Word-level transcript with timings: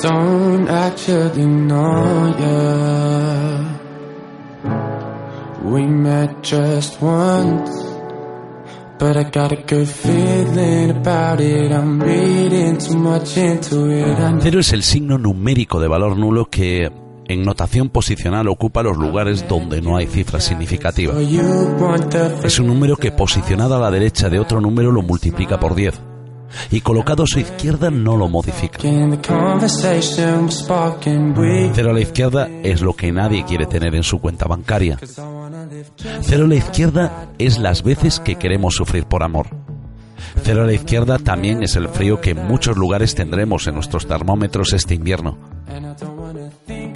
don't 0.00 0.68
actually 0.68 1.46
know 1.46 2.34
ya. 2.38 3.58
We 5.64 5.86
met 5.86 6.42
just 6.42 7.00
once, 7.02 7.70
but 8.98 9.16
I 9.16 9.24
got 9.24 9.52
a 9.52 9.62
good 9.66 9.88
feeling 9.88 10.90
about 10.90 11.40
it. 11.40 11.72
I'm 11.72 12.00
reading 12.00 12.78
too 12.78 12.96
much 12.96 13.36
into 13.36 13.90
it. 13.90 14.16
Cero 14.40 14.60
es 14.60 14.72
el 14.72 14.82
signo 14.82 15.18
numérico 15.18 15.80
de 15.80 15.88
valor 15.88 16.16
nulo 16.16 16.46
que 16.46 16.90
en 17.26 17.42
notación 17.42 17.90
posicional 17.90 18.48
ocupa 18.48 18.82
los 18.82 18.96
lugares 18.96 19.46
donde 19.46 19.82
no 19.82 19.96
hay 19.96 20.06
cifras 20.06 20.44
significativas. 20.44 21.16
Es 22.42 22.58
un 22.58 22.66
número 22.68 22.96
que 22.96 23.12
posicionado 23.12 23.76
a 23.76 23.80
la 23.80 23.90
derecha 23.90 24.30
de 24.30 24.38
otro 24.40 24.60
número 24.60 24.90
lo 24.90 25.02
multiplica 25.02 25.60
por 25.60 25.74
10 25.74 26.07
y 26.70 26.80
colocado 26.80 27.24
a 27.24 27.26
su 27.26 27.40
izquierda 27.40 27.90
no 27.90 28.16
lo 28.16 28.28
modifica. 28.28 28.78
Cero 31.74 31.90
a 31.90 31.92
la 31.92 32.00
izquierda 32.00 32.48
es 32.62 32.80
lo 32.80 32.94
que 32.94 33.12
nadie 33.12 33.44
quiere 33.44 33.66
tener 33.66 33.94
en 33.94 34.02
su 34.02 34.18
cuenta 34.20 34.46
bancaria. 34.46 34.98
Cero 36.22 36.44
a 36.44 36.48
la 36.48 36.54
izquierda 36.54 37.28
es 37.38 37.58
las 37.58 37.82
veces 37.82 38.20
que 38.20 38.36
queremos 38.36 38.74
sufrir 38.74 39.04
por 39.04 39.22
amor. 39.22 39.48
Cero 40.42 40.62
a 40.62 40.66
la 40.66 40.72
izquierda 40.72 41.18
también 41.18 41.62
es 41.62 41.76
el 41.76 41.88
frío 41.88 42.20
que 42.20 42.30
en 42.30 42.46
muchos 42.46 42.76
lugares 42.76 43.14
tendremos 43.14 43.66
en 43.66 43.74
nuestros 43.74 44.06
termómetros 44.06 44.72
este 44.72 44.94
invierno. 44.94 45.38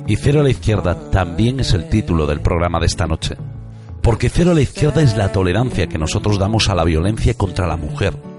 Y 0.06 0.16
cero 0.16 0.40
a 0.40 0.42
la 0.42 0.50
izquierda 0.50 1.10
también 1.10 1.60
es 1.60 1.72
el 1.72 1.88
título 1.88 2.26
del 2.26 2.40
programa 2.40 2.80
de 2.80 2.86
esta 2.86 3.06
noche. 3.06 3.36
Porque 4.02 4.28
cero 4.28 4.50
a 4.50 4.54
la 4.54 4.60
izquierda 4.60 5.00
es 5.02 5.16
la 5.16 5.30
tolerancia 5.30 5.86
que 5.86 5.98
nosotros 5.98 6.38
damos 6.38 6.68
a 6.68 6.74
la 6.74 6.84
violencia 6.84 7.34
contra 7.34 7.68
la 7.68 7.76
mujer 7.76 8.31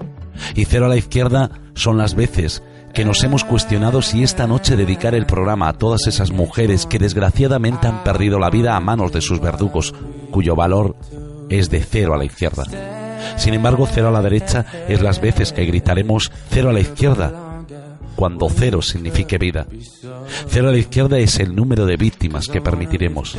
y 0.54 0.64
cero 0.64 0.86
a 0.86 0.88
la 0.88 0.96
izquierda 0.96 1.50
son 1.74 1.98
las 1.98 2.14
veces 2.14 2.62
que 2.94 3.04
nos 3.04 3.24
hemos 3.24 3.42
cuestionado 3.42 4.02
si 4.02 4.22
esta 4.22 4.46
noche 4.46 4.76
dedicar 4.76 5.14
el 5.14 5.26
programa 5.26 5.68
a 5.68 5.72
todas 5.72 6.06
esas 6.06 6.30
mujeres 6.30 6.86
que 6.86 7.00
desgraciadamente 7.00 7.88
han 7.88 8.04
perdido 8.04 8.38
la 8.38 8.50
vida 8.50 8.76
a 8.76 8.80
manos 8.80 9.12
de 9.12 9.20
sus 9.20 9.40
verdugos, 9.40 9.92
cuyo 10.30 10.54
valor 10.54 10.96
es 11.50 11.70
de 11.70 11.82
cero 11.82 12.14
a 12.14 12.18
la 12.18 12.24
izquierda. 12.24 12.64
Sin 13.36 13.52
embargo, 13.52 13.88
cero 13.90 14.08
a 14.08 14.12
la 14.12 14.22
derecha 14.22 14.64
es 14.88 15.02
las 15.02 15.20
veces 15.20 15.52
que 15.52 15.64
gritaremos 15.64 16.30
cero 16.50 16.70
a 16.70 16.72
la 16.72 16.80
izquierda, 16.80 17.32
cuando 18.14 18.48
cero 18.48 18.82
signifique 18.82 19.38
vida. 19.38 19.66
Cero 20.48 20.68
a 20.68 20.72
la 20.72 20.78
izquierda 20.78 21.18
es 21.18 21.38
el 21.38 21.54
número 21.54 21.86
de 21.86 21.96
víctimas 21.96 22.48
que 22.48 22.60
permitiremos. 22.60 23.36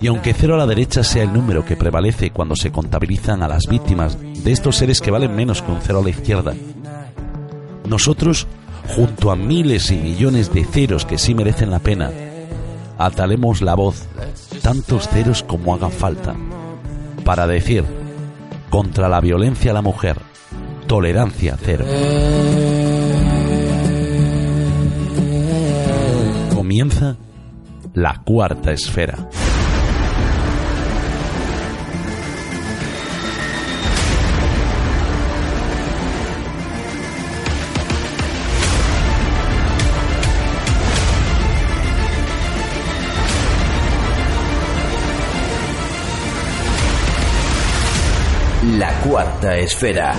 Y 0.00 0.06
aunque 0.06 0.34
cero 0.34 0.54
a 0.54 0.58
la 0.58 0.66
derecha 0.66 1.02
sea 1.02 1.24
el 1.24 1.32
número 1.32 1.64
que 1.64 1.76
prevalece 1.76 2.30
cuando 2.30 2.56
se 2.56 2.70
contabilizan 2.70 3.42
a 3.42 3.48
las 3.48 3.66
víctimas 3.66 4.18
de 4.20 4.52
estos 4.52 4.76
seres 4.76 5.00
que 5.00 5.10
valen 5.10 5.34
menos 5.34 5.62
que 5.62 5.72
un 5.72 5.80
cero 5.82 6.00
a 6.00 6.02
la 6.02 6.10
izquierda, 6.10 6.54
nosotros, 7.88 8.46
junto 8.94 9.30
a 9.30 9.36
miles 9.36 9.90
y 9.90 9.96
millones 9.96 10.52
de 10.52 10.64
ceros 10.64 11.04
que 11.04 11.18
sí 11.18 11.34
merecen 11.34 11.70
la 11.70 11.78
pena, 11.78 12.10
atalemos 12.98 13.62
la 13.62 13.74
voz, 13.74 14.06
tantos 14.62 15.08
ceros 15.08 15.42
como 15.42 15.74
hagan 15.74 15.92
falta, 15.92 16.34
para 17.24 17.46
decir, 17.46 17.84
contra 18.70 19.08
la 19.08 19.20
violencia 19.20 19.70
a 19.70 19.74
la 19.74 19.82
mujer, 19.82 20.18
tolerancia 20.86 21.56
cero. 21.60 21.86
Comienza 26.68 27.16
la 27.94 28.20
cuarta 28.26 28.72
esfera. 28.72 29.16
La 48.76 48.92
cuarta 49.00 49.56
esfera. 49.56 50.14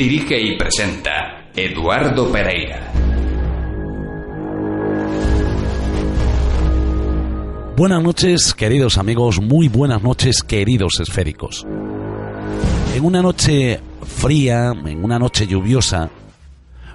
Dirige 0.00 0.40
y 0.40 0.56
presenta 0.56 1.50
Eduardo 1.54 2.32
Pereira. 2.32 2.90
Buenas 7.76 8.02
noches, 8.02 8.54
queridos 8.54 8.96
amigos, 8.96 9.42
muy 9.42 9.68
buenas 9.68 10.02
noches, 10.02 10.42
queridos 10.42 11.00
esféricos. 11.00 11.66
En 12.94 13.04
una 13.04 13.20
noche 13.20 13.78
fría, 14.06 14.72
en 14.72 15.04
una 15.04 15.18
noche 15.18 15.46
lluviosa, 15.46 16.08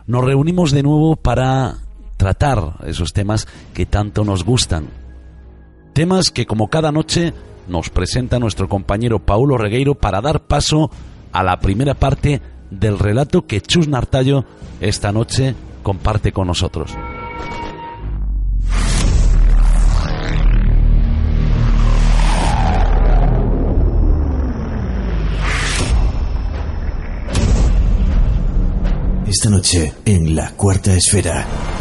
nos 0.08 0.26
reunimos 0.26 0.72
de 0.72 0.82
nuevo 0.82 1.16
para 1.16 1.76
tratar 2.18 2.78
esos 2.88 3.14
temas 3.14 3.48
que 3.76 3.86
tanto 3.86 4.24
nos 4.24 4.44
gustan. 4.44 4.88
Temas 5.94 6.32
que 6.32 6.48
como 6.48 6.72
cada 6.72 6.92
noche 6.92 7.36
nos 7.68 7.92
presenta 7.92 8.40
nuestro 8.40 8.68
compañero 8.68 9.20
Paulo 9.20 9.60
Regueiro 9.60 9.94
para 9.94 10.22
dar 10.22 10.48
paso 10.48 10.90
a 11.32 11.44
la 11.44 11.60
primera 11.60 11.94
parte 11.94 12.42
del 12.70 13.00
relato 13.00 13.46
que 13.46 13.62
Chus 13.62 13.88
Nartallo 13.88 14.46
esta 14.80 15.12
noche 15.12 15.56
comparte 15.84 16.32
con 16.32 16.48
nosotros. 16.48 16.92
Esta 29.28 29.50
noche, 29.50 29.94
en 30.06 30.36
la 30.36 30.52
cuarta 30.52 30.94
esfera. 30.94 31.75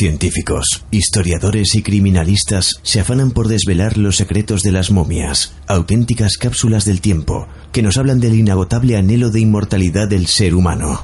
Científicos, 0.00 0.82
historiadores 0.90 1.74
y 1.74 1.82
criminalistas 1.82 2.80
se 2.82 3.00
afanan 3.00 3.32
por 3.32 3.48
desvelar 3.48 3.98
los 3.98 4.16
secretos 4.16 4.62
de 4.62 4.72
las 4.72 4.90
momias, 4.90 5.52
auténticas 5.66 6.38
cápsulas 6.38 6.86
del 6.86 7.02
tiempo, 7.02 7.46
que 7.70 7.82
nos 7.82 7.98
hablan 7.98 8.18
del 8.18 8.34
inagotable 8.34 8.96
anhelo 8.96 9.28
de 9.28 9.40
inmortalidad 9.40 10.08
del 10.08 10.26
ser 10.26 10.54
humano. 10.54 11.02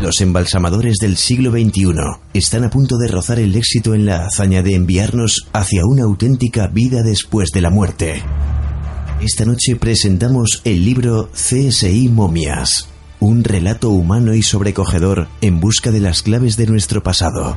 Los 0.00 0.22
embalsamadores 0.22 0.96
del 0.98 1.18
siglo 1.18 1.50
XXI 1.50 1.92
están 2.32 2.64
a 2.64 2.70
punto 2.70 2.96
de 2.96 3.08
rozar 3.08 3.38
el 3.38 3.54
éxito 3.54 3.94
en 3.94 4.06
la 4.06 4.24
hazaña 4.24 4.62
de 4.62 4.76
enviarnos 4.76 5.46
hacia 5.52 5.84
una 5.84 6.04
auténtica 6.04 6.68
vida 6.68 7.02
después 7.02 7.50
de 7.50 7.60
la 7.60 7.68
muerte. 7.68 8.22
Esta 9.20 9.44
noche 9.44 9.76
presentamos 9.76 10.62
el 10.64 10.86
libro 10.86 11.28
CSI 11.34 12.08
Momias, 12.08 12.88
un 13.20 13.44
relato 13.44 13.90
humano 13.90 14.32
y 14.32 14.42
sobrecogedor 14.42 15.28
en 15.42 15.60
busca 15.60 15.90
de 15.90 16.00
las 16.00 16.22
claves 16.22 16.56
de 16.56 16.66
nuestro 16.66 17.02
pasado. 17.02 17.54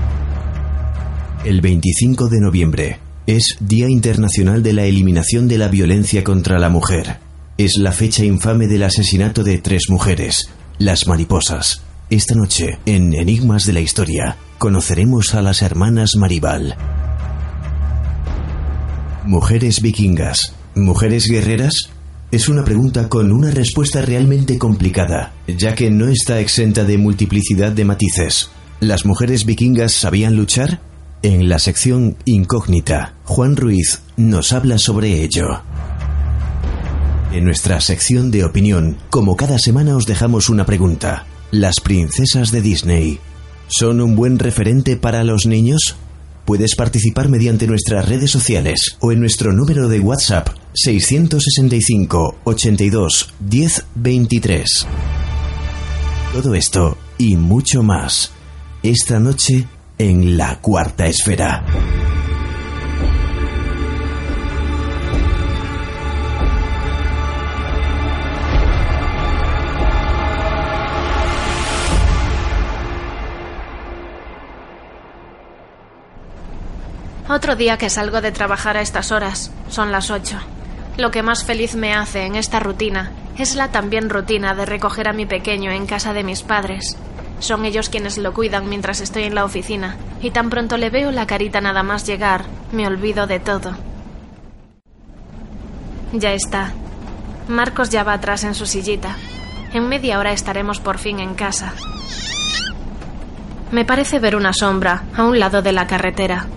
El 1.45 1.61
25 1.61 2.27
de 2.27 2.41
noviembre 2.41 2.99
es 3.25 3.55
Día 3.61 3.89
Internacional 3.89 4.61
de 4.61 4.73
la 4.73 4.83
Eliminación 4.83 5.47
de 5.47 5.57
la 5.57 5.69
Violencia 5.69 6.21
contra 6.21 6.59
la 6.59 6.67
Mujer. 6.67 7.19
Es 7.57 7.77
la 7.77 7.93
fecha 7.93 8.25
infame 8.25 8.67
del 8.67 8.83
asesinato 8.83 9.41
de 9.45 9.57
tres 9.59 9.83
mujeres, 9.89 10.49
las 10.79 11.07
mariposas. 11.07 11.81
Esta 12.09 12.35
noche, 12.35 12.79
en 12.85 13.13
Enigmas 13.13 13.65
de 13.65 13.71
la 13.71 13.79
Historia, 13.79 14.35
conoceremos 14.57 15.33
a 15.33 15.41
las 15.41 15.61
hermanas 15.61 16.17
Maribal. 16.17 16.75
¿Mujeres 19.23 19.81
vikingas? 19.81 20.53
¿Mujeres 20.75 21.27
guerreras? 21.27 21.89
Es 22.31 22.49
una 22.49 22.65
pregunta 22.65 23.07
con 23.07 23.31
una 23.31 23.49
respuesta 23.49 24.01
realmente 24.01 24.57
complicada, 24.57 25.31
ya 25.47 25.73
que 25.73 25.89
no 25.89 26.09
está 26.09 26.41
exenta 26.41 26.83
de 26.83 26.97
multiplicidad 26.97 27.71
de 27.71 27.85
matices. 27.85 28.49
¿Las 28.81 29.05
mujeres 29.05 29.45
vikingas 29.45 29.93
sabían 29.93 30.35
luchar? 30.35 30.81
En 31.21 31.49
la 31.49 31.59
sección 31.59 32.15
Incógnita, 32.23 33.15
Juan 33.25 33.57
Ruiz 33.57 34.03
nos 34.15 34.53
habla 34.53 34.77
sobre 34.77 35.21
ello. 35.21 35.61
En 37.33 37.43
nuestra 37.43 37.81
sección 37.81 38.31
de 38.31 38.45
opinión, 38.45 38.95
como 39.09 39.35
cada 39.35 39.59
semana 39.59 39.97
os 39.97 40.05
dejamos 40.05 40.47
una 40.47 40.65
pregunta. 40.65 41.25
¿Las 41.51 41.81
princesas 41.81 42.51
de 42.51 42.61
Disney 42.61 43.19
son 43.67 43.99
un 43.99 44.15
buen 44.15 44.39
referente 44.39 44.95
para 44.95 45.25
los 45.25 45.45
niños? 45.45 45.97
Puedes 46.45 46.77
participar 46.77 47.27
mediante 47.27 47.67
nuestras 47.67 48.07
redes 48.07 48.31
sociales 48.31 48.95
o 49.01 49.11
en 49.11 49.19
nuestro 49.19 49.51
número 49.51 49.89
de 49.89 49.99
WhatsApp 49.99 50.47
665 50.73 52.37
82 52.45 53.33
10 53.41 53.85
23. 53.93 54.87
Todo 56.31 56.55
esto 56.55 56.97
y 57.17 57.35
mucho 57.35 57.83
más 57.83 58.31
esta 58.83 59.19
noche 59.19 59.67
en 60.01 60.37
la 60.37 60.55
cuarta 60.61 61.07
esfera. 61.07 61.61
Otro 77.27 77.57
día 77.57 77.77
que 77.77 77.89
salgo 77.89 78.21
de 78.21 78.31
trabajar 78.31 78.77
a 78.77 78.81
estas 78.81 79.11
horas, 79.11 79.51
son 79.67 79.91
las 79.91 80.09
ocho. 80.11 80.39
Lo 80.97 81.11
que 81.11 81.23
más 81.23 81.43
feliz 81.43 81.75
me 81.75 81.93
hace 81.93 82.25
en 82.25 82.35
esta 82.35 82.61
rutina 82.61 83.11
es 83.37 83.55
la 83.55 83.67
también 83.67 84.09
rutina 84.09 84.55
de 84.55 84.65
recoger 84.65 85.09
a 85.09 85.13
mi 85.13 85.25
pequeño 85.25 85.71
en 85.71 85.85
casa 85.85 86.13
de 86.13 86.23
mis 86.23 86.41
padres. 86.41 86.97
Son 87.39 87.65
ellos 87.65 87.89
quienes 87.89 88.17
lo 88.17 88.33
cuidan 88.33 88.69
mientras 88.69 89.01
estoy 89.01 89.23
en 89.23 89.35
la 89.35 89.45
oficina, 89.45 89.95
y 90.21 90.31
tan 90.31 90.49
pronto 90.49 90.77
le 90.77 90.89
veo 90.89 91.11
la 91.11 91.25
carita 91.25 91.61
nada 91.61 91.83
más 91.83 92.05
llegar, 92.05 92.45
me 92.71 92.85
olvido 92.85 93.27
de 93.27 93.39
todo. 93.39 93.75
Ya 96.13 96.33
está. 96.33 96.73
Marcos 97.47 97.89
ya 97.89 98.03
va 98.03 98.13
atrás 98.13 98.43
en 98.43 98.55
su 98.55 98.65
sillita. 98.65 99.15
En 99.73 99.87
media 99.87 100.19
hora 100.19 100.31
estaremos 100.31 100.79
por 100.79 100.97
fin 100.97 101.19
en 101.19 101.35
casa. 101.35 101.73
Me 103.71 103.85
parece 103.85 104.17
ver 104.19 104.35
una 104.35 104.53
sombra 104.53 105.03
a 105.15 105.23
un 105.23 105.39
lado 105.39 105.61
de 105.61 105.71
la 105.71 105.85
carretera. 105.85 106.47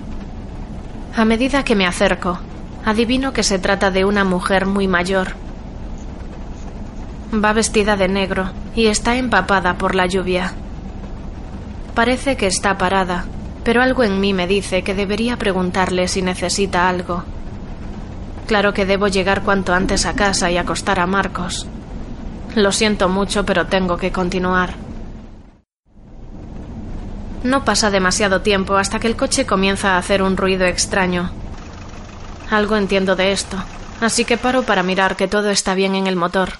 A 1.14 1.26
medida 1.26 1.62
que 1.62 1.76
me 1.76 1.86
acerco, 1.86 2.38
adivino 2.86 3.34
que 3.34 3.42
se 3.42 3.58
trata 3.58 3.90
de 3.90 4.06
una 4.06 4.24
mujer 4.24 4.64
muy 4.64 4.88
mayor. 4.88 5.34
Va 7.32 7.52
vestida 7.52 7.96
de 7.96 8.08
negro 8.08 8.50
y 8.74 8.86
está 8.86 9.16
empapada 9.16 9.74
por 9.74 9.94
la 9.94 10.06
lluvia. 10.06 10.54
Parece 11.94 12.36
que 12.36 12.46
está 12.46 12.78
parada, 12.78 13.26
pero 13.64 13.82
algo 13.82 14.02
en 14.02 14.18
mí 14.20 14.32
me 14.32 14.46
dice 14.46 14.82
que 14.82 14.94
debería 14.94 15.36
preguntarle 15.36 16.08
si 16.08 16.22
necesita 16.22 16.88
algo. 16.88 17.22
Claro 18.46 18.72
que 18.72 18.86
debo 18.86 19.08
llegar 19.08 19.42
cuanto 19.42 19.74
antes 19.74 20.06
a 20.06 20.14
casa 20.14 20.50
y 20.50 20.56
acostar 20.56 21.00
a 21.00 21.06
Marcos. 21.06 21.66
Lo 22.54 22.72
siento 22.72 23.08
mucho, 23.08 23.44
pero 23.44 23.66
tengo 23.66 23.96
que 23.96 24.10
continuar. 24.10 24.74
No 27.44 27.64
pasa 27.64 27.90
demasiado 27.90 28.40
tiempo 28.40 28.76
hasta 28.76 28.98
que 28.98 29.08
el 29.08 29.16
coche 29.16 29.46
comienza 29.46 29.94
a 29.94 29.98
hacer 29.98 30.22
un 30.22 30.36
ruido 30.36 30.64
extraño. 30.64 31.30
Algo 32.50 32.76
entiendo 32.76 33.16
de 33.16 33.32
esto, 33.32 33.56
así 34.00 34.24
que 34.24 34.38
paro 34.38 34.62
para 34.62 34.82
mirar 34.82 35.16
que 35.16 35.28
todo 35.28 35.50
está 35.50 35.74
bien 35.74 35.94
en 35.94 36.06
el 36.06 36.16
motor. 36.16 36.50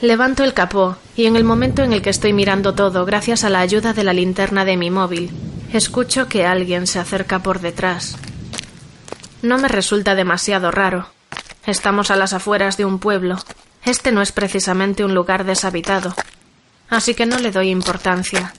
Levanto 0.00 0.44
el 0.44 0.54
capó 0.54 0.96
y 1.14 1.26
en 1.26 1.36
el 1.36 1.44
momento 1.44 1.82
en 1.82 1.92
el 1.92 2.00
que 2.00 2.08
estoy 2.08 2.32
mirando 2.32 2.74
todo, 2.74 3.04
gracias 3.04 3.44
a 3.44 3.50
la 3.50 3.60
ayuda 3.60 3.92
de 3.92 4.02
la 4.02 4.14
linterna 4.14 4.64
de 4.64 4.78
mi 4.78 4.90
móvil, 4.90 5.30
escucho 5.74 6.26
que 6.26 6.46
alguien 6.46 6.86
se 6.86 6.98
acerca 6.98 7.40
por 7.40 7.60
detrás. 7.60 8.16
No 9.42 9.58
me 9.58 9.68
resulta 9.68 10.14
demasiado 10.14 10.70
raro. 10.70 11.08
Estamos 11.66 12.10
a 12.10 12.16
las 12.16 12.32
afueras 12.32 12.78
de 12.78 12.86
un 12.86 12.98
pueblo. 12.98 13.36
Este 13.84 14.10
no 14.10 14.22
es 14.22 14.32
precisamente 14.32 15.04
un 15.04 15.14
lugar 15.14 15.44
deshabitado, 15.44 16.14
así 16.88 17.14
que 17.14 17.26
no 17.26 17.38
le 17.38 17.50
doy 17.50 17.68
importancia. 17.68 18.54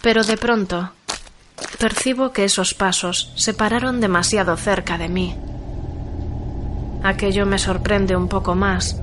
Pero 0.00 0.24
de 0.24 0.38
pronto 0.38 0.90
percibo 1.78 2.32
que 2.32 2.44
esos 2.44 2.72
pasos 2.72 3.32
se 3.36 3.52
pararon 3.52 4.00
demasiado 4.00 4.56
cerca 4.56 4.96
de 4.96 5.08
mí. 5.08 5.36
Aquello 7.02 7.44
me 7.44 7.58
sorprende 7.58 8.16
un 8.16 8.28
poco 8.28 8.54
más. 8.54 8.96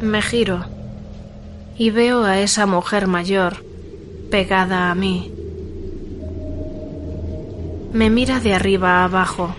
Me 0.00 0.20
giro 0.20 0.64
y 1.78 1.90
veo 1.90 2.24
a 2.24 2.40
esa 2.40 2.66
mujer 2.66 3.06
mayor 3.06 3.64
pegada 4.30 4.90
a 4.90 4.94
mí. 4.94 5.32
Me 7.92 8.10
mira 8.10 8.40
de 8.40 8.54
arriba 8.54 9.00
a 9.00 9.04
abajo. 9.04 9.54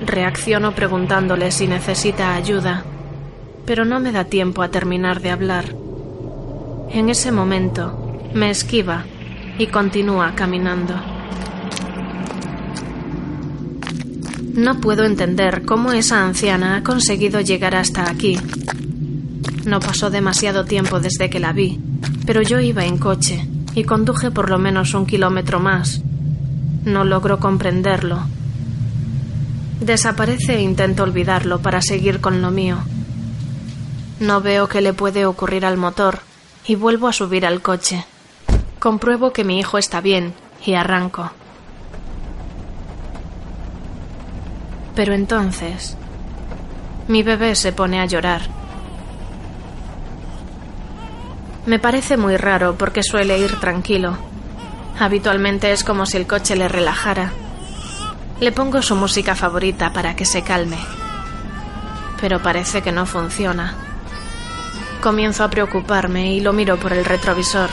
Reacciono 0.00 0.74
preguntándole 0.74 1.50
si 1.50 1.66
necesita 1.66 2.34
ayuda, 2.34 2.84
pero 3.66 3.84
no 3.84 4.00
me 4.00 4.12
da 4.12 4.24
tiempo 4.24 4.62
a 4.62 4.70
terminar 4.70 5.20
de 5.20 5.30
hablar. 5.30 5.66
En 6.90 7.10
ese 7.10 7.32
momento, 7.32 8.18
me 8.32 8.50
esquiva 8.50 9.04
y 9.58 9.66
continúa 9.66 10.34
caminando. 10.34 11.13
No 14.56 14.80
puedo 14.80 15.02
entender 15.04 15.64
cómo 15.64 15.92
esa 15.92 16.24
anciana 16.24 16.76
ha 16.76 16.82
conseguido 16.84 17.40
llegar 17.40 17.74
hasta 17.74 18.08
aquí. 18.08 18.38
No 19.64 19.80
pasó 19.80 20.10
demasiado 20.10 20.64
tiempo 20.64 21.00
desde 21.00 21.28
que 21.28 21.40
la 21.40 21.52
vi, 21.52 21.80
pero 22.24 22.40
yo 22.40 22.60
iba 22.60 22.84
en 22.84 22.96
coche 22.96 23.48
y 23.74 23.82
conduje 23.82 24.30
por 24.30 24.50
lo 24.50 24.60
menos 24.60 24.94
un 24.94 25.06
kilómetro 25.06 25.58
más. 25.58 26.02
No 26.84 27.02
logro 27.02 27.40
comprenderlo. 27.40 28.20
Desaparece 29.80 30.54
e 30.54 30.62
intento 30.62 31.02
olvidarlo 31.02 31.58
para 31.60 31.82
seguir 31.82 32.20
con 32.20 32.40
lo 32.40 32.52
mío. 32.52 32.78
No 34.20 34.40
veo 34.40 34.68
qué 34.68 34.80
le 34.80 34.92
puede 34.92 35.26
ocurrir 35.26 35.66
al 35.66 35.76
motor 35.76 36.20
y 36.64 36.76
vuelvo 36.76 37.08
a 37.08 37.12
subir 37.12 37.44
al 37.44 37.60
coche. 37.60 38.04
Compruebo 38.78 39.32
que 39.32 39.42
mi 39.42 39.58
hijo 39.58 39.78
está 39.78 40.00
bien 40.00 40.32
y 40.64 40.74
arranco. 40.74 41.32
Pero 44.94 45.12
entonces, 45.12 45.96
mi 47.08 47.22
bebé 47.22 47.54
se 47.54 47.72
pone 47.72 48.00
a 48.00 48.06
llorar. 48.06 48.42
Me 51.66 51.78
parece 51.78 52.16
muy 52.16 52.36
raro 52.36 52.76
porque 52.76 53.02
suele 53.02 53.38
ir 53.38 53.58
tranquilo. 53.58 54.16
Habitualmente 54.98 55.72
es 55.72 55.82
como 55.82 56.06
si 56.06 56.16
el 56.16 56.26
coche 56.26 56.56
le 56.56 56.68
relajara. 56.68 57.32
Le 58.40 58.52
pongo 58.52 58.82
su 58.82 58.94
música 58.94 59.34
favorita 59.34 59.92
para 59.92 60.14
que 60.14 60.24
se 60.24 60.42
calme. 60.42 60.78
Pero 62.20 62.40
parece 62.42 62.82
que 62.82 62.92
no 62.92 63.06
funciona. 63.06 63.74
Comienzo 65.02 65.42
a 65.42 65.50
preocuparme 65.50 66.32
y 66.32 66.40
lo 66.40 66.52
miro 66.52 66.78
por 66.78 66.92
el 66.92 67.04
retrovisor. 67.04 67.70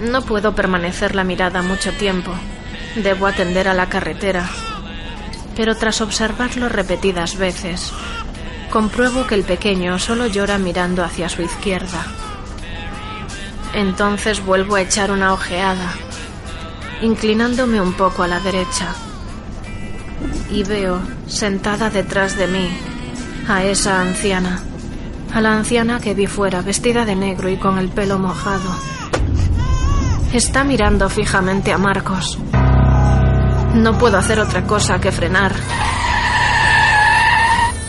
No 0.00 0.22
puedo 0.22 0.54
permanecer 0.54 1.14
la 1.14 1.24
mirada 1.24 1.62
mucho 1.62 1.92
tiempo. 1.92 2.32
Debo 2.96 3.26
atender 3.26 3.68
a 3.68 3.74
la 3.74 3.88
carretera. 3.88 4.48
Pero 5.56 5.76
tras 5.76 6.00
observarlo 6.00 6.68
repetidas 6.68 7.36
veces, 7.36 7.92
compruebo 8.70 9.26
que 9.26 9.36
el 9.36 9.44
pequeño 9.44 9.98
solo 9.98 10.26
llora 10.26 10.58
mirando 10.58 11.04
hacia 11.04 11.28
su 11.28 11.42
izquierda. 11.42 12.04
Entonces 13.74 14.44
vuelvo 14.44 14.76
a 14.76 14.82
echar 14.82 15.10
una 15.10 15.32
ojeada, 15.32 15.92
inclinándome 17.02 17.80
un 17.80 17.92
poco 17.92 18.22
a 18.22 18.28
la 18.28 18.40
derecha. 18.40 18.94
Y 20.50 20.62
veo, 20.62 21.00
sentada 21.26 21.90
detrás 21.90 22.36
de 22.36 22.46
mí, 22.46 22.68
a 23.48 23.64
esa 23.64 24.00
anciana. 24.00 24.62
A 25.32 25.40
la 25.40 25.52
anciana 25.52 26.00
que 26.00 26.14
vi 26.14 26.26
fuera, 26.26 26.62
vestida 26.62 27.04
de 27.04 27.16
negro 27.16 27.48
y 27.48 27.56
con 27.56 27.78
el 27.78 27.88
pelo 27.88 28.18
mojado. 28.18 28.70
Está 30.32 30.64
mirando 30.64 31.08
fijamente 31.08 31.72
a 31.72 31.78
Marcos. 31.78 32.38
No 33.74 33.98
puedo 33.98 34.16
hacer 34.16 34.38
otra 34.38 34.64
cosa 34.64 35.00
que 35.00 35.10
frenar. 35.10 35.52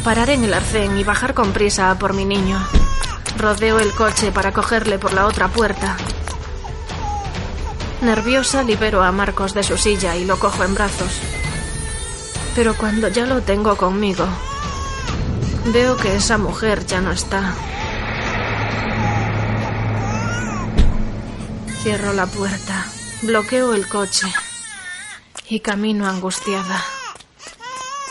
Parar 0.04 0.32
en 0.32 0.44
el 0.44 0.54
arcén 0.54 0.98
y 0.98 1.04
bajar 1.04 1.36
con 1.36 1.52
prisa 1.52 1.96
por 2.00 2.14
mi 2.14 2.26
niño. 2.26 2.60
Rodeo 3.38 3.80
el 3.80 3.92
coche 3.92 4.32
para 4.32 4.52
cogerle 4.52 4.98
por 4.98 5.14
la 5.14 5.28
otra 5.28 5.48
puerta. 5.48 5.96
Nerviosa 8.02 8.64
libero 8.64 9.04
a 9.04 9.12
Marcos 9.12 9.54
de 9.54 9.62
su 9.62 9.78
silla 9.78 10.16
y 10.16 10.26
lo 10.26 10.40
cojo 10.40 10.64
en 10.64 10.74
brazos. 10.74 11.22
Pero 12.56 12.76
cuando 12.76 13.08
ya 13.10 13.28
lo 13.28 13.42
tengo 13.42 13.78
conmigo, 13.78 14.26
veo 15.68 15.98
que 15.98 16.16
esa 16.16 16.40
mujer 16.40 16.84
ya 16.88 17.00
no 17.00 17.12
está. 17.12 17.54
Cierro 21.84 22.12
la 22.14 22.26
puerta, 22.26 22.88
bloqueo 23.22 23.76
el 23.76 23.88
coche 23.88 24.34
y 25.50 25.60
camino 25.60 26.08
angustiada, 26.08 26.84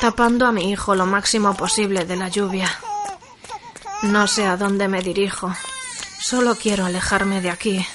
tapando 0.01 0.47
a 0.47 0.53
mi 0.53 0.71
hijo 0.71 0.95
lo 0.95 1.07
máximo 1.07 1.57
posible 1.57 2.05
de 2.05 2.17
la 2.17 2.29
lluvia. 2.29 2.71
No 4.03 4.27
sé 4.27 4.47
a 4.47 4.57
dónde 4.57 4.89
me 4.89 5.03
dirijo, 5.03 5.55
solo 6.21 6.57
quiero 6.57 6.85
alejarme 6.85 7.41
de 7.41 7.51
aquí. 7.51 7.87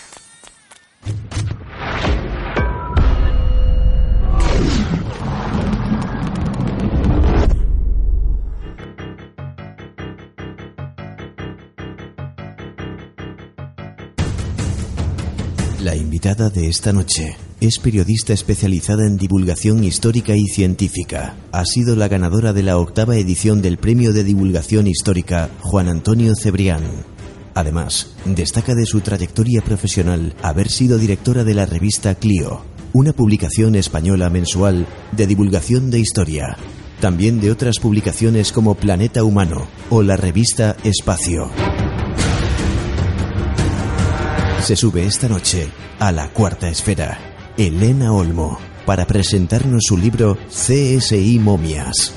Invitada 16.19 16.49
de 16.49 16.67
esta 16.67 16.91
noche 16.91 17.37
es 17.61 17.79
periodista 17.79 18.33
especializada 18.33 19.07
en 19.07 19.15
divulgación 19.15 19.85
histórica 19.85 20.35
y 20.35 20.47
científica. 20.47 21.37
Ha 21.53 21.63
sido 21.63 21.95
la 21.95 22.09
ganadora 22.09 22.51
de 22.51 22.61
la 22.61 22.77
octava 22.77 23.15
edición 23.15 23.61
del 23.61 23.77
Premio 23.77 24.11
de 24.11 24.25
Divulgación 24.25 24.87
Histórica 24.87 25.49
Juan 25.61 25.87
Antonio 25.87 26.35
Cebrián. 26.35 26.83
Además, 27.53 28.15
destaca 28.25 28.75
de 28.75 28.85
su 28.85 28.99
trayectoria 28.99 29.61
profesional 29.61 30.35
haber 30.41 30.67
sido 30.69 30.97
directora 30.97 31.45
de 31.45 31.53
la 31.53 31.65
revista 31.65 32.13
Clio, 32.15 32.63
una 32.91 33.13
publicación 33.13 33.75
española 33.75 34.29
mensual 34.29 34.87
de 35.13 35.25
divulgación 35.25 35.89
de 35.89 35.99
historia. 35.99 36.57
También 36.99 37.39
de 37.39 37.49
otras 37.49 37.79
publicaciones 37.79 38.51
como 38.51 38.75
Planeta 38.75 39.23
Humano 39.23 39.69
o 39.89 40.03
la 40.03 40.17
revista 40.17 40.75
Espacio 40.83 41.49
se 44.61 44.75
sube 44.75 45.05
esta 45.05 45.27
noche 45.27 45.69
a 45.99 46.11
la 46.11 46.29
cuarta 46.29 46.69
esfera 46.69 47.17
Elena 47.57 48.13
Olmo, 48.13 48.57
para 48.85 49.05
presentarnos 49.05 49.83
su 49.85 49.97
libro 49.97 50.37
CSI 50.47 51.39
Momias. 51.39 52.13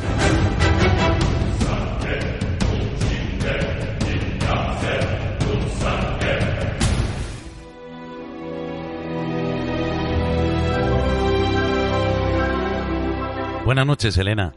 Buenas 13.65 13.87
noches, 13.87 14.17
Elena. 14.19 14.55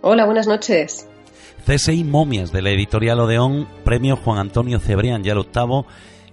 Hola, 0.00 0.24
buenas 0.26 0.46
noches. 0.46 1.08
CSI 1.66 2.04
Momias 2.04 2.52
de 2.52 2.62
la 2.62 2.70
editorial 2.70 3.20
Odeón, 3.20 3.68
premio 3.84 4.16
Juan 4.16 4.38
Antonio 4.38 4.80
Cebrián, 4.80 5.22
ya 5.22 5.32
el 5.32 5.38
octavo. 5.38 5.86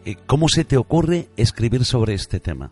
Eh, 0.05 0.15
¿Cómo 0.25 0.47
se 0.47 0.63
te 0.63 0.77
ocurre 0.77 1.29
escribir 1.37 1.85
sobre 1.85 2.13
este 2.13 2.39
tema? 2.39 2.71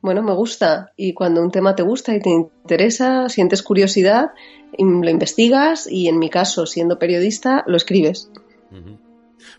Bueno, 0.00 0.22
me 0.22 0.34
gusta. 0.34 0.92
Y 0.96 1.14
cuando 1.14 1.42
un 1.42 1.50
tema 1.50 1.74
te 1.74 1.82
gusta 1.82 2.14
y 2.14 2.20
te 2.20 2.30
interesa, 2.30 3.28
sientes 3.28 3.62
curiosidad, 3.62 4.32
lo 4.78 5.10
investigas 5.10 5.86
y 5.90 6.08
en 6.08 6.18
mi 6.18 6.30
caso, 6.30 6.66
siendo 6.66 6.98
periodista, 6.98 7.64
lo 7.66 7.76
escribes. 7.76 8.30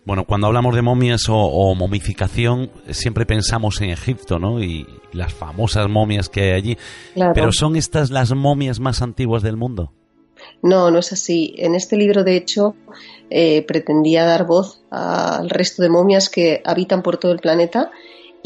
Bueno, 0.04 0.24
cuando 0.24 0.46
hablamos 0.46 0.74
de 0.74 0.82
momias 0.82 1.22
o, 1.28 1.74
momificación, 1.74 2.70
siempre 2.90 3.26
pensamos 3.26 3.80
en 3.80 3.90
Egipto, 3.90 4.38
¿no? 4.38 4.62
Y, 4.62 4.86
las 5.12 5.32
famosas 5.32 5.88
momias 5.88 6.28
que 6.28 6.42
hay 6.42 6.50
allí. 6.52 6.78
Pero 7.34 7.50
¿son 7.50 7.74
estas 7.74 8.10
las 8.10 8.34
momias 8.34 8.80
más 8.80 9.00
antiguas 9.00 9.42
del 9.42 9.56
mundo? 9.56 9.92
No, 10.62 10.90
no 10.90 10.98
es 10.98 11.12
así. 11.12 11.54
En 11.58 11.74
este 11.74 11.96
libro, 11.96 12.24
de 12.24 12.36
hecho, 12.36 12.74
eh, 13.30 13.62
pretendía 13.62 14.24
dar 14.24 14.46
voz 14.46 14.82
al 14.90 15.50
resto 15.50 15.82
de 15.82 15.88
momias 15.88 16.28
que 16.28 16.62
habitan 16.64 17.02
por 17.02 17.18
todo 17.18 17.32
el 17.32 17.40
planeta 17.40 17.90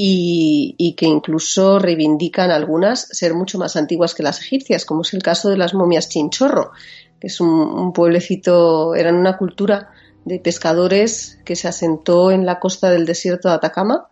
y, 0.02 0.94
que 0.96 1.06
incluso 1.06 1.78
reivindican 1.78 2.50
algunas 2.50 3.02
ser 3.10 3.34
mucho 3.34 3.58
más 3.58 3.76
antiguas 3.76 4.14
que 4.14 4.22
las 4.22 4.40
egipcias, 4.40 4.86
como 4.86 5.02
es 5.02 5.12
el 5.12 5.22
caso 5.22 5.50
de 5.50 5.58
las 5.58 5.74
momias 5.74 6.08
Chinchorro, 6.08 6.72
que 7.20 7.26
es 7.26 7.40
un, 7.40 7.92
pueblecito, 7.92 8.94
eran 8.94 9.16
una 9.16 9.36
cultura 9.36 9.90
de 10.24 10.38
pescadores 10.38 11.38
que 11.44 11.54
se 11.54 11.68
asentó 11.68 12.30
en 12.30 12.46
la 12.46 12.58
costa 12.60 12.90
del 12.90 13.04
desierto 13.04 13.48
de 13.48 13.54
Atacama 13.56 14.08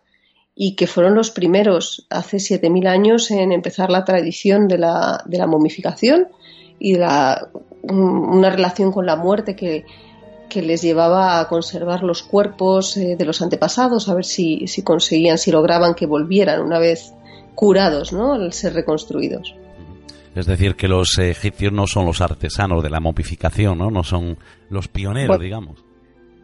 y 0.55 0.77
que 0.77 0.87
fueron 0.87 1.15
los 1.15 1.31
primeros 1.31 2.07
hace 2.11 2.37
7.000 2.37 2.87
años 2.87 3.31
en 3.31 3.53
empezar 3.53 3.91
la 3.91 4.05
tradición 4.05 4.69
de 4.69 4.77
la, 4.77 5.23
de 5.25 5.39
la 5.39 5.47
momificación 5.47 6.29
y 6.79 6.95
de 6.95 6.99
la, 6.99 7.49
una 7.83 8.51
relación 8.51 8.93
con 8.93 9.07
la 9.07 9.17
muerte 9.17 9.57
que, 9.57 9.85
que, 10.49 10.63
les 10.63 10.83
llevaba 10.83 11.41
a 11.41 11.49
conservar 11.49 12.03
los 12.03 12.23
cuerpos 12.23 12.97
eh, 12.97 13.17
de 13.17 13.25
los 13.25 13.43
antepasados, 13.43 14.09
a 14.09 14.15
ver 14.15 14.25
si, 14.25 14.67
si, 14.67 14.83
conseguían, 14.83 15.39
si 15.39 15.51
lograban 15.51 15.95
que 15.95 16.07
volvieran 16.07 16.61
una 16.61 16.79
vez 16.79 17.13
curados, 17.55 18.13
¿no? 18.13 18.35
al 18.35 18.53
ser 18.53 18.75
reconstruidos. 18.75 19.55
Es 20.35 20.47
decir, 20.47 20.77
que 20.77 20.87
los 20.87 21.19
egipcios 21.19 21.73
no 21.73 21.87
son 21.87 22.07
los 22.07 22.21
artesanos 22.21 22.83
de 22.83 22.91
la 22.91 23.01
momificación, 23.01 23.79
¿no? 23.79 23.91
No 23.91 24.05
son 24.05 24.39
los 24.71 24.87
pioneros, 24.87 25.41
digamos. 25.41 25.88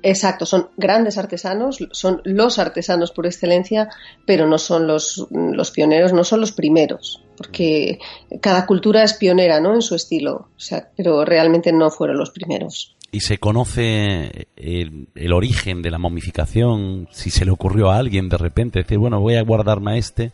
Exacto, 0.06 0.44
son 0.44 0.68
grandes 0.76 1.16
artesanos, 1.16 1.78
son 1.92 2.20
los 2.24 2.58
artesanos 2.58 3.10
por 3.10 3.24
excelencia, 3.24 3.88
pero 4.26 4.46
no 4.46 4.58
son 4.58 4.86
los, 4.86 5.26
los 5.30 5.70
pioneros, 5.70 6.12
no 6.12 6.24
son 6.24 6.42
los 6.42 6.52
primeros, 6.52 7.22
porque 7.38 7.98
cada 8.42 8.66
cultura 8.66 9.02
es 9.02 9.14
pionera 9.14 9.60
¿no? 9.60 9.74
en 9.74 9.80
su 9.80 9.94
estilo, 9.94 10.50
o 10.54 10.60
sea, 10.60 10.90
pero 10.94 11.24
realmente 11.24 11.72
no 11.72 11.90
fueron 11.90 12.18
los 12.18 12.32
primeros. 12.32 12.94
¿Y 13.12 13.20
se 13.20 13.38
conoce 13.38 14.46
el, 14.56 15.08
el, 15.14 15.32
origen 15.32 15.80
de 15.80 15.90
la 15.90 15.98
momificación? 15.98 17.08
Si 17.10 17.30
se 17.30 17.46
le 17.46 17.50
ocurrió 17.50 17.90
a 17.90 17.96
alguien 17.96 18.28
de 18.28 18.36
repente 18.36 18.80
decir, 18.80 18.98
bueno, 18.98 19.20
voy 19.20 19.36
a 19.36 19.42
guardarme 19.42 19.92
a 19.92 19.96
este. 19.96 20.32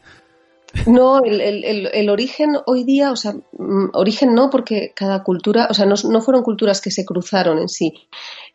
No, 0.86 1.22
el, 1.22 1.40
el, 1.40 1.88
el, 1.92 2.10
origen 2.10 2.56
hoy 2.66 2.84
día, 2.84 3.10
o 3.10 3.16
sea, 3.16 3.32
mm, 3.32 3.90
origen 3.92 4.34
no, 4.34 4.50
porque 4.50 4.92
cada 4.94 5.22
cultura, 5.22 5.66
o 5.68 5.74
sea, 5.74 5.84
no, 5.84 5.94
no 6.08 6.20
fueron 6.20 6.42
culturas 6.42 6.80
que 6.80 6.90
se 6.90 7.04
cruzaron 7.04 7.58
en 7.58 7.68
sí. 7.68 7.92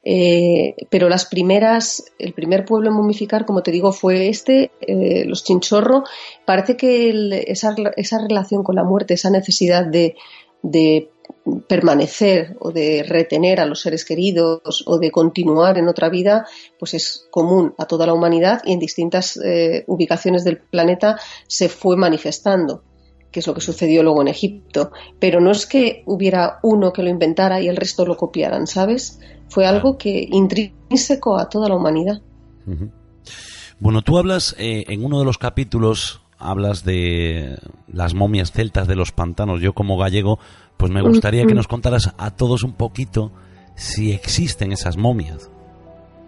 Eh, 0.08 0.76
pero 0.92 1.10
las 1.10 1.26
primeras, 1.26 2.06
el 2.20 2.34
primer 2.34 2.64
pueblo 2.64 2.90
en 2.90 2.96
momificar, 2.96 3.44
como 3.46 3.64
te 3.64 3.72
digo, 3.72 3.92
fue 3.92 4.30
este, 4.30 4.72
eh, 4.82 5.26
los 5.26 5.44
Chinchorro. 5.44 6.04
Parece 6.46 6.78
que 6.78 7.44
esa, 7.48 7.74
relación 7.76 8.64
con 8.64 8.76
la 8.76 8.84
muerte, 8.84 9.16
esa 9.16 9.32
necesidad 9.32 9.84
de, 9.84 10.16
de, 10.62 11.10
permanecer 11.68 12.56
o 12.60 12.72
de 12.72 13.04
retener 13.04 13.60
a 13.60 13.66
los 13.66 13.82
seres 13.82 14.06
queridos 14.06 14.84
o 14.86 15.00
de 15.00 15.10
continuar 15.10 15.80
en 15.80 15.88
otra 15.88 16.10
vida, 16.10 16.46
pues 16.78 16.94
es 16.94 17.28
común 17.32 17.74
a 17.80 17.86
toda 17.86 18.06
la 18.06 18.14
humanidad 18.14 18.62
y 18.64 18.74
en 18.74 18.80
distintas 18.80 19.38
eh, 19.44 19.86
ubicaciones 19.88 20.44
del 20.44 20.60
planeta 20.60 21.20
se 21.48 21.68
fue 21.68 21.98
manifestando 21.98 22.84
que 23.32 23.42
es 23.42 23.48
lo 23.48 23.54
que 23.54 23.60
sucedió 23.60 24.02
luego 24.02 24.22
en 24.22 24.30
Egipto. 24.30 24.92
Pero 25.20 25.42
no 25.42 25.52
es 25.52 25.66
que 25.66 26.04
hubiera 26.06 26.60
uno 26.64 26.94
que 26.94 27.04
lo 27.04 27.10
inventara 27.10 27.60
y 27.60 27.68
el 27.68 27.76
resto 27.76 28.06
lo 28.06 28.16
copiaran, 28.16 28.66
¿sabes? 28.66 29.20
Fue 29.48 29.66
algo 29.66 29.98
que 29.98 30.28
intrínseco 30.32 31.38
a 31.38 31.48
toda 31.50 31.70
la 31.70 31.76
humanidad. 31.76 32.22
Bueno, 33.80 34.02
tú 34.02 34.18
hablas 34.18 34.56
eh, 34.58 34.86
en 34.88 35.04
uno 35.04 35.20
de 35.20 35.26
los 35.26 35.38
capítulos, 35.38 36.22
hablas 36.38 36.84
de 36.84 37.58
las 37.88 38.14
momias 38.14 38.52
celtas 38.52 38.88
de 38.88 38.96
los 38.96 39.12
pantanos. 39.12 39.62
Yo 39.62 39.74
como 39.74 39.98
gallego, 39.98 40.40
pues 40.78 40.92
me 40.92 41.02
gustaría 41.02 41.46
que 41.46 41.54
nos 41.54 41.68
contaras 41.68 42.14
a 42.18 42.32
todos 42.32 42.64
un 42.64 42.74
poquito 42.74 43.32
si 43.76 44.12
existen 44.12 44.72
esas 44.72 44.98
momias. 44.98 45.50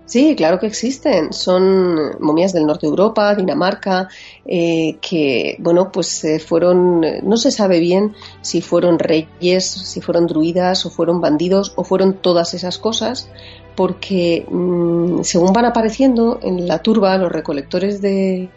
Sí, 0.08 0.38
claro 0.38 0.58
que 0.58 0.68
existen. 0.68 1.34
Son 1.34 2.18
momias 2.22 2.54
del 2.54 2.66
norte 2.66 2.86
de 2.86 2.92
Europa, 2.92 3.36
Dinamarca, 3.36 4.08
eh, 4.46 4.98
que, 5.02 5.58
bueno, 5.60 5.92
pues 5.92 6.24
eh, 6.24 6.40
fueron, 6.40 7.02
no 7.24 7.36
se 7.36 7.52
sabe 7.52 7.82
bien 7.82 8.16
si 8.40 8.62
fueron 8.62 9.00
reyes, 9.00 9.66
si 9.66 10.00
fueron 10.00 10.26
druidas 10.26 10.86
o 10.86 10.90
fueron 10.90 11.20
bandidos 11.20 11.74
o 11.76 11.84
fueron 11.84 12.14
todas 12.14 12.54
esas 12.54 12.78
cosas, 12.78 13.30
porque 13.76 14.46
mm, 14.50 15.24
según 15.24 15.52
van 15.52 15.66
apareciendo 15.66 16.40
en 16.42 16.70
la 16.70 16.80
turba, 16.80 17.18
los 17.18 17.30
recolectores 17.30 18.02
de, 18.02 18.50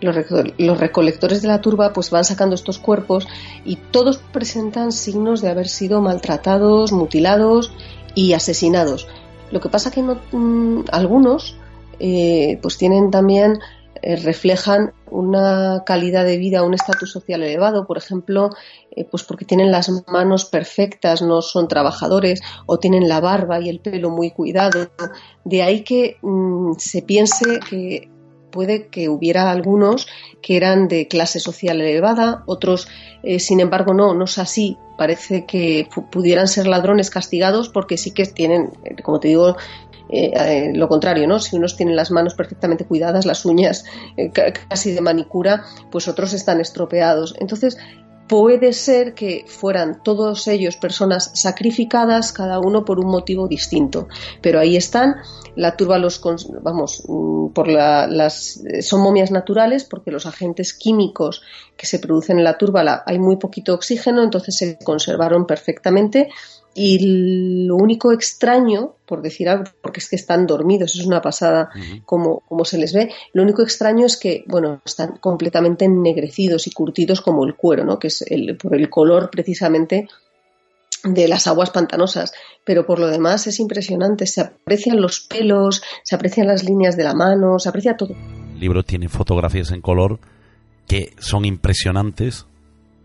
los, 0.00 0.78
recolectores 0.78 1.42
de 1.42 1.48
la 1.48 1.60
turba 1.60 1.92
pues 1.92 2.10
van 2.10 2.24
sacando 2.24 2.54
estos 2.54 2.78
cuerpos 2.78 3.26
y 3.64 3.74
todos 3.76 4.18
presentan 4.18 4.92
signos 4.92 5.42
de 5.42 5.48
haber 5.48 5.66
sido 5.66 6.00
maltratados, 6.00 6.92
mutilados 6.92 7.72
y 8.14 8.34
asesinados. 8.34 9.08
Lo 9.50 9.60
que 9.60 9.68
pasa 9.68 9.90
que 9.90 10.02
no, 10.02 10.20
mm, 10.32 10.84
algunos 10.92 11.56
eh, 11.98 12.58
pues 12.62 12.76
tienen 12.76 13.10
también 13.10 13.58
eh, 14.02 14.16
reflejan 14.16 14.92
una 15.10 15.82
calidad 15.86 16.24
de 16.24 16.36
vida, 16.36 16.62
un 16.62 16.74
estatus 16.74 17.10
social 17.10 17.42
elevado, 17.42 17.86
por 17.86 17.96
ejemplo, 17.96 18.50
eh, 18.90 19.04
pues 19.04 19.22
porque 19.22 19.44
tienen 19.44 19.70
las 19.70 19.90
manos 20.08 20.44
perfectas, 20.44 21.22
no 21.22 21.40
son 21.42 21.68
trabajadores 21.68 22.42
o 22.66 22.78
tienen 22.78 23.08
la 23.08 23.20
barba 23.20 23.60
y 23.60 23.68
el 23.68 23.80
pelo 23.80 24.10
muy 24.10 24.30
cuidado. 24.32 24.88
De 25.44 25.62
ahí 25.62 25.82
que 25.82 26.18
mm, 26.22 26.72
se 26.78 27.02
piense 27.02 27.60
que 27.70 28.10
puede 28.56 28.86
que 28.86 29.10
hubiera 29.10 29.50
algunos 29.50 30.08
que 30.40 30.56
eran 30.56 30.88
de 30.88 31.08
clase 31.08 31.40
social 31.40 31.78
elevada, 31.78 32.42
otros, 32.46 32.88
eh, 33.22 33.38
sin 33.38 33.60
embargo, 33.60 33.92
no, 33.92 34.14
no 34.14 34.24
es 34.24 34.38
así. 34.38 34.78
Parece 34.96 35.44
que 35.44 35.86
pudieran 36.10 36.48
ser 36.48 36.66
ladrones 36.66 37.10
castigados 37.10 37.68
porque 37.68 37.98
sí 37.98 38.12
que 38.12 38.24
tienen, 38.24 38.70
eh, 38.84 39.02
como 39.02 39.20
te 39.20 39.28
digo, 39.28 39.56
eh, 40.08 40.72
lo 40.74 40.88
contrario, 40.88 41.28
¿no? 41.28 41.38
Si 41.38 41.54
unos 41.54 41.76
tienen 41.76 41.96
las 41.96 42.10
manos 42.10 42.34
perfectamente 42.34 42.86
cuidadas, 42.86 43.26
las 43.26 43.44
uñas 43.44 43.84
casi 44.70 44.92
de 44.92 45.02
manicura, 45.02 45.64
pues 45.90 46.08
otros 46.08 46.32
están 46.32 46.58
estropeados. 46.62 47.34
Entonces, 47.38 47.76
puede 48.26 48.72
ser 48.72 49.14
que 49.14 49.44
fueran 49.46 50.02
todos 50.02 50.48
ellos 50.48 50.76
personas 50.76 51.30
sacrificadas, 51.34 52.32
cada 52.32 52.58
uno 52.58 52.84
por 52.84 52.98
un 52.98 53.10
motivo 53.10 53.48
distinto. 53.48 54.08
Pero 54.40 54.58
ahí 54.58 54.76
están, 54.76 55.16
la 55.54 55.76
turba 55.76 55.98
los, 55.98 56.20
vamos, 56.62 57.02
mm, 57.06 57.48
por 57.48 57.68
las, 57.68 58.60
son 58.80 59.00
momias 59.00 59.30
naturales 59.30 59.84
porque 59.84 60.10
los 60.10 60.26
agentes 60.26 60.74
químicos 60.74 61.42
que 61.76 61.86
se 61.86 61.98
producen 61.98 62.38
en 62.38 62.44
la 62.44 62.58
turba 62.58 63.02
hay 63.06 63.18
muy 63.18 63.36
poquito 63.36 63.74
oxígeno, 63.74 64.22
entonces 64.22 64.56
se 64.56 64.78
conservaron 64.78 65.46
perfectamente 65.46 66.28
y 66.78 67.64
lo 67.66 67.74
único 67.76 68.12
extraño, 68.12 68.96
por 69.06 69.22
decir 69.22 69.48
algo, 69.48 69.64
porque 69.80 70.00
es 70.00 70.10
que 70.10 70.16
están 70.16 70.46
dormidos, 70.46 70.94
es 70.94 71.06
una 71.06 71.22
pasada 71.22 71.70
como, 72.04 72.40
como 72.40 72.66
se 72.66 72.76
les 72.76 72.92
ve, 72.92 73.10
lo 73.32 73.42
único 73.42 73.62
extraño 73.62 74.04
es 74.04 74.18
que, 74.18 74.44
bueno, 74.46 74.82
están 74.84 75.16
completamente 75.16 75.86
ennegrecidos 75.86 76.66
y 76.66 76.70
curtidos 76.72 77.22
como 77.22 77.46
el 77.46 77.54
cuero, 77.54 77.84
¿no? 77.84 77.98
Que 77.98 78.08
es 78.08 78.20
el, 78.28 78.58
por 78.58 78.74
el 78.74 78.90
color 78.90 79.30
precisamente 79.30 80.06
de 81.02 81.28
las 81.28 81.46
aguas 81.46 81.70
pantanosas, 81.70 82.34
pero 82.62 82.84
por 82.84 82.98
lo 82.98 83.06
demás 83.06 83.46
es 83.46 83.58
impresionante, 83.58 84.26
se 84.26 84.42
aprecian 84.42 85.00
los 85.00 85.20
pelos, 85.20 85.82
se 86.02 86.14
aprecian 86.14 86.46
las 86.46 86.62
líneas 86.62 86.94
de 86.96 87.04
la 87.04 87.14
mano, 87.14 87.58
se 87.58 87.70
aprecia 87.70 87.96
todo. 87.96 88.14
El 88.52 88.60
libro 88.60 88.82
tiene 88.82 89.08
fotografías 89.08 89.70
en 89.70 89.80
color 89.80 90.18
que 90.86 91.14
son 91.18 91.46
impresionantes. 91.46 92.44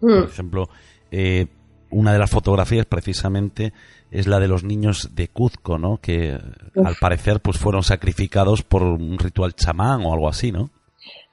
Por 0.01 0.25
mm. 0.25 0.30
ejemplo, 0.30 0.70
eh, 1.12 1.48
una 1.92 2.14
de 2.14 2.20
las 2.20 2.30
fotografías 2.30 2.86
precisamente 2.86 3.74
es 4.12 4.28
la 4.28 4.40
de 4.40 4.48
los 4.48 4.64
niños 4.64 5.12
de 5.14 5.28
Cuzco, 5.28 5.78
¿no? 5.78 5.98
Que 5.98 6.38
al 6.84 6.96
parecer 7.00 7.40
pues 7.40 7.58
fueron 7.58 7.84
sacrificados 7.84 8.64
por 8.64 8.84
un 8.84 9.18
ritual 9.18 9.56
chamán 9.56 10.06
o 10.06 10.14
algo 10.14 10.28
así, 10.28 10.52
¿no? 10.52 10.70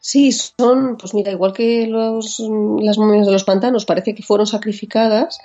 Sí, 0.00 0.30
son, 0.32 0.96
pues 0.96 1.12
mira, 1.12 1.32
igual 1.32 1.52
que 1.52 1.86
los, 1.88 2.40
las 2.80 2.98
momias 2.98 3.26
de 3.26 3.32
los 3.32 3.44
pantanos, 3.44 3.84
parece 3.84 4.14
que 4.14 4.22
fueron 4.22 4.46
sacrificadas 4.46 5.40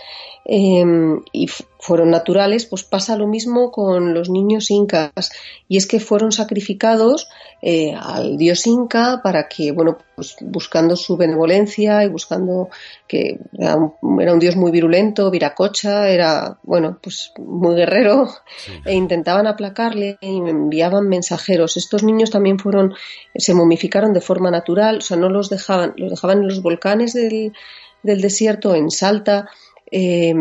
em, 0.45 1.21
y 1.31 1.47
fueron 1.83 2.11
naturales, 2.11 2.65
pues 2.65 2.85
pasa 2.85 3.17
lo 3.17 3.27
mismo 3.27 3.69
con 3.69 4.13
los 4.13 4.29
niños 4.29 4.71
incas. 4.71 5.33
Y 5.67 5.75
es 5.75 5.85
que 5.85 5.99
fueron 5.99 6.31
sacrificados 6.31 7.27
eh, 7.61 7.93
al 7.93 8.37
dios 8.37 8.65
inca 8.67 9.19
para 9.21 9.49
que, 9.49 9.73
bueno, 9.73 9.97
pues 10.15 10.37
buscando 10.39 10.95
su 10.95 11.17
benevolencia 11.17 12.05
y 12.05 12.07
buscando 12.07 12.69
que 13.05 13.37
era 13.59 13.75
un, 13.75 14.39
dios 14.39 14.55
muy 14.55 14.71
virulento, 14.71 15.29
viracocha, 15.29 16.07
era, 16.07 16.57
bueno, 16.63 16.99
pues 17.03 17.33
muy 17.37 17.75
guerrero, 17.75 18.29
e 18.85 18.93
intentaban 18.93 19.45
aplacarle 19.45 20.17
y 20.21 20.37
enviaban 20.37 21.09
mensajeros. 21.09 21.75
Estos 21.75 22.01
niños 22.01 22.31
también 22.31 22.59
fueron, 22.59 22.93
se 23.35 23.53
momificaron 23.53 24.13
de 24.13 24.21
forma 24.21 24.49
natural, 24.49 24.99
o 24.99 25.01
sea, 25.01 25.17
no 25.17 25.27
los 25.27 25.49
dejaban, 25.49 25.95
los 25.97 26.11
dejaban 26.11 26.43
en 26.43 26.47
los 26.47 26.61
volcanes 26.61 27.11
del, 27.11 27.51
del 28.03 28.21
desierto, 28.21 28.73
en 28.73 28.89
Salta, 28.89 29.49
eh, 29.95 30.33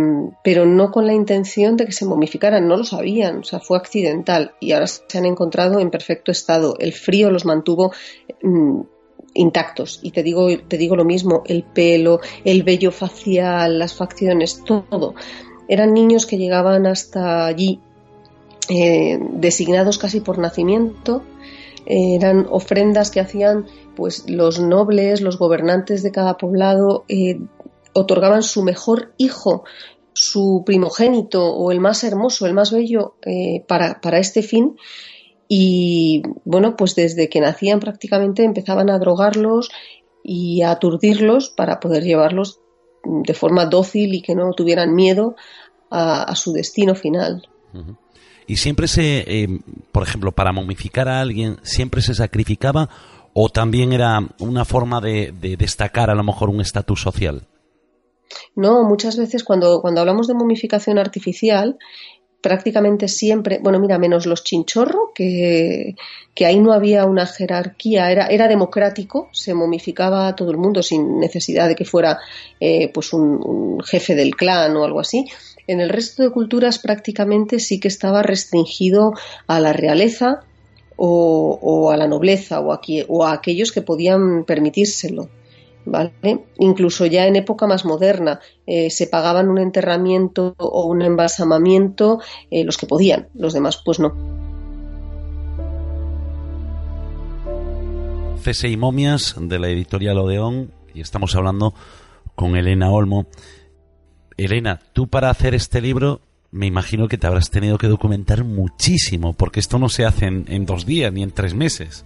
pero 0.42 0.64
no 0.64 0.90
con 0.90 1.06
la 1.06 1.12
intención 1.12 1.76
de 1.76 1.84
que 1.84 1.92
se 1.92 2.06
momificaran, 2.06 2.66
no 2.66 2.78
lo 2.78 2.84
sabían, 2.84 3.40
o 3.40 3.44
sea, 3.44 3.60
fue 3.60 3.76
accidental 3.76 4.54
y 4.60 4.72
ahora 4.72 4.86
se 4.86 5.18
han 5.18 5.26
encontrado 5.26 5.78
en 5.78 5.90
perfecto 5.90 6.32
estado. 6.32 6.74
El 6.78 6.94
frío 6.94 7.30
los 7.30 7.44
mantuvo 7.44 7.92
mm, 8.42 8.80
intactos 9.34 10.00
y 10.02 10.12
te 10.12 10.22
digo, 10.22 10.48
te 10.56 10.78
digo 10.78 10.96
lo 10.96 11.04
mismo, 11.04 11.42
el 11.44 11.64
pelo, 11.64 12.20
el 12.46 12.62
vello 12.62 12.90
facial, 12.92 13.78
las 13.78 13.92
facciones, 13.92 14.64
todo. 14.64 15.14
Eran 15.68 15.92
niños 15.92 16.24
que 16.24 16.38
llegaban 16.38 16.86
hasta 16.86 17.44
allí 17.44 17.78
eh, 18.70 19.18
designados 19.34 19.98
casi 19.98 20.20
por 20.20 20.38
nacimiento, 20.38 21.24
eran 21.84 22.46
ofrendas 22.48 23.10
que 23.10 23.20
hacían 23.20 23.66
pues 23.96 24.30
los 24.30 24.60
nobles, 24.60 25.20
los 25.20 25.38
gobernantes 25.38 26.02
de 26.02 26.10
cada 26.10 26.38
poblado 26.38 27.04
eh, 27.08 27.40
otorgaban 27.92 28.42
su 28.42 28.62
mejor 28.62 29.14
hijo, 29.18 29.64
su 30.14 30.62
primogénito 30.64 31.44
o 31.44 31.72
el 31.72 31.80
más 31.80 32.04
hermoso, 32.04 32.46
el 32.46 32.54
más 32.54 32.70
bello 32.70 33.16
eh, 33.22 33.64
para, 33.66 34.18
este 34.18 34.42
fin. 34.42 34.76
Y 35.48 36.22
bueno, 36.44 36.76
pues 36.76 36.94
desde 36.94 37.28
que 37.28 37.40
nacían 37.40 37.80
prácticamente 37.80 38.44
empezaban 38.44 38.90
a 38.90 38.98
drogarlos 38.98 39.70
y 40.22 40.62
a 40.62 40.70
aturdirlos 40.70 41.50
para 41.50 41.80
poder 41.80 42.04
llevarlos 42.04 42.60
de 43.04 43.34
forma 43.34 43.66
dócil 43.66 44.14
y 44.14 44.22
que 44.22 44.34
no 44.34 44.52
tuvieran 44.52 44.94
miedo 44.94 45.34
a, 45.90 46.34
su 46.36 46.52
destino 46.52 46.94
final. 46.94 47.48
Y 48.46 48.56
siempre 48.56 48.88
se, 48.88 49.24
eh, 49.26 49.60
por 49.90 50.04
ejemplo, 50.04 50.32
para 50.32 50.52
momificar 50.52 51.08
a 51.08 51.20
alguien, 51.20 51.58
siempre 51.62 52.00
se 52.00 52.14
sacrificaba 52.14 52.88
o 53.34 53.50
también 53.50 53.92
era 53.92 54.20
una 54.38 54.64
forma 54.64 55.00
de 55.00 55.34
destacar 55.58 56.08
a 56.08 56.14
lo 56.14 56.22
mejor 56.22 56.48
un 56.48 56.60
estatus 56.62 57.02
social. 57.02 57.46
No, 58.54 58.84
muchas 58.84 59.16
veces 59.16 59.44
cuando, 59.44 59.80
cuando 59.80 60.00
hablamos 60.00 60.28
de 60.28 60.34
momificación 60.34 60.98
artificial, 60.98 61.78
prácticamente 62.42 63.08
siempre, 63.08 63.60
bueno, 63.62 63.78
mira, 63.78 63.98
menos 63.98 64.26
los 64.26 64.44
chinchorro, 64.44 65.12
que, 65.14 65.94
que 66.34 66.44
ahí 66.44 66.58
no 66.58 66.72
había 66.72 67.06
una 67.06 67.24
jerarquía, 67.24 68.10
era, 68.10 68.26
era 68.26 68.48
democrático, 68.48 69.28
se 69.32 69.54
momificaba 69.54 70.26
a 70.26 70.36
todo 70.36 70.50
el 70.50 70.58
mundo 70.58 70.82
sin 70.82 71.20
necesidad 71.20 71.68
de 71.68 71.76
que 71.76 71.84
fuera 71.84 72.18
eh, 72.60 72.90
pues 72.92 73.12
un, 73.12 73.80
jefe 73.84 74.14
del 74.14 74.34
clan 74.34 74.76
o 74.76 74.84
algo 74.84 75.00
así. 75.00 75.24
En 75.68 75.80
el 75.80 75.88
resto 75.88 76.24
de 76.24 76.30
culturas 76.30 76.80
prácticamente 76.80 77.60
sí 77.60 77.78
que 77.78 77.88
estaba 77.88 78.22
restringido 78.22 79.12
a 79.46 79.60
la 79.60 79.72
realeza 79.72 80.40
o, 80.96 81.90
a 81.92 81.96
la 81.96 82.06
nobleza 82.08 82.60
o 82.60 82.72
a 83.24 83.32
aquellos 83.32 83.72
que 83.72 83.82
podían 83.82 84.44
permitírselo. 84.44 85.28
Incluso 86.58 87.06
ya 87.06 87.26
en 87.26 87.36
época 87.36 87.66
más 87.66 87.84
moderna 87.84 88.40
eh, 88.66 88.90
se 88.90 89.06
pagaban 89.06 89.48
un 89.48 89.58
enterramiento 89.58 90.54
o 90.58 90.86
un 90.86 91.02
embalsamamiento 91.02 92.20
eh, 92.50 92.64
los 92.64 92.76
que 92.76 92.86
podían, 92.86 93.28
los 93.34 93.52
demás 93.52 93.80
pues 93.84 93.98
no. 93.98 94.14
Cese 98.40 98.68
y 98.68 98.76
momias 98.76 99.36
de 99.38 99.58
la 99.58 99.68
editorial 99.68 100.18
Odeón 100.18 100.72
y 100.94 101.00
estamos 101.00 101.34
hablando 101.36 101.74
con 102.34 102.56
Elena 102.56 102.90
Olmo. 102.90 103.26
Elena, 104.36 104.80
tú 104.92 105.08
para 105.08 105.30
hacer 105.30 105.54
este 105.54 105.80
libro 105.80 106.20
me 106.50 106.66
imagino 106.66 107.08
que 107.08 107.16
te 107.16 107.26
habrás 107.26 107.50
tenido 107.50 107.78
que 107.78 107.86
documentar 107.86 108.44
muchísimo, 108.44 109.32
porque 109.32 109.58
esto 109.58 109.78
no 109.78 109.88
se 109.88 110.04
hace 110.04 110.26
en 110.26 110.66
dos 110.66 110.84
días 110.84 111.10
ni 111.10 111.22
en 111.22 111.30
tres 111.30 111.54
meses. 111.54 112.04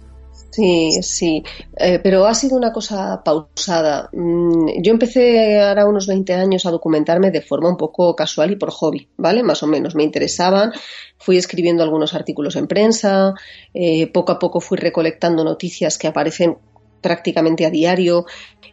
Sí, 0.49 1.03
sí, 1.03 1.43
eh, 1.77 1.99
pero 2.01 2.25
ha 2.25 2.33
sido 2.33 2.57
una 2.57 2.71
cosa 2.71 3.21
pausada. 3.23 4.09
Mm, 4.11 4.81
yo 4.81 4.91
empecé 4.91 5.59
ahora 5.61 5.85
unos 5.85 6.07
20 6.07 6.33
años 6.33 6.65
a 6.65 6.71
documentarme 6.71 7.29
de 7.29 7.41
forma 7.41 7.69
un 7.69 7.77
poco 7.77 8.15
casual 8.15 8.51
y 8.51 8.55
por 8.55 8.71
hobby, 8.71 9.07
¿vale? 9.17 9.43
Más 9.43 9.61
o 9.61 9.67
menos 9.67 9.93
me 9.93 10.03
interesaban, 10.03 10.71
fui 11.17 11.37
escribiendo 11.37 11.83
algunos 11.83 12.15
artículos 12.15 12.55
en 12.55 12.67
prensa, 12.67 13.33
eh, 13.73 14.07
poco 14.07 14.31
a 14.31 14.39
poco 14.39 14.59
fui 14.59 14.77
recolectando 14.77 15.43
noticias 15.43 15.97
que 15.97 16.07
aparecen 16.07 16.57
prácticamente 17.01 17.65
a 17.65 17.69
diario, 17.69 18.25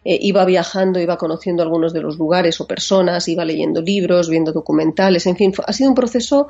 eh, 0.03 0.17
iba 0.21 0.43
viajando, 0.45 0.99
iba 0.99 1.17
conociendo 1.17 1.61
algunos 1.61 1.93
de 1.93 2.01
los 2.01 2.17
lugares 2.17 2.59
o 2.61 2.67
personas, 2.67 3.27
iba 3.27 3.45
leyendo 3.45 3.81
libros, 3.81 4.29
viendo 4.29 4.51
documentales, 4.51 5.27
en 5.27 5.35
fin, 5.35 5.53
ha 5.65 5.73
sido 5.73 5.89
un 5.89 5.95
proceso 5.95 6.47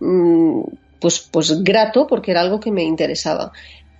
mm, 0.00 0.62
pues, 1.00 1.20
pues 1.30 1.62
grato 1.62 2.06
porque 2.06 2.30
era 2.30 2.40
algo 2.40 2.60
que 2.60 2.72
me 2.72 2.82
interesaba 2.84 3.52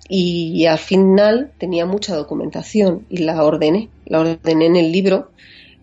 y 0.09 0.65
al 0.65 0.79
final 0.79 1.51
tenía 1.59 1.85
mucha 1.85 2.15
documentación 2.15 3.05
y 3.09 3.19
la 3.19 3.43
ordené, 3.43 3.89
la 4.05 4.21
ordené 4.21 4.65
en 4.65 4.75
el 4.75 4.91
libro. 4.91 5.29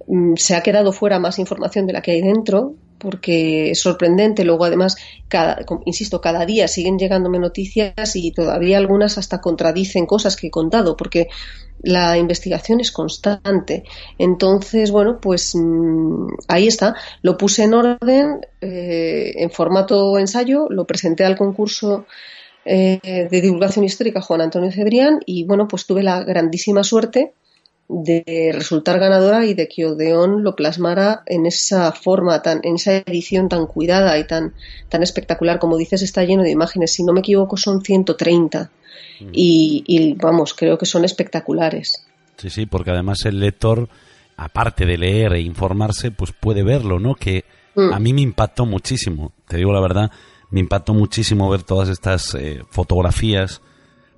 Mm, 0.08 0.34
se 0.36 0.56
ha 0.56 0.62
quedado 0.62 0.92
fuera 0.92 1.20
más 1.20 1.38
información 1.38 1.86
de 1.86 1.92
la 1.92 2.02
que 2.02 2.10
hay 2.10 2.22
dentro 2.22 2.74
porque 2.98 3.70
es 3.70 3.80
sorprendente. 3.80 4.44
Luego, 4.44 4.64
además, 4.64 4.96
cada, 5.28 5.64
insisto, 5.84 6.20
cada 6.20 6.44
día 6.44 6.66
siguen 6.66 6.98
llegándome 6.98 7.38
noticias 7.38 8.16
y 8.16 8.32
todavía 8.32 8.78
algunas 8.78 9.16
hasta 9.16 9.40
contradicen 9.40 10.06
cosas 10.06 10.34
que 10.36 10.48
he 10.48 10.50
contado 10.50 10.96
porque 10.96 11.28
la 11.82 12.18
investigación 12.18 12.80
es 12.80 12.90
constante. 12.90 13.84
Entonces, 14.18 14.90
bueno, 14.90 15.18
pues 15.20 15.54
mm, 15.54 16.26
ahí 16.48 16.66
está. 16.66 16.96
Lo 17.22 17.36
puse 17.36 17.64
en 17.64 17.74
orden, 17.74 18.40
eh, 18.60 19.34
en 19.36 19.50
formato 19.50 20.18
ensayo, 20.18 20.66
lo 20.68 20.84
presenté 20.84 21.24
al 21.24 21.36
concurso 21.36 22.06
eh, 22.68 23.28
de 23.30 23.40
divulgación 23.40 23.84
histórica 23.84 24.20
Juan 24.20 24.40
Antonio 24.40 24.72
Cebrián 24.72 25.20
y 25.24 25.44
bueno, 25.44 25.68
pues 25.68 25.86
tuve 25.86 26.02
la 26.02 26.24
grandísima 26.24 26.82
suerte 26.82 27.32
de 27.88 28.50
resultar 28.52 28.98
ganadora 28.98 29.46
y 29.46 29.54
de 29.54 29.68
que 29.68 29.86
Odeón 29.86 30.42
lo 30.42 30.56
plasmara 30.56 31.22
en 31.26 31.46
esa 31.46 31.92
forma, 31.92 32.42
tan, 32.42 32.58
en 32.64 32.74
esa 32.74 32.96
edición 32.96 33.48
tan 33.48 33.66
cuidada 33.66 34.18
y 34.18 34.26
tan, 34.26 34.54
tan 34.88 35.04
espectacular. 35.04 35.60
Como 35.60 35.76
dices, 35.76 36.02
está 36.02 36.24
lleno 36.24 36.42
de 36.42 36.50
imágenes. 36.50 36.92
Si 36.92 37.04
no 37.04 37.12
me 37.12 37.20
equivoco, 37.20 37.56
son 37.56 37.82
130. 37.82 38.70
Mm. 39.20 39.28
Y, 39.30 40.14
vamos, 40.20 40.52
creo 40.52 40.76
que 40.76 40.86
son 40.86 41.04
espectaculares. 41.04 42.04
Sí, 42.36 42.50
sí, 42.50 42.66
porque 42.66 42.90
además 42.90 43.24
el 43.26 43.38
lector, 43.38 43.88
aparte 44.36 44.84
de 44.84 44.98
leer 44.98 45.34
e 45.34 45.40
informarse, 45.40 46.10
pues 46.10 46.32
puede 46.32 46.64
verlo, 46.64 46.98
¿no? 46.98 47.14
Que 47.14 47.44
mm. 47.76 47.92
a 47.92 48.00
mí 48.00 48.12
me 48.12 48.22
impactó 48.22 48.66
muchísimo, 48.66 49.30
te 49.46 49.56
digo 49.56 49.72
la 49.72 49.80
verdad 49.80 50.10
me 50.50 50.60
impactó 50.60 50.94
muchísimo 50.94 51.50
ver 51.50 51.62
todas 51.62 51.88
estas 51.88 52.34
eh, 52.34 52.62
fotografías, 52.70 53.60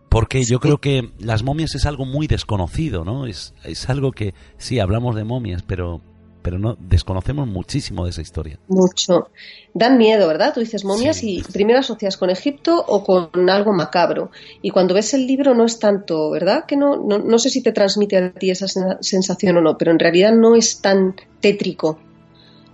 porque 0.09 0.43
yo 0.43 0.61
creo 0.61 0.79
que 0.79 1.13
las 1.19 1.43
momias 1.43 1.75
es 1.75 1.87
algo 1.87 2.05
muy 2.05 2.27
desconocido, 2.27 3.05
¿no? 3.05 3.27
Es, 3.27 3.55
es 3.65 3.89
algo 3.89 4.13
que 4.13 4.35
sí, 4.57 4.81
hablamos 4.81 5.17
de 5.17 5.25
momias, 5.25 5.63
pero 5.63 6.03
pero 6.49 6.59
no 6.59 6.77
desconocemos 6.81 7.47
muchísimo 7.47 8.05
de 8.05 8.11
esa 8.11 8.23
historia. 8.23 8.59
Mucho. 8.69 9.29
Dan 9.75 9.99
miedo, 9.99 10.27
¿verdad? 10.29 10.55
Tú 10.55 10.61
dices 10.61 10.83
momias 10.83 11.23
y 11.23 11.43
primero 11.53 11.81
asocias 11.81 12.17
con 12.17 12.31
Egipto 12.31 12.83
o 12.89 13.05
con 13.05 13.51
algo 13.51 13.75
macabro. 13.75 14.31
Y 14.63 14.71
cuando 14.71 14.95
ves 14.95 15.13
el 15.13 15.27
libro 15.27 15.55
no 15.55 15.67
es 15.67 15.79
tanto, 15.79 16.31
¿verdad? 16.31 16.65
Que 16.67 16.77
no, 16.77 16.97
no, 16.97 17.19
no 17.19 17.39
sé 17.39 17.51
si 17.51 17.63
te 17.63 17.73
transmite 17.73 18.17
a 18.17 18.33
ti 18.33 18.51
esa 18.51 18.67
sensación 19.01 19.59
o 19.59 19.61
no, 19.61 19.77
pero 19.77 19.91
en 19.91 19.99
realidad 19.99 20.33
no 20.33 20.57
es 20.57 20.81
tan 20.81 21.17
tétrico 21.41 21.99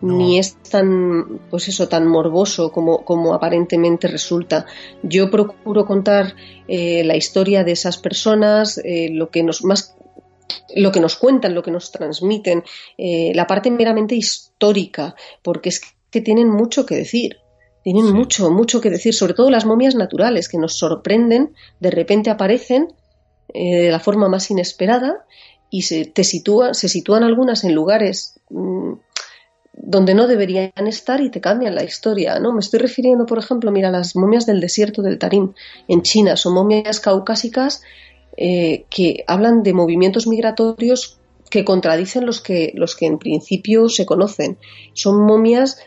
ni 0.05 0.39
es 0.39 0.57
tan, 0.71 1.41
pues 1.51 1.69
eso, 1.69 1.89
tan 1.89 2.07
morboso 2.07 2.71
como, 2.71 3.05
como 3.05 3.33
aparentemente 3.33 4.07
resulta. 4.07 4.67
Yo 5.03 5.31
procuro 5.31 5.87
contar 5.87 6.35
eh, 6.69 7.03
la 7.05 7.17
historia 7.17 7.65
de 7.65 7.73
esas 7.73 7.97
personas, 7.97 8.79
eh, 8.79 9.09
lo 9.11 9.31
que 9.31 9.43
nos 9.43 9.65
más 9.65 9.97
lo 10.77 10.93
que 10.93 11.01
nos 11.01 11.17
cuentan, 11.17 11.55
lo 11.55 11.63
que 11.63 11.71
nos 11.71 11.91
transmiten, 11.91 12.65
eh, 12.99 13.33
la 13.35 13.47
parte 13.47 13.71
meramente 13.71 14.15
histórica, 14.15 15.15
porque 15.43 15.71
es 15.71 15.81
que 16.11 16.21
tienen 16.21 16.51
mucho 16.51 16.85
que 16.85 16.97
decir. 16.97 17.39
Tienen 17.83 18.13
mucho, 18.13 18.51
mucho 18.51 18.81
que 18.81 18.91
decir, 18.91 19.15
sobre 19.15 19.35
todo 19.35 19.51
las 19.51 19.67
momias 19.67 19.95
naturales, 19.95 20.49
que 20.49 20.59
nos 20.59 20.79
sorprenden, 20.79 21.55
de 21.81 21.91
repente 21.91 22.31
aparecen 22.31 22.89
de 23.53 23.91
la 23.91 24.01
forma 24.01 24.29
más 24.29 24.51
inesperada 24.51 25.27
y 25.71 25.83
se, 25.83 26.07
te 26.07 26.25
sitúan, 26.25 26.75
se 26.75 26.89
sitúan 26.89 27.25
algunas 27.25 27.63
en 27.63 27.75
lugares 27.75 28.41
mm, 28.49 28.95
donde 29.87 30.15
no 30.15 30.27
deberían 30.27 30.73
estar 30.87 31.21
y 31.21 31.31
te 31.31 31.41
cambian 31.41 31.75
la 31.75 31.85
historia, 31.85 32.39
¿no? 32.39 32.53
Me 32.53 32.61
estoy 32.61 32.81
refiriendo, 32.81 33.27
por 33.27 33.39
ejemplo, 33.39 33.71
mira, 33.71 33.91
las 33.91 34.17
momias 34.17 34.47
del 34.47 34.61
desierto 34.61 35.03
del 35.03 35.19
Tarim 35.19 35.53
en 35.89 36.03
China, 36.03 36.37
son 36.37 36.55
momias 36.55 37.01
caucásicas 37.01 37.83
eh, 38.37 38.85
que 38.89 39.25
hablan 39.27 39.63
de 39.63 39.75
movimientos 39.75 40.27
migratorios 40.27 41.19
que 41.51 41.65
contradicen 41.65 42.25
los 42.27 42.41
que, 42.41 42.73
los 42.75 42.97
que 42.97 43.07
en 43.07 43.19
principio 43.19 43.89
se 43.89 44.07
conocen. 44.07 44.59
Son 44.95 45.25
momias 45.25 45.79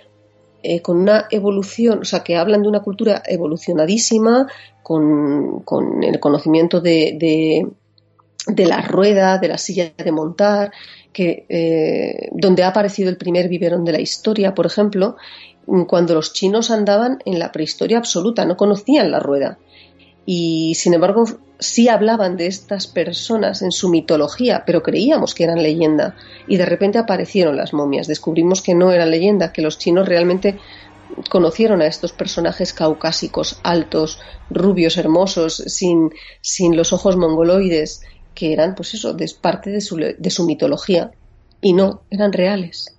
eh, 0.64 0.82
con 0.82 0.98
una 0.98 1.28
evolución, 1.32 2.00
o 2.00 2.06
sea, 2.06 2.24
que 2.24 2.38
hablan 2.38 2.62
de 2.62 2.70
una 2.70 2.82
cultura 2.82 3.24
evolucionadísima, 3.26 4.48
con, 4.84 5.64
el 6.02 6.20
conocimiento 6.22 6.80
de, 6.80 7.68
de, 8.48 8.66
la 8.66 8.82
rueda, 8.82 9.38
de 9.38 9.50
la 9.50 9.58
silla 9.58 9.92
de 9.98 10.12
montar, 10.14 10.72
eh, 11.20 12.30
donde 12.32 12.64
ha 12.64 12.70
aparecido 12.70 13.10
el 13.10 13.18
primer 13.18 13.50
biberón 13.50 13.86
de 13.86 13.94
la 13.94 14.02
historia, 14.02 14.54
por 14.54 14.66
ejemplo, 14.66 15.16
cuando 15.88 16.14
los 16.14 16.32
chinos 16.32 16.72
andaban 16.72 17.20
en 17.26 17.40
la 17.40 17.52
prehistoria 17.52 17.98
absoluta, 17.98 18.46
no 18.46 18.56
conocían 18.56 19.12
la 19.12 19.20
rueda. 19.20 19.58
Y 20.26 20.76
sin 20.76 20.94
embargo, 20.94 21.26
sí 21.60 21.90
hablaban 21.90 22.38
de 22.38 22.48
estas 22.48 22.88
personas 22.88 23.62
en 23.62 23.72
su 23.72 23.90
mitología, 23.90 24.64
pero 24.66 24.84
creíamos 24.84 25.34
que 25.34 25.44
eran 25.44 25.64
leyenda. 25.64 26.16
Y 26.48 26.58
de 26.58 26.66
repente 26.66 26.98
aparecieron 26.98 27.58
las 27.58 27.74
momias. 27.74 28.08
Descubrimos 28.08 28.62
que 28.62 28.76
no 28.76 28.92
eran 28.92 29.12
leyenda, 29.12 29.52
que 29.52 29.62
los 29.62 29.78
chinos 29.78 30.08
realmente 30.08 30.58
conocieron 31.30 31.82
a 31.82 31.88
estos 31.88 32.12
personajes 32.12 32.74
caucásicos, 32.74 33.60
altos, 33.64 34.20
rubios, 34.50 34.98
hermosos, 34.98 35.64
sin 35.66 36.78
los 36.78 36.94
ojos 36.94 37.16
mongoloides, 37.16 38.02
que 38.38 38.54
eran, 38.54 38.76
pues 38.76 38.94
eso, 38.94 39.14
de, 39.14 39.30
parte 39.42 39.72
de 39.72 39.82
su, 39.82 39.96
de 39.96 40.30
su 40.30 40.46
mitología. 40.46 41.12
Y 41.60 41.74
no, 41.74 42.04
eran 42.12 42.32
reales. 42.32 42.96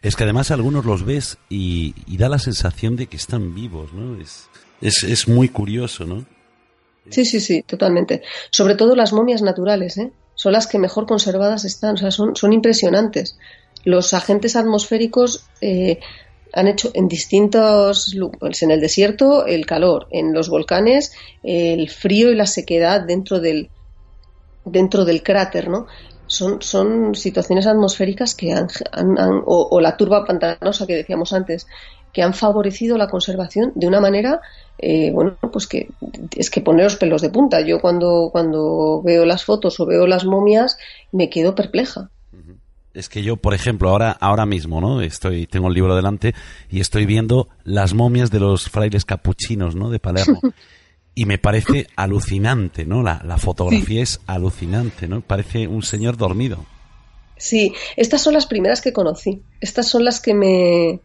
Es 0.00 0.16
que 0.16 0.24
además 0.24 0.50
algunos 0.50 0.84
los 0.84 1.04
ves 1.04 1.38
y, 1.48 1.92
da 2.16 2.28
la 2.28 2.38
sensación 2.38 2.96
de 2.96 3.08
que 3.08 3.16
están 3.16 3.54
vivos, 3.54 3.92
¿no? 3.92 4.18
Es, 4.20 4.48
es, 4.80 5.02
es 5.02 5.28
muy 5.28 5.48
curioso, 5.48 6.04
¿no? 6.04 6.24
Sí, 7.10 7.24
sí, 7.24 7.40
sí, 7.40 7.62
totalmente. 7.62 8.22
Sobre 8.50 8.76
todo 8.76 8.94
las 8.94 9.12
momias 9.12 9.42
naturales, 9.42 9.98
¿eh? 9.98 10.12
Son 10.36 10.52
las 10.52 10.68
que 10.68 10.78
mejor 10.78 11.06
conservadas 11.06 11.64
están, 11.64 11.96
o 11.96 11.98
sea, 11.98 12.12
son, 12.12 12.36
son 12.36 12.52
impresionantes. 12.52 13.36
Los 13.84 14.14
agentes 14.14 14.54
atmosféricos 14.54 15.44
eh, 15.60 15.98
han 16.52 16.68
hecho 16.68 16.90
en 16.94 17.08
distintos, 17.08 18.16
pues 18.38 18.62
en 18.62 18.70
el 18.70 18.80
desierto 18.80 19.46
el 19.46 19.66
calor, 19.66 20.06
en 20.10 20.32
los 20.32 20.48
volcanes 20.48 21.12
el 21.42 21.90
frío 21.90 22.30
y 22.30 22.36
la 22.36 22.46
sequedad 22.46 23.00
dentro 23.00 23.40
del 23.40 23.70
dentro 24.64 25.04
del 25.04 25.22
cráter, 25.22 25.68
¿no? 25.68 25.86
Son, 26.26 26.60
son 26.60 27.14
situaciones 27.14 27.66
atmosféricas 27.66 28.34
que 28.34 28.52
han, 28.52 28.68
o, 29.46 29.68
o, 29.70 29.80
la 29.80 29.96
turba 29.96 30.24
pantanosa 30.26 30.86
que 30.86 30.94
decíamos 30.94 31.32
antes, 31.32 31.66
que 32.12 32.22
han 32.22 32.34
favorecido 32.34 32.98
la 32.98 33.08
conservación 33.08 33.72
de 33.74 33.86
una 33.86 34.00
manera 34.00 34.40
eh, 34.78 35.10
bueno, 35.12 35.36
pues 35.52 35.66
que 35.66 35.88
es 36.36 36.50
que 36.50 36.60
poner 36.60 36.84
los 36.84 36.96
pelos 36.96 37.20
de 37.20 37.30
punta. 37.30 37.60
Yo 37.60 37.80
cuando, 37.80 38.28
cuando 38.30 39.02
veo 39.02 39.24
las 39.24 39.44
fotos 39.44 39.80
o 39.80 39.86
veo 39.86 40.06
las 40.06 40.24
momias 40.24 40.78
me 41.12 41.28
quedo 41.28 41.54
perpleja. 41.54 42.10
Es 42.94 43.08
que 43.08 43.22
yo, 43.22 43.36
por 43.36 43.54
ejemplo, 43.54 43.90
ahora, 43.90 44.10
ahora 44.12 44.46
mismo, 44.46 44.80
¿no? 44.80 45.02
Estoy, 45.02 45.46
tengo 45.46 45.68
el 45.68 45.74
libro 45.74 45.94
delante 45.94 46.34
y 46.68 46.80
estoy 46.80 47.06
viendo 47.06 47.48
las 47.62 47.94
momias 47.94 48.30
de 48.30 48.40
los 48.40 48.68
frailes 48.68 49.04
capuchinos, 49.04 49.76
¿no? 49.76 49.90
De 49.90 49.98
Palermo. 49.98 50.40
y 51.18 51.24
me 51.24 51.36
parece 51.36 51.88
alucinante, 51.96 52.86
¿no? 52.86 53.02
La, 53.02 53.38
fotografía 53.38 54.04
es 54.04 54.20
alucinante, 54.28 55.08
¿no? 55.08 55.20
Parece 55.20 55.66
un 55.66 55.82
señor 55.82 56.16
dormido. 56.16 56.64
Sí, 57.36 57.74
estas 57.96 58.22
son 58.22 58.34
las 58.34 58.46
primeras 58.46 58.80
que 58.80 58.92
conocí. 58.92 59.42
Estas 59.60 59.88
son 59.88 60.04
las 60.04 60.20
que 60.20 60.34
me, 60.34 61.00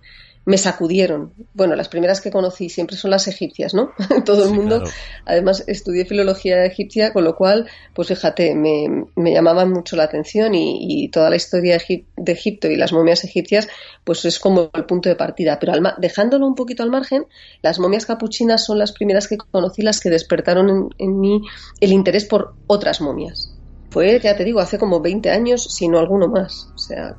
me 0.45 0.58
sacudieron. 0.58 1.34
Bueno, 1.53 1.75
las 1.75 1.88
primeras 1.88 2.19
que 2.21 2.32
conocí 2.32 2.69
siempre 2.69 2.97
son 2.97 3.12
las 3.12 3.27
egipcias, 3.27 3.73
¿no? 3.73 3.91
Todo 4.25 4.45
el 4.45 4.53
mundo, 4.53 4.84
además 5.25 5.63
estudié 5.67 6.06
filología 6.06 6.65
egipcia, 6.65 7.13
con 7.13 7.23
lo 7.23 7.36
cual, 7.36 7.67
pues 7.93 8.10
fíjate, 8.10 8.53
me, 8.56 9.06
me 9.15 9.34
llamaban 9.34 9.71
mucho 9.71 9.95
la 9.95 10.03
atención 10.03 10.53
y, 10.56 11.10
toda 11.13 11.29
la 11.29 11.36
historia 11.36 11.77
de 11.77 12.32
Egipto 12.32 12.67
y 12.67 12.75
las 12.75 12.93
momias 12.93 13.23
egipcias, 13.23 13.67
pues 14.03 14.25
es 14.25 14.39
como 14.39 14.69
el 14.73 14.86
punto 14.86 15.10
de 15.10 15.15
partida. 15.15 15.60
Pero 15.60 15.73
dejándolo 15.97 16.47
un 16.47 16.56
poquito 16.56 16.82
al 16.82 16.89
margen, 16.89 17.25
las 17.62 17.79
momias 17.79 18.06
capuchinas 18.06 18.65
son 18.65 18.79
las 18.79 18.91
primeras 18.91 19.27
que 19.27 19.38
conocí, 19.38 19.82
las 19.82 19.99
que 19.99 20.10
despertaron 20.10 20.69
en, 20.69 20.89
en 20.97 21.19
mí 21.19 21.41
el 21.79 21.91
interés 21.91 22.25
por 22.25 22.56
otras 22.67 23.01
momias. 23.01 23.53
Fue, 23.91 24.19
ya 24.19 24.36
te 24.36 24.43
digo, 24.43 24.60
hace 24.60 24.79
como 24.79 25.01
20 25.01 25.29
años, 25.29 25.63
si 25.63 25.88
no 25.88 25.99
alguno 25.99 26.27
más. 26.27 26.71
O 26.73 26.77
sea, 26.79 27.15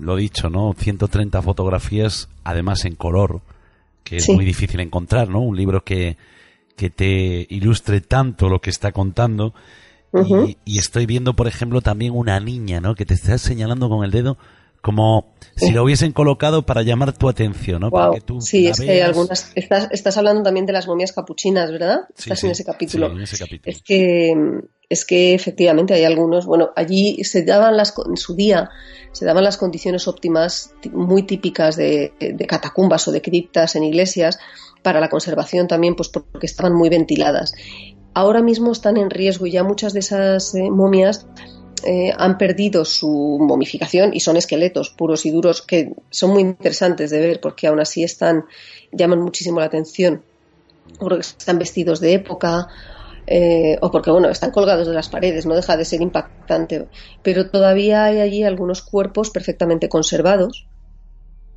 lo 0.00 0.16
dicho, 0.16 0.50
¿no? 0.50 0.74
130 0.76 1.42
fotografías, 1.42 2.28
además 2.44 2.84
en 2.84 2.94
color, 2.94 3.40
que 4.04 4.16
es 4.16 4.28
muy 4.28 4.44
difícil 4.44 4.80
encontrar, 4.80 5.28
¿no? 5.28 5.40
Un 5.40 5.56
libro 5.56 5.84
que, 5.84 6.16
que 6.76 6.90
te 6.90 7.46
ilustre 7.50 8.00
tanto 8.00 8.48
lo 8.48 8.60
que 8.60 8.70
está 8.70 8.92
contando. 8.92 9.54
y, 10.64 10.78
estoy 10.78 11.06
viendo, 11.06 11.34
por 11.34 11.46
ejemplo, 11.46 11.82
también 11.82 12.14
una 12.14 12.40
niña, 12.40 12.80
¿no? 12.80 12.94
Que 12.94 13.04
te 13.04 13.14
está 13.14 13.36
señalando 13.36 13.88
con 13.88 14.04
el 14.04 14.10
dedo 14.10 14.38
como 14.88 15.34
si 15.54 15.70
lo 15.70 15.84
hubiesen 15.84 16.12
colocado 16.12 16.64
para 16.64 16.80
llamar 16.80 17.12
tu 17.12 17.28
atención, 17.28 17.82
¿no? 17.82 17.90
Para 17.90 18.14
que 18.14 18.22
tú 18.22 18.40
sí, 18.40 18.68
es 18.68 18.80
que 18.80 19.02
algunas. 19.02 19.52
Estás, 19.54 19.88
estás, 19.90 20.16
hablando 20.16 20.42
también 20.42 20.64
de 20.64 20.72
las 20.72 20.86
momias 20.86 21.12
capuchinas, 21.12 21.70
¿verdad? 21.70 22.06
Estás 22.16 22.42
en 22.44 22.52
ese 22.52 22.64
capítulo. 22.64 23.12
en 23.12 23.20
ese 23.20 23.36
capítulo. 23.36 23.70
Es 23.70 23.82
que 23.82 24.32
es 24.88 25.04
que 25.04 25.34
efectivamente 25.34 25.92
hay 25.92 26.04
algunos, 26.04 26.46
bueno, 26.46 26.70
allí 26.74 27.22
se 27.22 27.42
daban 27.42 27.76
las, 27.76 27.92
en 28.08 28.16
su 28.16 28.34
día, 28.34 28.70
se 29.12 29.26
daban 29.26 29.44
las 29.44 29.58
condiciones 29.58 30.08
óptimas 30.08 30.72
muy 30.90 31.24
típicas 31.24 31.76
de, 31.76 32.14
catacumbas 32.48 33.06
o 33.08 33.12
de 33.12 33.20
criptas 33.20 33.76
en 33.76 33.84
iglesias 33.84 34.38
para 34.82 35.00
la 35.00 35.10
conservación 35.10 35.68
también, 35.68 35.96
pues 35.96 36.08
porque 36.08 36.46
estaban 36.46 36.74
muy 36.74 36.88
ventiladas. 36.88 37.52
Ahora 38.14 38.40
mismo 38.40 38.72
están 38.72 38.96
en 38.96 39.10
riesgo 39.10 39.44
y 39.44 39.50
ya 39.50 39.64
muchas 39.64 39.92
de 39.92 40.00
esas 40.00 40.54
eh, 40.54 40.70
momias 40.70 41.26
eh, 41.84 42.12
han 42.16 42.38
perdido 42.38 42.84
su 42.84 43.38
momificación 43.40 44.14
y 44.14 44.20
son 44.20 44.36
esqueletos 44.36 44.90
puros 44.90 45.26
y 45.26 45.30
duros 45.30 45.62
que 45.62 45.92
son 46.10 46.30
muy 46.30 46.42
interesantes 46.42 47.10
de 47.10 47.20
ver 47.20 47.40
porque 47.40 47.66
aún 47.66 47.80
así 47.80 48.02
están, 48.02 48.44
llaman 48.92 49.20
muchísimo 49.20 49.60
la 49.60 49.66
atención 49.66 50.22
porque 50.98 51.20
están 51.20 51.58
vestidos 51.58 52.00
de 52.00 52.14
época 52.14 52.68
eh, 53.26 53.76
o 53.82 53.90
porque 53.90 54.10
bueno, 54.10 54.30
están 54.30 54.50
colgados 54.50 54.88
de 54.88 54.94
las 54.94 55.10
paredes, 55.10 55.44
no 55.44 55.54
deja 55.54 55.76
de 55.76 55.84
ser 55.84 56.00
impactante, 56.00 56.88
pero 57.22 57.50
todavía 57.50 58.04
hay 58.04 58.20
allí 58.20 58.42
algunos 58.42 58.80
cuerpos 58.80 59.30
perfectamente 59.30 59.90
conservados 59.90 60.66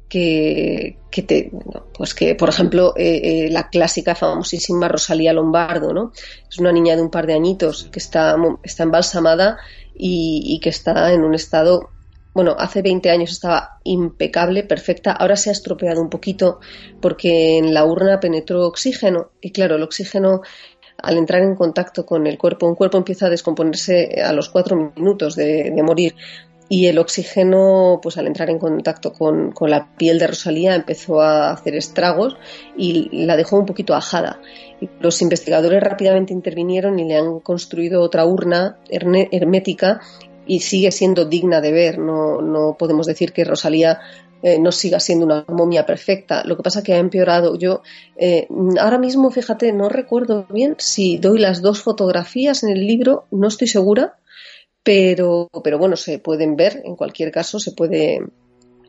que, 0.10 0.98
que 1.10 1.22
te, 1.22 1.52
pues 1.94 2.14
que 2.14 2.36
por 2.36 2.50
ejemplo 2.50 2.94
eh, 2.98 3.46
eh, 3.46 3.50
la 3.50 3.70
clásica 3.70 4.16
famosísima 4.16 4.90
Rosalía 4.90 5.32
Lombardo, 5.32 5.94
¿no? 5.94 6.12
Es 6.50 6.60
una 6.60 6.74
niña 6.74 6.98
de 6.98 7.04
un 7.04 7.10
par 7.10 7.26
de 7.26 7.36
añitos 7.36 7.88
que 7.90 8.00
está, 8.00 8.36
está 8.64 8.84
embalsamada 8.84 9.58
y, 10.04 10.60
que 10.62 10.70
está 10.70 11.14
en 11.14 11.24
un 11.24 11.36
estado 11.36 11.90
bueno, 12.34 12.56
hace 12.58 12.82
20 12.82 13.10
años 13.10 13.32
estaba 13.32 13.80
impecable, 13.84 14.64
perfecta, 14.64 15.12
ahora 15.12 15.36
se 15.36 15.50
ha 15.50 15.52
estropeado 15.52 16.02
un 16.02 16.10
poquito 16.10 16.62
porque 17.02 17.58
en 17.58 17.74
la 17.74 17.86
urna 17.86 18.22
penetró 18.22 18.66
oxígeno 18.66 19.32
y 19.42 19.52
claro, 19.52 19.76
el 19.76 19.84
oxígeno 19.84 20.42
al 20.98 21.18
entrar 21.18 21.42
en 21.42 21.56
contacto 21.56 22.06
con 22.06 22.26
el 22.28 22.38
cuerpo, 22.38 22.68
un 22.68 22.76
cuerpo 22.76 22.98
empieza 22.98 23.26
a 23.26 23.30
descomponerse 23.30 24.22
a 24.24 24.32
los 24.34 24.50
cuatro 24.50 24.94
minutos 24.96 25.36
de, 25.36 25.74
morir 25.84 26.16
y 26.70 26.88
el 26.88 27.00
oxígeno, 27.00 28.00
pues 28.02 28.18
al 28.18 28.28
entrar 28.28 28.50
en 28.50 28.60
contacto 28.60 29.12
con, 29.12 29.54
la 29.68 29.94
piel 29.98 30.20
de 30.20 30.28
Rosalía, 30.28 30.74
empezó 30.74 31.22
a 31.22 31.52
hacer 31.52 31.76
estragos 31.76 32.38
y 32.78 33.26
la 33.26 33.36
dejó 33.36 33.58
un 33.58 33.66
poquito 33.66 33.94
ajada. 33.94 34.40
Los 35.00 35.22
investigadores 35.22 35.82
rápidamente 35.82 36.34
intervinieron 36.34 36.98
y 37.00 37.06
le 37.06 37.16
han 37.16 37.40
construido 37.40 38.02
otra 38.02 38.26
urna 38.26 38.78
hermética 38.90 40.02
y 40.48 40.62
sigue 40.62 40.92
siendo 40.92 41.26
digna 41.26 41.62
de 41.62 41.72
ver. 41.72 42.00
No, 42.00 42.76
podemos 42.78 43.06
decir 43.06 43.32
que 43.32 43.44
Rosalía 43.44 44.00
eh, 44.42 44.60
no 44.60 44.72
siga 44.72 45.00
siendo 45.00 45.26
una 45.26 45.46
momia 45.48 45.86
perfecta. 45.86 46.44
Lo 46.46 46.58
que 46.58 46.64
pasa 46.64 46.84
que 46.84 46.94
ha 46.94 46.98
empeorado. 46.98 47.56
Yo 47.56 47.82
eh, 48.18 48.48
ahora 48.80 48.98
mismo, 48.98 49.30
fíjate, 49.30 49.72
no 49.72 49.88
recuerdo 49.88 50.48
bien 50.50 50.76
si 50.80 51.18
doy 51.18 51.40
las 51.40 51.62
dos 51.62 51.82
fotografías 51.82 52.64
en 52.64 52.70
el 52.70 52.86
libro, 52.86 53.26
no 53.32 53.48
estoy 53.48 53.68
segura, 53.68 54.18
pero, 54.84 55.50
pero 55.64 55.78
bueno, 55.78 55.96
se 55.96 56.20
pueden 56.20 56.56
ver, 56.56 56.82
en 56.86 56.96
cualquier 56.96 57.32
caso, 57.32 57.60
se 57.60 57.72
puede, 57.72 58.22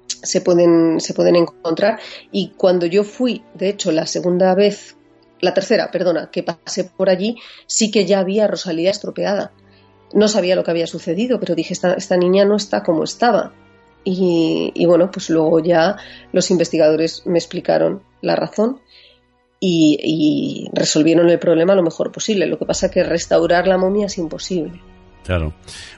se 0.06 0.40
pueden, 0.40 1.00
se 1.00 1.14
pueden 1.14 1.36
encontrar. 1.36 2.00
Y 2.30 2.52
cuando 2.56 2.86
yo 2.86 3.04
fui, 3.04 3.44
de 3.54 3.68
hecho, 3.68 3.92
la 3.92 4.06
segunda 4.06 4.54
vez, 4.54 4.96
la 5.42 5.52
tercera, 5.52 5.90
perdona, 5.90 6.30
que 6.30 6.44
pasé 6.44 6.84
por 6.84 7.10
allí, 7.10 7.36
sí 7.66 7.90
que 7.90 8.06
ya 8.06 8.20
había 8.20 8.46
Rosalía 8.46 8.90
estropeada. 8.90 9.52
No 10.14 10.28
sabía 10.28 10.54
lo 10.54 10.62
que 10.62 10.70
había 10.70 10.86
sucedido, 10.86 11.40
pero 11.40 11.54
dije, 11.56 11.74
esta, 11.74 11.94
esta 11.94 12.16
niña 12.16 12.44
no 12.44 12.56
está 12.56 12.82
como 12.84 13.02
estaba. 13.02 13.52
Y, 14.04 14.84
bueno, 14.86 15.10
pues 15.10 15.30
luego 15.30 15.60
ya 15.60 15.96
los 16.32 16.50
investigadores 16.50 17.22
me 17.26 17.38
explicaron 17.38 18.02
la 18.20 18.36
razón 18.36 18.80
y, 19.60 20.68
resolvieron 20.72 21.28
el 21.28 21.38
problema 21.38 21.74
lo 21.74 21.82
mejor 21.82 22.12
posible. 22.12 22.46
Lo 22.46 22.58
que 22.58 22.64
pasa 22.64 22.86
es 22.86 22.92
que 22.92 23.02
restaurar 23.02 23.66
la 23.66 23.78
momia 23.78 24.06
es 24.06 24.18
imposible. 24.18 24.80
Claro. 25.24 25.54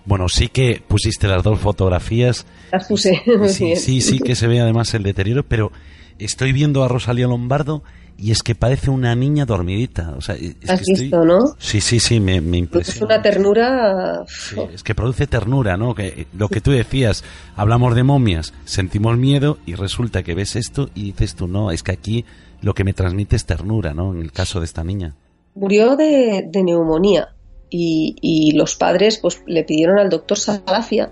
Bueno, 0.07 0.29
sí 0.29 0.49
que 0.49 0.83
pusiste 0.87 1.29
las 1.29 1.43
dos 1.43 1.59
fotografías. 1.59 2.47
Las 2.73 2.89
puse. 2.89 3.23
Sí, 3.49 3.77
sí, 3.77 4.01
sí 4.01 4.19
que 4.21 4.37
se 4.37 4.47
ve 4.47 4.61
además 4.61 4.93
el 4.95 5.03
deterioro, 5.03 5.45
pero 5.47 5.71
estoy 6.19 6.53
viendo 6.53 6.83
a 6.83 6.89
Rosalía 6.89 7.27
Lombardo 7.27 7.83
y 8.17 8.31
es 8.31 8.43
que 8.43 8.55
parece 8.55 8.91
una 8.91 9.15
niña 9.15 9.45
dormidita. 9.45 10.15
O 10.17 10.21
sea, 10.21 10.37
¿Has 10.69 10.83
visto, 10.83 11.25
no? 11.25 11.41
Sí, 11.59 11.81
sí, 11.81 12.01
sí, 12.01 12.21
me, 12.21 12.41
me 12.41 12.59
impresiona. 12.59 12.97
Es 12.97 13.03
una 13.03 13.23
ternura... 13.23 14.25
es 14.73 14.83
que 14.83 14.95
produce 14.95 15.27
ternura, 15.27 15.77
¿no? 15.77 15.95
Que, 15.95 16.27
lo 16.37 16.49
que 16.49 16.61
tú 16.61 16.71
decías, 16.71 17.25
hablamos 17.57 17.95
de 17.95 18.03
momias, 18.03 18.55
sentimos 18.65 19.17
miedo 19.17 19.59
y 19.67 19.75
resulta 19.75 20.23
que 20.23 20.35
ves 20.35 20.57
esto 20.57 20.91
y 20.95 21.05
dices 21.13 21.35
tú, 21.35 21.49
no, 21.49 21.71
es 21.71 21.83
que 21.83 21.93
aquí 21.93 22.25
lo 22.61 22.75
que 22.75 22.85
me 22.85 22.95
transmite 22.95 23.37
es 23.37 23.45
ternura, 23.45 23.95
¿no? 23.95 24.15
En 24.15 24.21
el 24.21 24.33
caso 24.33 24.61
de 24.61 24.67
esta 24.67 24.85
niña. 24.85 25.15
Murió 25.55 25.97
de, 25.97 26.49
neumonía 26.53 27.35
y, 27.69 28.17
y, 28.21 28.53
los 28.53 28.75
padres 28.77 29.19
pues 29.19 29.43
le 29.47 29.65
pidieron 29.65 29.99
al 29.99 30.09
doctor 30.09 30.39
Salafia, 30.39 31.11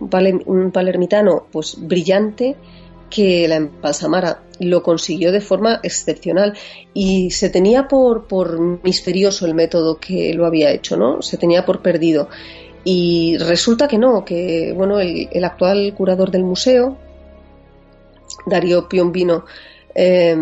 un, 0.00 0.70
palermitano 0.72 1.46
pues 1.50 1.76
brillante, 1.78 2.56
que 3.10 3.46
la 3.48 3.56
embalsamara. 3.56 4.42
Lo 4.60 4.82
consiguió 4.82 5.32
de 5.32 5.40
forma 5.40 5.80
excepcional 5.82 6.56
y 6.92 7.30
se 7.30 7.48
tenía 7.48 7.88
por, 7.88 8.26
por 8.26 8.82
misterioso 8.84 9.46
el 9.46 9.54
método 9.54 9.98
que 9.98 10.34
lo 10.34 10.46
había 10.46 10.70
hecho, 10.70 10.96
¿no? 10.96 11.22
Se 11.22 11.36
tenía 11.36 11.64
por 11.64 11.82
perdido. 11.82 12.28
Y 12.84 13.36
resulta 13.38 13.88
que 13.88 13.98
no, 13.98 14.24
que 14.24 14.72
bueno, 14.74 15.00
el, 15.00 15.44
actual 15.44 15.94
curador 15.96 16.30
del 16.30 16.44
museo, 16.44 16.96
Darío 18.46 18.88
Piombino, 18.88 19.44
eh, 19.94 20.36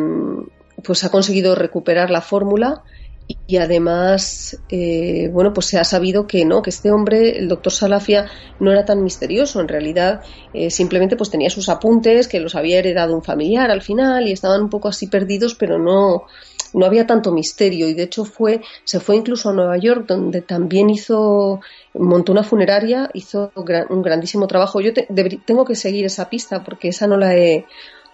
pues 0.82 1.04
ha 1.04 1.10
conseguido 1.10 1.54
recuperar 1.54 2.10
la 2.10 2.20
fórmula 2.20 2.82
y 3.46 3.56
además, 3.56 4.58
eh, 4.70 5.28
bueno, 5.32 5.52
pues 5.52 5.66
se 5.66 5.78
ha 5.78 5.84
sabido 5.84 6.26
que 6.26 6.44
no, 6.44 6.62
que 6.62 6.70
este 6.70 6.90
hombre, 6.90 7.38
el 7.38 7.48
doctor 7.48 7.72
Salafia, 7.72 8.26
no 8.58 8.72
era 8.72 8.84
tan 8.84 9.02
misterioso. 9.02 9.60
En 9.60 9.68
realidad, 9.68 10.22
eh, 10.54 10.70
simplemente 10.70 11.16
pues 11.16 11.30
tenía 11.30 11.50
sus 11.50 11.68
apuntes, 11.68 12.28
que 12.28 12.40
los 12.40 12.54
había 12.54 12.78
heredado 12.78 13.14
un 13.14 13.22
familiar 13.22 13.70
al 13.70 13.82
final 13.82 14.26
y 14.26 14.32
estaban 14.32 14.62
un 14.62 14.70
poco 14.70 14.88
así 14.88 15.08
perdidos, 15.08 15.54
pero 15.54 15.78
no, 15.78 16.24
no 16.72 16.86
había 16.86 17.06
tanto 17.06 17.32
misterio. 17.32 17.88
Y 17.88 17.94
de 17.94 18.04
hecho 18.04 18.24
fue, 18.24 18.62
se 18.84 19.00
fue 19.00 19.16
incluso 19.16 19.50
a 19.50 19.52
Nueva 19.52 19.76
York, 19.76 20.06
donde 20.06 20.40
también 20.40 20.88
hizo, 20.88 21.60
montó 21.94 22.32
una 22.32 22.44
funeraria, 22.44 23.10
hizo 23.12 23.52
un 23.90 24.02
grandísimo 24.02 24.46
trabajo. 24.46 24.80
Yo 24.80 24.92
tengo 25.44 25.64
que 25.64 25.74
seguir 25.74 26.06
esa 26.06 26.30
pista 26.30 26.64
porque 26.64 26.88
esa 26.88 27.06
no 27.06 27.16
la 27.16 27.34
he 27.36 27.66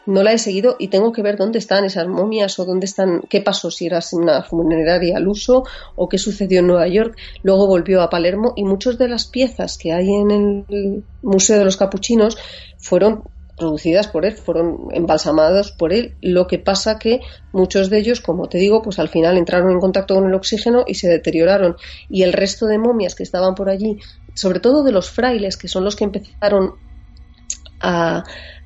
no 0.06 0.22
la 0.22 0.32
he 0.32 0.38
seguido 0.38 0.76
y 0.78 0.88
tengo 0.88 1.12
que 1.12 1.22
ver 1.22 1.36
dónde 1.36 1.58
están 1.58 1.84
esas 1.84 2.06
momias 2.06 2.58
o 2.58 2.64
dónde 2.64 2.86
están, 2.86 3.22
qué 3.28 3.40
pasó, 3.40 3.70
si 3.70 3.86
era 3.86 4.00
una 4.12 4.42
funeraria 4.42 5.16
al 5.16 5.28
uso 5.28 5.64
o 5.96 6.08
qué 6.08 6.18
sucedió 6.18 6.60
en 6.60 6.66
Nueva 6.66 6.88
York. 6.88 7.16
Luego 7.42 7.66
volvió 7.66 8.02
a 8.02 8.10
Palermo 8.10 8.52
y 8.56 8.64
muchas 8.64 8.98
de 8.98 9.08
las 9.08 9.26
piezas 9.26 9.78
que 9.78 9.92
hay 9.92 10.10
en 10.10 10.30
el 10.30 11.04
Museo 11.22 11.58
de 11.58 11.64
los 11.64 11.76
Capuchinos 11.76 12.36
fueron 12.78 13.24
producidas 13.56 14.08
por 14.08 14.24
él, 14.24 14.32
fueron 14.32 14.88
embalsamados 14.92 15.72
por 15.72 15.92
él. 15.92 16.16
Lo 16.20 16.46
que 16.46 16.58
pasa 16.58 16.98
que 16.98 17.20
muchos 17.52 17.90
de 17.90 17.98
ellos, 17.98 18.20
como 18.20 18.48
te 18.48 18.58
digo, 18.58 18.82
pues 18.82 18.98
al 18.98 19.08
final 19.08 19.36
entraron 19.36 19.70
en 19.70 19.80
contacto 19.80 20.14
con 20.14 20.26
el 20.26 20.34
oxígeno 20.34 20.84
y 20.86 20.94
se 20.94 21.08
deterioraron. 21.08 21.76
Y 22.08 22.22
el 22.22 22.32
resto 22.32 22.66
de 22.66 22.78
momias 22.78 23.14
que 23.14 23.22
estaban 23.22 23.54
por 23.54 23.68
allí, 23.68 23.98
sobre 24.34 24.60
todo 24.60 24.82
de 24.82 24.92
los 24.92 25.10
frailes, 25.10 25.56
que 25.56 25.68
son 25.68 25.84
los 25.84 25.96
que 25.96 26.04
empezaron 26.04 26.74
a, 27.80 28.24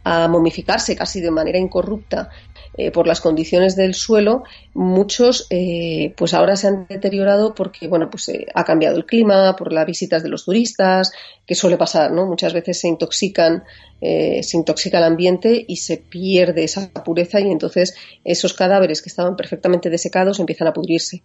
a 0.09 0.27
momificarse 0.27 0.97
casi 0.97 1.21
de 1.21 1.31
manera 1.31 1.59
incorrupta 1.59 2.31
eh, 2.79 2.90
por 2.90 3.07
las 3.07 3.21
condiciones 3.21 3.77
del 3.77 3.92
suelo, 3.94 4.44
muchos 4.73 5.47
eh, 5.51 6.14
pues 6.16 6.33
ahora 6.33 6.57
se 6.57 6.68
han 6.68 6.87
deteriorado 6.88 7.55
porque 7.55 7.88
bueno 7.88 8.09
pues 8.09 8.29
eh, 8.31 8.47
ha 8.55 8.64
cambiado 8.64 8.97
el 8.97 9.05
clima, 9.05 9.55
por 9.57 9.71
las 9.71 9.85
visitas 9.85 10.23
de 10.23 10.31
los 10.31 10.47
turistas, 10.47 11.12
que 11.47 11.55
suele 11.55 11.77
pasar, 11.77 12.11
¿no? 12.12 12.25
Muchas 12.25 12.55
veces 12.55 12.81
se 12.81 12.88
intoxican, 12.88 13.64
se 14.01 14.57
intoxica 14.57 14.99
el 14.99 15.05
ambiente 15.05 15.64
y 15.66 15.77
se 15.77 15.97
pierde 15.97 16.64
esa 16.64 16.90
pureza 17.05 17.40
y 17.40 17.51
entonces 17.51 17.94
esos 18.25 18.55
cadáveres 18.55 19.03
que 19.03 19.09
estaban 19.09 19.35
perfectamente 19.35 19.90
desecados 19.90 20.38
empiezan 20.38 20.68
a 20.68 20.73
pudrirse. 20.73 21.23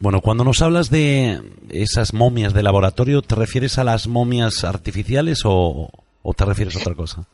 Bueno, 0.00 0.20
cuando 0.20 0.44
nos 0.44 0.60
hablas 0.60 0.90
de 0.90 1.40
esas 1.70 2.12
momias 2.12 2.52
de 2.52 2.64
laboratorio, 2.64 3.22
¿te 3.22 3.36
refieres 3.36 3.78
a 3.78 3.84
las 3.84 4.08
momias 4.08 4.64
artificiales 4.64 5.42
o 5.44 5.90
te 6.36 6.44
refieres 6.44 6.74
a 6.76 6.80
otra 6.80 6.94
cosa? 6.94 7.28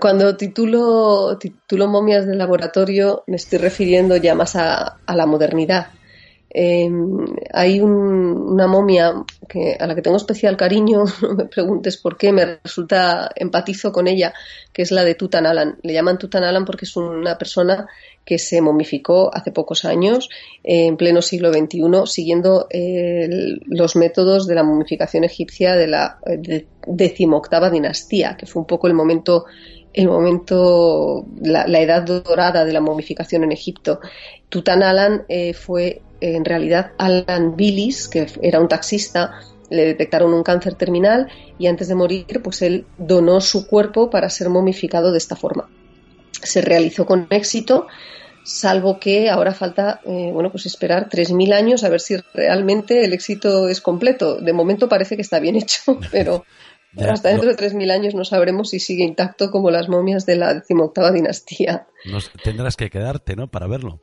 Cuando 0.00 0.36
titulo, 0.36 1.38
titulo 1.38 1.86
momias 1.86 2.26
de 2.26 2.34
laboratorio, 2.34 3.22
me 3.28 3.36
estoy 3.36 3.60
refiriendo 3.60 4.16
ya 4.16 4.34
más 4.34 4.56
a, 4.56 4.98
la 5.06 5.26
modernidad. 5.26 5.88
Em, 6.50 7.26
hay 7.52 7.80
una 7.80 8.66
momia 8.66 9.08
a 9.08 9.86
la 9.86 9.94
que 9.94 10.02
tengo 10.02 10.16
especial 10.16 10.56
cariño, 10.56 11.04
no 11.22 11.34
me 11.34 11.44
preguntes 11.44 11.96
por 11.98 12.16
qué, 12.16 12.32
me 12.32 12.58
resulta 12.62 13.30
empatizo 13.34 13.92
con 13.92 14.08
ella, 14.08 14.32
que 14.72 14.82
es 14.82 14.90
la 14.90 15.04
de 15.04 15.14
Tutankhamun. 15.14 15.78
Le 15.82 15.92
llaman 15.92 16.18
Tutankhamun 16.18 16.64
porque 16.64 16.84
es 16.86 16.96
una 16.96 17.36
persona 17.36 17.86
que 18.24 18.38
se 18.38 18.60
momificó 18.60 19.34
hace 19.34 19.52
pocos 19.52 19.84
años, 19.84 20.28
en 20.62 20.96
pleno 20.98 21.22
siglo 21.22 21.50
XXI, 21.50 21.80
siguiendo 22.04 22.68
los 23.66 23.96
métodos 23.96 24.46
de 24.46 24.54
la 24.54 24.62
momificación 24.62 25.24
egipcia 25.24 25.74
de 25.76 25.86
la 25.86 26.18
decimoctava 26.86 27.70
dinastía, 27.70 28.36
que 28.36 28.44
fue 28.44 28.60
un 28.60 28.66
poco 28.66 28.86
el 28.86 28.94
momento 28.94 29.46
el 29.94 30.06
momento, 30.06 31.26
la, 31.40 31.64
edad 31.80 32.02
dorada 32.02 32.64
de 32.64 32.72
la 32.72 32.80
momificación 32.80 33.42
en 33.44 33.52
Egipto. 33.52 34.00
Tutankamun 34.48 35.24
eh, 35.28 35.54
fue 35.54 36.02
en 36.20 36.44
realidad 36.44 36.92
Alan 36.98 37.56
Billis, 37.56 38.08
que 38.08 38.26
era 38.42 38.60
un 38.60 38.68
taxista, 38.68 39.40
le 39.70 39.84
detectaron 39.84 40.32
un 40.32 40.42
cáncer 40.42 40.74
terminal 40.74 41.28
y 41.58 41.66
antes 41.66 41.88
de 41.88 41.94
morir, 41.94 42.40
pues 42.42 42.62
él 42.62 42.86
donó 42.96 43.40
su 43.40 43.66
cuerpo 43.66 44.10
para 44.10 44.30
ser 44.30 44.48
momificado 44.48 45.12
de 45.12 45.18
esta 45.18 45.36
forma. 45.36 45.68
Se 46.42 46.60
realizó 46.60 47.04
con 47.06 47.26
éxito, 47.30 47.86
salvo 48.44 48.98
que 48.98 49.28
ahora 49.28 49.52
falta, 49.52 50.00
eh, 50.04 50.30
bueno, 50.32 50.50
pues 50.50 50.66
esperar 50.66 51.08
3.000 51.08 51.52
años 51.52 51.84
a 51.84 51.88
ver 51.88 52.00
si 52.00 52.16
realmente 52.32 53.04
el 53.04 53.12
éxito 53.12 53.68
es 53.68 53.80
completo. 53.80 54.40
De 54.40 54.52
momento 54.52 54.88
parece 54.88 55.16
que 55.16 55.22
está 55.22 55.38
bien 55.38 55.56
hecho, 55.56 55.98
pero 56.10 56.44
hasta 57.08 57.28
dentro 57.28 57.48
de 57.48 57.56
3.000 57.56 57.90
años 57.90 58.14
no 58.14 58.24
sabremos 58.24 58.70
si 58.70 58.80
sigue 58.80 59.04
intacto 59.04 59.50
como 59.50 59.70
las 59.70 59.88
momias 59.88 60.24
de 60.24 60.36
la 60.36 60.54
decimoctava 60.54 61.12
dinastía. 61.12 61.86
Tendrás 62.42 62.76
que 62.76 62.90
quedarte, 62.90 63.36
¿no? 63.36 63.48
Para 63.48 63.66
verlo. 63.66 64.00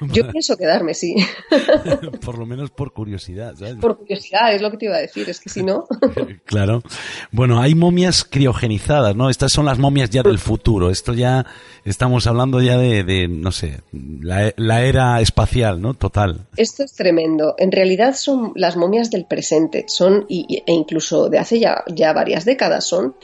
Yo 0.00 0.28
pienso 0.28 0.56
quedarme, 0.56 0.94
sí. 0.94 1.14
por 2.24 2.38
lo 2.38 2.46
menos 2.46 2.70
por 2.70 2.92
curiosidad, 2.92 3.54
¿sabes? 3.56 3.76
Por 3.76 3.96
curiosidad, 3.98 4.52
es 4.54 4.60
lo 4.60 4.70
que 4.70 4.76
te 4.76 4.86
iba 4.86 4.96
a 4.96 5.00
decir, 5.00 5.28
es 5.28 5.40
que 5.40 5.48
si 5.48 5.62
no. 5.62 5.86
claro. 6.44 6.82
Bueno, 7.30 7.60
hay 7.60 7.74
momias 7.74 8.24
criogenizadas, 8.24 9.14
¿no? 9.14 9.30
Estas 9.30 9.52
son 9.52 9.66
las 9.66 9.78
momias 9.78 10.10
ya 10.10 10.22
del 10.22 10.38
futuro. 10.38 10.90
Esto 10.90 11.14
ya 11.14 11.46
estamos 11.84 12.26
hablando 12.26 12.60
ya 12.60 12.76
de, 12.76 13.28
no 13.28 13.52
sé, 13.52 13.80
la, 13.92 14.52
era 14.84 15.20
espacial, 15.20 15.80
¿no? 15.80 15.94
Total. 15.94 16.46
Esto 16.56 16.82
es 16.82 16.94
tremendo. 16.94 17.54
En 17.58 17.70
realidad 17.70 18.14
son 18.14 18.52
las 18.56 18.76
momias 18.76 19.10
del 19.10 19.26
presente, 19.26 19.84
son, 19.88 20.26
e 20.28 20.62
incluso 20.66 21.28
de 21.28 21.38
hace 21.38 21.60
ya, 21.60 21.84
ya 21.86 22.12
varias 22.12 22.44
décadas, 22.44 22.84
son 22.84 23.14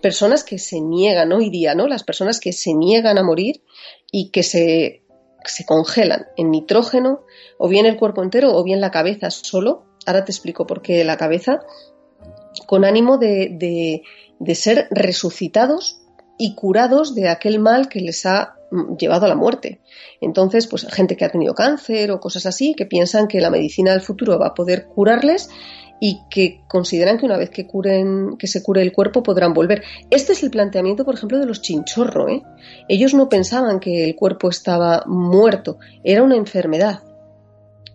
personas 0.00 0.44
que 0.44 0.58
se 0.58 0.80
niegan 0.80 1.32
hoy 1.32 1.50
día, 1.50 1.74
¿no? 1.74 1.86
Las 1.86 2.04
personas 2.04 2.40
que 2.40 2.52
se 2.52 2.74
niegan 2.74 3.18
a 3.18 3.22
morir 3.22 3.62
y 4.10 4.30
que 4.30 4.42
se 4.42 5.00
se 5.44 5.64
congelan 5.64 6.26
en 6.36 6.50
nitrógeno, 6.50 7.24
o 7.58 7.68
bien 7.68 7.86
el 7.86 7.96
cuerpo 7.96 8.22
entero 8.22 8.54
o 8.54 8.62
bien 8.64 8.80
la 8.80 8.90
cabeza 8.90 9.30
solo. 9.30 9.84
Ahora 10.06 10.24
te 10.24 10.32
explico 10.32 10.66
por 10.66 10.82
qué 10.82 11.04
la 11.04 11.16
cabeza, 11.16 11.60
con 12.66 12.84
ánimo 12.84 13.18
de, 13.18 14.02
de, 14.38 14.54
ser 14.54 14.88
resucitados 14.90 16.00
y 16.38 16.54
curados 16.54 17.14
de 17.14 17.28
aquel 17.28 17.58
mal 17.58 17.88
que 17.88 18.00
les 18.00 18.24
ha 18.26 18.56
mm, 18.70 18.96
llevado 18.96 19.26
a 19.26 19.28
la 19.28 19.34
muerte. 19.34 19.80
Entonces, 20.20 20.66
pues 20.66 20.86
gente 20.90 21.16
que 21.16 21.24
ha 21.24 21.30
tenido 21.30 21.54
cáncer 21.54 22.10
o 22.10 22.20
cosas 22.20 22.46
así, 22.46 22.74
que 22.74 22.86
piensan 22.86 23.28
que 23.28 23.40
la 23.40 23.50
medicina 23.50 23.92
del 23.92 24.00
futuro 24.00 24.38
va 24.38 24.48
a 24.48 24.54
poder 24.54 24.86
curarles 24.86 25.50
y 26.00 26.22
que 26.30 26.62
consideran 26.66 27.18
que 27.18 27.26
una 27.26 27.36
vez 27.36 27.50
que 27.50 27.66
curen, 27.66 28.36
que 28.38 28.46
se 28.46 28.62
cure 28.62 28.80
el 28.80 28.92
cuerpo 28.92 29.22
podrán 29.22 29.52
volver. 29.52 29.84
Este 30.10 30.32
es 30.32 30.42
el 30.42 30.50
planteamiento, 30.50 31.04
por 31.04 31.14
ejemplo, 31.14 31.38
de 31.38 31.46
los 31.46 31.60
chinchorro. 31.60 32.28
¿eh? 32.28 32.42
Ellos 32.88 33.12
no 33.12 33.28
pensaban 33.28 33.78
que 33.78 34.04
el 34.04 34.16
cuerpo 34.16 34.48
estaba 34.48 35.04
muerto, 35.06 35.78
era 36.02 36.22
una 36.22 36.36
enfermedad. 36.36 37.02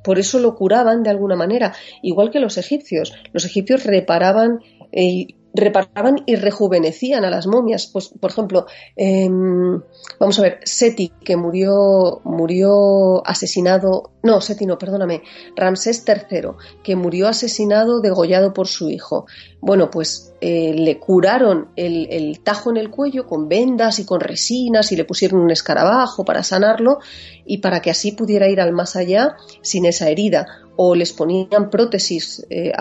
Por 0.04 0.20
eso 0.20 0.38
lo 0.38 0.56
curaban 0.56 1.02
de 1.02 1.10
alguna 1.10 1.36
manera, 1.36 1.74
igual 2.04 2.30
que 2.30 2.40
los 2.40 2.60
egipcios. 2.60 3.12
Los 3.34 3.44
egipcios 3.44 3.84
reparaban 3.86 4.60
eh, 4.92 5.28
reparaban 5.56 6.22
y 6.26 6.36
rejuvenecían 6.36 7.26
a 7.26 7.30
las 7.30 7.48
momias. 7.48 7.88
Pues, 7.88 8.10
por 8.10 8.30
ejemplo, 8.30 8.66
em, 8.96 9.82
vamos 10.20 10.40
a 10.40 10.44
ver, 10.44 10.60
Seti, 10.64 11.12
que 11.24 11.36
murió, 11.36 12.22
murió 12.24 13.26
asesinado, 13.28 14.12
no, 14.24 14.42
Seti 14.42 14.66
no, 14.66 14.78
perdóname, 14.78 15.24
Ramsés 15.56 16.04
III, 16.08 16.50
que 16.84 16.96
murió 16.96 17.28
asesinado, 17.28 18.02
degollado 18.02 18.54
por 18.54 18.68
su 18.68 18.90
hijo. 18.90 19.26
Bueno, 19.62 19.90
pues 19.90 20.34
eh, 20.42 20.74
le 20.76 21.00
curaron 21.00 21.70
el, 21.76 22.40
tajo 22.44 22.70
en 22.70 22.78
el 22.78 22.92
cuello 22.92 23.26
con 23.26 23.50
vendas 23.50 23.98
y 24.00 24.06
con 24.06 24.20
resinas 24.20 24.92
y 24.92 24.96
le 24.96 25.06
pusieron 25.06 25.40
un 25.40 25.50
escarabajo 25.50 26.24
para 26.24 26.44
sanarlo 26.44 27.00
y 27.46 27.60
para 27.60 27.82
que 27.82 27.90
así 27.90 28.12
pudiera 28.12 28.48
ir 28.48 28.62
al 28.62 28.72
más 28.72 28.96
allá 28.96 29.38
sin 29.62 29.86
esa 29.86 30.10
herida 30.10 30.46
o 30.76 30.94
les 30.94 31.14
ponían 31.14 31.70
prótesis. 31.70 32.46
Eh, 32.50 32.72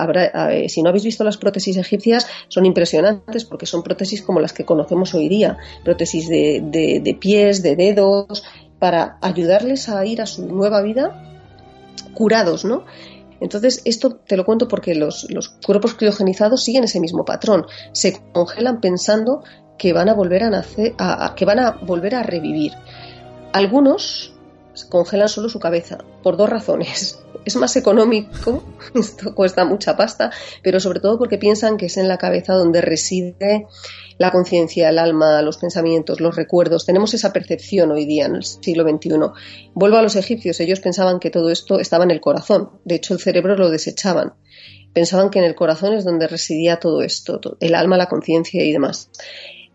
eh, 0.51 0.69
si 0.69 0.83
no 0.83 0.89
habéis 0.89 1.05
visto 1.05 1.23
las 1.23 1.37
prótesis 1.37 1.77
egipcias, 1.77 2.27
son 2.49 2.65
impresionantes 2.65 3.45
porque 3.45 3.65
son 3.65 3.83
prótesis 3.83 4.21
como 4.21 4.39
las 4.39 4.53
que 4.53 4.65
conocemos 4.65 5.13
hoy 5.13 5.29
día, 5.29 5.57
prótesis 5.83 6.27
pies, 7.15 7.63
de 7.63 7.75
dedos, 7.75 8.43
para 8.79 9.17
ayudarles 9.21 9.89
a 9.89 10.05
ir 10.05 10.21
a 10.21 10.25
su 10.25 10.45
nueva 10.47 10.81
vida 10.81 11.21
curados, 12.13 12.65
¿no? 12.65 12.85
Entonces, 13.39 13.81
esto 13.85 14.15
te 14.15 14.37
lo 14.37 14.45
cuento 14.45 14.67
porque 14.67 14.95
los, 14.95 15.27
cuerpos 15.65 15.95
criogenizados 15.95 16.63
siguen 16.63 16.85
ese 16.85 16.99
mismo 16.99 17.25
patrón. 17.25 17.65
Se 17.91 18.21
congelan 18.33 18.79
pensando 18.79 19.43
que 19.77 19.93
van 19.93 20.09
a 20.09 20.13
volver 20.13 20.43
a 20.43 20.49
nacer, 20.49 20.95
que 21.35 21.45
van 21.45 21.59
a 21.59 21.71
volver 21.71 22.15
a 22.15 22.23
revivir. 22.23 22.73
Algunos 23.51 24.34
congelan 24.83 25.29
solo 25.29 25.47
su 25.47 25.59
cabeza, 25.59 25.99
por 26.21 26.37
dos 26.37 26.49
razones. 26.49 27.19
Es 27.45 27.55
más 27.57 27.75
económico, 27.75 28.63
esto 28.95 29.35
cuesta 29.35 29.65
mucha 29.65 29.95
pasta, 29.95 30.31
pero 30.63 30.79
sobre 30.79 30.99
todo 30.99 31.19
porque 31.19 31.37
piensan 31.37 31.77
que 31.77 31.85
es 31.85 31.97
en 31.97 32.07
la 32.07 32.17
cabeza 32.17 32.53
donde 32.53 32.81
reside 32.81 33.67
la 34.17 34.31
conciencia, 34.31 34.89
el 34.89 34.97
alma, 34.97 35.43
los 35.43 35.57
pensamientos, 35.57 36.21
los 36.21 36.35
recuerdos. 36.35 36.87
Tenemos 36.87 37.13
esa 37.13 37.31
percepción 37.31 37.91
hoy 37.91 38.05
día 38.05 38.25
en 38.25 38.37
el 38.37 38.43
siglo 38.43 38.83
XXI. 38.83 39.11
Vuelvo 39.75 39.97
a 39.97 40.01
los 40.01 40.15
egipcios, 40.15 40.59
ellos 40.59 40.79
pensaban 40.79 41.19
que 41.19 41.29
todo 41.29 41.51
esto 41.51 41.79
estaba 41.79 42.03
en 42.03 42.09
el 42.09 42.19
corazón, 42.19 42.71
de 42.83 42.95
hecho 42.95 43.13
el 43.13 43.19
cerebro 43.19 43.55
lo 43.55 43.69
desechaban. 43.69 44.33
Pensaban 44.91 45.29
que 45.29 45.37
en 45.37 45.45
el 45.45 45.53
corazón 45.53 45.93
es 45.93 46.03
donde 46.03 46.27
residía 46.27 46.79
todo 46.79 47.03
esto, 47.03 47.39
el 47.59 47.75
alma, 47.75 47.97
la 47.97 48.09
conciencia 48.09 48.63
y 48.63 48.71
demás. 48.71 49.11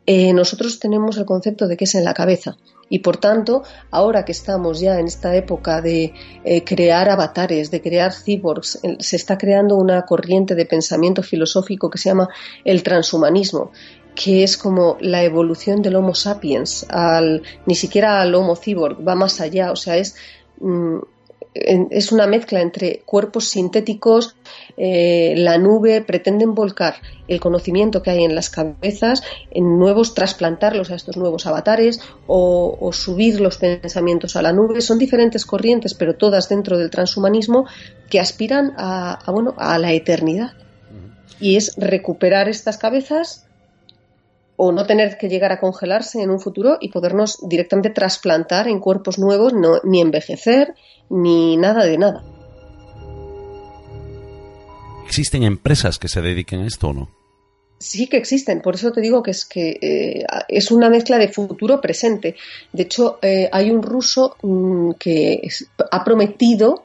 Eh, 0.06 0.32
nosotros 0.32 0.80
tenemos 0.80 1.18
el 1.18 1.26
concepto 1.26 1.68
de 1.68 1.76
que 1.76 1.84
es 1.84 1.94
en 1.94 2.04
la 2.04 2.14
cabeza. 2.14 2.56
Y 2.92 2.98
por 2.98 3.18
tanto, 3.18 3.62
ahora 3.92 4.24
que 4.24 4.32
estamos 4.32 4.80
ya 4.80 4.98
en 4.98 5.06
esta 5.06 5.34
época 5.36 5.80
de 5.80 6.12
eh, 6.44 6.64
crear 6.64 7.08
avatares, 7.08 7.70
de 7.70 7.80
crear 7.80 8.12
cyborgs, 8.12 8.80
se 8.98 9.16
está 9.16 9.38
creando 9.38 9.76
una 9.76 10.02
corriente 10.02 10.56
de 10.56 10.66
pensamiento 10.66 11.22
filosófico 11.22 11.88
que 11.88 11.98
se 11.98 12.08
llama 12.08 12.28
el 12.64 12.82
transhumanismo, 12.82 13.70
que 14.16 14.42
es 14.42 14.56
como 14.56 14.96
la 15.00 15.22
evolución 15.22 15.82
del 15.82 15.94
Homo 15.94 16.16
sapiens, 16.16 16.84
al, 16.90 17.42
ni 17.64 17.76
siquiera 17.76 18.20
al 18.20 18.34
Homo 18.34 18.56
cyborg, 18.56 19.06
va 19.06 19.14
más 19.14 19.40
allá, 19.40 19.70
o 19.70 19.76
sea, 19.76 19.96
es 19.96 20.16
mm, 20.58 20.98
es 21.52 22.12
una 22.12 22.26
mezcla 22.26 22.60
entre 22.60 23.02
cuerpos 23.04 23.48
sintéticos, 23.48 24.36
eh, 24.76 25.34
la 25.36 25.58
nube, 25.58 26.00
pretenden 26.00 26.54
volcar 26.54 26.94
el 27.26 27.40
conocimiento 27.40 28.02
que 28.02 28.10
hay 28.10 28.24
en 28.24 28.34
las 28.34 28.50
cabezas 28.50 29.22
en 29.50 29.78
nuevos, 29.78 30.14
trasplantarlos 30.14 30.90
a 30.90 30.94
estos 30.94 31.16
nuevos 31.16 31.46
avatares 31.46 32.00
o, 32.26 32.90
subir 32.92 33.40
los 33.40 33.58
pensamientos 33.58 34.36
a 34.36 34.42
la 34.42 34.52
nube. 34.52 34.80
Son 34.80 34.98
diferentes 34.98 35.44
corrientes, 35.44 35.94
pero 35.94 36.14
todas 36.14 36.48
dentro 36.48 36.78
del 36.78 36.90
transhumanismo 36.90 37.66
que 38.08 38.20
aspiran 38.20 38.72
a, 38.76 39.18
bueno, 39.28 39.54
a 39.58 39.78
la 39.78 39.92
eternidad. 39.92 40.52
Y 41.40 41.56
es 41.56 41.74
recuperar 41.76 42.48
estas 42.48 42.76
cabezas 42.76 43.46
o 44.62 44.72
no 44.72 44.84
tener 44.84 45.16
que 45.16 45.30
llegar 45.30 45.52
a 45.52 45.58
congelarse 45.58 46.20
en 46.20 46.28
un 46.28 46.38
futuro 46.38 46.76
y 46.82 46.90
podernos 46.90 47.38
directamente 47.48 47.88
trasplantar 47.88 48.68
en 48.68 48.78
cuerpos 48.78 49.18
nuevos, 49.18 49.54
no, 49.54 49.80
ni 49.84 50.02
envejecer, 50.02 50.74
ni 51.08 51.56
nada 51.56 51.86
de 51.86 51.96
nada. 51.96 52.22
¿Existen 55.06 55.44
empresas 55.44 55.98
que 55.98 56.08
se 56.08 56.20
dediquen 56.20 56.60
a 56.60 56.66
esto 56.66 56.88
o 56.88 56.92
no? 56.92 57.08
Sí 57.78 58.06
que 58.06 58.18
existen, 58.18 58.60
por 58.60 58.74
eso 58.74 58.92
te 58.92 59.00
digo 59.00 59.22
que 59.22 59.30
es 59.30 59.46
que 59.46 59.78
eh, 59.80 60.26
es 60.48 60.70
una 60.70 60.90
mezcla 60.90 61.16
de 61.16 61.28
futuro-presente. 61.28 62.36
De 62.70 62.82
hecho, 62.82 63.18
eh, 63.22 63.48
hay 63.50 63.70
un 63.70 63.82
ruso 63.82 64.36
mm, 64.42 64.90
que 64.98 65.40
ha 65.90 66.04
prometido 66.04 66.84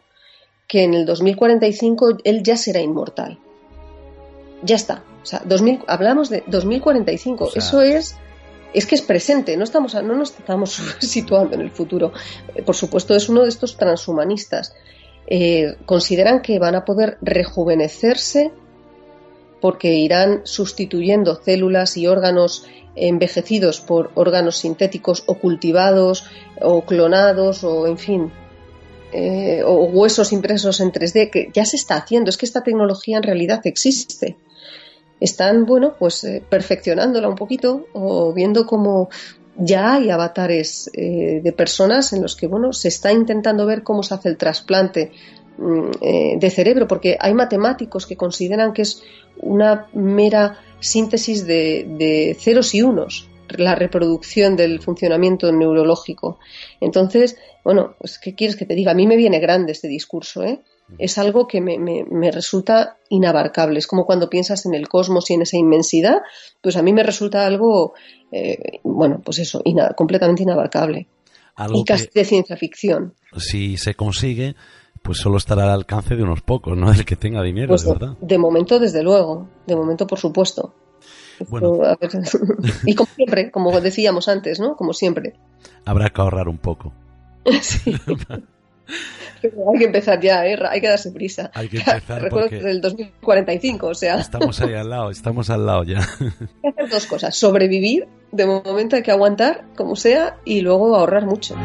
que 0.66 0.84
en 0.84 0.94
el 0.94 1.06
2045 1.06 2.20
él 2.24 2.42
ya 2.42 2.56
será 2.56 2.80
inmortal. 2.80 3.38
Ya 4.66 4.76
está. 4.76 5.04
O 5.22 5.26
sea, 5.26 5.42
2000, 5.46 5.84
hablamos 5.88 6.30
de 6.30 6.44
2045. 6.48 7.52
Eso 7.56 7.82
es 7.82 8.16
es 8.76 8.86
que 8.86 8.96
es 8.96 9.02
presente, 9.02 9.56
no, 9.56 9.64
estamos, 9.64 9.94
no 9.94 10.16
nos 10.16 10.32
estamos 10.32 10.82
situando 11.00 11.56
en 11.56 11.62
el 11.62 11.72
futuro. 11.72 12.12
Eh, 12.54 12.62
por 12.62 12.76
supuesto, 12.76 13.16
es 13.16 13.30
uno 13.30 13.44
de 13.44 13.50
estos 13.50 13.78
transhumanistas. 13.78 14.74
Eh, 15.28 15.78
consideran 15.86 16.42
que 16.42 16.60
van 16.60 16.76
a 16.76 16.86
poder 16.86 17.18
rejuvenecerse 17.22 18.52
porque 19.62 19.94
irán 19.94 20.42
sustituyendo 20.44 21.42
células 21.42 21.98
y 21.98 22.06
órganos 22.06 22.66
envejecidos 22.96 23.80
por 23.80 24.12
órganos 24.14 24.58
sintéticos 24.58 25.24
o 25.26 25.36
cultivados 25.36 26.26
o 26.62 26.82
clonados 26.82 27.64
o 27.64 27.88
en 27.88 27.98
fin 27.98 28.32
eh, 29.12 29.64
o 29.66 29.86
huesos 29.86 30.32
impresos 30.32 30.80
en 30.80 30.92
3D 30.92 31.30
que 31.30 31.50
ya 31.52 31.66
se 31.66 31.76
está 31.76 31.96
haciendo 31.96 32.30
es 32.30 32.38
que 32.38 32.46
esta 32.46 32.64
tecnología 32.64 33.18
en 33.18 33.24
realidad 33.24 33.62
existe 33.66 34.38
están, 35.20 35.66
bueno, 35.66 35.96
pues 35.98 36.24
eh, 36.24 36.44
perfeccionándola 36.48 37.30
un 37.30 37.36
poquito 37.36 37.88
o 37.94 38.34
viendo 38.34 38.66
cómo 38.66 39.10
ya 39.58 39.94
hay 39.94 40.10
avatares 40.10 40.90
eh, 40.94 41.40
de 41.44 41.52
personas 41.54 42.12
en 42.14 42.22
los 42.22 42.36
que, 42.36 42.48
bueno, 42.48 42.74
se 42.74 42.90
está 42.90 43.12
intentando 43.14 43.66
ver 43.66 43.84
cómo 43.84 44.04
se 44.04 44.14
hace 44.14 44.30
el 44.30 44.38
trasplante 44.38 45.12
mm, 45.58 45.90
eh, 46.02 46.36
de 46.38 46.50
cerebro, 46.50 46.88
porque 46.88 47.18
hay 47.20 47.34
matemáticos 47.34 48.06
que 48.06 48.18
consideran 48.18 48.74
que 48.74 48.82
es 48.82 49.02
una 49.38 49.88
mera 49.94 50.60
síntesis 50.80 51.46
de, 51.46 52.36
ceros 52.40 52.74
y 52.76 52.82
unos 52.82 53.30
la 53.50 53.76
reproducción 53.76 54.56
del 54.56 54.82
funcionamiento 54.82 55.52
neurológico. 55.52 56.40
Entonces, 56.82 57.38
bueno, 57.64 57.96
pues, 58.00 58.18
¿qué 58.18 58.34
quieres 58.34 58.56
que 58.56 58.66
te 58.66 58.74
diga? 58.74 58.92
A 58.92 58.96
mí 58.96 59.06
me 59.06 59.16
viene 59.16 59.40
grande 59.40 59.72
este 59.72 59.88
discurso, 59.88 60.44
¿eh? 60.44 60.62
Es 60.98 61.18
algo 61.18 61.48
que 61.48 61.62
me, 61.62 62.32
resulta 62.32 62.98
inabarcable. 63.10 63.80
Es 63.80 63.88
como 63.88 64.06
cuando 64.06 64.30
piensas 64.30 64.66
en 64.66 64.74
el 64.74 64.88
cosmos 64.88 65.30
y 65.30 65.34
en 65.34 65.42
esa 65.42 65.58
inmensidad, 65.58 66.22
pues 66.62 66.78
a 66.78 66.82
mí 66.82 66.94
me 66.94 67.04
resulta 67.04 67.46
algo, 67.46 67.94
eh, 68.32 68.80
bueno, 68.84 69.22
pues 69.24 69.40
eso, 69.40 69.64
completamente 69.96 70.44
inabarcable. 70.44 71.08
y 71.74 71.84
casi 71.84 72.10
de 72.14 72.26
ciencia 72.26 72.58
ficción. 72.58 73.14
Si 73.38 73.78
se 73.78 73.96
consigue, 73.96 74.56
pues 75.02 75.20
solo 75.20 75.38
estará 75.38 75.64
al 75.64 75.70
alcance 75.70 76.16
de 76.16 76.24
unos 76.24 76.42
pocos, 76.42 76.78
no 76.78 76.92
el 76.92 77.06
que 77.06 77.16
tenga 77.16 77.42
dinero, 77.42 77.70
pues 77.70 77.86
verdad. 77.86 78.18
De 78.22 78.38
momento, 78.38 78.80
desde 78.80 79.04
luego, 79.04 79.48
de 79.66 79.76
momento, 79.76 80.08
por 80.08 80.20
supuesto. 80.20 80.74
Bueno. 81.50 81.80
y 82.86 82.96
como 82.96 83.10
siempre, 83.16 83.52
como 83.52 83.80
decíamos 83.82 84.28
antes, 84.28 84.60
¿no? 84.60 84.76
Como 84.76 84.94
siempre. 84.94 85.34
Habrá 85.86 86.10
que 86.10 86.22
ahorrar 86.22 86.48
un 86.48 86.58
poco. 86.58 86.94
sí. 87.62 87.96
hay 89.74 89.80
que 89.80 89.86
empezar 89.86 90.20
ya, 90.20 90.46
¿eh? 90.46 90.58
hay 90.70 90.82
que 90.82 90.88
darse 90.88 91.12
prisa. 91.12 91.52
Hay 91.54 91.70
que 91.70 91.78
empezar 91.86 92.22
Recuerdo 92.22 92.50
que 92.50 92.60
el 92.60 92.82
2045, 92.82 93.88
o 93.88 93.96
sea. 93.96 94.20
Estamos 94.20 94.60
ahí 94.62 94.74
al 94.74 94.90
lado, 94.90 95.10
estamos 95.10 95.50
al 95.50 95.66
lado 95.66 95.84
ya. 95.84 96.00
Hay 96.64 96.74
que 96.74 96.82
hacer 96.82 96.90
dos 96.90 97.06
cosas: 97.06 97.36
sobrevivir, 97.36 98.08
de 98.32 98.46
momento 98.46 98.96
hay 98.96 99.04
que 99.04 99.12
aguantar, 99.12 99.66
como 99.76 99.96
sea, 99.96 100.38
y 100.46 100.62
luego 100.62 100.96
ahorrar 100.96 101.26
mucho. 101.26 101.56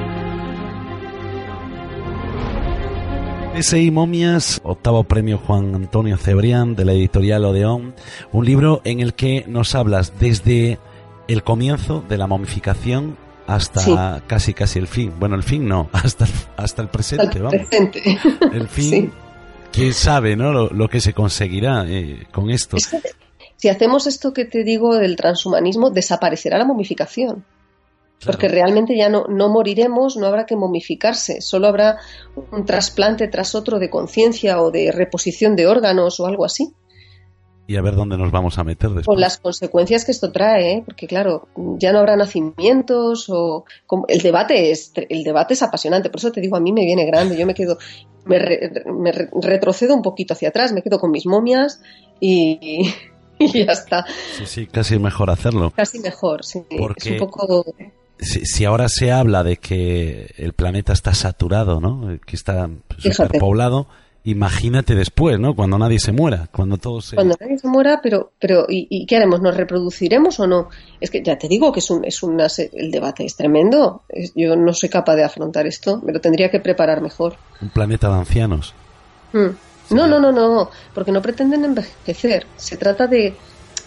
S.I. 3.55 3.91
Momias, 3.91 4.61
octavo 4.63 5.05
premio 5.05 5.37
Juan 5.39 5.75
Antonio 5.75 6.17
Cebrián 6.17 6.77
de 6.77 6.85
la 6.85 6.93
editorial 6.93 7.45
Odeón, 7.45 7.95
un 8.33 8.45
libro 8.45 8.81
en 8.85 9.01
el 9.01 9.15
que 9.15 9.45
nos 9.49 9.75
hablas 9.75 10.19
desde 10.21 10.79
el 11.27 11.43
comienzo 11.43 12.05
de 12.09 12.17
la 12.17 12.27
momificación 12.27 13.17
hasta 13.55 14.23
casi 14.27 14.55
casi 14.55 14.79
el 14.79 14.87
fin. 14.87 15.13
Bueno, 15.19 15.35
el 15.35 15.43
fin 15.43 15.67
no, 15.67 15.91
hasta, 15.93 16.27
hasta 16.57 16.83
el 16.83 16.89
presente, 16.89 17.39
el 17.39 17.49
Presente. 17.49 18.03
El 18.53 18.69
fin, 18.69 19.13
quién 19.73 19.93
sabe, 19.93 20.37
¿no? 20.37 20.53
Lo, 20.53 20.89
que 20.89 21.01
se 21.01 21.13
conseguirá 21.13 21.85
eh, 21.87 22.27
con 22.33 22.51
esto. 22.51 22.77
si 23.57 23.69
hacemos 23.69 24.07
esto 24.07 24.33
que 24.33 24.45
te 24.45 24.65
digo 24.65 24.97
del 24.97 25.17
transhumanismo, 25.17 25.91
desaparecerá 25.91 26.59
la 26.59 26.65
momificación. 26.65 27.45
Porque 28.25 28.49
realmente 28.49 28.95
ya 28.95 29.09
no, 29.09 29.25
no 29.29 29.49
moriremos, 29.49 30.19
no 30.19 30.27
habrá 30.27 30.45
que 30.45 30.55
momificarse, 30.55 31.41
solo 31.41 31.69
habrá 31.69 31.97
un 32.53 32.67
trasplante 32.67 33.29
tras 33.29 33.55
otro 33.55 33.79
de 33.79 33.89
conciencia 33.89 34.61
o 34.61 34.71
de 34.71 34.93
reposición 34.93 35.57
de 35.57 35.67
órganos 35.67 36.21
o 36.21 36.27
algo 36.27 36.45
así 36.45 36.75
y 37.71 37.77
a 37.77 37.83
ver 37.83 37.95
dónde 37.95 38.19
nos 38.19 38.33
vamos 38.33 38.59
a 38.59 38.65
meter 38.65 38.89
después. 38.89 39.07
Con 39.07 39.21
las 39.21 39.39
consecuencias 39.39 40.05
que 40.05 40.11
esto 40.11 40.33
trae, 40.33 40.73
¿eh? 40.73 40.83
porque 40.85 41.07
claro, 41.07 41.47
ya 41.79 41.93
no 41.93 42.01
habrá 42.01 42.17
nacimientos 42.17 43.27
o 43.29 43.65
el 44.09 44.21
debate 44.23 44.73
es 44.73 44.93
el 44.97 45.23
debate 45.23 45.55
es 45.55 45.63
apasionante, 45.63 46.11
por 46.11 46.19
eso 46.19 46.33
te 46.33 46.41
digo 46.41 46.57
a 46.57 46.61
mí 46.61 46.73
me 46.73 46.85
viene 46.85 47.07
grande, 47.07 47.37
yo 47.37 47.47
me 47.47 47.55
quedo 47.55 47.79
me, 48.25 48.41
retrocedo 49.41 49.95
un 49.95 50.03
poquito 50.03 50.35
hacia 50.35 50.49
atrás, 50.49 50.73
me 50.73 50.83
quedo 50.83 50.99
con 50.99 51.13
mis 51.13 51.27
momias 51.27 51.81
y, 52.19 52.93
ya 53.39 53.71
está. 53.71 54.05
Sí, 54.37 54.47
sí, 54.47 54.67
casi 54.67 54.99
mejor 54.99 55.31
hacerlo. 55.31 55.71
Casi 55.71 56.01
mejor, 56.01 56.45
sí. 56.45 56.65
Porque... 56.77 57.15
Es 57.15 57.21
un 57.21 57.29
poco 57.29 57.65
si, 58.19 58.65
ahora 58.65 58.89
se 58.89 59.13
habla 59.13 59.45
de 59.45 59.59
que 59.59 60.35
el 60.37 60.55
planeta 60.55 60.93
está 60.93 61.15
saturado, 61.15 61.81
¿no? 61.81 62.19
Que 62.27 62.35
está 62.35 62.69
superpoblado, 62.99 63.87
imagínate 64.25 64.95
después, 64.95 65.39
¿no? 65.39 65.55
Cuando 65.55 65.79
nadie 65.79 65.99
se 65.99 66.13
muera, 66.13 66.49
cuando 66.53 66.77
todo 66.77 67.01
se... 67.01 67.17
Cuando 67.17 67.37
nadie 67.41 67.59
se 67.59 67.69
muera, 67.69 68.01
pero, 68.03 68.33
pero 68.39 68.67
¿y, 68.69 69.07
qué 69.07 69.17
haremos? 69.17 69.41
¿Nos 69.41 69.57
reproduciremos 69.57 70.39
o 70.41 70.47
no? 70.47 70.69
Es 71.01 71.11
que 71.11 71.23
ya 71.23 71.39
te 71.39 71.49
digo 71.49 71.73
que 71.73 71.81
es 71.81 71.91
un, 71.91 72.05
es 72.05 72.23
una, 72.23 72.47
el 72.73 72.91
debate 72.91 73.25
es 73.25 73.37
tremendo. 73.37 74.03
yo 74.35 74.57
no 74.57 74.73
soy 74.73 74.89
capaz 74.89 75.17
de 75.17 75.25
afrontar 75.25 75.67
esto, 75.67 76.01
me 76.05 76.13
lo 76.13 76.21
tendría 76.21 76.51
que 76.51 76.61
preparar 76.61 77.01
mejor. 77.01 77.37
Un 77.61 77.71
planeta 77.71 78.09
de 78.09 78.15
ancianos. 78.15 78.75
Hmm. 79.33 79.49
No, 79.91 80.07
no, 80.07 80.21
no, 80.21 80.31
no, 80.31 80.71
porque 80.95 81.11
no 81.11 81.21
pretenden 81.21 81.65
envejecer. 81.65 82.47
Se 82.57 82.77
trata 82.77 83.09
de, 83.09 83.35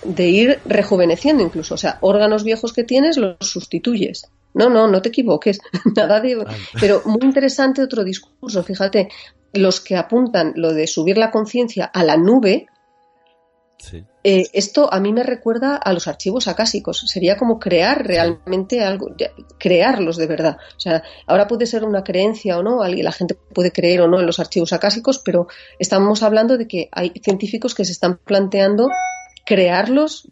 de 0.04 0.28
ir 0.28 0.60
rejuveneciendo 0.66 1.44
incluso. 1.44 1.76
O 1.76 1.78
sea, 1.78 1.98
órganos 2.02 2.44
viejos 2.44 2.74
que 2.74 2.84
tienes 2.84 3.18
los 3.18 3.38
sustituyes. 3.40 4.28
No, 4.54 4.70
no, 4.70 4.88
no 4.88 5.02
te 5.02 5.10
equivoques. 5.10 5.60
Nada 5.96 6.20
de. 6.20 6.46
Pero 6.80 7.02
muy 7.06 7.22
interesante 7.22 7.82
otro 7.82 8.04
discurso. 8.04 8.64
Fíjate, 8.64 9.10
los 9.54 9.82
que 9.82 9.96
apuntan 9.96 10.54
lo 10.56 10.74
de 10.74 10.88
subir 10.88 11.18
la 11.18 11.32
conciencia 11.32 11.86
a 11.86 12.04
la 12.04 12.18
nube, 12.18 12.68
eh, 14.24 14.46
esto 14.54 14.92
a 14.94 15.00
mí 15.00 15.12
me 15.12 15.24
recuerda 15.24 15.76
a 15.76 15.92
los 15.94 16.08
archivos 16.08 16.48
acásicos. 16.48 17.00
Sería 17.08 17.38
como 17.38 17.60
crear 17.60 18.06
realmente 18.06 18.82
algo, 18.82 19.14
crearlos 19.60 20.18
de 20.18 20.28
verdad. 20.28 20.58
O 20.78 20.80
sea, 20.80 21.04
ahora 21.28 21.48
puede 21.48 21.66
ser 21.66 21.84
una 21.84 22.04
creencia 22.04 22.58
o 22.58 22.64
no, 22.64 22.86
la 22.86 23.12
gente 23.12 23.36
puede 23.36 23.72
creer 23.72 24.02
o 24.02 24.08
no 24.08 24.20
en 24.20 24.26
los 24.26 24.40
archivos 24.40 24.74
acásicos, 24.74 25.20
pero 25.20 25.48
estamos 25.80 26.24
hablando 26.24 26.58
de 26.58 26.68
que 26.68 26.90
hay 26.92 27.12
científicos 27.22 27.76
que 27.76 27.86
se 27.86 27.92
están 27.92 28.18
planteando 28.18 28.90
crearlos 29.46 30.30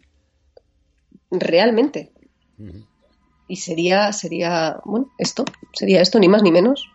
realmente. 1.30 2.12
Y 3.48 3.56
sería, 3.56 4.12
sería, 4.12 4.80
bueno, 4.84 5.10
esto, 5.18 5.44
sería 5.74 6.00
esto, 6.00 6.18
ni 6.18 6.28
más 6.28 6.42
ni 6.42 6.52
menos. 6.52 6.88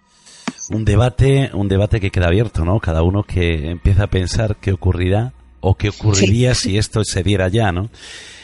Un 0.69 0.83
debate, 0.85 1.49
un 1.53 1.67
debate 1.67 1.99
que 1.99 2.11
queda 2.11 2.27
abierto, 2.27 2.65
¿no? 2.65 2.79
Cada 2.79 3.01
uno 3.03 3.23
que 3.23 3.69
empieza 3.69 4.03
a 4.03 4.07
pensar 4.07 4.57
qué 4.57 4.71
ocurrirá 4.71 5.33
o 5.61 5.75
qué 5.75 5.89
ocurriría 5.89 6.55
si 6.55 6.77
esto 6.77 7.03
se 7.03 7.23
diera 7.23 7.47
ya, 7.47 7.71
¿no? 7.71 7.89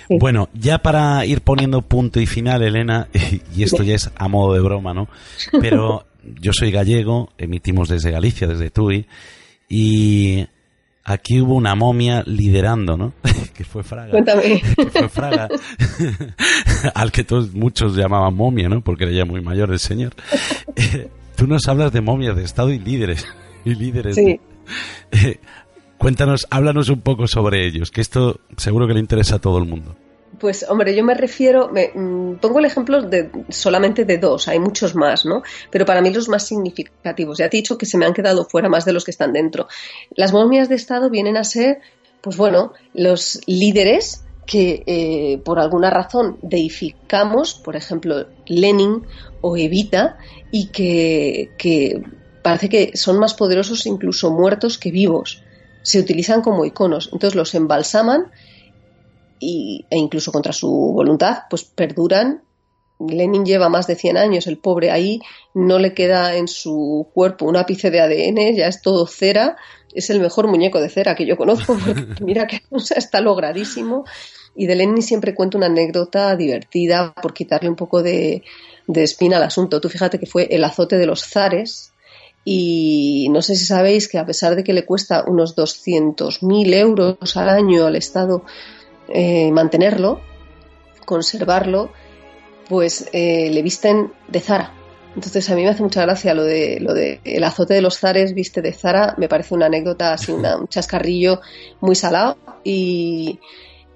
Bueno, 0.10 0.50
ya 0.54 0.80
para 0.80 1.26
ir 1.26 1.42
poniendo 1.42 1.82
punto 1.82 2.20
y 2.20 2.26
final, 2.26 2.62
Elena, 2.62 3.08
y 3.56 3.64
esto 3.64 3.84
ya 3.84 3.96
es 3.96 4.12
a 4.16 4.28
modo 4.28 4.54
de 4.54 4.62
broma, 4.62 4.94
¿no? 4.94 5.08
Pero 5.60 6.06
yo 6.40 6.54
soy 6.54 6.72
gallego, 6.72 7.30
emitimos 7.38 7.90
desde 7.90 8.12
Galicia, 8.12 8.48
desde 8.48 8.70
Tui, 8.70 9.06
y 9.70 10.46
aquí 11.04 11.42
hubo 11.42 11.56
una 11.56 11.76
momia 11.76 12.24
liderando, 12.26 12.98
¿no? 12.98 13.14
que 13.54 13.64
fue 13.64 13.84
Fraga. 13.84 14.12
Cuéntame. 14.12 14.62
Que 14.76 14.86
fue 14.86 15.10
Fraga, 15.10 15.50
al 16.94 17.12
que 17.12 17.24
todos 17.24 17.54
muchos 17.54 17.96
llamaban 17.96 18.36
momia, 18.36 18.70
¿no? 18.70 18.82
Porque 18.82 19.06
era 19.06 19.14
ya 19.14 19.26
muy 19.26 19.42
mayor 19.42 19.72
el 19.72 19.80
señor. 19.80 20.14
Tú 21.36 21.48
nos 21.48 21.68
hablas 21.68 21.92
de 21.92 22.02
momias 22.02 22.36
de 22.36 22.44
Estado 22.44 22.70
y 22.70 22.80
líderes. 22.80 23.26
Y 23.66 23.76
líderes. 23.76 24.16
Sí. 24.16 24.42
Eh, 25.12 25.40
cuéntanos, 25.98 26.46
háblanos 26.50 26.90
un 26.90 27.00
poco 27.00 27.28
sobre 27.28 27.66
ellos, 27.66 27.92
que 27.92 28.02
esto 28.02 28.42
seguro 28.58 28.88
que 28.88 28.94
le 28.94 29.00
interesa 29.00 29.36
a 29.36 29.40
todo 29.40 29.58
el 29.58 29.64
mundo. 29.64 29.96
Pues 30.38 30.66
hombre, 30.68 30.94
yo 30.94 31.02
me 31.06 31.14
refiero, 31.14 31.70
me, 31.70 31.92
mm, 31.96 32.40
pongo 32.42 32.60
el 32.60 32.66
ejemplo 32.66 33.02
de 33.02 33.32
solamente 33.48 34.04
de 34.04 34.18
dos, 34.18 34.50
hay 34.50 34.60
muchos 34.60 34.96
más, 34.96 35.26
¿no? 35.26 35.44
Pero 35.72 35.86
para 35.86 36.02
mí 36.02 36.14
los 36.14 36.28
más 36.28 36.46
significativos. 36.46 37.38
Ya 37.38 37.50
te 37.50 37.56
he 37.56 37.62
dicho 37.62 37.78
que 37.78 37.86
se 37.86 37.98
me 37.98 38.06
han 38.06 38.14
quedado 38.14 38.44
fuera 38.44 38.68
más 38.68 38.84
de 38.84 38.92
los 38.92 39.06
que 39.06 39.12
están 39.12 39.32
dentro. 39.32 39.70
Las 40.14 40.34
momias 40.34 40.68
de 40.68 40.76
Estado 40.76 41.10
vienen 41.10 41.38
a 41.38 41.46
ser, 41.46 41.80
pues 42.20 42.36
bueno, 42.36 42.74
los 42.94 43.40
líderes 43.46 44.26
que 44.46 44.84
eh, 44.86 45.42
por 45.46 45.60
alguna 45.60 45.90
razón 45.90 46.38
deificamos, 46.42 47.54
por 47.54 47.76
ejemplo, 47.76 48.28
Lenin 48.46 49.04
o 49.44 49.58
Evita, 49.58 50.18
y 50.52 50.68
que, 50.68 51.52
que 51.58 52.02
parece 52.42 52.70
que 52.70 52.92
son 52.96 53.20
más 53.20 53.34
poderosos 53.34 53.86
incluso 53.86 54.32
muertos 54.32 54.78
que 54.78 54.90
vivos. 54.90 55.44
Se 55.82 56.00
utilizan 56.00 56.42
como 56.42 56.64
iconos. 56.64 57.10
Entonces 57.12 57.36
los 57.36 57.54
embalsaman 57.54 58.32
y, 59.40 59.86
e 59.90 59.98
incluso 59.98 60.32
contra 60.32 60.54
su 60.54 60.70
voluntad, 60.70 61.44
pues 61.50 61.66
perduran. 61.66 62.44
Lenin 63.00 63.46
lleva 63.46 63.68
más 63.68 63.86
de 63.88 63.96
100 63.96 64.18
años, 64.18 64.48
el 64.48 64.60
pobre 64.60 64.92
ahí 64.92 65.20
no 65.54 65.78
le 65.78 65.94
queda 65.94 66.38
en 66.38 66.48
su 66.48 67.10
cuerpo 67.14 67.46
un 67.46 67.58
ápice 67.58 67.92
de 67.92 68.00
ADN, 68.00 68.56
ya 68.56 68.68
es 68.68 68.82
todo 68.82 69.08
cera, 69.08 69.58
es 69.94 70.10
el 70.10 70.22
mejor 70.22 70.48
muñeco 70.48 70.80
de 70.80 70.90
cera 70.90 71.16
que 71.16 71.26
yo 71.26 71.36
conozco, 71.36 71.76
mira 72.22 72.48
que 72.48 72.62
está 72.96 73.20
logradísimo. 73.20 74.06
Y 74.56 74.68
de 74.68 74.76
Lenin 74.76 75.02
siempre 75.02 75.34
cuento 75.34 75.58
una 75.58 75.66
anécdota 75.66 76.36
divertida 76.36 77.14
por 77.22 77.34
quitarle 77.34 77.70
un 77.70 77.76
poco 77.76 78.04
de, 78.04 78.44
de 78.88 79.04
espina 79.04 79.38
al 79.38 79.44
asunto. 79.44 79.82
Tú 79.82 79.90
fíjate 79.90 80.20
que 80.20 80.26
fue 80.26 80.48
el 80.52 80.64
azote 80.64 80.98
de 80.98 81.06
los 81.06 81.24
zares, 81.26 81.94
y 82.46 83.30
no 83.32 83.42
sé 83.42 83.56
si 83.56 83.66
sabéis 83.66 84.08
que 84.08 84.18
a 84.18 84.26
pesar 84.26 84.56
de 84.56 84.64
que 84.64 84.74
le 84.74 84.86
cuesta 84.86 85.24
unos 85.26 85.56
200.000 85.56 86.74
euros 86.74 87.38
al 87.38 87.50
año 87.50 87.86
al 87.86 87.96
Estado 87.96 88.44
eh, 89.08 89.50
mantenerlo, 89.52 90.20
conservarlo, 91.06 91.92
pues 92.68 93.10
eh, 93.14 93.50
le 93.50 93.62
visten 93.62 94.12
de 94.28 94.42
Zara. 94.42 94.74
Entonces 95.16 95.50
a 95.50 95.56
mí 95.56 95.64
me 95.64 95.70
hace 95.70 95.84
mucha 95.84 96.02
gracia 96.02 96.34
lo 96.34 96.44
de 96.44 96.80
lo 96.80 96.94
de 96.94 97.22
el 97.24 97.44
azote 97.44 97.76
de 97.76 97.82
los 97.82 98.00
zares 98.00 98.34
viste 98.34 98.62
de 98.62 98.74
Zara, 98.74 99.14
me 99.18 99.30
parece 99.30 99.54
una 99.54 99.68
anécdota 99.68 100.12
así, 100.12 100.32
un 100.32 100.68
chascarrillo 100.68 101.40
muy 101.82 101.96
salado 101.96 102.38
y, 102.64 103.40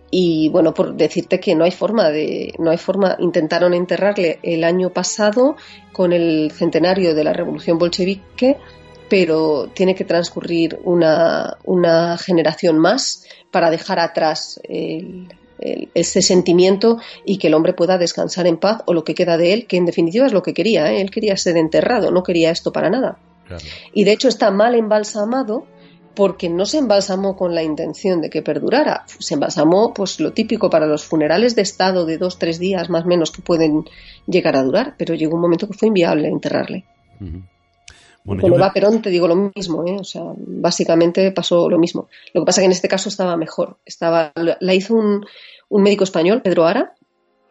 y 0.09 0.49
bueno, 0.49 0.73
por 0.73 0.95
decirte 0.95 1.39
que 1.39 1.55
no 1.55 1.65
hay 1.65 1.71
forma 1.71 2.09
de, 2.09 2.53
no 2.59 2.71
hay 2.71 2.77
forma, 2.77 3.17
intentaron 3.19 3.73
enterrarle 3.73 4.39
el 4.41 4.63
año 4.63 4.89
pasado 4.91 5.57
con 5.91 6.13
el 6.13 6.51
centenario 6.51 7.13
de 7.13 7.23
la 7.23 7.33
revolución 7.33 7.77
bolchevique, 7.77 8.57
pero 9.09 9.69
tiene 9.73 9.95
que 9.95 10.05
transcurrir 10.05 10.79
una, 10.83 11.57
una 11.63 12.17
generación 12.17 12.77
más 12.77 13.25
para 13.51 13.69
dejar 13.69 13.99
atrás 13.99 14.59
ese 15.93 16.21
sentimiento 16.21 16.99
y 17.25 17.37
que 17.37 17.47
el 17.47 17.53
hombre 17.53 17.73
pueda 17.73 17.97
descansar 17.97 18.47
en 18.47 18.57
paz 18.57 18.81
o 18.85 18.93
lo 18.93 19.03
que 19.03 19.15
queda 19.15 19.37
de 19.37 19.53
él, 19.53 19.67
que 19.67 19.77
en 19.77 19.85
definitiva 19.85 20.25
es 20.25 20.33
lo 20.33 20.43
que 20.43 20.53
quería. 20.53 20.91
¿eh? 20.91 21.01
Él 21.01 21.11
quería 21.11 21.35
ser 21.37 21.57
enterrado, 21.57 22.11
no 22.11 22.23
quería 22.23 22.51
esto 22.51 22.71
para 22.71 22.89
nada. 22.89 23.17
Y 23.93 24.03
de 24.03 24.11
hecho 24.11 24.27
está 24.27 24.51
mal 24.51 24.75
embalsamado 24.75 25.65
porque 26.17 26.49
no 26.49 26.65
se 26.65 26.79
embalsamó 26.79 27.37
con 27.37 27.53
la 27.53 27.61
intención 27.61 28.21
de 28.21 28.31
que 28.31 28.41
perdurara. 28.41 29.05
Se 29.19 29.35
embalsamó, 29.35 29.93
pues 29.93 30.19
lo 30.19 30.33
típico 30.33 30.67
para 30.67 30.87
los 30.87 31.05
funerales 31.05 31.55
de 31.55 31.61
Estado 31.61 32.07
de 32.07 32.17
dos, 32.17 32.39
tres 32.39 32.57
días 32.57 32.89
más 32.89 33.05
o 33.05 33.07
menos 33.07 33.29
que 33.29 33.43
pueden 33.43 33.85
llegar 34.25 34.55
a 34.55 34.63
durar, 34.63 34.95
pero 34.97 35.13
llegó 35.13 35.35
un 35.35 35.41
momento 35.41 35.67
que 35.67 35.77
fue 35.77 35.89
inviable 35.89 36.27
enterrarle. 36.27 36.85
con 38.25 38.51
Eva 38.51 38.73
Perón 38.73 39.03
te 39.03 39.11
digo 39.11 39.27
lo 39.27 39.51
mismo, 39.55 39.85
¿eh? 39.85 39.97
o 39.99 40.03
sea, 40.03 40.23
básicamente 40.35 41.31
pasó 41.31 41.69
lo 41.69 41.77
mismo. 41.77 42.07
Lo 42.33 42.41
que 42.41 42.45
pasa 42.47 42.61
que 42.61 42.65
en 42.65 42.71
este 42.71 42.87
caso 42.87 43.09
estaba 43.09 43.37
mejor. 43.37 43.77
Estaba, 43.85 44.31
la 44.35 44.73
hizo 44.73 44.95
un, 44.95 45.23
médico 45.69 46.03
español, 46.03 46.41
Pedro 46.41 46.65
Ara, 46.65 46.95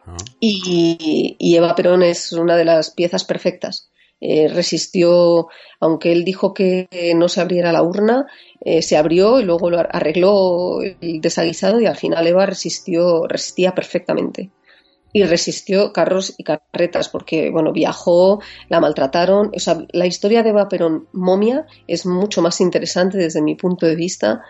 ah. 0.05 0.17
y, 0.41 1.37
y 1.39 1.55
Eva 1.55 1.73
Perón 1.73 2.03
es 2.03 2.33
una 2.33 2.57
de 2.57 2.65
las 2.65 2.91
piezas 2.91 3.23
perfectas. 3.23 3.89
Eh, 4.19 4.47
resistió, 4.47 5.47
aunque 5.79 6.11
él 6.11 6.23
dijo 6.23 6.53
que 6.53 6.87
no 7.15 7.29
se 7.29 7.39
abriera 7.39 7.71
la 7.71 7.83
urna, 7.83 8.25
eh, 8.61 8.81
se 8.81 8.97
abrió 8.97 9.39
y 9.39 9.43
luego 9.43 9.69
lo 9.69 9.79
arregló 9.79 10.81
el 10.81 11.21
desaguisado 11.21 11.79
y 11.79 11.85
al 11.85 11.97
final 11.97 12.25
Eva 12.25 12.45
resistió, 12.47 13.27
resistía 13.27 13.75
perfectamente. 13.75 14.49
Y 15.13 15.23
resistió 15.23 15.93
carros 15.93 16.33
y 16.37 16.43
carretas 16.43 17.09
porque, 17.09 17.49
bueno, 17.49 17.71
viajó, 17.71 18.41
la 18.69 18.79
maltrataron. 18.79 19.51
O 19.55 19.59
sea, 19.59 19.85
la 19.91 20.05
historia 20.05 20.43
de 20.43 20.49
Eva 20.49 20.67
Perón 20.67 21.07
momia 21.13 21.65
es 21.87 22.05
mucho 22.05 22.41
más 22.41 22.59
interesante 22.59 23.17
desde 23.17 23.41
mi 23.41 23.55
punto 23.55 23.85
de 23.85 23.95
vista 23.95 24.41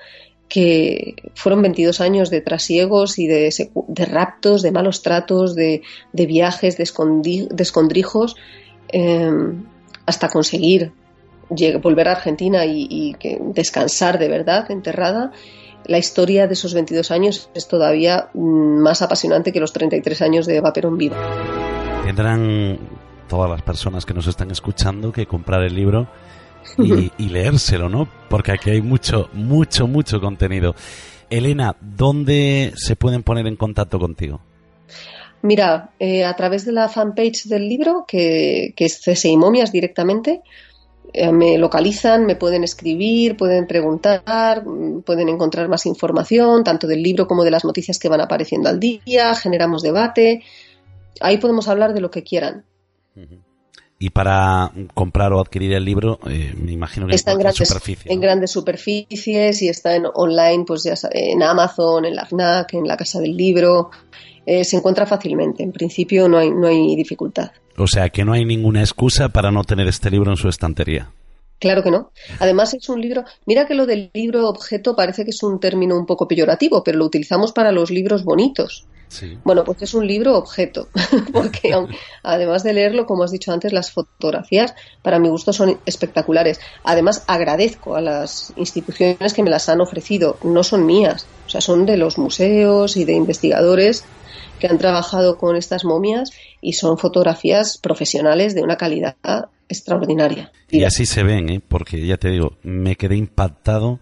que 0.49 1.15
fueron 1.35 1.61
22 1.61 2.01
años 2.01 2.29
de 2.29 2.41
trasiegos 2.41 3.19
y 3.19 3.27
de, 3.27 3.53
de 3.87 4.05
raptos, 4.05 4.61
de 4.61 4.71
malos 4.71 5.03
tratos, 5.03 5.55
de, 5.55 5.81
de 6.13 6.25
viajes, 6.25 6.77
de, 6.77 6.85
de 6.85 7.63
escondrijos 7.63 8.35
Em, 8.89 9.65
hasta 10.05 10.29
conseguir 10.29 10.93
volver 11.81 12.07
a 12.07 12.11
Argentina 12.13 12.65
y, 12.65 13.15
descansar 13.53 14.19
de 14.19 14.29
verdad 14.29 14.69
enterrada, 14.71 15.31
la 15.85 15.97
historia 15.97 16.47
de 16.47 16.53
esos 16.53 16.73
22 16.73 17.11
años 17.11 17.49
es 17.53 17.67
todavía 17.67 18.29
mm, 18.33 18.79
más 18.81 19.01
apasionante 19.01 19.51
que 19.51 19.59
los 19.59 19.73
33 19.73 20.21
años 20.21 20.45
de 20.45 20.57
Eva 20.57 20.73
Perón 20.73 20.97
viva. 20.97 21.17
Tendrán 22.05 22.79
todas 23.27 23.49
las 23.49 23.61
personas 23.61 24.05
que 24.05 24.13
nos 24.13 24.27
están 24.27 24.51
escuchando 24.51 25.11
que 25.11 25.25
comprar 25.25 25.63
el 25.63 25.75
libro 25.75 26.07
y, 26.77 27.11
y 27.17 27.29
leérselo, 27.29 27.89
¿no? 27.89 28.07
Porque 28.29 28.53
aquí 28.53 28.69
hay 28.69 28.81
mucho, 28.81 29.29
mucho, 29.33 29.87
mucho 29.87 30.19
contenido. 30.21 30.75
Elena, 31.29 31.75
¿dónde 31.81 32.73
se 32.75 32.95
pueden 32.95 33.23
poner 33.23 33.47
en 33.47 33.57
contacto 33.57 33.99
contigo? 33.99 34.41
Mira, 35.41 35.91
eh, 35.99 36.25
a 36.25 36.35
través 36.35 36.65
de 36.65 36.71
la 36.71 36.89
fanpage 36.89 37.45
del 37.45 37.67
libro, 37.69 38.05
que, 38.07 38.73
es 38.75 39.01
CSI 39.01 39.37
Momias 39.37 39.71
directamente, 39.71 40.41
eh, 41.13 41.31
me 41.31 41.57
localizan, 41.57 42.25
me 42.25 42.35
pueden 42.35 42.63
escribir, 42.63 43.37
pueden 43.37 43.67
preguntar, 43.67 44.65
mm, 44.65 45.01
pueden 45.03 45.29
encontrar 45.29 45.69
más 45.69 45.85
información, 45.85 46.63
tanto 46.63 46.87
del 46.87 47.03
libro 47.03 47.27
como 47.27 47.43
de 47.43 47.51
las 47.51 47.65
noticias 47.65 47.99
que 47.99 48.09
van 48.09 48.21
apareciendo 48.21 48.69
al 48.69 48.79
día, 48.79 49.35
generamos 49.35 49.83
debate. 49.83 50.43
Ahí 51.21 51.37
podemos 51.37 51.67
hablar 51.67 51.93
de 51.93 52.01
lo 52.01 52.11
que 52.11 52.23
quieran. 52.23 52.65
Y 53.99 54.11
para 54.11 54.71
comprar 54.93 55.33
o 55.33 55.39
adquirir 55.39 55.73
el 55.73 55.83
libro, 55.83 56.19
eh, 56.29 56.53
me 56.55 56.71
imagino 56.71 57.07
que 57.07 57.15
está 57.15 57.31
en 57.31 57.39
grandes, 57.39 57.67
superficies. 57.67 58.13
En 58.13 58.21
grandes 58.21 58.51
superficies 58.51 59.61
y 59.63 59.69
está 59.69 59.95
en 59.95 60.05
online, 60.13 60.65
pues 60.67 60.83
ya 60.83 60.93
en 61.11 61.41
Amazon, 61.41 62.05
en 62.05 62.15
la 62.15 62.25
FNAC, 62.25 62.75
en 62.75 62.87
la 62.87 62.95
Casa 62.95 63.19
del 63.19 63.35
Libro, 63.35 63.89
eh, 64.47 64.63
se 64.63 64.77
encuentra 64.77 65.05
fácilmente. 65.05 65.61
En 65.61 65.73
principio 65.73 66.29
no 66.29 66.37
hay, 66.37 66.49
no 66.49 66.67
hay 66.67 66.95
dificultad. 66.95 67.51
O 67.75 67.85
sea 67.85 68.09
que 68.09 68.23
no 68.23 68.31
hay 68.31 68.45
ninguna 68.45 68.79
excusa 68.79 69.27
para 69.27 69.51
no 69.51 69.65
tener 69.65 69.87
este 69.87 70.09
libro 70.09 70.31
en 70.31 70.37
su 70.37 70.47
estantería. 70.47 71.11
Claro 71.59 71.83
que 71.83 71.91
no. 71.91 72.11
Además 72.39 72.73
es 72.73 72.87
un 72.87 73.01
libro, 73.01 73.25
mira 73.45 73.67
que 73.67 73.75
lo 73.75 73.85
del 73.85 74.09
libro 74.13 74.47
objeto 74.47 74.95
parece 74.95 75.25
que 75.25 75.31
es 75.31 75.43
un 75.43 75.59
término 75.59 75.97
un 75.97 76.05
poco 76.05 76.29
peyorativo, 76.29 76.81
pero 76.81 76.97
lo 76.97 77.05
utilizamos 77.05 77.51
para 77.51 77.73
los 77.73 77.91
libros 77.91 78.23
bonitos. 78.23 78.87
Bueno, 79.43 79.63
pues 79.63 79.81
es 79.81 79.93
un 79.93 80.05
libro 80.05 80.37
objeto, 80.37 80.89
porque 81.33 81.73
además 82.23 82.63
de 82.63 82.73
leerlo, 82.73 83.05
como 83.05 83.23
has 83.23 83.31
dicho 83.31 83.51
antes, 83.51 83.73
las 83.73 83.91
fotografías 83.91 84.75
para 85.01 85.19
mi 85.19 85.29
gusto 85.29 85.51
son 85.51 85.79
espectaculares. 85.85 86.59
Además, 86.83 87.23
agradezco 87.27 87.95
a 87.95 88.01
las 88.01 88.53
instituciones 88.55 89.33
que 89.33 89.43
me 89.43 89.49
las 89.49 89.67
han 89.67 89.81
ofrecido, 89.81 90.37
no 90.43 90.63
son 90.63 90.85
mías, 90.85 91.25
o 91.47 91.49
sea, 91.49 91.61
son 91.61 91.85
de 91.85 91.97
los 91.97 92.17
museos 92.17 92.97
y 92.97 93.05
de 93.05 93.13
investigadores 93.13 94.05
que 94.59 94.67
han 94.67 94.77
trabajado 94.77 95.37
con 95.37 95.55
estas 95.55 95.85
momias 95.85 96.31
y 96.61 96.73
son 96.73 96.97
fotografías 96.97 97.77
profesionales 97.77 98.55
de 98.55 98.63
una 98.63 98.77
calidad 98.77 99.15
extraordinaria. 99.69 100.51
Y 100.69 100.83
así 100.83 101.05
se 101.05 101.23
ven, 101.23 101.49
¿eh? 101.49 101.61
porque 101.65 102.05
ya 102.05 102.17
te 102.17 102.29
digo, 102.29 102.57
me 102.63 102.95
quedé 102.95 103.15
impactado 103.15 103.99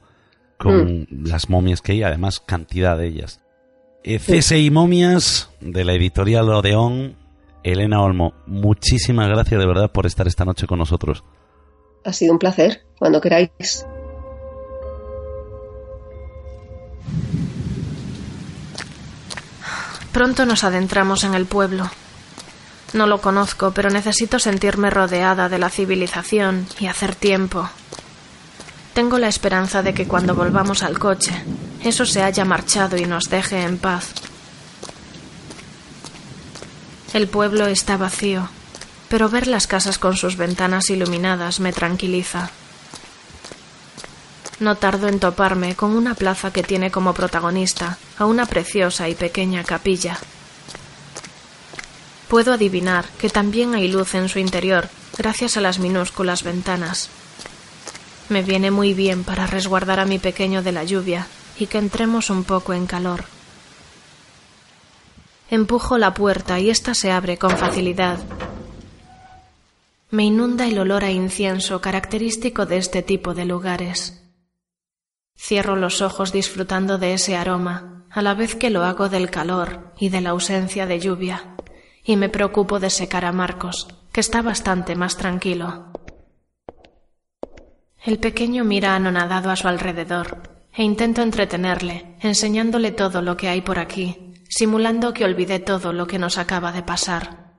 con 0.58 1.02
mm. 1.02 1.28
las 1.28 1.50
momias 1.50 1.82
que 1.82 1.94
hay, 1.94 2.04
además 2.04 2.40
cantidad 2.40 2.98
de 2.98 3.08
ellas. 3.08 3.42
Eh, 4.04 4.20
CSI 4.20 4.70
Momias, 4.70 5.50
de 5.62 5.84
la 5.84 5.94
editorial 5.94 6.50
Odeón, 6.50 7.18
Elena 7.64 8.02
Olmo, 8.04 8.34
muchísimas 8.46 9.28
gracias 9.28 9.60
de 9.60 9.66
verdad 9.66 9.92
por 9.92 10.06
estar 10.06 10.28
esta 10.28 10.46
noche 10.46 10.68
con 10.68 10.78
nosotros. 10.78 11.24
Ha 12.04 12.14
sido 12.14 12.34
un 12.34 12.40
placer, 12.40 12.84
cuando 13.00 13.20
queráis. 13.20 13.86
Pronto 20.16 20.46
nos 20.46 20.64
adentramos 20.64 21.26
en 21.26 21.36
el 21.36 21.46
pueblo. 21.46 21.92
No 22.94 23.06
lo 23.06 23.20
conozco, 23.20 23.72
pero 23.72 23.90
necesito 23.90 24.40
sentirme 24.40 24.90
rodeada 24.90 25.50
de 25.50 25.60
la 25.60 25.70
civilización 25.70 26.68
y 26.80 26.88
hacer 26.88 27.16
tiempo. 27.16 27.70
Tengo 28.94 29.20
la 29.20 29.28
esperanza 29.28 29.84
de 29.84 29.94
que 29.94 30.08
cuando 30.08 30.34
volvamos 30.34 30.84
al 30.84 31.00
coche, 31.00 31.34
eso 31.84 32.06
se 32.06 32.24
haya 32.24 32.46
marchado 32.46 32.96
y 32.96 33.04
nos 33.04 33.26
deje 33.26 33.64
en 33.64 33.78
paz. 33.78 34.14
El 37.14 37.28
pueblo 37.28 37.68
está 37.68 37.98
vacío, 37.98 38.48
pero 39.10 39.28
ver 39.28 39.48
las 39.48 39.68
casas 39.68 39.98
con 39.98 40.16
sus 40.16 40.38
ventanas 40.38 40.90
iluminadas 40.90 41.60
me 41.60 41.74
tranquiliza. 41.74 42.52
No 44.60 44.76
tardo 44.76 45.08
en 45.08 45.20
toparme 45.20 45.76
con 45.76 45.96
una 45.96 46.14
plaza 46.14 46.52
que 46.52 46.64
tiene 46.64 46.90
como 46.90 47.14
protagonista 47.14 47.98
a 48.18 48.26
una 48.26 48.46
preciosa 48.46 49.10
y 49.10 49.16
pequeña 49.16 49.64
capilla. 49.64 50.18
Puedo 52.30 52.54
adivinar 52.54 53.06
que 53.20 53.30
también 53.30 53.76
hay 53.76 53.88
luz 53.90 54.16
en 54.16 54.30
su 54.30 54.40
interior 54.40 54.90
gracias 55.18 55.58
a 55.58 55.62
las 55.62 55.80
minúsculas 55.80 56.44
ventanas. 56.44 57.10
Me 58.30 58.42
viene 58.42 58.72
muy 58.72 58.94
bien 58.94 59.24
para 59.24 59.46
resguardar 59.46 60.00
a 60.00 60.06
mi 60.06 60.20
pequeño 60.20 60.64
de 60.64 60.72
la 60.72 60.84
lluvia 60.84 61.28
y 61.60 61.68
que 61.68 61.78
entremos 61.78 62.30
un 62.30 62.44
poco 62.44 62.74
en 62.74 62.88
calor. 62.88 63.26
Empujo 65.50 65.98
la 65.98 66.14
puerta 66.14 66.60
y 66.60 66.70
ésta 66.70 66.96
se 66.96 67.12
abre 67.12 67.38
con 67.38 67.56
facilidad. 67.58 68.20
Me 70.10 70.24
inunda 70.24 70.66
el 70.66 70.80
olor 70.80 71.04
a 71.04 71.12
incienso 71.12 71.82
característico 71.82 72.66
de 72.66 72.78
este 72.78 73.04
tipo 73.04 73.34
de 73.34 73.46
lugares. 73.46 74.25
Cierro 75.38 75.76
los 75.76 76.02
ojos 76.02 76.32
disfrutando 76.32 76.98
de 76.98 77.14
ese 77.14 77.36
aroma, 77.36 78.06
a 78.10 78.22
la 78.22 78.34
vez 78.34 78.56
que 78.56 78.70
lo 78.70 78.84
hago 78.84 79.10
del 79.10 79.30
calor 79.30 79.94
y 80.00 80.10
de 80.10 80.22
la 80.22 80.32
ausencia 80.32 80.86
de 80.86 81.00
lluvia, 81.00 81.56
y 82.04 82.16
me 82.16 82.30
preocupo 82.30 82.80
de 82.80 82.90
secar 82.90 83.26
a 83.26 83.32
Marcos, 83.32 83.88
que 84.12 84.22
está 84.22 84.42
bastante 84.42 84.96
más 84.96 85.18
tranquilo. 85.18 85.92
El 88.04 88.20
pequeño 88.20 88.64
mira 88.64 88.96
anonadado 88.96 89.50
a 89.50 89.56
su 89.56 89.68
alrededor 89.68 90.44
e 90.74 90.84
intento 90.84 91.22
entretenerle, 91.22 92.16
enseñándole 92.22 92.92
todo 92.92 93.22
lo 93.22 93.36
que 93.36 93.50
hay 93.50 93.62
por 93.62 93.80
aquí, 93.80 94.34
simulando 94.48 95.14
que 95.14 95.26
olvidé 95.26 95.60
todo 95.60 95.92
lo 95.92 96.06
que 96.08 96.20
nos 96.20 96.38
acaba 96.38 96.72
de 96.72 96.84
pasar. 96.84 97.56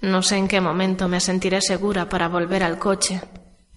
No 0.00 0.22
sé 0.22 0.36
en 0.36 0.48
qué 0.48 0.60
momento 0.60 1.08
me 1.08 1.20
sentiré 1.20 1.60
segura 1.60 2.08
para 2.08 2.28
volver 2.28 2.62
al 2.62 2.78
coche, 2.78 3.20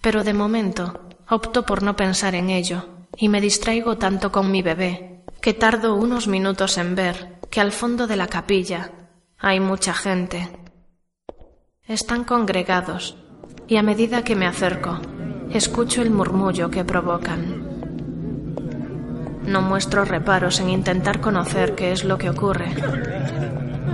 pero 0.00 0.24
de 0.24 0.32
momento 0.32 1.08
opto 1.28 1.64
por 1.64 1.82
no 1.82 1.96
pensar 1.96 2.34
en 2.34 2.50
ello 2.50 2.84
y 3.16 3.28
me 3.28 3.40
distraigo 3.40 3.96
tanto 3.98 4.32
con 4.32 4.50
mi 4.50 4.62
bebé 4.62 5.24
que 5.40 5.54
tardo 5.54 5.94
unos 5.94 6.26
minutos 6.26 6.78
en 6.78 6.94
ver 6.94 7.38
que 7.50 7.60
al 7.60 7.72
fondo 7.72 8.06
de 8.06 8.16
la 8.16 8.26
capilla 8.26 8.90
hay 9.38 9.60
mucha 9.60 9.94
gente. 9.94 10.48
Están 11.86 12.24
congregados 12.24 13.16
y 13.68 13.76
a 13.76 13.82
medida 13.82 14.24
que 14.24 14.36
me 14.36 14.46
acerco 14.46 15.00
Escucho 15.54 16.02
el 16.02 16.10
murmullo 16.10 16.68
que 16.68 16.84
provocan. 16.84 17.62
No 19.46 19.62
muestro 19.62 20.04
reparos 20.04 20.58
en 20.58 20.68
intentar 20.68 21.20
conocer 21.20 21.76
qué 21.76 21.92
es 21.92 22.02
lo 22.02 22.18
que 22.18 22.28
ocurre. 22.28 22.74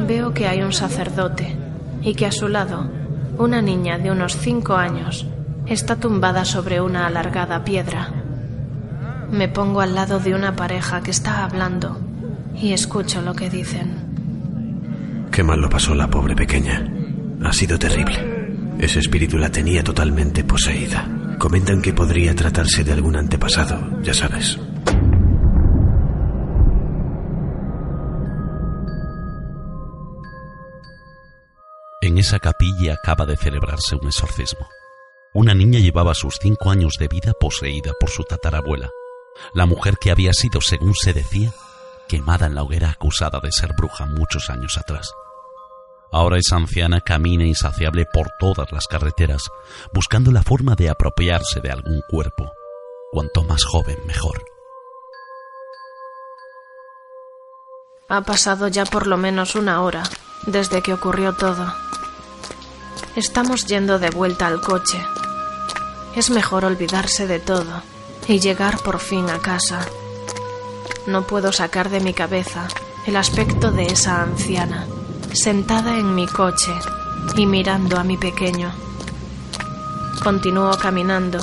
Veo 0.07 0.33
que 0.33 0.47
hay 0.47 0.63
un 0.63 0.73
sacerdote 0.73 1.55
y 2.01 2.15
que 2.15 2.25
a 2.25 2.33
su 2.33 2.49
lado 2.49 2.89
una 3.37 3.61
niña 3.61 3.99
de 3.99 4.11
unos 4.11 4.39
cinco 4.39 4.75
años 4.75 5.27
está 5.67 5.97
tumbada 5.97 6.45
sobre 6.45 6.81
una 6.81 7.07
alargada 7.07 7.65
piedra. 7.65 8.13
Me 9.31 9.49
pongo 9.49 9.81
al 9.81 9.95
lado 9.95 10.19
de 10.19 10.35
una 10.35 10.57
pareja 10.57 11.03
que 11.03 11.11
está 11.11 11.45
hablando 11.45 11.99
y 12.55 12.73
escucho 12.73 13.23
lo 13.23 13.35
que 13.35 13.49
dicen. 13.49 15.29
Qué 15.31 15.43
mal 15.43 15.61
lo 15.61 15.69
pasó 15.71 15.95
la 15.95 16.09
pobre 16.09 16.35
pequeña. 16.35 16.85
Ha 17.45 17.53
sido 17.53 17.79
terrible. 17.79 18.41
Ese 18.79 18.99
espíritu 18.99 19.39
la 19.39 19.51
tenía 19.51 19.85
totalmente 19.85 20.43
poseída. 20.43 21.07
Comentan 21.39 21.81
que 21.81 21.93
podría 21.93 22.35
tratarse 22.35 22.83
de 22.83 22.93
algún 22.93 23.17
antepasado, 23.17 24.03
ya 24.03 24.13
sabes. 24.13 24.59
En 32.03 32.19
esa 32.19 32.39
capilla 32.39 32.95
acaba 32.95 33.27
de 33.27 33.37
celebrarse 33.37 33.95
un 33.95 34.07
exorcismo. 34.07 34.67
Una 35.33 35.55
niña 35.55 35.79
llevaba 35.79 36.15
sus 36.15 36.39
cinco 36.41 36.71
años 36.71 36.95
de 36.99 37.07
vida 37.07 37.33
poseída 37.39 37.93
por 38.01 38.11
su 38.11 38.25
tatarabuela, 38.25 38.91
la 39.55 39.65
mujer 39.67 39.97
que 40.01 40.11
había 40.11 40.33
sido, 40.33 40.61
según 40.61 40.95
se 40.95 41.13
decía, 41.13 41.53
quemada 42.09 42.47
en 42.47 42.57
la 42.57 42.65
hoguera 42.65 42.91
acusada 42.91 43.39
de 43.41 43.53
ser 43.53 43.73
bruja 43.77 44.07
muchos 44.07 44.51
años 44.51 44.77
atrás. 44.77 45.13
Ahora 46.11 46.39
esa 46.39 46.57
anciana 46.57 47.01
camina 47.01 47.45
insaciable 47.45 48.07
por 48.13 48.29
todas 48.41 48.73
las 48.73 48.89
carreteras, 48.89 49.49
buscando 49.93 50.33
la 50.33 50.43
forma 50.43 50.75
de 50.75 50.91
apropiarse 50.91 51.61
de 51.61 51.71
algún 51.71 52.03
cuerpo. 52.09 52.51
Cuanto 53.13 53.45
más 53.45 53.63
joven, 53.65 53.99
mejor. 54.07 54.45
Ha 58.09 58.23
pasado 58.23 58.67
ya 58.67 58.85
por 58.85 59.07
lo 59.07 59.17
menos 59.17 59.55
una 59.55 59.83
hora 59.83 60.03
desde 60.47 60.83
que 60.83 60.93
ocurrió 60.93 61.33
todo. 61.33 61.73
Estamos 63.17 63.67
yendo 63.67 63.99
de 63.99 64.11
vuelta 64.11 64.47
al 64.47 64.61
coche. 64.61 65.05
Es 66.17 66.31
mejor 66.31 66.65
olvidarse 66.65 67.27
de 67.27 67.39
todo 67.41 67.83
y 68.27 68.41
llegar 68.41 68.79
por 68.79 69.01
fin 69.01 69.29
a 69.31 69.39
casa. 69.39 69.81
No 71.07 71.27
puedo 71.27 71.53
sacar 71.53 71.91
de 71.91 72.01
mi 72.01 72.15
cabeza 72.15 72.69
el 73.07 73.17
aspecto 73.17 73.71
de 73.71 73.87
esa 73.87 74.23
anciana 74.23 74.87
sentada 75.33 75.97
en 75.97 76.15
mi 76.15 76.27
coche 76.27 76.73
y 77.37 77.47
mirando 77.47 77.99
a 77.99 78.05
mi 78.05 78.17
pequeño. 78.17 78.73
Continúo 80.23 80.77
caminando 80.77 81.39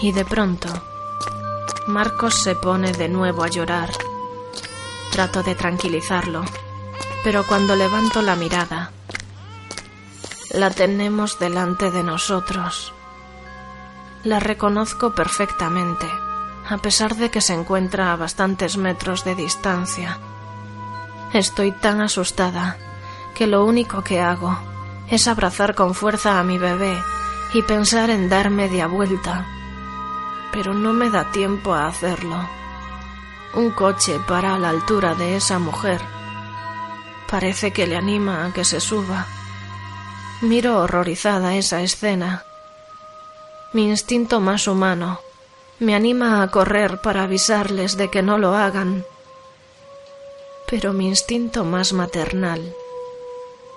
y 0.00 0.12
de 0.12 0.24
pronto 0.24 0.68
Marcos 1.86 2.34
se 2.34 2.54
pone 2.54 2.92
de 2.92 3.08
nuevo 3.08 3.42
a 3.42 3.48
llorar. 3.48 3.90
Trato 5.12 5.42
de 5.42 5.54
tranquilizarlo, 5.54 6.44
pero 7.22 7.46
cuando 7.46 7.76
levanto 7.76 8.22
la 8.22 8.36
mirada, 8.36 8.90
la 10.50 10.70
tenemos 10.70 11.38
delante 11.38 11.90
de 11.90 12.02
nosotros. 12.02 12.92
La 14.24 14.40
reconozco 14.40 15.14
perfectamente, 15.14 16.06
a 16.68 16.78
pesar 16.78 17.16
de 17.16 17.30
que 17.30 17.40
se 17.40 17.54
encuentra 17.54 18.12
a 18.12 18.16
bastantes 18.16 18.76
metros 18.76 19.24
de 19.24 19.34
distancia. 19.34 20.18
Estoy 21.32 21.72
tan 21.72 22.00
asustada 22.00 22.76
que 23.34 23.46
lo 23.46 23.64
único 23.64 24.02
que 24.02 24.20
hago 24.20 24.58
es 25.10 25.28
abrazar 25.28 25.74
con 25.74 25.94
fuerza 25.94 26.40
a 26.40 26.42
mi 26.42 26.58
bebé 26.58 26.96
y 27.52 27.62
pensar 27.62 28.10
en 28.10 28.28
dar 28.28 28.50
media 28.50 28.86
vuelta. 28.86 29.46
Pero 30.52 30.74
no 30.74 30.92
me 30.92 31.10
da 31.10 31.30
tiempo 31.30 31.74
a 31.74 31.86
hacerlo. 31.86 32.48
Un 33.54 33.70
coche 33.70 34.18
para 34.26 34.54
a 34.54 34.58
la 34.58 34.70
altura 34.70 35.14
de 35.14 35.36
esa 35.36 35.58
mujer. 35.58 36.00
Parece 37.30 37.72
que 37.72 37.86
le 37.86 37.96
anima 37.96 38.46
a 38.46 38.52
que 38.52 38.64
se 38.64 38.80
suba. 38.80 39.26
Miro 40.40 40.78
horrorizada 40.78 41.56
esa 41.56 41.82
escena. 41.82 42.44
Mi 43.72 43.88
instinto 43.88 44.40
más 44.40 44.68
humano 44.68 45.20
me 45.78 45.94
anima 45.94 46.42
a 46.42 46.50
correr 46.50 47.00
para 47.00 47.24
avisarles 47.24 47.96
de 47.96 48.10
que 48.10 48.22
no 48.22 48.38
lo 48.38 48.54
hagan 48.54 49.04
pero 50.68 50.92
mi 50.92 51.06
instinto 51.06 51.64
más 51.64 51.92
maternal 51.92 52.74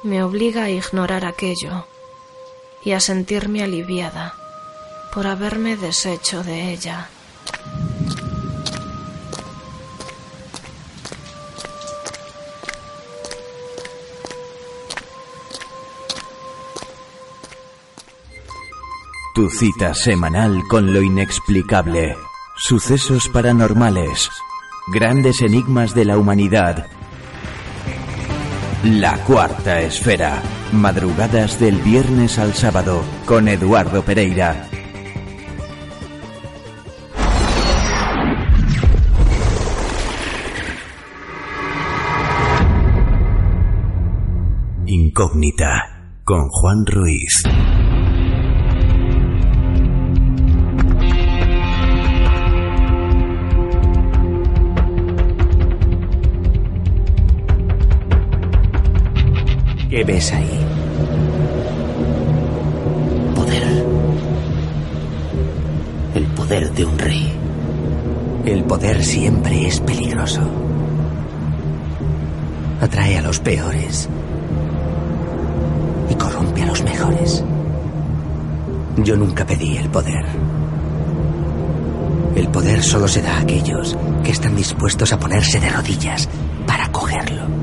me 0.02 0.24
obliga 0.24 0.64
a 0.64 0.70
ignorar 0.70 1.26
aquello 1.26 1.86
y 2.84 2.94
a 2.94 3.00
sentirme 3.00 3.64
aliviada 3.64 4.34
por 5.14 5.28
haberme 5.28 5.76
deshecho 5.76 6.44
de 6.44 6.72
ella. 6.72 7.10
Tu 19.40 19.50
cita 19.50 19.94
semanal 19.94 20.68
con 20.68 20.92
lo 20.92 21.02
inexplicable. 21.02 22.18
Sucesos 22.58 23.30
paranormales. 23.30 24.30
Grandes 24.88 25.42
enigmas 25.42 25.96
de 25.96 26.04
la 26.04 26.18
humanidad. 26.18 26.88
La 28.84 29.18
cuarta 29.24 29.80
esfera. 29.80 30.44
Madrugadas 30.74 31.58
del 31.58 31.78
viernes 31.78 32.38
al 32.38 32.54
sábado 32.54 33.02
con 33.26 33.48
Eduardo 33.48 34.04
Pereira. 34.04 34.68
Incógnita 44.86 46.12
con 46.26 46.50
Juan 46.50 46.86
Ruiz. 46.86 47.44
¿Qué 59.90 60.04
ves 60.04 60.32
ahí? 60.34 60.60
Poder. 63.34 63.86
El 66.14 66.26
poder 66.28 66.72
de 66.74 66.86
un 66.86 67.00
rey. 67.00 67.34
El 68.46 68.64
poder 68.66 69.04
siempre 69.04 69.66
es 69.66 69.80
peligroso. 69.80 70.42
Atrae 72.80 73.18
a 73.18 73.22
los 73.24 73.40
peores 73.40 74.08
y 76.08 76.14
corrompe 76.14 76.62
a 76.62 76.68
los 76.68 76.84
mejores. 76.84 77.44
Yo 78.98 79.18
nunca 79.18 79.44
pedí 79.44 79.78
el 79.78 79.90
poder. 79.90 80.24
El 82.36 82.48
poder 82.50 82.84
solo 82.84 83.08
se 83.08 83.24
da 83.24 83.38
a 83.38 83.42
aquellos 83.42 83.98
que 84.24 84.32
están 84.32 84.56
dispuestos 84.56 85.12
a 85.14 85.20
ponerse 85.20 85.60
de 85.60 85.70
rodillas 85.72 86.30
para 86.68 86.92
cogerlo. 86.92 87.59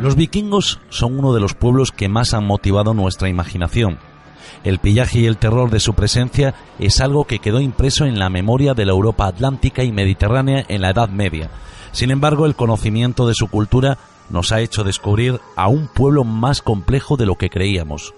Los 0.00 0.14
vikingos 0.14 0.78
son 0.90 1.18
uno 1.18 1.34
de 1.34 1.40
los 1.40 1.54
pueblos 1.54 1.90
que 1.90 2.08
más 2.08 2.32
han 2.32 2.46
motivado 2.46 2.94
nuestra 2.94 3.28
imaginación. 3.28 3.98
El 4.62 4.78
pillaje 4.78 5.20
y 5.20 5.26
el 5.26 5.38
terror 5.38 5.70
de 5.70 5.80
su 5.80 5.94
presencia 5.94 6.54
es 6.78 7.00
algo 7.00 7.24
que 7.24 7.40
quedó 7.40 7.60
impreso 7.60 8.04
en 8.04 8.18
la 8.18 8.30
memoria 8.30 8.74
de 8.74 8.86
la 8.86 8.92
Europa 8.92 9.26
atlántica 9.26 9.82
y 9.82 9.90
mediterránea 9.90 10.64
en 10.68 10.82
la 10.82 10.90
Edad 10.90 11.08
Media. 11.08 11.50
Sin 11.90 12.12
embargo, 12.12 12.46
el 12.46 12.54
conocimiento 12.54 13.26
de 13.26 13.34
su 13.34 13.48
cultura 13.48 13.98
nos 14.30 14.52
ha 14.52 14.60
hecho 14.60 14.84
descubrir 14.84 15.40
a 15.56 15.66
un 15.66 15.88
pueblo 15.88 16.22
más 16.22 16.62
complejo 16.62 17.16
de 17.16 17.26
lo 17.26 17.34
que 17.34 17.50
creíamos. 17.50 18.14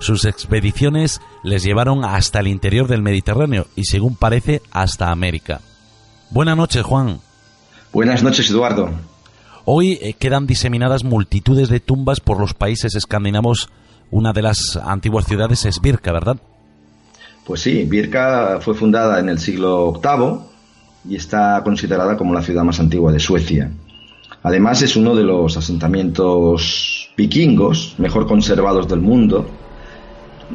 Sus 0.00 0.26
expediciones 0.26 1.22
les 1.42 1.62
llevaron 1.62 2.04
hasta 2.04 2.40
el 2.40 2.48
interior 2.48 2.88
del 2.88 3.02
Mediterráneo 3.02 3.66
y, 3.74 3.84
según 3.84 4.16
parece, 4.16 4.60
hasta 4.70 5.10
América. 5.10 5.60
Buenas 6.30 6.56
noches, 6.58 6.82
Juan. 6.82 7.20
Buenas 7.92 8.22
noches, 8.22 8.50
Eduardo. 8.50 8.90
Hoy 9.64 9.98
eh, 10.02 10.14
quedan 10.18 10.46
diseminadas 10.46 11.04
multitudes 11.04 11.68
de 11.68 11.80
tumbas 11.80 12.20
por 12.20 12.40
los 12.40 12.54
países 12.54 12.94
escandinavos. 12.96 13.68
Una 14.10 14.32
de 14.32 14.42
las 14.42 14.76
antiguas 14.76 15.24
ciudades 15.26 15.64
es 15.64 15.80
Birka, 15.80 16.12
¿verdad? 16.12 16.36
Pues 17.46 17.60
sí, 17.60 17.84
Birka 17.84 18.58
fue 18.60 18.74
fundada 18.74 19.20
en 19.20 19.28
el 19.28 19.38
siglo 19.38 19.92
VIII 19.92 20.40
y 21.08 21.16
está 21.16 21.60
considerada 21.64 22.16
como 22.16 22.34
la 22.34 22.42
ciudad 22.42 22.64
más 22.64 22.80
antigua 22.80 23.12
de 23.12 23.20
Suecia. 23.20 23.70
Además 24.42 24.82
es 24.82 24.96
uno 24.96 25.14
de 25.14 25.22
los 25.22 25.56
asentamientos 25.56 27.10
vikingos 27.16 27.94
mejor 27.98 28.26
conservados 28.26 28.88
del 28.88 29.00
mundo. 29.00 29.46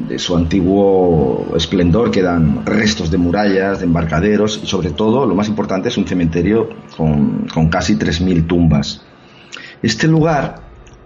De 0.06 0.18
su 0.18 0.36
antiguo 0.36 1.52
esplendor 1.56 2.10
quedan 2.10 2.64
restos 2.64 3.10
de 3.10 3.18
murallas, 3.18 3.80
de 3.80 3.86
embarcaderos 3.86 4.60
y 4.62 4.66
sobre 4.66 4.90
todo, 4.90 5.26
lo 5.26 5.34
más 5.34 5.48
importante, 5.48 5.88
es 5.88 5.96
un 5.96 6.06
cementerio 6.06 6.68
con, 6.96 7.46
con 7.52 7.68
casi 7.68 7.96
3.000 7.96 8.46
tumbas. 8.46 9.02
Este 9.82 10.06
lugar, 10.06 10.60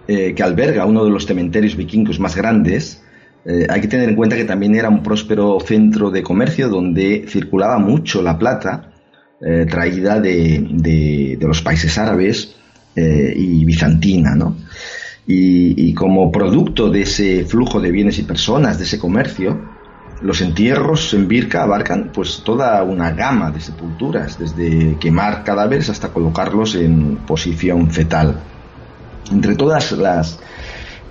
eh, 0.07 0.35
que 0.35 0.43
alberga 0.43 0.85
uno 0.87 1.05
de 1.05 1.11
los 1.11 1.27
cementerios 1.27 1.77
vikingos 1.77 2.21
más 2.21 2.37
grandes, 2.37 3.03
eh, 3.45 3.67
hay 3.69 3.81
que 3.81 3.89
tener 3.89 4.09
en 4.09 4.17
cuenta 4.17 4.37
que 4.37 4.45
también 4.45 4.75
era 4.75 4.89
un 4.89 5.03
próspero 5.03 5.59
centro 5.61 6.11
de 6.11 6.23
comercio 6.23 6.69
donde 6.69 7.25
circulaba 7.29 7.79
mucho 7.79 8.23
la 8.23 8.39
plata 8.39 8.93
eh, 9.41 9.67
traída 9.69 10.21
de, 10.21 10.67
de, 10.71 11.37
de, 11.39 11.47
los 11.47 11.63
países 11.63 11.97
árabes 11.99 12.57
y 12.95 13.65
bizantina, 13.65 14.35
¿no? 14.35 14.55
Y, 15.27 15.95
como 15.95 16.33
producto 16.33 16.91
de 16.91 17.03
ese 17.03 17.45
flujo 17.45 17.81
de 17.81 17.93
bienes 17.93 18.19
y 18.19 18.25
personas, 18.25 18.79
de 18.79 18.85
ese 18.85 18.99
comercio, 18.99 19.61
los 20.21 20.41
entierros 20.41 21.15
en 21.15 21.29
Birka 21.29 21.63
abarcan 21.63 22.11
pues 22.13 22.43
toda 22.45 22.83
una 22.83 23.13
gama 23.13 23.51
de 23.51 23.61
sepulturas, 23.61 24.39
desde 24.39 24.97
quemar 24.99 25.45
cadáveres 25.45 25.91
hasta 25.91 26.09
colocarlos 26.09 26.75
en 26.75 27.19
posición 27.27 27.91
fetal. 27.91 28.41
Entre 29.31 29.55
todas 29.55 29.93
las, 29.93 30.41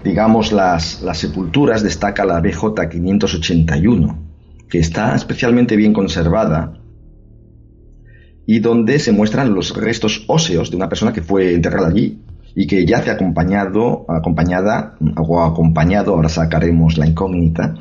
digamos, 0.04 0.52
las, 0.52 1.02
las 1.02 1.18
sepulturas 1.18 1.82
destaca 1.82 2.26
la 2.26 2.42
BJ 2.42 2.90
581, 2.90 4.20
que 4.70 4.80
está 4.80 5.16
especialmente 5.16 5.76
bien 5.76 5.94
conservada 5.94 6.74
y 8.46 8.60
donde 8.60 9.00
se 9.00 9.14
muestran 9.14 9.54
los 9.54 9.76
restos 9.76 10.26
óseos 10.28 10.70
de 10.70 10.76
una 10.76 10.90
persona 10.90 11.14
que 11.14 11.22
fue 11.22 11.54
enterrada 11.54 11.88
allí 11.88 12.20
y 12.56 12.68
que 12.68 12.86
yace 12.86 13.12
acompañado, 13.12 14.06
acompañada 14.10 14.96
o 15.18 15.42
acompañado, 15.42 16.14
ahora 16.14 16.30
sacaremos 16.30 16.98
la 16.98 17.08
incógnita, 17.08 17.76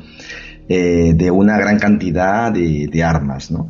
eh, 0.69 1.13
de 1.15 1.31
una 1.31 1.57
gran 1.57 1.79
cantidad 1.79 2.51
de, 2.51 2.87
de 2.87 3.03
armas. 3.03 3.51
¿no? 3.51 3.69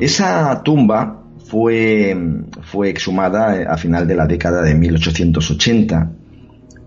Esa 0.00 0.62
tumba 0.62 1.22
fue, 1.46 2.16
fue 2.62 2.90
exhumada 2.90 3.72
a 3.72 3.76
final 3.76 4.06
de 4.06 4.14
la 4.14 4.26
década 4.26 4.62
de 4.62 4.74
1880 4.74 6.12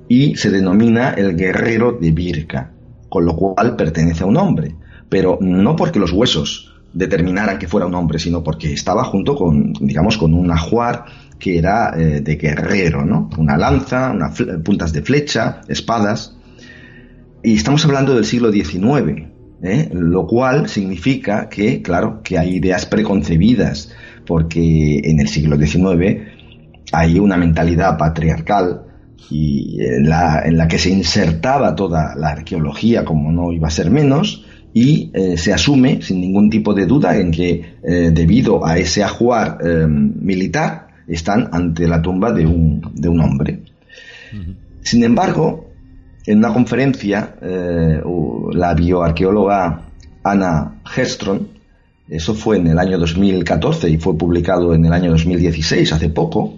y 0.07 0.35
se 0.35 0.51
denomina 0.51 1.11
el 1.11 1.35
guerrero 1.35 1.97
de 1.99 2.11
Birka, 2.11 2.71
con 3.09 3.25
lo 3.25 3.35
cual 3.35 3.75
pertenece 3.75 4.23
a 4.23 4.27
un 4.27 4.37
hombre, 4.37 4.75
pero 5.09 5.37
no 5.41 5.75
porque 5.75 5.99
los 5.99 6.13
huesos 6.13 6.73
determinaran 6.93 7.57
que 7.57 7.67
fuera 7.67 7.87
un 7.87 7.95
hombre, 7.95 8.19
sino 8.19 8.43
porque 8.43 8.73
estaba 8.73 9.03
junto 9.03 9.35
con, 9.35 9.73
digamos, 9.73 10.17
con 10.17 10.33
un 10.33 10.51
ajuar 10.51 11.05
que 11.41 11.57
era 11.57 11.93
eh, 11.97 12.21
de 12.21 12.35
guerrero, 12.35 13.03
¿no? 13.03 13.29
Una 13.37 13.57
lanza, 13.57 14.11
unas 14.11 14.41
puntas 14.63 14.93
de 14.93 15.01
flecha, 15.01 15.61
espadas. 15.67 16.37
Y 17.43 17.55
estamos 17.55 17.83
hablando 17.83 18.13
del 18.13 18.25
siglo 18.25 18.51
XIX, 18.51 19.23
¿eh? 19.63 19.89
lo 19.91 20.27
cual 20.27 20.69
significa 20.69 21.49
que, 21.49 21.81
claro, 21.81 22.21
que 22.23 22.37
hay 22.37 22.57
ideas 22.57 22.85
preconcebidas, 22.85 23.91
porque 24.27 24.99
en 25.03 25.19
el 25.19 25.27
siglo 25.27 25.57
XIX 25.57 26.21
hay 26.91 27.19
una 27.19 27.37
mentalidad 27.37 27.97
patriarcal 27.97 28.83
y 29.31 29.81
en 29.81 30.07
la, 30.07 30.43
en 30.45 30.57
la 30.57 30.67
que 30.67 30.77
se 30.77 30.91
insertaba 30.91 31.75
toda 31.75 32.15
la 32.15 32.29
arqueología, 32.29 33.03
como 33.03 33.31
no 33.31 33.51
iba 33.51 33.67
a 33.67 33.71
ser 33.71 33.89
menos, 33.89 34.45
y 34.73 35.09
eh, 35.13 35.37
se 35.37 35.53
asume 35.53 36.01
sin 36.03 36.21
ningún 36.21 36.49
tipo 36.51 36.73
de 36.75 36.85
duda 36.85 37.17
en 37.17 37.31
que 37.31 37.77
eh, 37.83 38.11
debido 38.13 38.65
a 38.65 38.77
ese 38.77 39.03
ajuar 39.03 39.57
eh, 39.65 39.87
militar 39.87 40.90
están 41.07 41.49
ante 41.51 41.87
la 41.87 42.01
tumba 42.01 42.31
de 42.31 42.45
un, 42.45 42.91
de 42.93 43.09
un 43.09 43.19
hombre. 43.19 43.63
Sin 44.81 45.03
embargo, 45.03 45.71
en 46.25 46.39
una 46.39 46.53
conferencia, 46.53 47.35
eh, 47.41 48.01
la 48.53 48.73
bioarqueóloga 48.73 49.81
Anna 50.23 50.81
Herstrom, 50.95 51.39
eso 52.09 52.33
fue 52.33 52.57
en 52.57 52.67
el 52.67 52.79
año 52.79 52.97
2014 52.97 53.89
y 53.89 53.97
fue 53.97 54.17
publicado 54.17 54.73
en 54.73 54.85
el 54.85 54.93
año 54.93 55.11
2016, 55.11 55.93
hace 55.93 56.09
poco, 56.09 56.53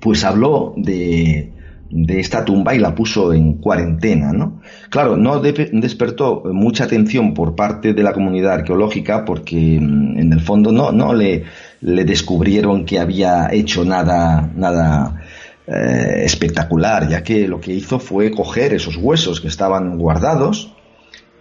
pues 0.00 0.24
habló 0.24 0.74
de, 0.76 1.52
de 1.90 2.20
esta 2.20 2.44
tumba 2.44 2.74
y 2.74 2.78
la 2.78 2.94
puso 2.94 3.32
en 3.32 3.54
cuarentena, 3.54 4.32
¿no? 4.32 4.60
Claro, 4.88 5.16
no 5.16 5.40
de 5.40 5.70
despertó 5.72 6.42
mucha 6.52 6.84
atención 6.84 7.34
por 7.34 7.54
parte 7.54 7.92
de 7.92 8.02
la 8.02 8.12
comunidad 8.12 8.54
arqueológica 8.54 9.24
porque 9.24 9.78
mm, 9.80 10.18
en 10.18 10.32
el 10.32 10.40
fondo 10.40 10.72
no, 10.72 10.90
no 10.90 11.12
le, 11.12 11.44
le 11.82 12.04
descubrieron 12.04 12.84
que 12.84 12.98
había 12.98 13.48
hecho 13.52 13.84
nada, 13.84 14.50
nada 14.54 15.20
eh, 15.66 16.22
espectacular, 16.24 17.08
ya 17.08 17.22
que 17.22 17.46
lo 17.48 17.60
que 17.60 17.72
hizo 17.72 17.98
fue 17.98 18.30
coger 18.30 18.72
esos 18.72 18.96
huesos 18.96 19.40
que 19.40 19.48
estaban 19.48 19.98
guardados 19.98 20.72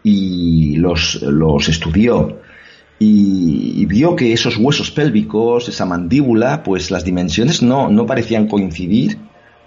y 0.03 0.75
los, 0.77 1.21
los 1.21 1.69
estudió 1.69 2.39
y, 3.03 3.85
vio 3.87 4.15
que 4.15 4.31
esos 4.31 4.57
huesos 4.57 4.91
pélvicos, 4.91 5.67
esa 5.67 5.85
mandíbula, 5.85 6.61
pues 6.61 6.91
las 6.91 7.03
dimensiones 7.03 7.63
no, 7.63 7.89
no 7.89 8.05
parecían 8.05 8.47
coincidir 8.47 9.17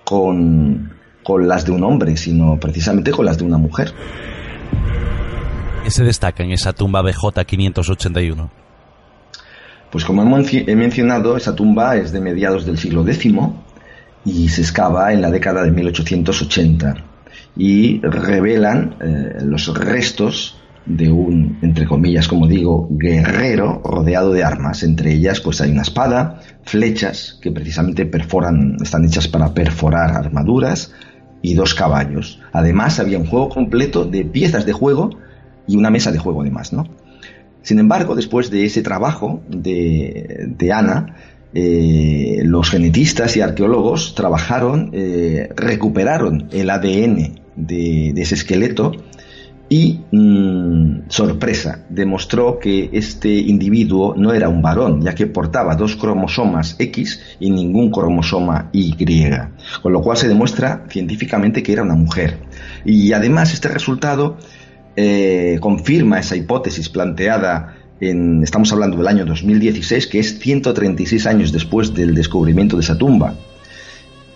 con, 0.05 0.93
con 1.25 1.49
las 1.49 1.65
de 1.65 1.73
un 1.73 1.83
hombre, 1.83 2.17
sino 2.17 2.59
precisamente 2.61 3.11
con 3.11 3.27
las 3.27 3.37
de 3.37 3.45
una 3.45 3.59
mujer. 3.59 3.93
¿Qué 5.83 5.91
se 5.91 6.05
destaca 6.05 6.45
en 6.45 6.53
esa 6.53 6.73
tumba 6.73 7.03
BJ 7.03 7.45
581? 7.45 8.64
Pues 9.95 10.05
como 10.05 10.25
he 10.37 10.75
mencionado, 10.75 11.37
esa 11.37 11.55
tumba 11.55 11.95
es 11.95 12.11
de 12.11 12.21
mediados 12.21 12.67
del 12.67 12.79
siglo 12.79 13.07
X 13.07 13.33
y 14.25 14.49
se 14.49 14.63
excava 14.63 15.13
en 15.13 15.23
la 15.23 15.31
década 15.31 15.63
de 15.63 15.71
1880 15.71 16.95
y 17.57 18.01
revelan 18.01 18.97
eh, 19.01 19.37
los 19.45 19.73
restos 19.73 20.57
de 20.85 21.13
un, 21.13 21.61
entre 21.63 21.87
comillas, 21.87 22.27
como 22.27 22.49
digo, 22.49 22.89
guerrero 22.91 23.83
rodeado 23.85 24.33
de 24.33 24.43
armas. 24.43 24.83
Entre 24.83 25.13
ellas, 25.13 25.41
pues 25.41 25.61
hay 25.61 25.71
una 25.71 25.83
espada, 25.83 26.41
flechas 26.65 27.39
que 27.41 27.53
precisamente 27.53 28.05
perforan, 28.05 28.77
están 28.83 29.05
hechas 29.05 29.29
para 29.29 29.55
perforar 29.55 30.11
armaduras 30.17 30.93
y 31.41 31.55
dos 31.55 31.73
caballos. 31.73 32.41
Además, 32.53 32.99
había 32.99 33.19
un 33.19 33.27
juego 33.27 33.49
completo 33.49 34.05
de 34.05 34.25
piezas 34.25 34.67
de 34.67 34.73
juego 34.73 35.11
y 35.69 35.77
una 35.77 35.91
mesa 35.91 36.11
de 36.11 36.19
juego 36.19 36.43
además, 36.43 36.73
¿no? 36.73 36.85
Sin 37.65 37.79
embargo, 37.79 38.15
después 38.15 38.51
de 38.51 38.67
ese 38.67 38.83
trabajo 38.83 39.43
de, 39.49 40.71
Ana, 40.71 41.17
eh, 41.55 42.43
los 42.45 42.69
genetistas 42.69 43.39
y 43.39 43.41
arqueólogos 43.41 44.15
trabajaron, 44.15 44.91
eh, 44.93 45.49
recuperaron 45.57 46.49
el 46.53 46.69
ADN 46.69 47.41
de, 47.57 48.11
ese 48.11 48.35
esqueleto 48.35 48.93
y, 49.71 50.03
mm, 50.13 51.09
sorpresa, 51.09 51.87
demostró 51.89 52.59
que 52.59 52.91
este 52.93 53.33
individuo 53.33 54.15
no 54.15 54.35
era 54.35 54.51
un 54.51 54.61
varón, 54.61 55.01
ya 55.01 55.15
que 55.15 55.27
portaba 55.27 55.75
dos 55.75 55.97
cromosomas 55.97 56.77
X 56.79 57.19
y 57.41 57.49
ningún 57.49 57.91
cromosoma 57.91 58.69
Y, 58.75 58.95
con 59.81 59.91
lo 59.91 60.03
cual 60.03 60.19
se 60.19 60.29
demuestra 60.29 60.85
científicamente 60.91 61.63
que 61.63 61.73
era 61.73 61.83
una 61.83 61.95
mujer. 61.95 62.41
Y 62.85 63.15
además 63.15 63.55
este 63.55 63.69
resultado 63.69 64.37
eh, 64.97 65.59
confirma 65.61 66.21
esa 66.21 66.37
hipótesis 66.37 66.89
planteada 66.89 67.77
en, 68.01 68.43
estamos 68.43 68.73
hablando 68.73 68.97
del 68.97 69.07
año 69.07 69.25
2016, 69.25 70.07
que 70.07 70.19
es 70.19 70.39
136 70.39 71.27
años 71.27 71.53
después 71.53 71.95
del 71.95 72.15
descubrimiento 72.15 72.77
de 72.77 72.83
esa 72.83 72.99
tumba. 72.99 73.35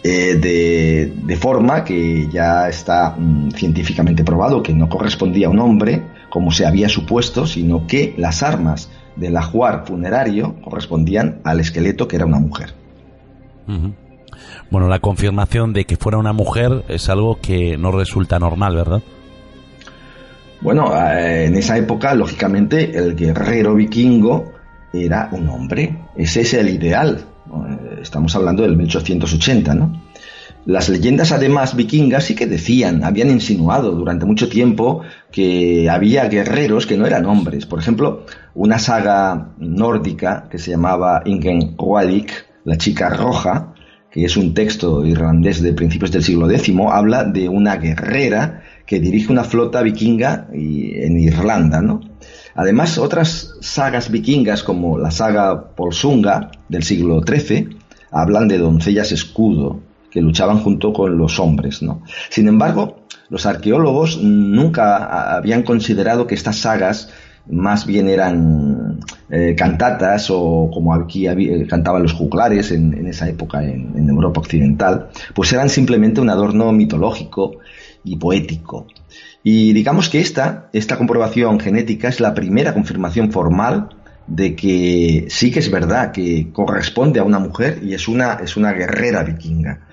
Eh, 0.05 1.11
de, 1.27 1.37
forma 1.37 1.85
que 1.85 2.29
ya 2.33 2.69
está 2.69 3.17
mm, 3.19 3.51
científicamente 3.51 4.25
probado 4.25 4.63
que 4.63 4.73
no 4.73 4.89
correspondía 4.89 5.49
a 5.49 5.51
un 5.51 5.59
hombre, 5.59 6.03
como 6.31 6.53
se 6.53 6.67
había 6.67 6.89
supuesto, 6.89 7.47
sino 7.47 7.87
que 7.87 8.15
las 8.17 8.43
armas 8.43 8.91
del 9.17 9.37
ajuar 9.37 9.85
funerario 9.87 10.55
correspondían 10.63 11.41
al 11.45 11.61
esqueleto 11.61 12.07
que 12.07 12.17
era 12.17 12.27
una 12.27 12.39
mujer. 12.39 12.75
Bueno, 14.71 14.89
la 14.89 15.01
confirmación 15.01 15.73
de 15.73 15.85
que 15.85 15.97
fuera 15.97 16.19
una 16.19 16.33
mujer 16.33 16.85
es 16.89 17.09
algo 17.09 17.39
que 17.41 17.77
no 17.77 17.91
resulta 17.91 18.39
normal, 18.39 18.77
¿verdad? 18.77 19.03
Bueno, 20.61 20.93
eh, 20.95 21.47
en 21.47 21.55
esa 21.55 21.77
época, 21.77 22.15
lógicamente, 22.15 22.97
el 22.97 23.15
guerrero 23.15 23.75
vikingo 23.75 24.53
era 24.93 25.29
un 25.33 25.49
hombre. 25.49 25.97
Ese 26.17 26.41
es 26.41 26.55
el 26.55 26.69
ideal. 26.69 27.25
Eh, 27.47 28.01
estamos 28.03 28.35
hablando 28.35 28.63
del 28.63 28.77
1880, 28.77 29.75
¿no? 29.75 30.03
Las 30.67 30.89
leyendas, 30.89 31.33
además, 31.33 31.77
vikingas 31.77 32.25
sí 32.25 32.35
que 32.35 32.47
decían, 32.47 33.03
habían 33.05 33.31
insinuado 33.31 33.93
durante 33.93 34.27
mucho 34.27 34.49
tiempo 34.49 35.03
que 35.31 35.89
había 35.89 36.29
guerreros 36.29 36.87
que 36.87 36.99
no 36.99 37.07
eran 37.07 37.25
hombres. 37.25 37.65
Por 37.65 37.79
ejemplo, 37.79 38.27
una 38.55 38.79
saga 38.79 39.53
nórdica 39.59 40.47
que 40.51 40.59
se 40.59 40.73
llamaba 40.73 41.23
Ingen 41.25 41.77
la 42.65 42.77
chica 42.77 43.09
roja, 43.09 43.73
que 44.11 44.25
es 44.25 44.37
un 44.37 44.53
texto 44.53 45.07
irlandés 45.07 45.63
de 45.63 45.73
principios 45.73 46.11
del 46.11 46.25
siglo 46.25 46.51
X, 46.51 46.75
habla 46.91 47.25
de 47.25 47.49
una 47.49 47.77
guerrera 47.77 48.63
que 48.89 49.01
dirige 49.01 49.31
una 49.31 49.45
flota 49.45 49.83
vikinga 49.83 50.49
en 50.51 51.21
Irlanda, 51.21 51.83
¿no? 51.83 52.01
Además, 52.55 52.97
otras 52.97 53.55
sagas 53.61 54.11
vikingas, 54.11 54.63
como 54.63 54.97
la 54.97 55.11
saga 55.11 55.75
Polsunga 55.77 56.51
del 56.71 56.83
siglo 56.85 57.21
XIII, 57.23 57.69
hablan 58.11 58.49
de 58.49 58.57
doncellas 58.57 59.13
escudo 59.13 59.81
que 60.11 60.23
luchaban 60.23 60.61
junto 60.61 60.95
con 60.95 61.19
los 61.19 61.39
hombres, 61.39 61.83
¿no? 61.83 62.03
Sin 62.31 62.49
embargo, 62.49 63.01
los 63.29 63.45
arqueólogos 63.45 64.23
nunca 64.23 65.37
habían 65.37 65.65
considerado 65.65 66.27
que 66.27 66.35
estas 66.35 66.57
sagas 66.57 67.11
más 67.51 67.87
bien 67.87 68.09
eran 68.09 69.01
eh, 69.31 69.55
cantatas 69.57 70.31
o 70.31 70.71
como 70.73 70.95
aquí 70.95 71.27
cantaban 71.69 72.03
los 72.03 72.13
juglares 72.15 72.71
en, 72.73 73.07
esa 73.07 73.29
época 73.29 73.63
en, 73.63 74.09
Europa 74.09 74.41
Occidental, 74.41 75.09
pues 75.35 75.53
eran 75.53 75.69
simplemente 75.69 76.21
un 76.21 76.31
adorno 76.31 76.73
mitológico 76.73 77.59
y 78.05 78.17
poético. 78.17 78.87
Y 79.43 79.73
digamos 79.73 80.09
que 80.09 80.21
esta, 80.21 80.69
esta 80.73 80.99
comprobación 80.99 81.61
genética 81.61 82.09
es 82.09 82.21
la 82.21 82.35
primera 82.35 82.75
confirmación 82.75 83.33
formal 83.33 83.91
de 84.27 84.55
que 84.55 85.27
sí 85.31 85.51
que 85.51 85.61
es 85.61 85.71
verdad 85.71 86.13
que 86.13 86.51
corresponde 86.53 87.21
a 87.21 87.25
una 87.25 87.39
mujer 87.39 87.81
y 87.83 87.95
es 87.95 88.09
una, 88.09 88.35
es 88.35 88.57
una 88.57 88.73
guerrera 88.73 89.23
vikinga. 89.23 89.87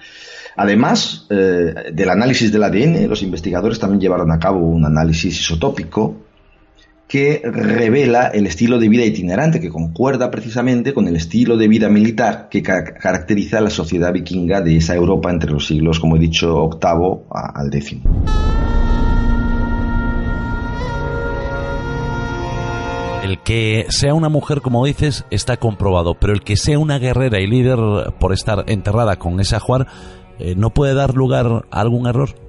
Además 0.57 1.27
eh, 1.29 1.91
del 1.93 2.09
análisis 2.09 2.51
del 2.51 2.63
ADN, 2.63 3.07
los 3.09 3.21
investigadores 3.23 3.79
también 3.79 4.01
llevaron 4.01 4.31
a 4.31 4.39
cabo 4.39 4.59
un 4.59 4.85
análisis 4.85 5.39
isotópico 5.39 6.24
que 7.07 7.41
revela 7.43 8.27
el 8.27 8.47
estilo 8.47 8.79
de 8.79 8.89
vida 8.89 9.05
itinerante 9.05 9.59
que 9.59 9.69
concuerda 9.69 10.31
precisamente 10.31 10.93
con 10.93 11.07
el 11.07 11.15
estilo 11.15 11.55
de 11.55 11.67
vida 11.67 11.87
militar 11.87 12.47
que 12.49 12.63
caracteriza 12.63 13.59
a 13.59 13.61
la 13.61 13.69
sociedad 13.69 14.11
vikinga 14.11 14.61
de 14.61 14.77
esa 14.77 14.95
Europa 14.95 15.29
entre 15.29 15.51
los 15.51 15.67
siglos, 15.67 15.99
como 15.99 16.15
he 16.15 16.19
dicho, 16.19 16.55
octavo 16.55 17.27
al 17.29 17.69
décimo. 17.69 18.03
El 23.23 23.39
que 23.39 23.85
sea 23.89 24.13
una 24.13 24.29
mujer, 24.29 24.61
como 24.61 24.85
dices, 24.85 25.25
está 25.31 25.57
comprobado, 25.57 26.15
pero 26.19 26.33
el 26.33 26.41
que 26.41 26.57
sea 26.57 26.77
una 26.77 26.99
guerrera 26.99 27.39
y 27.39 27.47
líder 27.47 27.79
por 28.19 28.33
estar 28.33 28.65
enterrada 28.67 29.17
con 29.17 29.39
ese 29.39 29.55
ajuar, 29.55 29.87
eh, 30.37 30.53
¿no 30.55 30.71
puede 30.71 30.93
dar 30.93 31.15
lugar 31.15 31.65
a 31.71 31.81
algún 31.81 32.07
error? 32.07 32.44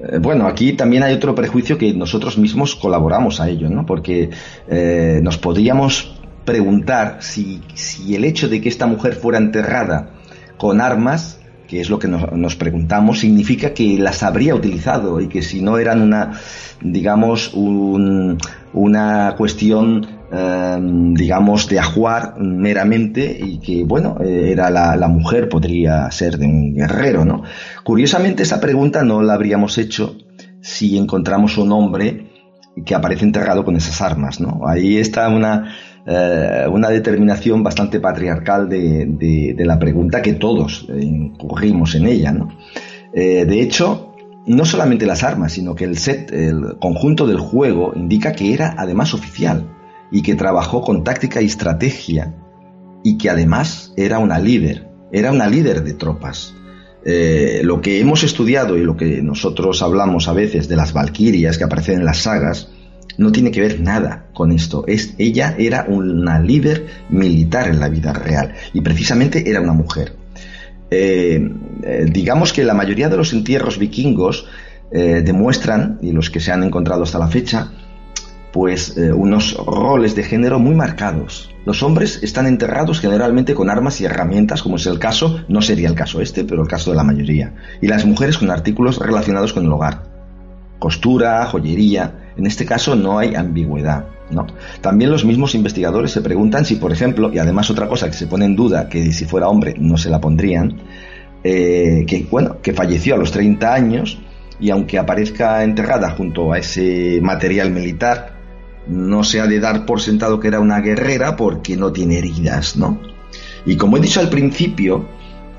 Eh, 0.00 0.18
bueno, 0.18 0.46
aquí 0.46 0.72
también 0.72 1.02
hay 1.02 1.14
otro 1.14 1.34
prejuicio 1.34 1.78
que 1.78 1.92
nosotros 1.92 2.38
mismos 2.38 2.74
colaboramos 2.74 3.40
a 3.40 3.48
ello, 3.48 3.68
¿no? 3.68 3.86
Porque 3.86 4.30
eh, 4.68 5.20
nos 5.22 5.38
podríamos 5.38 6.14
preguntar 6.44 7.18
si, 7.20 7.62
si, 7.74 8.14
el 8.14 8.24
hecho 8.24 8.48
de 8.48 8.60
que 8.60 8.68
esta 8.68 8.86
mujer 8.86 9.14
fuera 9.14 9.38
enterrada 9.38 10.10
con 10.56 10.80
armas, 10.80 11.40
que 11.72 11.80
es 11.80 11.88
lo 11.88 11.98
que 11.98 12.06
nos, 12.06 12.54
preguntamos, 12.56 13.20
significa 13.20 13.72
que 13.72 13.96
las 13.98 14.22
habría 14.22 14.54
utilizado 14.54 15.22
y 15.22 15.28
que 15.28 15.40
si 15.40 15.62
no 15.62 15.78
eran 15.78 16.02
una, 16.02 16.32
digamos, 16.82 17.54
un, 17.54 18.36
una 18.74 19.34
cuestión 19.38 20.06
Em, 20.34 21.12
digamos, 21.12 21.68
de 21.68 21.78
ajuar 21.78 22.40
meramente 22.40 23.38
y 23.38 23.58
que, 23.58 23.84
bueno, 23.84 24.16
eh, 24.24 24.48
era 24.50 24.70
la, 24.70 25.06
mujer, 25.06 25.46
podría 25.46 26.10
ser 26.10 26.38
de 26.38 26.46
un 26.46 26.74
guerrero, 26.74 27.26
¿no? 27.26 27.42
Curiosamente, 27.84 28.42
esa 28.42 28.58
pregunta 28.58 29.02
no 29.02 29.22
la 29.22 29.34
habríamos 29.34 29.76
hecho 29.76 30.16
si 30.62 30.96
encontramos 30.96 31.58
un 31.58 31.70
hombre 31.72 32.30
que 32.86 32.94
aparece 32.94 33.26
enterrado 33.26 33.62
con 33.62 33.76
esas 33.76 34.00
armas, 34.00 34.40
¿no? 34.40 34.62
Ahí 34.66 34.96
está 34.96 35.28
una, 35.28 35.74
eh, 36.04 36.66
una 36.68 36.88
determinación 36.88 37.62
bastante 37.62 38.00
patriarcal 38.00 38.68
de, 38.68 39.54
la 39.58 39.78
pregunta 39.78 40.20
que 40.20 40.34
todos 40.34 40.86
incurrimos 40.88 41.94
en 41.94 42.06
ella, 42.06 42.32
¿no? 42.32 42.48
Eh, 43.12 43.44
de 43.44 43.60
hecho, 43.60 44.12
no 44.46 44.64
solamente 44.64 45.06
las 45.06 45.22
armas, 45.22 45.52
sino 45.52 45.74
que 45.74 45.84
el 45.84 45.98
set, 45.98 46.32
el 46.32 46.76
conjunto 46.80 47.26
del 47.26 47.38
juego 47.38 47.92
indica 47.94 48.32
que 48.32 48.52
era 48.52 48.74
además 48.76 49.14
oficial 49.14 49.70
y 50.10 50.22
que 50.22 50.34
trabajó 50.34 50.82
con 50.82 51.04
táctica 51.04 51.40
y 51.40 51.46
estrategia 51.46 52.34
y 53.04 53.16
que 53.16 53.30
además 53.30 53.92
era 53.96 54.18
una 54.18 54.38
líder, 54.38 54.88
era 55.12 55.30
una 55.30 55.46
líder 55.46 55.84
de 55.84 55.94
tropas. 55.94 56.54
Eh, 57.04 57.60
lo 57.64 57.80
que 57.80 58.00
hemos 58.00 58.22
estudiado 58.22 58.76
y 58.76 58.82
lo 58.82 58.96
que 58.96 59.22
nosotros 59.22 59.82
hablamos 59.82 60.28
a 60.28 60.32
veces 60.32 60.68
de 60.68 60.76
las 60.76 60.92
valquirias 60.92 61.58
que 61.58 61.64
aparecen 61.64 61.98
en 61.98 62.04
las 62.04 62.18
sagas 62.18 62.68
no 63.18 63.32
tiene 63.32 63.50
que 63.50 63.60
ver 63.60 63.80
nada 63.80 64.26
con 64.32 64.52
esto. 64.52 64.84
Es, 64.86 65.14
ella 65.18 65.54
era 65.58 65.86
una 65.88 66.38
líder 66.40 66.86
militar 67.10 67.68
en 67.68 67.80
la 67.80 67.88
vida 67.88 68.12
real 68.12 68.52
y 68.72 68.80
precisamente 68.80 69.48
era 69.48 69.60
una 69.60 69.72
mujer. 69.72 70.14
Eh, 70.90 71.50
eh, 71.82 72.06
digamos 72.10 72.52
que 72.52 72.64
la 72.64 72.74
mayoría 72.74 73.08
de 73.08 73.16
los 73.16 73.32
entierros 73.32 73.78
vikingos 73.78 74.46
demuestran, 74.94 75.98
y 76.02 76.12
los 76.12 76.28
que 76.28 76.38
se 76.38 76.52
han 76.52 76.62
encontrado 76.62 77.04
hasta 77.04 77.18
la 77.18 77.26
fecha, 77.26 77.70
pues 78.52 78.96
eh, 78.98 79.12
unos 79.12 79.56
roles 79.56 80.14
de 80.14 80.22
género 80.22 80.58
muy 80.58 80.74
marcados. 80.74 81.50
Los 81.64 81.82
hombres 81.82 82.22
están 82.22 82.46
enterrados 82.46 83.00
generalmente 83.00 83.54
con 83.54 83.70
armas 83.70 84.00
y 84.00 84.04
herramientas, 84.04 84.62
como 84.62 84.76
es 84.76 84.86
el 84.86 84.98
caso, 84.98 85.40
no 85.48 85.62
sería 85.62 85.88
el 85.88 85.94
caso 85.94 86.20
este, 86.20 86.44
pero 86.44 86.62
el 86.62 86.68
caso 86.68 86.90
de 86.90 86.96
la 86.96 87.04
mayoría. 87.04 87.54
Y 87.80 87.86
las 87.86 88.04
mujeres 88.04 88.36
con 88.36 88.50
artículos 88.50 88.98
relacionados 88.98 89.52
con 89.52 89.64
el 89.64 89.72
hogar. 89.72 90.02
Costura, 90.78 91.46
joyería. 91.46 92.21
En 92.36 92.46
este 92.46 92.64
caso 92.64 92.94
no 92.94 93.18
hay 93.18 93.34
ambigüedad. 93.34 94.06
¿no? 94.30 94.46
También 94.80 95.10
los 95.10 95.24
mismos 95.24 95.54
investigadores 95.54 96.10
se 96.10 96.22
preguntan 96.22 96.64
si, 96.64 96.76
por 96.76 96.92
ejemplo, 96.92 97.30
y 97.32 97.38
además 97.38 97.70
otra 97.70 97.88
cosa 97.88 98.06
que 98.06 98.14
se 98.14 98.26
pone 98.26 98.46
en 98.46 98.56
duda, 98.56 98.88
que 98.88 99.12
si 99.12 99.24
fuera 99.24 99.48
hombre 99.48 99.74
no 99.78 99.98
se 99.98 100.10
la 100.10 100.20
pondrían, 100.20 100.80
eh, 101.44 102.04
que, 102.06 102.26
bueno, 102.30 102.58
que 102.62 102.72
falleció 102.72 103.14
a 103.14 103.18
los 103.18 103.32
30 103.32 103.74
años 103.74 104.18
y 104.60 104.70
aunque 104.70 104.98
aparezca 104.98 105.64
enterrada 105.64 106.10
junto 106.10 106.52
a 106.52 106.58
ese 106.58 107.18
material 107.20 107.70
militar, 107.70 108.34
no 108.86 109.24
se 109.24 109.40
ha 109.40 109.46
de 109.46 109.60
dar 109.60 109.86
por 109.86 110.00
sentado 110.00 110.40
que 110.40 110.48
era 110.48 110.60
una 110.60 110.80
guerrera 110.80 111.36
porque 111.36 111.76
no 111.76 111.92
tiene 111.92 112.18
heridas, 112.18 112.76
¿no? 112.76 113.00
Y 113.64 113.76
como 113.76 113.96
he 113.96 114.00
dicho 114.00 114.20
al 114.20 114.28
principio, 114.28 115.06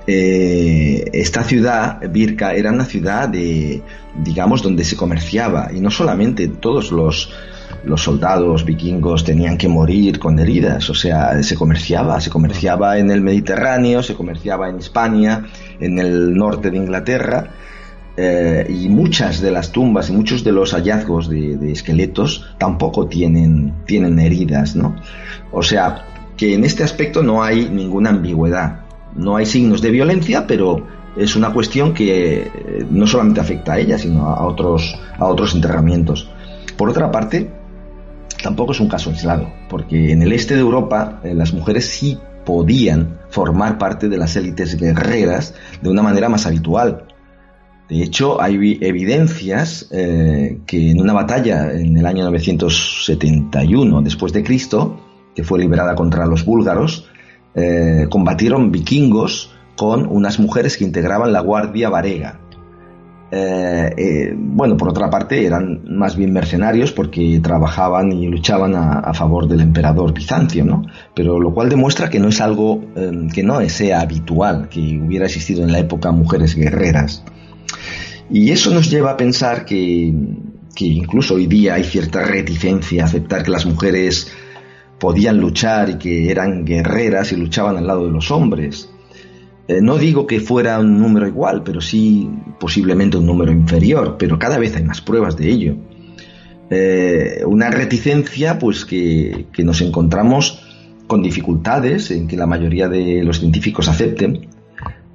eh, 0.06 1.06
esta 1.14 1.44
ciudad, 1.44 2.00
Birka, 2.10 2.54
era 2.54 2.72
una 2.72 2.86
ciudad 2.86 3.30
de, 3.30 3.82
digamos, 4.16 4.62
donde 4.62 4.84
se 4.84 4.98
comerciaba 4.98 5.70
y 5.74 5.80
no 5.80 5.90
solamente 5.90 6.48
todos 6.48 6.92
los, 6.92 7.32
soldados 7.96 8.66
vikingos 8.66 9.24
tenían 9.24 9.58
que 9.58 9.68
morir 9.68 10.20
con 10.20 10.40
heridas, 10.40 10.90
o 10.90 10.94
sea, 10.94 11.42
se 11.42 11.56
comerciaba, 11.56 12.20
se 12.22 12.30
comerciaba 12.30 12.98
en 12.98 13.12
el 13.12 13.22
Mediterráneo, 13.22 14.04
se 14.04 14.14
comerciaba 14.14 14.70
en 14.70 14.78
España, 14.78 15.46
en 15.80 16.00
el 16.00 16.34
norte 16.34 16.70
de 16.70 16.78
Inglaterra, 16.78 17.50
eh, 18.16 18.68
y 18.70 18.90
muchas 18.90 19.42
de 19.42 19.52
las 19.52 19.72
tumbas 19.72 20.10
y 20.10 20.14
muchos 20.14 20.44
de 20.44 20.52
los 20.52 20.74
hallazgos 20.74 21.30
de, 21.30 21.58
de, 21.58 21.72
esqueletos 21.72 22.56
tampoco 22.60 23.08
tienen, 23.08 23.74
tienen 23.86 24.20
heridas, 24.20 24.76
¿no? 24.76 24.96
O 25.52 25.64
sea, 25.64 26.06
que 26.38 26.54
en 26.54 26.64
este 26.64 26.84
aspecto 26.84 27.24
no 27.24 27.44
hay 27.44 27.70
ninguna 27.70 28.12
ambigüedad. 28.12 28.83
No 29.16 29.36
hay 29.36 29.46
signos 29.46 29.82
de 29.82 29.92
violencia, 29.92 30.48
pero 30.48 30.86
es 31.16 31.36
una 31.36 31.54
cuestión 31.54 31.94
que 31.94 32.42
eh, 32.42 32.86
no 32.90 33.06
solamente 33.08 33.42
afecta 33.42 33.74
a 33.74 33.80
ella, 33.80 33.98
sino 33.98 34.28
a 34.28 34.46
otros, 34.46 35.00
a 35.18 35.26
otros 35.26 35.54
enterramientos. 35.54 36.30
Por 36.78 36.90
otra 36.90 37.12
parte, 37.12 37.52
tampoco 38.42 38.72
es 38.72 38.80
un 38.80 38.90
caso 38.90 39.10
aislado, 39.10 39.52
porque 39.70 40.12
en 40.12 40.22
el 40.22 40.34
este 40.34 40.56
de 40.56 40.62
Europa 40.62 41.20
eh, 41.24 41.34
las 41.34 41.54
mujeres 41.54 41.86
sí 41.86 42.18
podían 42.46 43.20
formar 43.30 43.78
parte 43.78 44.10
de 44.10 44.18
las 44.18 44.36
élites 44.36 44.76
guerreras 44.78 45.54
de 45.82 45.90
una 45.90 46.02
manera 46.02 46.30
más 46.30 46.46
habitual. 46.46 47.06
De 47.90 48.02
hecho, 48.02 48.42
hay 48.42 48.80
evidencias 48.82 49.88
eh, 49.92 50.60
que 50.66 50.92
en 50.92 51.00
una 51.00 51.14
batalla 51.14 51.72
en 51.72 51.98
el 51.98 52.06
año 52.06 52.24
971 52.26 54.02
después 54.02 54.34
de 54.34 54.44
Cristo, 54.44 55.00
que 55.36 55.44
fue 55.44 55.60
liberada 55.60 55.96
contra 55.96 56.26
los 56.26 56.46
búlgaros, 56.46 57.10
eh, 57.56 58.08
combatieron 58.10 58.72
vikingos 58.72 59.52
con 59.76 60.08
unas 60.08 60.40
mujeres 60.40 60.78
que 60.78 60.84
integraban 60.84 61.32
la 61.32 61.42
guardia 61.42 61.90
varega. 61.90 62.40
Eh, 63.32 63.94
eh, 63.98 64.34
bueno, 64.36 64.78
por 64.78 64.90
otra 64.90 65.10
parte, 65.10 65.46
eran 65.46 65.82
más 65.86 66.16
bien 66.16 66.32
mercenarios 66.32 66.92
porque 66.92 67.40
trabajaban 67.42 68.12
y 68.12 68.28
luchaban 68.28 68.76
a, 68.76 69.14
favor 69.14 69.48
del 69.48 69.62
emperador 69.62 70.14
Bizancio, 70.14 70.64
¿no? 70.64 70.84
Pero 71.16 71.40
lo 71.40 71.54
cual 71.54 71.70
demuestra 71.70 72.10
que 72.10 72.20
no 72.20 72.30
es 72.30 72.42
algo 72.42 72.82
que 73.34 73.42
no 73.44 73.68
sea 73.70 74.02
habitual, 74.02 74.70
que 74.70 75.02
hubiera 75.04 75.26
existido 75.26 75.64
en 75.64 75.72
la 75.72 75.80
época 75.80 76.12
mujeres 76.12 76.56
guerreras. 76.56 77.24
Y 78.30 78.52
eso 78.52 78.72
nos 78.72 78.90
lleva 78.90 79.12
a 79.12 79.18
pensar 79.18 79.66
que, 79.66 80.14
que 80.76 80.86
incluso 80.86 81.36
hoy 81.36 81.48
día 81.48 81.76
hay 81.76 81.84
cierta 81.84 82.24
reticencia 82.24 83.04
a 83.04 83.06
aceptar 83.08 83.44
que 83.44 83.52
las 83.52 83.66
mujeres 83.66 84.32
podían 85.04 85.38
luchar 85.38 85.90
y 85.90 85.94
que 85.96 86.32
eran 86.32 86.64
guerreras 86.64 87.34
y 87.34 87.36
luchaban 87.36 87.76
al 87.76 87.86
lado 87.86 88.06
de 88.06 88.12
los 88.14 88.32
hombres. 88.32 88.90
Eh, 89.68 89.82
no 89.82 89.98
digo 89.98 90.26
que 90.26 90.40
fuera 90.40 90.80
un 90.80 90.98
número 90.98 91.28
igual, 91.28 91.62
pero 91.62 91.82
sí 91.82 92.30
posiblemente 92.58 93.18
un 93.18 93.26
número 93.26 93.52
inferior, 93.52 94.16
pero 94.18 94.40
cada 94.40 94.58
vez 94.58 94.78
hay 94.78 94.84
más 94.86 95.02
pruebas 95.02 95.36
de 95.36 95.50
ello. 95.50 95.76
Eh, 96.70 97.42
una 97.46 97.70
reticencia 97.70 98.58
pues 98.58 98.86
que, 98.86 99.48
nos 99.58 99.82
encontramos 99.82 100.64
con 101.06 101.22
dificultades 101.22 102.10
en 102.10 102.26
que 102.26 102.38
la 102.38 102.48
mayoría 102.48 102.88
de 102.88 103.26
los 103.26 103.42
científicos 103.42 103.90
acepten 103.90 104.48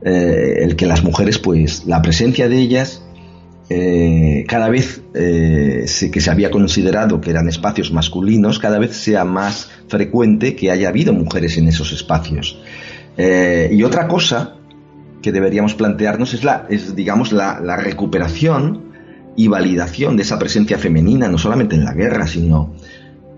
eh, 0.04 0.64
el 0.64 0.76
que 0.76 0.84
las 0.84 1.02
mujeres 1.02 1.38
pues 1.38 1.86
la 1.86 2.02
presencia 2.02 2.46
de 2.46 2.58
ellas 2.58 3.07
eh, 3.70 4.44
cada 4.48 4.70
vez 4.70 5.02
eh, 5.14 5.84
que 6.10 6.20
se 6.20 6.30
había 6.30 6.50
considerado 6.50 7.20
que 7.20 7.30
eran 7.30 7.48
espacios 7.48 7.92
masculinos, 7.92 8.58
cada 8.58 8.78
vez 8.78 8.96
sea 8.96 9.24
más 9.24 9.70
frecuente 9.88 10.56
que 10.56 10.70
haya 10.70 10.88
habido 10.88 11.12
mujeres 11.12 11.58
en 11.58 11.68
esos 11.68 11.92
espacios. 11.92 12.58
Eh, 13.18 13.68
y 13.70 13.82
otra 13.82 14.08
cosa 14.08 14.54
que 15.20 15.32
deberíamos 15.32 15.74
plantearnos 15.74 16.32
es, 16.32 16.44
la, 16.44 16.66
es 16.70 16.96
digamos, 16.96 17.32
la, 17.32 17.60
la, 17.60 17.76
recuperación 17.76 18.92
y 19.36 19.48
validación 19.48 20.16
de 20.16 20.22
esa 20.22 20.38
presencia 20.38 20.78
femenina, 20.78 21.28
no 21.28 21.36
solamente 21.36 21.76
en 21.76 21.84
la 21.84 21.92
guerra, 21.92 22.26
sino 22.26 22.74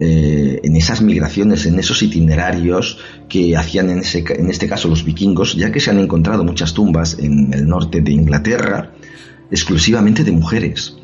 en 0.03 0.77
esas 0.77 1.03
migraciones, 1.03 1.67
en 1.67 1.79
esos 1.79 2.03
itinerarios 2.03 2.97
que 3.29 3.55
hacían 3.55 3.91
en, 3.91 3.99
ese, 3.99 4.25
en 4.31 4.49
este 4.49 4.67
caso 4.67 4.89
los 4.89 5.05
vikingos, 5.05 5.55
ya 5.57 5.71
que 5.71 5.79
se 5.79 5.91
han 5.91 5.99
encontrado 5.99 6.43
muchas 6.43 6.73
tumbas 6.73 7.19
en 7.19 7.53
el 7.53 7.69
norte 7.69 8.01
de 8.01 8.11
Inglaterra, 8.11 8.93
exclusivamente 9.51 10.25
de 10.25 10.33
mujeres. 10.33 10.97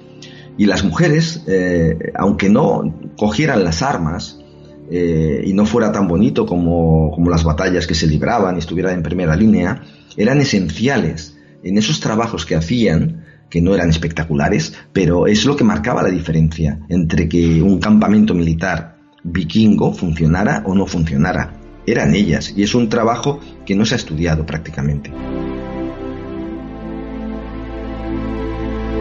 Y 0.58 0.66
las 0.66 0.84
mujeres, 0.84 1.42
eh, 1.46 2.12
aunque 2.14 2.48
no 2.48 2.94
cogieran 3.16 3.62
las 3.64 3.82
armas 3.82 4.38
eh, 4.90 5.42
y 5.44 5.52
no 5.52 5.66
fuera 5.66 5.92
tan 5.92 6.08
bonito 6.08 6.46
como, 6.46 7.10
como, 7.10 7.30
las 7.30 7.44
batallas 7.44 7.86
que 7.86 7.94
se 7.94 8.06
libraban 8.06 8.56
y 8.56 8.60
estuvieran 8.60 8.94
en 8.94 9.02
primera 9.02 9.36
línea, 9.36 9.82
eran 10.16 10.40
esenciales 10.40 11.36
en 11.62 11.76
esos 11.76 12.00
trabajos 12.00 12.46
que 12.46 12.54
hacían, 12.54 13.24
que 13.50 13.60
no 13.60 13.74
eran 13.74 13.90
espectaculares, 13.90 14.74
pero 14.92 15.26
es 15.26 15.44
lo 15.44 15.56
que 15.56 15.64
marcaba 15.64 16.02
la 16.02 16.10
diferencia 16.10 16.80
entre 16.88 17.28
que 17.28 17.60
un 17.60 17.78
campamento 17.78 18.34
militar 18.34 18.96
vikingo 19.24 19.92
funcionara 19.92 20.62
o 20.64 20.74
no 20.74 20.86
funcionara. 20.86 21.52
Eran 21.86 22.14
ellas, 22.14 22.52
y 22.56 22.62
es 22.62 22.74
un 22.74 22.88
trabajo 22.88 23.40
que 23.64 23.74
no 23.74 23.84
se 23.84 23.94
ha 23.94 23.98
estudiado 23.98 24.46
prácticamente. 24.46 25.12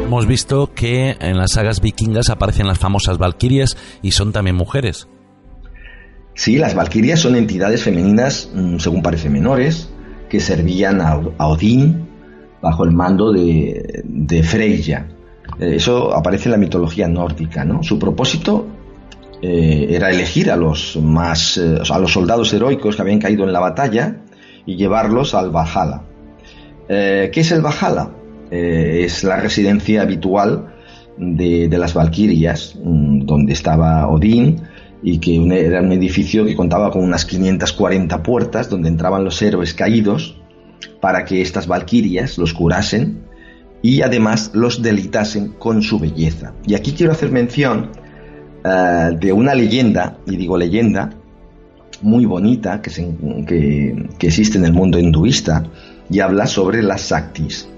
Hemos 0.05 0.27
visto 0.27 0.71
que 0.75 1.15
en 1.19 1.35
las 1.35 1.53
sagas 1.53 1.81
vikingas 1.81 2.29
aparecen 2.29 2.67
las 2.67 2.77
famosas 2.77 3.17
valquirias 3.17 3.75
y 4.03 4.11
son 4.11 4.31
también 4.31 4.55
mujeres. 4.55 5.07
Sí, 6.35 6.59
las 6.59 6.75
valquirias 6.75 7.21
son 7.21 7.35
entidades 7.35 7.81
femeninas, 7.81 8.51
mm, 8.53 8.77
según 8.77 9.01
parece 9.01 9.31
menores, 9.31 9.89
que 10.29 10.39
servían 10.39 11.01
a, 11.01 11.17
Odín 11.47 12.07
bajo 12.61 12.83
el 12.83 12.91
mando 12.91 13.33
de, 13.33 14.03
de 14.03 14.43
Freya. 14.43 15.07
Eh, 15.59 15.77
eso 15.77 16.15
aparece 16.15 16.49
en 16.49 16.51
la 16.51 16.57
mitología 16.59 17.07
nórdica, 17.07 17.65
¿no? 17.65 17.81
Su 17.81 17.97
propósito 17.97 18.67
eh, 19.41 19.87
era 19.89 20.11
elegir 20.11 20.51
a 20.51 20.55
los 20.55 20.97
más, 20.97 21.57
eh, 21.57 21.79
a 21.89 21.97
los 21.97 22.13
soldados 22.13 22.53
heroicos 22.53 22.95
que 22.95 23.01
habían 23.01 23.19
caído 23.19 23.43
en 23.43 23.51
la 23.51 23.59
batalla 23.59 24.17
y 24.67 24.75
llevarlos 24.75 25.33
al 25.33 25.49
Valhalla. 25.49 26.03
¿Qué 26.87 27.31
es 27.33 27.51
el 27.51 27.63
Valhalla? 27.63 28.11
Eh, 28.51 29.01
es 29.05 29.23
la 29.23 29.37
residencia 29.37 30.01
habitual 30.01 30.73
de, 31.17 31.67
las 31.77 31.93
Valquirias, 31.93 32.75
mm, 32.81 33.25
donde 33.25 33.53
estaba 33.53 34.07
Odín, 34.07 34.61
y 35.01 35.19
que 35.19 35.35
era 35.35 35.81
un 35.81 35.91
edificio 35.91 36.45
que 36.45 36.55
contaba 36.55 36.91
con 36.91 37.03
unas 37.03 37.25
540 37.25 38.23
puertas 38.23 38.69
donde 38.69 38.89
entraban 38.89 39.23
los 39.23 39.41
héroes 39.41 39.73
caídos 39.73 40.37
para 40.99 41.25
que 41.25 41.41
estas 41.41 41.67
Valquirias 41.67 42.37
los 42.37 42.53
curasen 42.53 43.23
y 43.81 44.01
además 44.01 44.51
los 44.53 44.81
delitasen 44.81 45.49
con 45.59 45.83
su 45.83 45.99
belleza. 45.99 46.53
Y 46.65 46.73
aquí 46.73 46.93
quiero 46.93 47.11
hacer 47.11 47.31
mención 47.31 47.91
eh, 48.63 49.11
de 49.19 49.31
una 49.31 49.53
leyenda, 49.53 50.17
y 50.25 50.37
digo 50.37 50.57
leyenda, 50.57 51.11
muy 52.01 52.25
bonita 52.25 52.81
que, 52.81 52.91
que 54.17 54.27
existe 54.27 54.57
en 54.57 54.65
el 54.65 54.73
mundo 54.73 54.99
hinduista 54.99 55.63
y 56.09 56.19
habla 56.19 56.45
sobre 56.45 56.81
las 56.83 57.01
Saktis. 57.01 57.69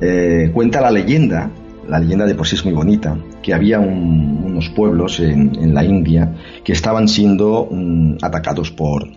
Eh, 0.00 0.50
cuenta 0.52 0.80
la 0.80 0.90
leyenda, 0.90 1.50
la 1.88 1.98
leyenda 1.98 2.26
de 2.26 2.34
por 2.34 2.46
sí 2.46 2.56
es 2.56 2.64
muy 2.64 2.74
bonita, 2.74 3.16
que 3.42 3.54
había 3.54 3.78
unos 3.78 4.68
pueblos 4.70 5.20
en, 5.20 5.74
la 5.74 5.84
India 5.84 6.34
que 6.64 6.72
estaban 6.72 7.08
siendo 7.08 7.68
mm, 7.70 8.16
atacados 8.22 8.70
por, 8.70 9.08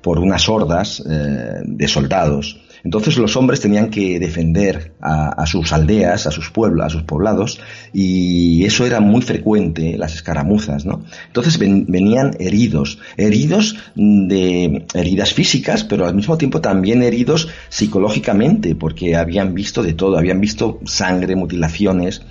por 0.00 0.18
unas 0.18 0.48
hordas 0.48 1.02
eh, 1.08 1.62
de 1.64 1.88
soldados 1.88 2.61
entonces 2.84 3.16
los 3.18 3.36
hombres 3.36 3.60
tenían 3.60 3.90
que 3.90 4.18
defender 4.18 4.92
a, 5.00 5.46
sus 5.46 5.72
aldeas, 5.72 6.26
a 6.26 6.30
sus 6.30 6.50
pueblos, 6.50 6.86
a 6.86 6.90
sus 6.90 7.02
poblados, 7.02 7.60
y 7.92 8.64
eso 8.64 8.86
era 8.86 9.00
muy 9.00 9.22
frecuente, 9.22 9.96
las 9.96 10.14
escaramuzas, 10.14 10.84
¿no? 10.84 11.02
Entonces 11.26 11.58
venían 11.58 12.36
heridos, 12.40 12.98
heridos 13.16 13.76
de 13.94 14.86
heridas 14.94 15.34
físicas, 15.34 15.84
pero 15.84 16.06
al 16.06 16.14
mismo 16.14 16.38
tiempo 16.38 16.60
también 16.60 17.02
heridos 17.02 17.48
psicológicamente, 17.68 18.74
porque 18.74 19.16
habían 19.16 19.54
visto 19.54 19.82
de 19.82 19.92
todo, 19.92 20.18
habían 20.18 20.40
visto 20.40 20.80
sangre, 20.84 21.36
mutilaciones, 21.36 22.22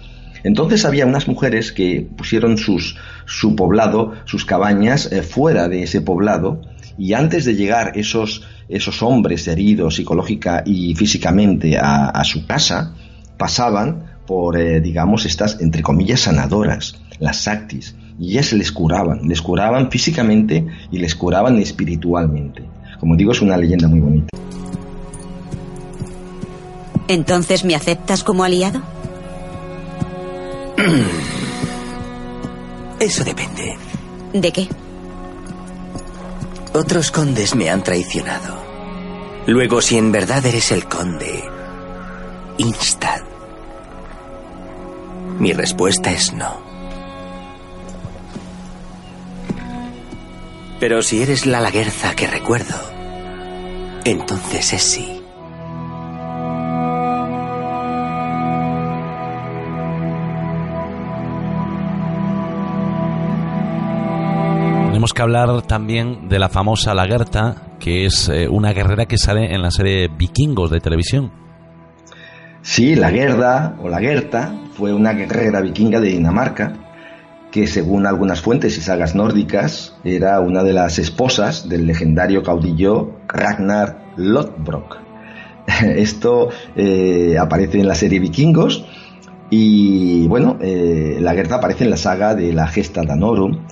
entonces 0.43 0.86
había 0.86 1.06
unas 1.06 1.28
mujeres 1.28 1.72
que 1.72 2.08
pusieron 2.18 2.58
sus, 2.58 2.97
su 3.26 3.56
poblado, 3.56 4.14
sus 4.26 4.45
cabañas 4.45 5.12
eh, 5.12 5.22
fuera 5.22 5.68
de 5.68 5.84
ese 5.84 6.02
poblado 6.02 6.62
y 6.97 7.14
antes 7.14 7.45
de 7.45 7.56
llegar 7.56 7.93
esos, 7.95 8.43
esos 8.72 9.03
hombres 9.03 9.47
heridos 9.47 9.95
psicológica 9.95 10.63
y 10.65 10.95
físicamente 10.95 11.78
a, 11.78 12.24
su 12.24 12.45
casa, 12.45 12.95
pasaban 13.38 14.17
por, 14.26 14.57
eh, 14.57 14.82
digamos, 14.82 15.26
estas, 15.26 15.61
entre 15.61 15.84
comillas, 15.84 16.22
sanadoras, 16.22 16.95
las 17.19 17.41
saktis, 17.41 17.95
y 18.19 18.32
ellas 18.32 18.53
les 18.53 18.72
curaban, 18.72 19.28
les 19.28 19.41
curaban 19.41 19.91
físicamente 19.91 20.65
y 20.91 20.99
les 20.99 21.15
curaban 21.15 21.57
espiritualmente. 21.57 22.63
Como 22.99 23.15
digo, 23.15 23.32
es 23.32 23.41
una 23.41 23.57
leyenda 23.57 23.88
muy 23.88 23.99
bonita. 23.99 24.30
¿Entonces 27.07 27.65
me 27.65 27.74
aceptas 27.76 28.24
como 28.24 28.43
aliado? 28.43 28.82
Eso 32.99 33.24
depende. 33.24 33.76
¿De 34.34 34.51
qué? 34.51 34.67
Otros 36.74 37.11
condes 37.11 37.55
me 37.55 37.69
han 37.69 37.84
traicionado. 37.84 38.61
Luego, 39.52 39.82
si 39.82 39.97
en 39.97 40.14
verdad 40.14 40.45
eres 40.45 40.72
el 40.72 40.86
conde, 40.86 41.43
Instad. 42.58 43.22
Mi 45.39 45.52
respuesta 45.52 46.10
es 46.10 46.32
no. 46.32 46.56
Pero 50.80 51.02
si 51.02 51.22
eres 51.22 51.45
la 51.45 51.60
laguerza 51.60 52.16
que 52.16 52.28
recuerdo, 52.28 52.78
entonces 54.06 54.72
es 54.72 54.84
sí. 54.84 55.22
Tenemos 64.88 65.14
que 65.14 65.22
hablar 65.22 65.62
también 65.64 66.30
de 66.30 66.39
la 66.39 66.47
famosa 66.47 66.93
Lagerta, 66.93 67.70
que 67.82 68.05
es 68.05 68.29
eh, 68.29 68.47
una 68.47 68.71
guerrera 68.71 69.07
que 69.07 69.17
sale 69.17 69.53
en 69.53 69.61
la 69.61 69.71
serie 69.71 70.07
Vikingos 70.07 70.69
de 70.69 70.79
televisión. 70.79 71.32
Sí, 72.61 72.95
la 72.95 73.09
Gerda 73.09 73.75
o 73.82 73.89
la 73.89 73.99
Gerta 73.99 74.55
fue 74.73 74.93
una 74.93 75.13
guerrera 75.13 75.61
vikinga 75.61 75.99
de 75.99 76.09
Dinamarca 76.09 76.73
que 77.51 77.67
según 77.67 78.05
algunas 78.05 78.39
fuentes 78.39 78.77
y 78.77 78.82
sagas 78.82 79.15
nórdicas 79.15 79.95
era 80.03 80.39
una 80.39 80.63
de 80.63 80.73
las 80.73 80.99
esposas 80.99 81.67
del 81.67 81.86
legendario 81.86 82.43
caudillo 82.43 83.19
Ragnar 83.27 84.13
Lodbrok. 84.15 84.99
Esto 85.84 86.49
eh, 86.75 87.36
aparece 87.39 87.79
en 87.79 87.88
la 87.88 87.95
serie 87.95 88.19
Vikingos 88.19 88.86
y 89.49 90.27
bueno, 90.27 90.57
eh, 90.61 91.17
la 91.19 91.34
Gerda 91.34 91.57
aparece 91.57 91.84
en 91.84 91.89
la 91.89 91.97
saga 91.97 92.36
de 92.36 92.53
la 92.53 92.67
Gesta 92.67 93.03
Danorum. 93.03 93.65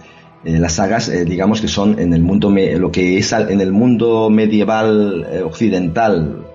Eh, 0.46 0.58
las 0.58 0.74
sagas, 0.74 1.12
digamos 1.26 1.62
que 1.62 1.68
son 1.68 2.00
en 2.00 2.14
el 2.14 2.22
mundo, 2.22 2.50
lo 2.50 2.92
que 2.92 3.18
es 3.18 3.34
en 3.34 3.60
el 3.62 3.72
mundo 3.72 4.30
medieval 4.30 5.28
occidental 5.44 6.46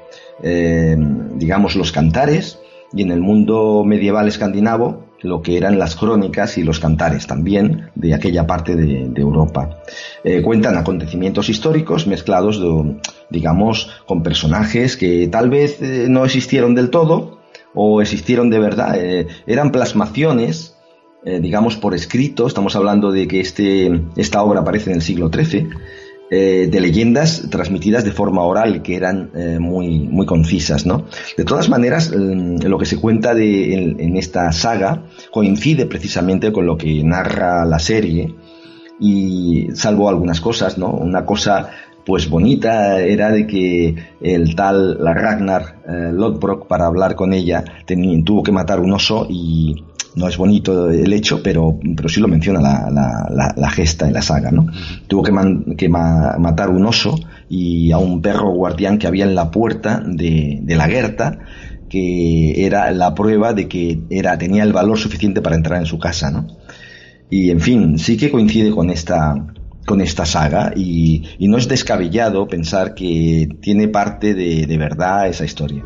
eh, 0.42 0.96
digamos, 1.36 1.76
los 1.76 1.92
cantares 1.92 2.58
y 2.92 3.02
en 3.02 3.10
el 3.10 3.20
mundo 3.20 3.84
medieval 3.84 4.28
escandinavo 4.28 5.04
lo 5.20 5.40
que 5.40 5.56
eran 5.56 5.78
las 5.78 5.96
crónicas 5.96 6.58
y 6.58 6.64
los 6.64 6.80
cantares 6.80 7.26
también 7.26 7.88
de 7.94 8.12
aquella 8.12 8.46
parte 8.46 8.76
de, 8.76 9.10
Europa. 9.16 9.78
Eh, 10.22 10.42
cuentan 10.42 10.76
acontecimientos 10.76 11.48
históricos 11.48 12.06
mezclados, 12.06 12.62
digamos, 13.30 13.90
con 14.06 14.22
personajes 14.22 14.98
que 14.98 15.26
tal 15.28 15.48
vez 15.48 15.80
eh, 15.80 16.08
no 16.10 16.26
existieron 16.26 16.74
del 16.74 16.90
todo 16.90 17.38
o 17.72 18.02
existieron 18.02 18.50
de 18.50 18.58
verdad. 18.58 18.96
eran 19.46 19.72
plasmaciones, 19.72 20.73
digamos, 21.24 21.76
por 21.76 21.94
escrito. 21.94 22.46
Estamos 22.46 22.76
hablando 22.76 23.10
de 23.10 23.26
que 23.26 23.40
este, 23.40 24.02
esta 24.16 24.42
obra 24.42 24.60
aparece 24.60 24.90
en 24.90 24.96
el 24.96 25.02
siglo 25.02 25.30
XIII 25.32 25.68
eh, 26.30 26.68
de 26.70 26.80
leyendas 26.80 27.48
transmitidas 27.50 28.02
de 28.02 28.10
forma 28.10 28.42
oral 28.42 28.80
que 28.80 28.96
eran 28.96 29.30
eh, 29.34 29.58
muy, 29.60 30.00
muy 30.08 30.24
concisas. 30.24 30.86
¿no? 30.86 31.04
De 31.36 31.44
todas 31.44 31.68
maneras, 31.68 32.10
mm, 32.10 32.62
lo 32.64 32.78
que 32.78 32.86
se 32.86 32.96
cuenta 32.96 33.34
de, 33.34 33.74
en, 33.74 34.16
esta 34.16 34.50
saga 34.50 35.04
coincide 35.30 35.84
precisamente 35.84 36.50
con 36.50 36.66
lo 36.66 36.78
que 36.78 37.04
narra 37.04 37.66
la 37.66 37.78
serie 37.78 38.34
y 38.98 39.68
salvo 39.74 40.08
algunas 40.08 40.40
cosas, 40.40 40.78
¿no? 40.78 40.90
Una 40.90 41.26
cosa 41.26 41.70
pues 42.04 42.28
bonita 42.28 43.00
era 43.00 43.30
de 43.30 43.46
que 43.46 43.94
el 44.20 44.54
tal 44.54 45.02
la 45.02 45.14
Ragnar 45.14 45.82
eh, 45.88 46.10
Lodbrok 46.12 46.66
para 46.66 46.86
hablar 46.86 47.14
con 47.14 47.32
ella 47.32 47.64
tuvo 48.24 48.42
que 48.42 48.52
matar 48.52 48.80
un 48.80 48.92
oso 48.92 49.26
y 49.28 49.84
no 50.16 50.28
es 50.28 50.36
bonito 50.36 50.90
el 50.90 51.12
hecho, 51.12 51.42
pero, 51.42 51.78
pero 51.96 52.08
sí 52.08 52.20
lo 52.20 52.28
menciona 52.28 52.60
la, 52.60 53.70
gesta 53.70 54.06
en 54.06 54.12
la 54.12 54.22
saga, 54.22 54.50
¿no? 54.50 54.66
Tuvo 55.08 55.22
que, 55.22 55.32
que 55.76 55.88
matar 55.88 56.70
un 56.70 56.86
oso 56.86 57.18
y 57.48 57.90
a 57.90 57.98
un 57.98 58.22
perro 58.22 58.52
guardián 58.52 58.98
que 58.98 59.06
había 59.06 59.24
en 59.24 59.34
la 59.34 59.50
puerta 59.50 60.02
de, 60.04 60.62
la 60.66 60.86
Gerta, 60.86 61.38
que 61.88 62.64
era 62.64 62.90
la 62.92 63.14
prueba 63.14 63.52
de 63.52 63.68
que 63.68 64.02
era, 64.10 64.38
tenía 64.38 64.62
el 64.62 64.72
valor 64.72 64.98
suficiente 64.98 65.40
para 65.40 65.56
entrar 65.56 65.80
en 65.80 65.86
su 65.86 65.98
casa, 65.98 66.30
¿no? 66.30 66.46
Y 67.30 67.50
en 67.50 67.60
fin, 67.60 67.98
sí 67.98 68.16
que 68.16 68.30
coincide 68.30 68.70
con 68.70 68.90
esta, 68.90 69.34
con 69.86 70.00
esta 70.00 70.24
saga 70.24 70.72
y, 70.74 71.22
no 71.40 71.58
es 71.58 71.68
descabellado 71.68 72.46
pensar 72.46 72.94
que 72.94 73.48
tiene 73.60 73.88
parte 73.88 74.34
de, 74.34 74.66
de 74.66 74.78
verdad 74.78 75.28
esa 75.28 75.44
historia. 75.44 75.84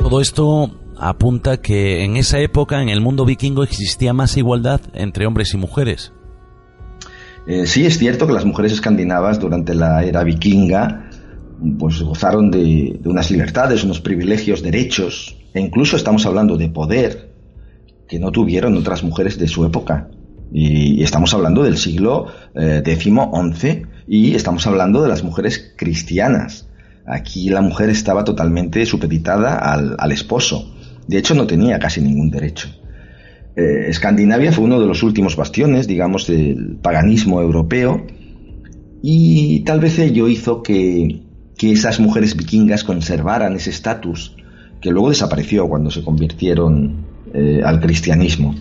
Todo 0.00 0.20
esto 0.20 0.70
apunta 0.98 1.60
que 1.60 2.04
en 2.04 2.16
esa 2.16 2.38
época 2.38 2.82
en 2.82 2.88
el 2.88 3.00
mundo 3.00 3.24
vikingo 3.24 3.62
existía 3.62 4.12
más 4.12 4.36
igualdad 4.36 4.80
entre 4.94 5.26
hombres 5.26 5.54
y 5.54 5.56
mujeres. 5.56 6.12
Eh, 7.46 7.66
sí, 7.66 7.86
es 7.86 7.98
cierto 7.98 8.26
que 8.26 8.32
las 8.32 8.44
mujeres 8.44 8.72
escandinavas 8.72 9.40
durante 9.40 9.74
la 9.74 10.04
era 10.04 10.22
vikinga 10.22 11.08
pues 11.78 12.02
gozaron 12.02 12.50
de, 12.50 13.00
unas 13.04 13.30
libertades, 13.30 13.84
unos 13.84 14.00
privilegios, 14.00 14.62
derechos, 14.62 15.36
e 15.54 15.60
incluso 15.60 15.96
estamos 15.96 16.26
hablando 16.26 16.56
de 16.56 16.68
poder 16.68 17.32
que 18.08 18.18
no 18.18 18.30
tuvieron 18.30 18.76
otras 18.76 19.02
mujeres 19.02 19.38
de 19.38 19.48
su 19.48 19.64
época. 19.64 20.08
Y, 20.52 21.02
estamos 21.02 21.32
hablando 21.34 21.62
del 21.62 21.76
siglo 21.76 22.26
eh, 22.54 22.82
y 24.06 24.34
estamos 24.34 24.66
hablando 24.66 25.02
de 25.02 25.08
las 25.08 25.24
mujeres 25.24 25.72
cristianas. 25.76 26.68
Aquí 27.06 27.48
la 27.48 27.62
mujer 27.62 27.90
estaba 27.90 28.24
totalmente 28.24 28.84
supeditada 28.86 29.56
al 29.56 30.12
esposo. 30.12 30.72
De 31.06 31.18
hecho, 31.18 31.34
no 31.34 31.46
tenía 31.46 31.78
casi 31.78 32.00
ningún 32.00 32.30
derecho. 32.30 32.68
Eh, 33.54 33.88
Escandinavia 33.88 34.50
fue 34.52 34.64
uno 34.64 34.80
de 34.80 34.86
los 34.86 35.02
últimos 35.02 35.36
bastiones, 35.36 35.86
digamos, 35.86 36.26
del 36.26 36.78
paganismo 36.80 37.42
europeo 37.42 38.06
y 39.02 39.60
tal 39.60 39.80
vez 39.80 39.98
ello 39.98 40.28
hizo 40.28 40.62
que, 40.62 41.20
esas 41.60 42.00
mujeres 42.00 42.36
vikingas 42.36 42.82
conservaran 42.82 43.54
ese 43.54 43.70
estatus 43.70 44.34
que 44.80 44.90
luego 44.90 45.10
desapareció 45.10 45.68
cuando 45.68 45.92
se 45.92 46.02
convirtieron 46.02 47.06
eh, 47.32 47.60
al 47.64 47.78
cristianismo. 47.78 48.56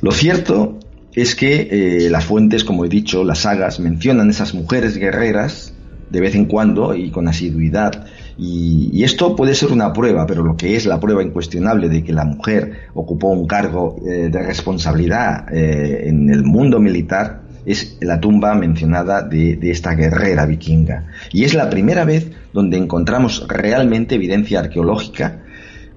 Lo 0.00 0.10
cierto 0.12 0.77
es 1.22 1.34
que 1.34 1.68
eh, 1.70 2.10
las 2.10 2.24
fuentes, 2.24 2.64
como 2.64 2.84
he 2.84 2.88
dicho, 2.88 3.24
las 3.24 3.40
sagas, 3.40 3.80
mencionan 3.80 4.30
esas 4.30 4.54
mujeres 4.54 4.96
guerreras 4.96 5.72
de 6.10 6.20
vez 6.20 6.34
en 6.34 6.46
cuando 6.46 6.94
y 6.94 7.10
con 7.10 7.28
asiduidad 7.28 8.06
y, 8.38 9.02
esto 9.02 9.34
puede 9.34 9.54
ser 9.54 9.72
una 9.72 9.92
prueba, 9.92 10.24
pero 10.26 10.44
lo 10.44 10.56
que 10.56 10.76
es 10.76 10.86
la 10.86 11.00
prueba 11.00 11.22
incuestionable 11.22 11.88
de 11.88 12.04
que 12.04 12.12
la 12.12 12.24
mujer 12.24 12.88
ocupó 12.94 13.28
un 13.28 13.48
cargo 13.48 14.00
eh, 14.06 14.28
de 14.30 14.42
responsabilidad 14.42 15.52
eh, 15.52 16.08
en 16.08 16.30
el 16.30 16.44
mundo 16.44 16.78
militar 16.78 17.42
es 17.66 17.98
la 18.00 18.20
tumba 18.20 18.54
mencionada 18.54 19.22
de, 19.22 19.58
esta 19.62 19.94
guerrera 19.94 20.46
vikinga. 20.46 21.08
Y 21.32 21.44
es 21.44 21.54
la 21.54 21.68
primera 21.68 22.04
vez 22.04 22.30
donde 22.52 22.76
encontramos 22.76 23.44
realmente 23.48 24.14
evidencia 24.14 24.60
arqueológica 24.60 25.42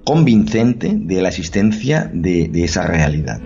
convincente 0.04 0.92
de 0.94 1.22
la 1.22 1.28
existencia 1.28 2.10
de 2.12 2.50
esa 2.64 2.86
realidad. 2.86 3.40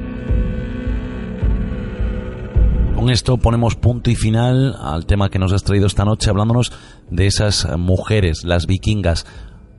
Con 3.07 3.13
esto 3.13 3.37
ponemos 3.37 3.77
punto 3.77 4.11
y 4.11 4.17
final 4.17 4.75
al 4.83 5.07
tema 5.07 5.29
que 5.29 5.39
nos 5.39 5.53
has 5.53 5.63
traído 5.63 5.87
esta 5.87 6.05
noche 6.05 6.29
hablándonos 6.29 6.73
de 7.09 7.29
esas 7.29 7.69
mujeres, 7.79 8.43
las 8.43 8.67
vikingas. 8.67 9.27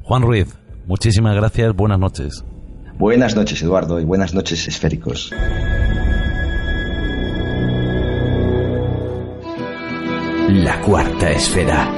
Juan 0.03 0.21
Ruiz, 0.21 0.57
muchísimas 0.85 1.35
gracias, 1.35 1.75
buenas 1.75 1.99
noches. 1.99 2.45
Buenas 2.97 3.35
noches, 3.35 3.61
Eduardo, 3.61 3.99
y 3.99 4.05
buenas 4.05 4.33
noches, 4.33 4.65
esféricos. 4.69 5.33
La 10.47 10.79
cuarta 10.79 11.29
esfera. 11.29 11.91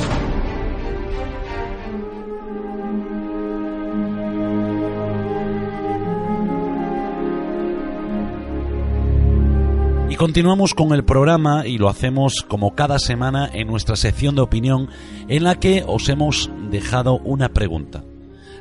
Y 10.11 10.17
continuamos 10.17 10.75
con 10.75 10.93
el 10.93 11.03
programa 11.03 11.67
y 11.67 11.79
lo 11.79 11.89
hacemos 11.89 12.45
como 12.47 12.75
cada 12.75 12.99
semana 12.99 13.49
en 13.51 13.69
nuestra 13.69 13.97
sección 13.97 14.35
de 14.35 14.43
opinión 14.43 14.91
en 15.29 15.45
la 15.45 15.55
que 15.55 15.83
os 15.87 16.11
hemos 16.11 16.51
dejado 16.71 17.17
una 17.25 17.49
pregunta. 17.49 18.05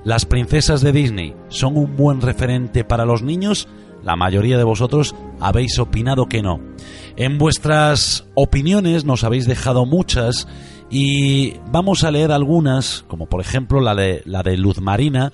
¿Las 0.06 0.26
princesas 0.26 0.80
de 0.80 0.94
Disney 0.94 1.36
son 1.50 1.76
un 1.76 1.98
buen 1.98 2.22
referente 2.22 2.86
para 2.86 3.04
los 3.04 3.24
niños? 3.24 3.68
La 4.04 4.16
mayoría 4.16 4.58
de 4.58 4.64
vosotros 4.64 5.16
habéis 5.40 5.80
opinado 5.80 6.26
que 6.26 6.42
no. 6.42 6.60
En 7.16 7.38
vuestras 7.38 8.26
opiniones 8.36 9.06
nos 9.06 9.24
habéis 9.24 9.46
dejado 9.46 9.86
muchas 9.86 10.48
y 10.90 11.56
vamos 11.72 12.04
a 12.04 12.12
leer 12.12 12.32
algunas, 12.32 13.06
como 13.08 13.28
por 13.28 13.42
ejemplo 13.42 13.80
la 13.82 13.96
de, 13.96 14.22
la 14.26 14.44
de 14.44 14.58
Luz 14.58 14.82
Marina, 14.82 15.32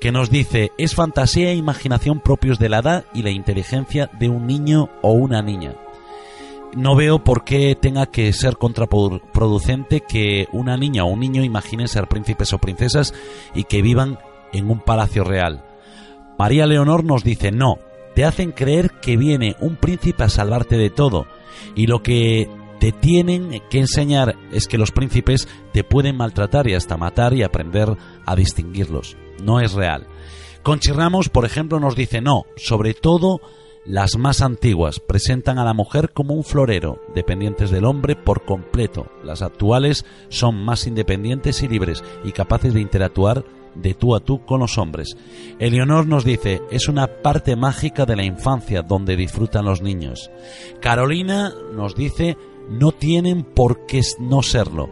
que 0.00 0.12
nos 0.12 0.30
dice, 0.30 0.72
es 0.78 0.94
fantasía 0.94 1.50
e 1.50 1.54
imaginación 1.54 2.20
propios 2.20 2.58
de 2.58 2.68
la 2.68 2.78
edad 2.78 3.04
y 3.14 3.22
la 3.22 3.30
inteligencia 3.30 4.10
de 4.18 4.28
un 4.28 4.46
niño 4.46 4.88
o 5.00 5.12
una 5.12 5.42
niña. 5.42 5.74
no 6.74 6.96
veo 6.96 7.22
por 7.22 7.44
qué 7.44 7.76
tenga 7.78 8.06
que 8.06 8.32
ser 8.32 8.56
contraproducente 8.56 10.00
que 10.00 10.48
una 10.52 10.76
niña 10.76 11.04
o 11.04 11.08
un 11.08 11.20
niño 11.20 11.44
imaginen 11.44 11.86
ser 11.86 12.08
príncipes 12.08 12.52
o 12.54 12.58
princesas 12.58 13.12
y 13.54 13.64
que 13.64 13.82
vivan 13.82 14.18
en 14.52 14.70
un 14.70 14.80
palacio 14.80 15.22
real. 15.22 15.62
María 16.38 16.66
Leonor 16.66 17.04
nos 17.04 17.22
dice, 17.22 17.52
no, 17.52 17.78
te 18.14 18.24
hacen 18.24 18.52
creer 18.52 18.90
que 19.00 19.16
viene 19.16 19.56
un 19.60 19.76
príncipe 19.76 20.24
a 20.24 20.28
salvarte 20.28 20.76
de 20.76 20.90
todo 20.90 21.26
y 21.74 21.86
lo 21.86 22.02
que 22.02 22.48
te 22.80 22.92
tienen 22.92 23.62
que 23.70 23.78
enseñar 23.78 24.36
es 24.50 24.66
que 24.66 24.78
los 24.78 24.90
príncipes 24.90 25.48
te 25.72 25.84
pueden 25.84 26.16
maltratar 26.16 26.66
y 26.66 26.74
hasta 26.74 26.96
matar 26.96 27.32
y 27.32 27.44
aprender 27.44 27.96
a 28.26 28.34
distinguirlos. 28.34 29.16
No 29.42 29.60
es 29.60 29.72
real. 29.72 30.06
Conchi 30.62 30.90
Ramos, 30.90 31.28
por 31.28 31.44
ejemplo, 31.44 31.78
nos 31.78 31.94
dice 31.94 32.20
no, 32.20 32.44
sobre 32.56 32.94
todo 32.94 33.40
las 33.84 34.16
más 34.16 34.42
antiguas 34.42 35.00
presentan 35.00 35.58
a 35.58 35.64
la 35.64 35.74
mujer 35.74 36.10
como 36.12 36.34
un 36.34 36.44
florero, 36.44 37.00
dependientes 37.14 37.70
del 37.70 37.84
hombre 37.84 38.14
por 38.14 38.44
completo. 38.44 39.06
Las 39.24 39.42
actuales 39.42 40.04
son 40.28 40.56
más 40.56 40.86
independientes 40.86 41.62
y 41.62 41.68
libres 41.68 42.04
y 42.24 42.32
capaces 42.32 42.74
de 42.74 42.80
interactuar 42.80 43.44
de 43.74 43.94
tú 43.94 44.14
a 44.14 44.20
tú 44.20 44.44
con 44.44 44.60
los 44.60 44.78
hombres. 44.78 45.16
Eleonor 45.58 46.06
nos 46.06 46.24
dice, 46.24 46.60
es 46.70 46.88
una 46.88 47.06
parte 47.06 47.56
mágica 47.56 48.06
de 48.06 48.16
la 48.16 48.24
infancia 48.24 48.82
donde 48.82 49.16
disfrutan 49.16 49.64
los 49.64 49.82
niños. 49.82 50.30
Carolina 50.80 51.52
nos 51.74 51.94
dice, 51.94 52.36
no 52.68 52.92
tienen 52.92 53.42
por 53.42 53.86
qué 53.86 54.00
no 54.18 54.42
serlo. 54.42 54.88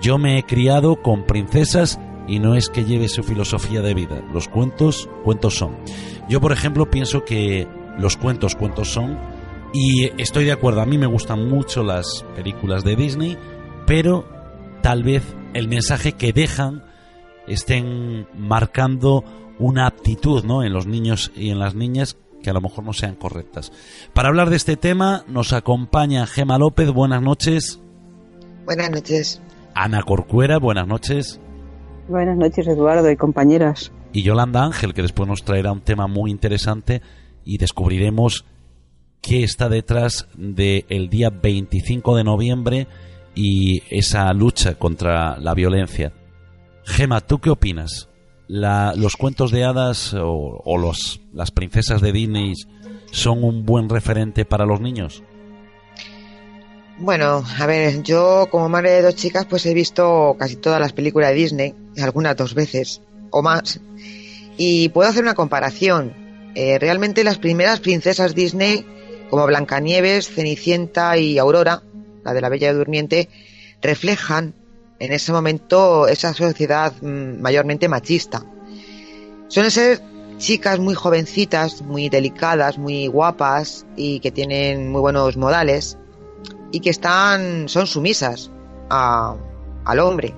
Yo 0.00 0.18
me 0.18 0.38
he 0.38 0.42
criado 0.44 1.02
con 1.02 1.26
princesas 1.26 2.00
y 2.26 2.38
no 2.38 2.54
es 2.54 2.68
que 2.68 2.84
lleve 2.84 3.08
su 3.08 3.22
filosofía 3.22 3.82
de 3.82 3.94
vida. 3.94 4.22
Los 4.32 4.48
cuentos, 4.48 5.08
cuentos 5.24 5.56
son. 5.56 5.76
Yo, 6.28 6.40
por 6.40 6.52
ejemplo, 6.52 6.90
pienso 6.90 7.24
que 7.24 7.66
los 7.98 8.16
cuentos, 8.16 8.54
cuentos 8.54 8.88
son. 8.92 9.18
Y 9.74 10.10
estoy 10.20 10.44
de 10.44 10.52
acuerdo, 10.52 10.82
a 10.82 10.86
mí 10.86 10.98
me 10.98 11.06
gustan 11.06 11.48
mucho 11.48 11.82
las 11.82 12.24
películas 12.36 12.84
de 12.84 12.96
Disney, 12.96 13.38
pero 13.86 14.28
tal 14.82 15.02
vez 15.02 15.22
el 15.54 15.68
mensaje 15.68 16.12
que 16.12 16.32
dejan 16.32 16.84
estén 17.46 18.26
marcando 18.36 19.24
una 19.58 19.86
aptitud 19.86 20.44
¿no? 20.44 20.62
en 20.62 20.72
los 20.72 20.86
niños 20.86 21.32
y 21.36 21.50
en 21.50 21.58
las 21.58 21.74
niñas 21.74 22.16
que 22.42 22.50
a 22.50 22.52
lo 22.52 22.60
mejor 22.60 22.84
no 22.84 22.92
sean 22.92 23.14
correctas. 23.14 23.72
Para 24.12 24.28
hablar 24.28 24.50
de 24.50 24.56
este 24.56 24.76
tema 24.76 25.24
nos 25.28 25.52
acompaña 25.52 26.26
Gema 26.26 26.58
López, 26.58 26.90
buenas 26.90 27.22
noches. 27.22 27.80
Buenas 28.64 28.90
noches. 28.90 29.40
Ana 29.74 30.02
Corcuera, 30.02 30.58
buenas 30.58 30.86
noches. 30.86 31.40
Buenas 32.08 32.36
noches, 32.36 32.66
Eduardo 32.66 33.10
y 33.10 33.16
compañeras. 33.16 33.92
Y 34.12 34.22
Yolanda 34.22 34.64
Ángel, 34.64 34.92
que 34.92 35.02
después 35.02 35.28
nos 35.28 35.44
traerá 35.44 35.72
un 35.72 35.80
tema 35.80 36.06
muy 36.06 36.30
interesante 36.30 37.00
y 37.44 37.58
descubriremos 37.58 38.44
qué 39.20 39.44
está 39.44 39.68
detrás 39.68 40.28
del 40.34 41.08
día 41.08 41.30
25 41.30 42.16
de 42.16 42.24
noviembre 42.24 42.88
y 43.34 43.82
esa 43.88 44.30
lucha 44.32 44.74
contra 44.74 45.38
la 45.38 45.54
violencia. 45.54 46.12
Gema, 46.84 47.20
¿tú 47.20 47.40
qué 47.40 47.50
opinas? 47.50 48.08
¿Los 48.48 49.16
cuentos 49.16 49.50
de 49.50 49.64
hadas 49.64 50.14
o, 50.14 50.76
los, 50.78 51.20
las 51.32 51.50
princesas 51.50 52.00
de 52.00 52.12
Disney 52.12 52.54
son 53.10 53.44
un 53.44 53.64
buen 53.64 53.88
referente 53.88 54.44
para 54.44 54.66
los 54.66 54.80
niños? 54.80 55.22
Bueno, 56.98 57.42
a 57.58 57.66
ver, 57.66 58.02
yo 58.02 58.48
como 58.50 58.68
madre 58.68 58.90
de 58.90 59.02
dos 59.02 59.16
chicas 59.16 59.46
pues 59.46 59.64
he 59.66 59.74
visto 59.74 60.36
casi 60.38 60.56
todas 60.56 60.80
las 60.80 60.92
películas 60.92 61.30
de 61.30 61.36
Disney, 61.36 61.74
algunas 62.00 62.36
dos 62.36 62.54
veces 62.54 63.00
o 63.30 63.42
más, 63.42 63.80
y 64.56 64.90
puedo 64.90 65.08
hacer 65.08 65.22
una 65.22 65.34
comparación. 65.34 66.12
Eh, 66.54 66.78
realmente 66.78 67.24
las 67.24 67.38
primeras 67.38 67.80
princesas 67.80 68.34
Disney, 68.34 68.84
como 69.30 69.46
Blancanieves, 69.46 70.28
Cenicienta 70.28 71.16
y 71.16 71.38
Aurora, 71.38 71.82
la 72.24 72.34
de 72.34 72.40
la 72.42 72.50
Bella 72.50 72.74
Durmiente, 72.74 73.30
reflejan 73.80 74.54
en 75.02 75.12
ese 75.12 75.32
momento 75.32 76.06
esa 76.06 76.32
sociedad 76.32 76.92
mm, 77.02 77.40
mayormente 77.40 77.88
machista. 77.88 78.44
Suelen 79.48 79.72
ser 79.72 80.00
chicas 80.38 80.78
muy 80.78 80.94
jovencitas, 80.94 81.82
muy 81.82 82.08
delicadas, 82.08 82.78
muy 82.78 83.08
guapas 83.08 83.84
y 83.96 84.20
que 84.20 84.30
tienen 84.30 84.92
muy 84.92 85.00
buenos 85.00 85.36
modales 85.36 85.98
y 86.70 86.78
que 86.78 86.90
están 86.90 87.68
son 87.68 87.88
sumisas 87.88 88.52
al 88.90 89.98
hombre. 89.98 90.34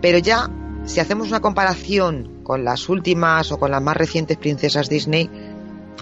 Pero 0.00 0.18
ya 0.18 0.50
si 0.86 1.00
hacemos 1.00 1.28
una 1.28 1.40
comparación 1.40 2.40
con 2.44 2.64
las 2.64 2.88
últimas 2.88 3.52
o 3.52 3.58
con 3.58 3.72
las 3.72 3.82
más 3.82 3.98
recientes 3.98 4.38
princesas 4.38 4.88
Disney, 4.88 5.28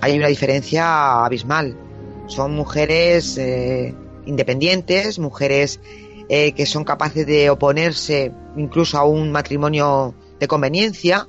hay 0.00 0.16
una 0.16 0.28
diferencia 0.28 1.24
abismal. 1.24 1.76
Son 2.28 2.54
mujeres 2.54 3.36
eh, 3.36 3.92
independientes, 4.26 5.18
mujeres 5.18 5.80
eh, 6.28 6.52
que 6.52 6.66
son 6.66 6.84
capaces 6.84 7.26
de 7.26 7.50
oponerse 7.50 8.32
incluso 8.56 8.98
a 8.98 9.04
un 9.04 9.30
matrimonio 9.30 10.14
de 10.40 10.48
conveniencia, 10.48 11.28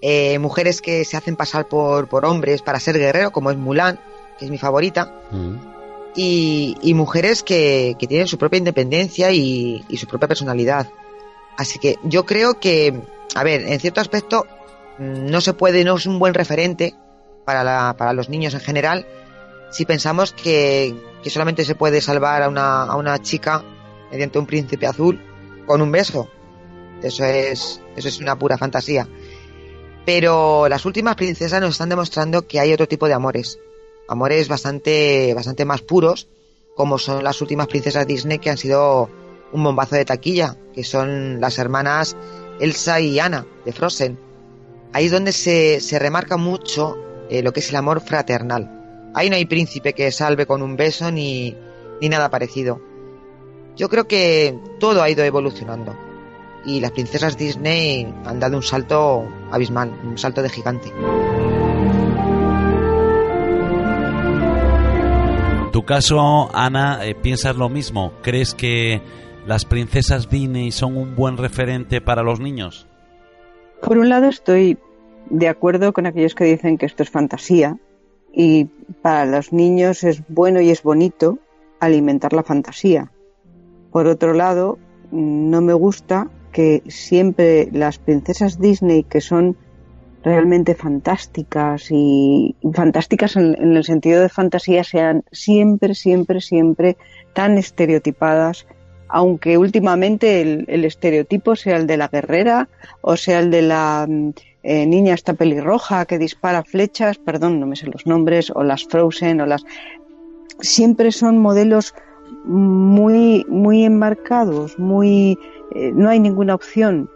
eh, 0.00 0.38
mujeres 0.38 0.80
que 0.80 1.04
se 1.04 1.16
hacen 1.16 1.36
pasar 1.36 1.68
por, 1.68 2.08
por 2.08 2.24
hombres 2.24 2.62
para 2.62 2.80
ser 2.80 2.98
guerrero, 2.98 3.30
como 3.30 3.50
es 3.50 3.56
Mulan, 3.56 3.98
que 4.38 4.44
es 4.44 4.50
mi 4.50 4.58
favorita, 4.58 5.12
mm. 5.30 5.56
y, 6.14 6.92
mujeres 6.94 7.42
que, 7.42 7.96
tienen 8.08 8.28
su 8.28 8.38
propia 8.38 8.58
independencia 8.58 9.30
y, 9.32 9.84
su 9.96 10.06
propia 10.06 10.28
personalidad. 10.28 10.88
Así 11.56 11.78
que 11.78 11.96
yo 12.04 12.24
creo 12.24 12.60
que, 12.60 12.94
a 13.34 13.42
ver, 13.42 13.62
en 13.62 13.80
cierto 13.80 14.00
aspecto, 14.00 14.46
mm, 14.98 15.26
no 15.30 15.40
se 15.40 15.52
puede, 15.52 15.84
no 15.84 15.96
es 15.96 16.06
un 16.06 16.18
buen 16.18 16.34
referente 16.34 16.94
para, 17.44 17.96
para 17.96 18.12
los 18.12 18.28
niños 18.28 18.54
en 18.54 18.60
general, 18.60 19.06
si 19.70 19.84
pensamos 19.84 20.32
que, 20.32 20.94
que 21.22 21.30
solamente 21.30 21.64
se 21.64 21.74
puede 21.74 22.00
salvar 22.00 22.42
a 22.42 22.48
una, 22.48 22.84
a 22.84 22.96
una 22.96 23.20
chica 23.20 23.64
mediante 24.10 24.38
un 24.38 24.46
príncipe 24.46 24.86
azul 24.86 25.20
con 25.66 25.82
un 25.82 25.92
beso. 25.92 26.28
Eso 27.02 27.24
es, 27.24 27.80
eso 27.96 28.08
es 28.08 28.18
una 28.18 28.38
pura 28.38 28.58
fantasía. 28.58 29.08
Pero 30.04 30.68
las 30.68 30.86
últimas 30.86 31.16
princesas 31.16 31.60
nos 31.60 31.70
están 31.70 31.90
demostrando 31.90 32.46
que 32.46 32.60
hay 32.60 32.72
otro 32.72 32.88
tipo 32.88 33.06
de 33.06 33.14
amores. 33.14 33.58
Amores 34.08 34.48
bastante, 34.48 35.34
bastante 35.34 35.64
más 35.64 35.82
puros, 35.82 36.28
como 36.74 36.98
son 36.98 37.22
las 37.22 37.40
últimas 37.42 37.66
princesas 37.66 38.06
Disney 38.06 38.38
que 38.38 38.50
han 38.50 38.56
sido 38.56 39.10
un 39.52 39.62
bombazo 39.62 39.96
de 39.96 40.04
taquilla, 40.04 40.56
que 40.74 40.82
son 40.82 41.40
las 41.40 41.58
hermanas 41.58 42.16
Elsa 42.58 43.00
y 43.00 43.18
Anna 43.18 43.46
de 43.64 43.72
Frozen. 43.72 44.18
Ahí 44.92 45.06
es 45.06 45.12
donde 45.12 45.32
se, 45.32 45.80
se 45.80 45.98
remarca 45.98 46.38
mucho 46.38 46.96
eh, 47.28 47.42
lo 47.42 47.52
que 47.52 47.60
es 47.60 47.68
el 47.68 47.76
amor 47.76 48.00
fraternal. 48.00 48.77
Ahí 49.14 49.30
no 49.30 49.36
hay 49.36 49.46
príncipe 49.46 49.94
que 49.94 50.10
salve 50.12 50.46
con 50.46 50.62
un 50.62 50.76
beso 50.76 51.10
ni, 51.10 51.56
ni 52.00 52.08
nada 52.08 52.30
parecido. 52.30 52.80
Yo 53.76 53.88
creo 53.88 54.08
que 54.08 54.58
todo 54.80 55.02
ha 55.02 55.10
ido 55.10 55.24
evolucionando 55.24 55.96
y 56.64 56.80
las 56.80 56.90
princesas 56.92 57.36
Disney 57.36 58.12
han 58.24 58.40
dado 58.40 58.56
un 58.56 58.62
salto 58.62 59.24
abismal, 59.50 59.92
un 60.04 60.18
salto 60.18 60.42
de 60.42 60.48
gigante. 60.48 60.92
tu 65.78 65.84
caso, 65.84 66.50
Ana, 66.56 67.06
eh, 67.06 67.14
piensas 67.14 67.54
lo 67.54 67.68
mismo? 67.68 68.12
¿Crees 68.22 68.52
que 68.52 69.00
las 69.46 69.64
princesas 69.64 70.28
Disney 70.28 70.72
son 70.72 70.96
un 70.96 71.14
buen 71.14 71.36
referente 71.36 72.00
para 72.00 72.24
los 72.24 72.40
niños? 72.40 72.88
Por 73.80 73.98
un 73.98 74.08
lado 74.08 74.26
estoy 74.26 74.76
de 75.30 75.46
acuerdo 75.46 75.92
con 75.92 76.06
aquellos 76.06 76.34
que 76.34 76.46
dicen 76.46 76.78
que 76.78 76.86
esto 76.86 77.04
es 77.04 77.10
fantasía, 77.10 77.76
y 78.38 78.66
para 79.02 79.26
los 79.26 79.52
niños 79.52 80.04
es 80.04 80.22
bueno 80.28 80.60
y 80.60 80.70
es 80.70 80.84
bonito 80.84 81.40
alimentar 81.80 82.32
la 82.32 82.44
fantasía. 82.44 83.10
Por 83.90 84.06
otro 84.06 84.32
lado, 84.32 84.78
no 85.10 85.60
me 85.60 85.72
gusta 85.72 86.30
que 86.52 86.84
siempre 86.86 87.68
las 87.72 87.98
princesas 87.98 88.60
Disney 88.60 89.02
que 89.02 89.20
son 89.20 89.56
realmente 90.22 90.76
fantásticas 90.76 91.88
y 91.90 92.54
fantásticas 92.72 93.34
en, 93.34 93.56
el 93.76 93.82
sentido 93.82 94.22
de 94.22 94.28
fantasía 94.28 94.84
sean 94.84 95.24
siempre, 95.32 95.96
siempre, 95.96 96.40
siempre 96.40 96.96
tan 97.32 97.58
estereotipadas, 97.58 98.68
aunque 99.08 99.58
últimamente 99.58 100.42
el 100.42 100.84
estereotipo 100.84 101.56
sea 101.56 101.76
el 101.76 101.88
de 101.88 101.96
la 101.96 102.06
guerrera 102.06 102.68
o 103.00 103.16
sea 103.16 103.40
el 103.40 103.50
de 103.50 103.62
la 103.62 104.06
eh, 104.70 104.84
niña 104.84 105.14
esta 105.14 105.32
pelirroja 105.32 106.04
que 106.04 106.18
dispara 106.18 106.62
flechas, 106.62 107.16
perdón, 107.16 107.58
no 107.58 107.66
me 107.66 107.74
sé 107.74 107.86
los 107.86 108.06
nombres, 108.06 108.52
o 108.54 108.62
las 108.62 108.84
Frozen, 108.84 109.40
o 109.40 109.46
las... 109.46 109.64
Siempre 110.60 111.10
son 111.10 111.38
modelos 111.38 111.94
muy, 112.44 113.46
muy 113.48 113.84
enmarcados, 113.84 114.78
muy... 114.78 115.38
Eh, 115.74 115.90
no 115.94 116.10
hay 116.10 116.20
ninguna 116.20 116.54
opción 116.54 117.08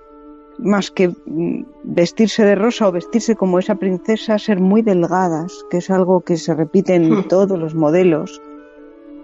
más 0.56 0.90
que 0.90 1.08
mm, 1.08 1.64
vestirse 1.84 2.42
de 2.42 2.54
rosa 2.54 2.88
o 2.88 2.92
vestirse 2.92 3.36
como 3.36 3.58
esa 3.58 3.74
princesa, 3.74 4.38
ser 4.38 4.58
muy 4.58 4.80
delgadas, 4.80 5.52
que 5.70 5.76
es 5.76 5.90
algo 5.90 6.22
que 6.22 6.38
se 6.38 6.54
repite 6.54 6.94
en 6.94 7.12
hmm. 7.12 7.28
todos 7.28 7.58
los 7.58 7.74
modelos. 7.74 8.40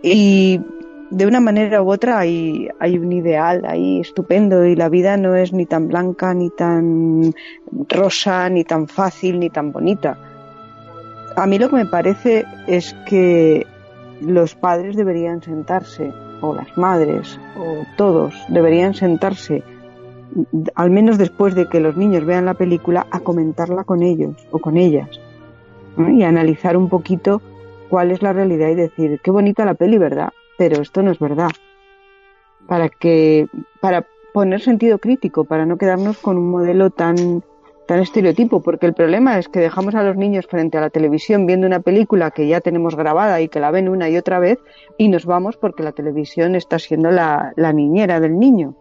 Y 0.02 0.60
de 1.10 1.26
una 1.26 1.40
manera 1.40 1.82
u 1.82 1.90
otra 1.90 2.18
hay, 2.18 2.68
hay 2.78 2.98
un 2.98 3.12
ideal 3.12 3.64
ahí 3.66 4.01
estupendo 4.01 4.64
y 4.64 4.76
la 4.76 4.89
vida 4.89 5.16
no 5.16 5.35
es 5.35 5.52
ni 5.52 5.64
tan 5.64 5.89
blanca, 5.89 6.35
ni 6.35 6.51
tan 6.51 7.35
rosa, 7.89 8.48
ni 8.51 8.64
tan 8.64 8.89
fácil, 8.89 9.39
ni 9.39 9.48
tan 9.48 9.72
bonita. 9.72 10.18
A 11.36 11.47
mí 11.47 11.59
lo 11.59 11.70
que 11.70 11.76
me 11.76 11.86
parece 11.86 12.44
es 12.66 12.94
que 13.06 13.66
los 14.20 14.55
padres 14.55 14.97
deberían 14.97 15.43
sentarse, 15.43 16.12
o 16.40 16.55
las 16.55 16.76
madres, 16.76 17.40
o 17.56 17.85
todos 17.97 18.35
deberían 18.48 18.94
sentarse, 18.94 19.62
al 20.74 20.90
menos 20.90 21.16
después 21.16 21.55
de 21.55 21.68
que 21.68 21.80
los 21.80 21.97
niños 21.97 22.24
vean 22.24 22.44
la 22.44 22.55
película, 22.55 23.06
a 23.10 23.20
comentarla 23.20 23.85
con 23.85 24.02
ellos 24.02 24.36
o 24.51 24.59
con 24.59 24.76
ellas. 24.76 25.09
Y 25.97 26.22
analizar 26.22 26.76
un 26.76 26.89
poquito 26.89 27.40
cuál 27.89 28.10
es 28.10 28.22
la 28.22 28.32
realidad 28.32 28.68
y 28.68 28.74
decir, 28.74 29.20
qué 29.22 29.30
bonita 29.30 29.64
la 29.64 29.74
peli, 29.74 29.98
¿verdad? 29.98 30.30
Pero 30.59 30.82
esto 30.82 31.02
no 31.02 31.12
es 31.12 31.18
verdad. 31.18 31.51
Para 32.66 32.90
que, 32.90 33.47
para 33.80 34.06
poner 34.35 34.60
sentido 34.60 34.98
crítico, 34.98 35.44
para 35.44 35.64
no 35.64 35.78
quedarnos 35.78 36.18
con 36.18 36.36
un 36.36 36.51
modelo 36.51 36.90
tan 36.90 37.43
tan 37.89 38.01
estereotipo, 38.01 38.60
porque 38.60 38.85
el 38.85 38.93
problema 38.93 39.39
es 39.39 39.48
que 39.48 39.60
dejamos 39.60 39.94
a 39.94 40.02
los 40.02 40.14
niños 40.14 40.47
frente 40.47 40.76
a 40.76 40.82
la 40.82 40.90
televisión 40.90 41.47
viendo 41.47 41.66
una 41.66 41.80
película 41.80 42.30
que 42.30 42.47
ya 42.47 42.60
tenemos 42.60 42.94
grabada 42.94 43.40
y 43.40 43.48
que 43.48 43.60
la 43.60 43.70
ven 43.70 43.89
una 43.89 44.10
y 44.10 44.18
otra 44.18 44.39
vez 44.39 44.59
y 44.98 45.09
nos 45.09 45.24
vamos 45.24 45.56
porque 45.56 45.82
la 45.82 45.93
televisión 45.93 46.55
está 46.55 46.78
siendo 46.78 47.10
la, 47.10 47.55
niñera 47.72 48.20
del 48.20 48.39
niño. 48.39 48.74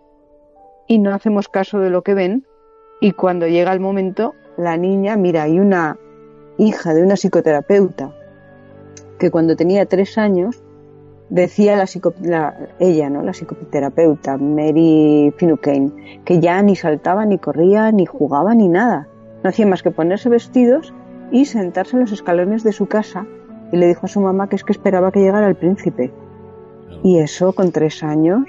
Y 0.87 0.99
no 0.99 1.15
hacemos 1.15 1.47
caso 1.47 1.79
de 1.79 1.89
lo 1.89 2.01
que 2.01 2.15
ven 2.15 2.45
y 2.99 3.13
cuando 3.13 3.47
llega 3.47 3.71
el 3.71 3.79
momento, 3.79 4.33
la 4.57 4.75
niña, 4.75 5.15
mira, 5.15 5.43
hay 5.43 5.57
una 5.57 5.97
hija 6.57 6.93
de 6.93 7.01
una 7.01 7.15
psicoterapeuta 7.15 8.13
que 9.19 9.31
cuando 9.31 9.55
tenía 9.55 9.85
tres 9.85 10.17
años 10.17 10.61
decía 11.29 11.75
la, 12.21 12.69
ella, 12.79 13.09
¿no? 13.09 13.23
La 13.23 13.33
psicoterapeuta, 13.33 14.37
Mary 14.37 15.33
Finucane, 15.37 16.21
que 16.23 16.39
ya 16.39 16.61
ni 16.61 16.75
saltaba, 16.75 17.25
ni 17.25 17.37
corría, 17.37 17.91
ni 17.91 18.05
jugaba, 18.05 18.53
ni 18.53 18.69
nada. 18.69 19.07
No 19.43 19.49
hacía 19.49 19.65
más 19.65 19.83
que 19.83 19.91
ponerse 19.91 20.29
vestidos 20.29 20.93
y 21.31 21.45
sentarse 21.45 21.95
en 21.95 22.01
los 22.01 22.11
escalones 22.11 22.63
de 22.63 22.71
su 22.71 22.87
casa 22.87 23.25
y 23.71 23.77
le 23.77 23.87
dijo 23.87 24.05
a 24.05 24.09
su 24.09 24.21
mamá 24.21 24.47
que 24.47 24.55
es 24.55 24.63
que 24.63 24.71
esperaba 24.71 25.11
que 25.11 25.19
llegara 25.19 25.47
el 25.47 25.55
príncipe. 25.55 26.11
Y 27.03 27.19
eso 27.19 27.53
con 27.53 27.71
tres 27.71 28.03
años, 28.03 28.43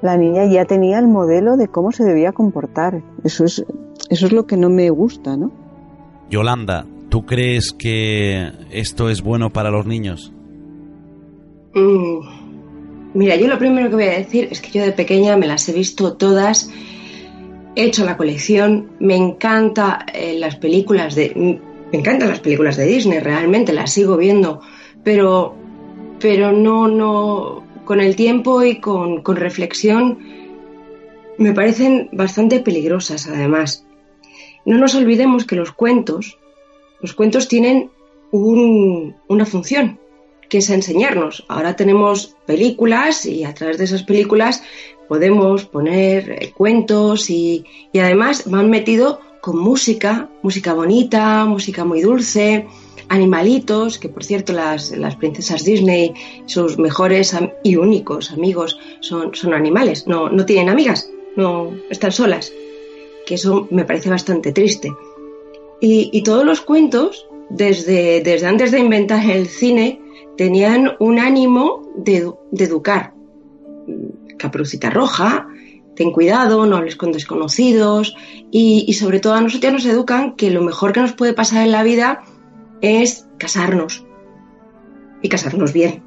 la 0.00 0.16
niña 0.16 0.44
ya 0.46 0.64
tenía 0.64 0.98
el 0.98 1.08
modelo 1.08 1.56
de 1.56 1.68
cómo 1.68 1.92
se 1.92 2.04
debía 2.04 2.32
comportar. 2.32 3.02
Eso 3.24 3.44
es, 3.44 3.64
eso 4.08 4.26
es 4.26 4.32
lo 4.32 4.46
que 4.46 4.56
no 4.56 4.70
me 4.70 4.90
gusta, 4.90 5.36
¿no? 5.36 5.50
Yolanda, 6.30 6.86
¿tú 7.08 7.26
crees 7.26 7.72
que 7.72 8.52
esto 8.70 9.10
es 9.10 9.22
bueno 9.22 9.50
para 9.50 9.70
los 9.70 9.86
niños? 9.86 10.32
Mm, 11.74 12.20
mira, 13.14 13.36
yo 13.36 13.46
lo 13.48 13.58
primero 13.58 13.88
que 13.88 13.96
voy 13.96 14.04
a 14.04 14.18
decir 14.18 14.48
es 14.50 14.60
que 14.60 14.70
yo 14.70 14.84
de 14.84 14.92
pequeña 14.92 15.36
me 15.36 15.46
las 15.46 15.68
he 15.68 15.72
visto 15.72 16.16
todas, 16.16 16.70
he 17.76 17.84
hecho 17.84 18.04
la 18.04 18.16
colección, 18.16 18.90
me 18.98 19.16
encanta 19.16 20.04
eh, 20.12 20.36
las 20.38 20.56
películas 20.56 21.14
de, 21.14 21.60
me 21.92 21.98
encantan 21.98 22.28
las 22.28 22.40
películas 22.40 22.76
de 22.76 22.86
Disney, 22.86 23.20
realmente 23.20 23.72
las 23.72 23.92
sigo 23.92 24.16
viendo, 24.16 24.60
pero, 25.02 25.54
pero 26.20 26.52
no, 26.52 26.88
no, 26.88 27.64
con 27.84 28.00
el 28.00 28.16
tiempo 28.16 28.62
y 28.62 28.80
con, 28.80 29.24
reflexión 29.24 30.18
me 31.38 31.52
parecen 31.52 32.10
bastante 32.12 32.60
peligrosas 32.60 33.26
además. 33.28 33.86
No 34.66 34.76
nos 34.76 34.94
olvidemos 34.94 35.46
que 35.46 35.56
los 35.56 35.72
cuentos, 35.72 36.38
los 37.00 37.14
cuentos 37.14 37.48
tienen 37.48 37.90
un, 38.32 39.16
una 39.28 39.46
función, 39.46 39.98
que 40.48 40.58
es 40.58 40.70
enseñarnos. 40.70 41.44
Ahora 41.48 41.76
tenemos 41.76 42.36
películas 42.46 43.26
y 43.26 43.44
a 43.44 43.54
través 43.54 43.78
de 43.78 43.84
esas 43.84 44.02
películas 44.02 44.62
podemos 45.08 45.64
poner 45.64 46.30
eh, 46.30 46.52
cuentos 46.56 47.30
y, 47.30 47.64
además 47.94 48.44
van 48.46 48.70
metido 48.70 49.20
con 49.40 49.58
música, 49.58 50.28
música 50.42 50.74
bonita, 50.74 51.44
música 51.46 51.84
muy 51.84 52.02
dulce, 52.02 52.66
animalitos, 53.08 53.98
que 53.98 54.08
por 54.08 54.24
cierto 54.24 54.52
las, 54.52 54.90
las 54.90 55.16
princesas 55.16 55.64
Disney, 55.64 56.12
sus 56.46 56.78
mejores 56.78 57.34
y 57.64 57.76
únicos 57.76 58.30
amigos 58.32 58.78
son, 59.00 59.34
son 59.34 59.54
animales, 59.54 60.06
no, 60.06 60.28
no 60.28 60.44
tienen 60.44 60.68
amigas, 60.68 61.10
no 61.36 61.72
están 61.88 62.12
solas, 62.12 62.52
que 63.26 63.34
eso 63.34 63.66
me 63.70 63.84
parece 63.84 64.10
bastante 64.10 64.52
triste. 64.52 64.92
Y, 65.80 66.10
y 66.12 66.22
todos 66.22 66.44
los 66.44 66.60
cuentos, 66.60 67.26
desde, 67.48 68.20
desde 68.20 68.46
antes 68.46 68.72
de 68.72 68.80
inventar 68.80 69.24
el 69.30 69.46
cine, 69.46 70.00
tenían 70.38 70.92
un 71.00 71.18
ánimo 71.18 71.82
de, 71.96 72.32
educar. 72.52 73.12
Caperucita 74.38 74.88
roja, 74.88 75.48
ten 75.96 76.12
cuidado, 76.12 76.64
no 76.64 76.76
hables 76.76 76.94
con 76.94 77.10
desconocidos 77.10 78.16
y, 78.52 78.90
sobre 78.94 79.18
todo 79.18 79.34
a 79.34 79.40
nosotros 79.40 79.72
nos 79.72 79.86
educan 79.86 80.36
que 80.36 80.50
lo 80.50 80.62
mejor 80.62 80.92
que 80.92 81.00
nos 81.00 81.12
puede 81.12 81.34
pasar 81.34 81.66
en 81.66 81.72
la 81.72 81.82
vida 81.82 82.22
es 82.80 83.26
casarnos 83.36 84.06
y 85.20 85.28
casarnos 85.28 85.72
bien. 85.72 86.04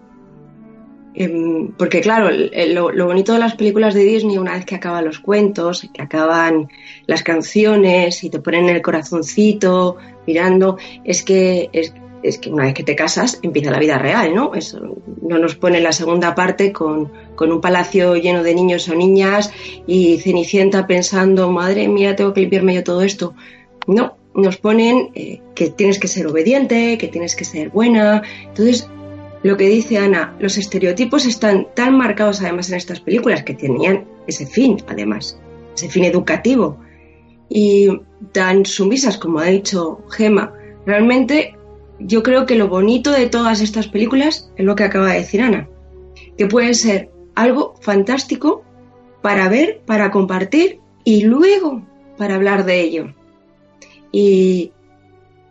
Em, 1.13 1.73
porque 1.73 1.99
claro, 1.99 2.29
lo, 2.31 3.05
bonito 3.05 3.33
de 3.33 3.39
las 3.39 3.55
películas 3.55 3.93
de 3.93 4.05
Disney, 4.05 4.37
una 4.37 4.53
vez 4.53 4.63
que 4.63 4.75
acaban 4.75 5.03
los 5.03 5.19
cuentos, 5.19 5.85
que 5.93 6.01
acaban 6.01 6.69
las 7.05 7.21
canciones 7.21 8.23
y 8.23 8.29
te 8.29 8.39
ponen 8.39 8.69
el 8.69 8.81
corazoncito 8.81 9.97
mirando, 10.25 10.77
es 11.03 11.21
que, 11.21 11.69
es, 11.73 11.93
es 12.23 12.37
que 12.37 12.49
una 12.49 12.65
vez 12.65 12.73
que 12.73 12.83
te 12.83 12.95
casas 12.95 13.39
empieza 13.41 13.71
la 13.71 13.79
vida 13.79 13.97
real, 13.97 14.33
¿no? 14.33 14.53
Eso 14.55 14.79
no 15.21 15.37
nos 15.37 15.55
pone 15.55 15.81
la 15.81 15.91
segunda 15.91 16.35
parte 16.35 16.71
con, 16.71 17.11
un 17.39 17.61
palacio 17.61 18.15
lleno 18.15 18.43
de 18.43 18.53
niños 18.53 18.87
o 18.87 18.95
niñas 18.95 19.51
y 19.87 20.19
Cenicienta 20.19 20.85
pensando, 20.85 21.49
madre 21.49 21.87
mía, 21.87 22.15
tengo 22.15 22.33
que 22.33 22.41
limpiarme 22.41 22.75
yo 22.75 22.83
todo 22.83 23.01
esto. 23.01 23.33
No, 23.87 24.15
nos 24.35 24.57
ponen 24.57 25.09
eh, 25.15 25.41
que 25.55 25.71
tienes 25.71 25.97
que 25.97 26.07
ser 26.07 26.27
obediente, 26.27 26.97
que 26.99 27.07
tienes 27.07 27.35
que 27.35 27.45
ser 27.45 27.69
buena. 27.69 28.21
Entonces, 28.43 28.87
lo 29.43 29.57
que 29.57 29.67
dice 29.67 29.97
Ana, 29.97 30.35
los 30.39 30.57
estereotipos 30.57 31.25
están 31.25 31.67
tan 31.73 31.97
marcados 31.97 32.41
además 32.41 32.69
en 32.69 32.77
estas 32.77 32.99
películas 32.99 33.43
que 33.43 33.55
tenían 33.55 34.05
ese 34.27 34.45
fin, 34.45 34.77
además, 34.87 35.39
ese 35.75 35.89
fin 35.89 36.03
educativo. 36.03 36.77
Y 37.49 37.87
tan 38.31 38.65
sumisas 38.65 39.17
como 39.17 39.39
ha 39.39 39.45
dicho 39.45 40.03
Gema, 40.11 40.53
realmente 40.85 41.55
yo 42.05 42.23
creo 42.23 42.45
que 42.45 42.55
lo 42.55 42.67
bonito 42.67 43.11
de 43.11 43.27
todas 43.27 43.61
estas 43.61 43.87
películas 43.87 44.51
es 44.55 44.65
lo 44.65 44.75
que 44.75 44.83
acaba 44.83 45.11
de 45.11 45.19
decir 45.19 45.41
Ana, 45.41 45.69
que 46.37 46.47
pueden 46.47 46.75
ser 46.75 47.09
algo 47.35 47.75
fantástico 47.81 48.63
para 49.21 49.49
ver, 49.49 49.81
para 49.85 50.11
compartir 50.11 50.79
y 51.03 51.23
luego 51.23 51.85
para 52.17 52.35
hablar 52.35 52.65
de 52.65 52.81
ello. 52.81 53.13
Y, 54.11 54.71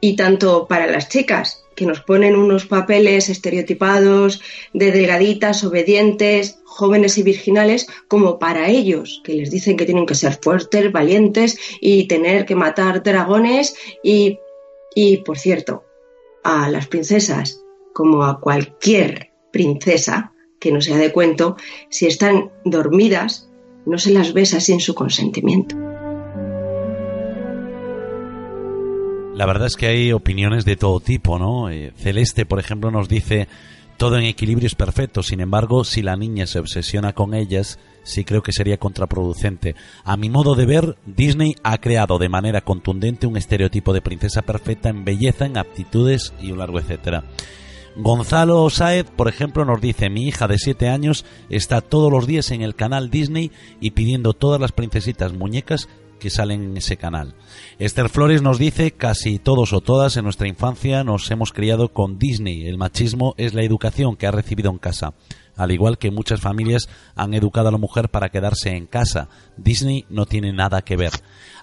y 0.01 0.17
tanto 0.17 0.67
para 0.69 0.87
las 0.87 1.09
chicas, 1.09 1.65
que 1.75 1.87
nos 1.87 2.01
ponen 2.01 2.37
unos 2.37 2.67
papeles 2.67 3.31
estereotipados 3.31 4.43
de 4.75 4.93
delgaditas, 4.93 5.65
obedientes, 5.65 6.59
jóvenes 6.65 7.17
y 7.17 7.23
virginales, 7.23 7.87
como 8.07 8.39
para 8.39 8.69
ellos, 8.69 9.23
que 9.25 9.35
les 9.35 9.51
dicen 9.51 9.79
que 9.79 9.87
tienen 9.87 10.05
que 10.05 10.15
ser 10.15 10.39
fuertes, 10.43 10.93
valientes 10.93 11.59
y 11.81 12.07
tener 12.07 12.45
que 12.45 12.55
matar 12.55 13.03
dragones 13.03 13.77
y, 14.03 14.39
y 14.95 15.19
por 15.19 15.39
cierto, 15.39 15.85
a 16.45 16.69
las 16.69 16.87
princesas 16.87 17.63
como 17.93 18.25
a 18.25 18.41
cualquier 18.41 19.33
princesa 19.53 20.33
que 20.59 20.73
no 20.73 20.81
sea 20.81 20.99
de 20.99 21.13
cuento, 21.13 21.57
si 21.89 22.07
están 22.07 22.51
dormidas, 22.65 23.51
no 23.87 23.99
se 23.99 24.13
las 24.13 24.33
besa 24.33 24.61
sin 24.61 24.81
su 24.81 24.95
consentimiento. 24.95 25.77
La 29.35 29.47
verdad 29.47 29.69
es 29.69 29.77
que 29.77 29.87
hay 29.87 30.13
opiniones 30.13 30.67
de 30.67 30.77
todo 30.77 31.01
tipo, 31.01 31.39
¿no? 31.39 31.71
Eh, 31.71 31.93
Celeste, 31.97 32.45
por 32.45 32.61
ejemplo, 32.61 32.91
nos 32.91 33.09
dice 33.09 33.49
todo 33.97 34.19
en 34.19 34.25
equilibrio 34.25 34.67
es 34.67 34.75
perfecto, 34.75 35.23
sin 35.23 35.41
embargo, 35.41 35.85
si 35.85 36.03
la 36.03 36.17
niña 36.17 36.47
se 36.47 36.59
obsesiona 36.59 37.15
con 37.15 37.35
ellas, 37.35 37.79
sí 38.03 38.25
creo 38.25 38.43
que 38.43 38.53
sería 38.53 38.79
contraproducente. 38.79 39.75
A 40.05 40.17
mi 40.17 40.31
modo 40.31 40.55
de 40.55 40.67
ver, 40.67 40.97
Disney 41.07 41.55
ha 41.63 41.79
creado 41.79 42.19
de 42.19 42.29
manera 42.29 42.61
contundente 42.61 43.27
un 43.27 43.37
estereotipo 43.37 43.93
de 43.93 44.03
princesa 44.03 44.43
perfecta 44.43 44.89
en 44.89 45.05
belleza, 45.05 45.47
en 45.47 45.59
aptitudes 45.59 46.33
y 46.41 46.53
un 46.53 46.59
largo 46.59 46.79
etcétera. 46.79 47.25
Gonzalo 47.97 48.71
Saez, 48.71 49.07
por 49.11 49.29
ejemplo, 49.29 49.65
nos 49.65 49.81
dice, 49.81 50.11
mi 50.11 50.27
hija 50.27 50.47
de 50.47 50.59
7 50.59 50.89
años 50.89 51.25
está 51.49 51.81
todos 51.81 52.11
los 52.11 52.27
días 52.27 52.51
en 52.53 52.63
el 52.63 52.75
canal 52.75 53.11
Disney 53.11 53.51
y 53.81 53.91
pidiendo 53.91 54.33
todas 54.33 54.61
las 54.61 54.73
princesitas 54.73 55.33
muñecas 55.33 55.89
que 56.21 56.31
salen 56.31 56.63
en 56.63 56.77
ese 56.77 56.97
canal. 56.97 57.35
Esther 57.79 58.09
Flores 58.09 58.43
nos 58.43 58.59
dice, 58.59 58.93
casi 58.93 59.39
todos 59.39 59.73
o 59.73 59.81
todas 59.81 60.17
en 60.17 60.25
nuestra 60.25 60.47
infancia 60.47 61.03
nos 61.03 61.29
hemos 61.31 61.53
criado 61.53 61.93
con 61.93 62.19
Disney. 62.19 62.67
El 62.67 62.79
machismo 62.79 63.35
es 63.39 63.55
la 63.55 63.65
educación 63.65 64.17
que 64.17 64.27
ha 64.27 64.31
recibido 64.31 64.71
en 64.71 64.79
casa 64.79 65.15
al 65.61 65.73
igual 65.73 65.99
que 65.99 66.11
muchas 66.11 66.41
familias 66.41 66.89
han 67.15 67.35
educado 67.35 67.69
a 67.69 67.73
la 67.73 67.77
mujer 67.77 68.09
para 68.09 68.31
quedarse 68.31 68.71
en 68.71 68.87
casa. 68.87 69.29
Disney 69.59 70.07
no 70.09 70.25
tiene 70.25 70.55
nada 70.55 70.81
que 70.81 70.97
ver. 70.97 71.13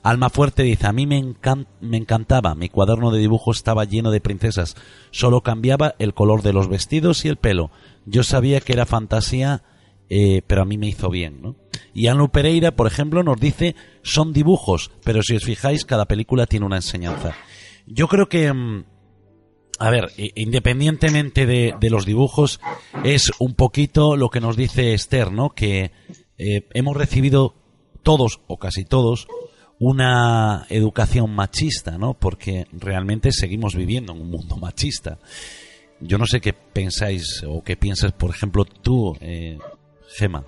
Alma 0.04 0.30
Fuerte 0.30 0.62
dice, 0.62 0.86
a 0.86 0.94
mí 0.94 1.08
me, 1.08 1.18
encantaba, 1.18 2.54
mi 2.54 2.70
cuaderno 2.70 3.10
de 3.10 3.18
dibujo 3.18 3.52
estaba 3.52 3.86
lleno 3.86 4.12
de 4.12 4.22
princesas, 4.22 4.76
solo 5.10 5.42
cambiaba 5.42 5.96
el 5.98 6.14
color 6.14 6.44
de 6.44 6.54
los 6.54 6.70
vestidos 6.70 7.26
y 7.26 7.30
el 7.30 7.38
pelo. 7.38 7.72
Yo 8.06 8.22
sabía 8.22 8.62
que 8.62 8.74
era 8.74 8.86
fantasía, 8.86 9.64
eh, 10.10 10.44
pero 10.46 10.62
a 10.62 10.66
mí 10.66 10.78
me 10.78 10.90
hizo 10.90 11.10
bien. 11.10 11.56
Y 11.96 12.06
Anu 12.06 12.30
Pereira, 12.30 12.76
por 12.76 12.86
ejemplo, 12.86 13.24
nos 13.24 13.40
dice, 13.40 13.76
son 14.04 14.32
dibujos, 14.32 14.92
pero 15.04 15.24
si 15.24 15.36
os 15.36 15.44
fijáis, 15.44 15.86
cada 15.86 16.06
película 16.06 16.46
tiene 16.46 16.68
una 16.68 16.76
enseñanza. 16.76 17.36
Yo 17.88 18.08
creo 18.08 18.30
que... 18.30 18.86
A 19.80 19.90
ver, 19.92 20.12
independientemente 20.36 21.46
de, 21.46 21.90
los 21.90 22.06
dibujos, 22.06 22.60
es 23.04 23.32
un 23.40 23.54
poquito 23.54 24.16
lo 24.16 24.30
que 24.30 24.42
nos 24.42 24.58
dice 24.58 24.94
Esther, 24.94 25.32
¿no? 25.32 25.52
Que 25.52 25.92
eh, 26.38 26.68
hemos 26.74 26.98
recibido 26.98 27.56
todos 28.02 28.42
o 28.48 28.58
casi 28.58 28.86
todos 28.86 29.28
una 29.80 30.66
educación 30.70 31.36
machista, 31.36 31.98
¿no? 31.98 32.16
Porque 32.16 32.66
realmente 32.72 33.32
seguimos 33.32 33.76
viviendo 33.76 34.14
en 34.14 34.22
un 34.22 34.32
mundo 34.32 34.58
machista. 34.62 35.20
Yo 36.00 36.18
no 36.18 36.26
sé 36.26 36.42
qué 36.42 36.54
pensáis 36.54 37.44
o 37.48 37.64
qué 37.64 37.76
piensas, 37.76 38.12
por 38.14 38.30
ejemplo, 38.30 38.66
tú, 38.66 39.16
eh, 39.22 39.58
Gema. 40.16 40.44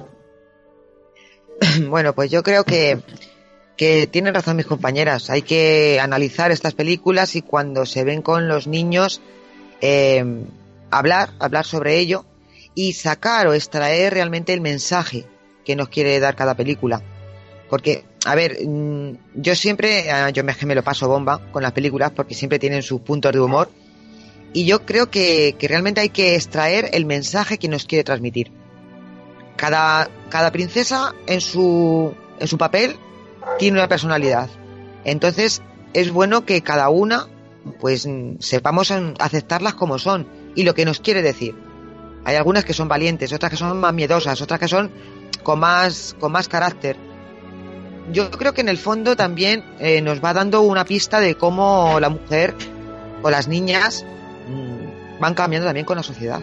Bueno, 1.90 2.14
pues 2.14 2.32
yo 2.32 2.42
creo 2.42 2.64
que, 2.64 3.02
que 3.80 4.08
tienen 4.08 4.34
razón 4.34 4.58
mis 4.58 4.66
compañeras. 4.66 5.30
Hay 5.30 5.42
que 5.42 6.02
analizar 6.02 6.52
estas 6.52 6.74
películas 6.74 7.38
y 7.38 7.42
cuando 7.42 7.86
se 7.86 8.04
ven 8.04 8.22
con 8.22 8.50
los 8.50 8.68
niños, 8.68 9.22
eh, 9.80 10.22
hablar, 10.92 11.30
hablar 11.40 11.66
sobre 11.66 11.98
ello 11.98 12.26
y 12.76 12.92
sacar 12.92 13.48
o 13.48 13.54
extraer 13.54 14.16
realmente 14.16 14.52
el 14.52 14.60
mensaje 14.60 15.24
que 15.64 15.78
nos 15.78 15.88
quiere 15.88 16.20
dar 16.20 16.36
cada 16.36 16.56
película. 16.56 17.02
Porque, 17.70 18.04
a 18.26 18.36
ver, 18.36 18.58
mm, 18.68 19.12
yo 19.36 19.56
siempre, 19.56 20.12
ah, 20.12 20.30
yo 20.30 20.44
me, 20.44 20.54
me 20.66 20.76
lo 20.76 20.84
paso 20.84 21.08
bomba 21.08 21.50
con 21.54 21.64
las 21.64 21.72
películas 21.72 22.12
porque 22.14 22.36
siempre 22.36 22.60
tienen 22.60 22.84
sus 22.84 23.00
puntos 23.00 23.32
de 23.32 23.40
humor. 23.40 23.72
Y 24.52 24.66
yo 24.66 24.86
creo 24.86 25.10
que, 25.10 25.56
que 25.58 25.70
realmente 25.70 26.02
hay 26.02 26.10
que 26.10 26.36
extraer 26.36 26.90
el 26.92 27.06
mensaje 27.06 27.58
que 27.58 27.70
nos 27.70 27.86
quiere 27.86 28.04
transmitir. 28.04 28.52
Cada, 29.56 30.10
cada 30.28 30.52
princesa 30.52 31.16
en 31.28 31.40
su, 31.40 32.14
en 32.42 32.48
su 32.50 32.58
papel 32.58 32.98
tiene 33.58 33.80
una 33.80 33.88
personalidad. 33.88 34.50
Entonces, 35.04 35.62
es 35.94 36.12
bueno 36.12 36.46
que 36.46 36.62
cada 36.62 36.90
una, 36.90 37.28
pues, 37.80 38.08
sepamos 38.40 38.92
aceptarlas 39.20 39.74
como 39.74 40.00
son 40.00 40.28
y 40.56 40.64
lo 40.64 40.74
que 40.74 40.86
nos 40.86 41.00
quiere 41.00 41.22
decir. 41.22 41.56
Hay 42.26 42.36
algunas 42.36 42.66
que 42.66 42.74
son 42.74 42.88
valientes, 42.88 43.32
otras 43.32 43.52
que 43.52 43.58
son 43.58 43.80
más 43.80 43.94
miedosas, 43.94 44.42
otras 44.42 44.60
que 44.60 44.68
son 44.68 44.92
con 45.44 45.60
más, 45.60 46.16
con 46.20 46.32
más 46.32 46.48
carácter 46.48 46.98
yo 48.12 48.32
creo 48.32 48.54
que 48.54 48.62
en 48.62 48.70
el 48.70 48.78
fondo 48.78 49.16
también 49.16 49.64
eh, 49.80 50.02
nos 50.02 50.24
va 50.24 50.34
dando 50.34 50.62
una 50.62 50.86
pista 50.86 51.20
de 51.20 51.36
cómo 51.36 52.00
la 52.00 52.10
mujer 52.10 52.56
o 53.22 53.30
las 53.30 53.48
niñas 53.48 54.06
mm, 54.48 55.20
van 55.20 55.34
cambiando 55.34 55.68
también 55.68 55.86
con 55.86 55.98
la 55.98 56.04
sociedad. 56.04 56.42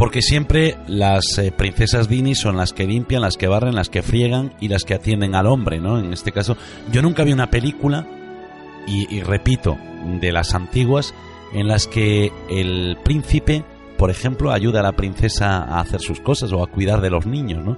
Porque 0.00 0.22
siempre 0.22 0.78
las 0.86 1.36
eh, 1.36 1.52
princesas 1.52 2.08
Disney 2.08 2.34
son 2.34 2.56
las 2.56 2.72
que 2.72 2.86
limpian, 2.86 3.20
las 3.20 3.36
que 3.36 3.48
barren, 3.48 3.74
las 3.74 3.90
que 3.90 4.02
friegan 4.02 4.54
y 4.58 4.68
las 4.68 4.84
que 4.84 4.94
atienden 4.94 5.34
al 5.34 5.46
hombre, 5.46 5.78
¿no? 5.78 5.98
En 5.98 6.14
este 6.14 6.32
caso, 6.32 6.56
yo 6.90 7.02
nunca 7.02 7.22
vi 7.22 7.34
una 7.34 7.50
película, 7.50 8.06
y, 8.86 9.14
y 9.14 9.20
repito, 9.20 9.76
de 10.18 10.32
las 10.32 10.54
antiguas, 10.54 11.12
en 11.52 11.68
las 11.68 11.86
que 11.86 12.32
el 12.48 12.96
príncipe, 13.04 13.62
por 13.98 14.10
ejemplo, 14.10 14.52
ayuda 14.52 14.80
a 14.80 14.84
la 14.84 14.92
princesa 14.92 15.58
a 15.58 15.80
hacer 15.80 16.00
sus 16.00 16.18
cosas 16.20 16.50
o 16.52 16.62
a 16.62 16.68
cuidar 16.68 17.02
de 17.02 17.10
los 17.10 17.26
niños, 17.26 17.62
¿no? 17.62 17.76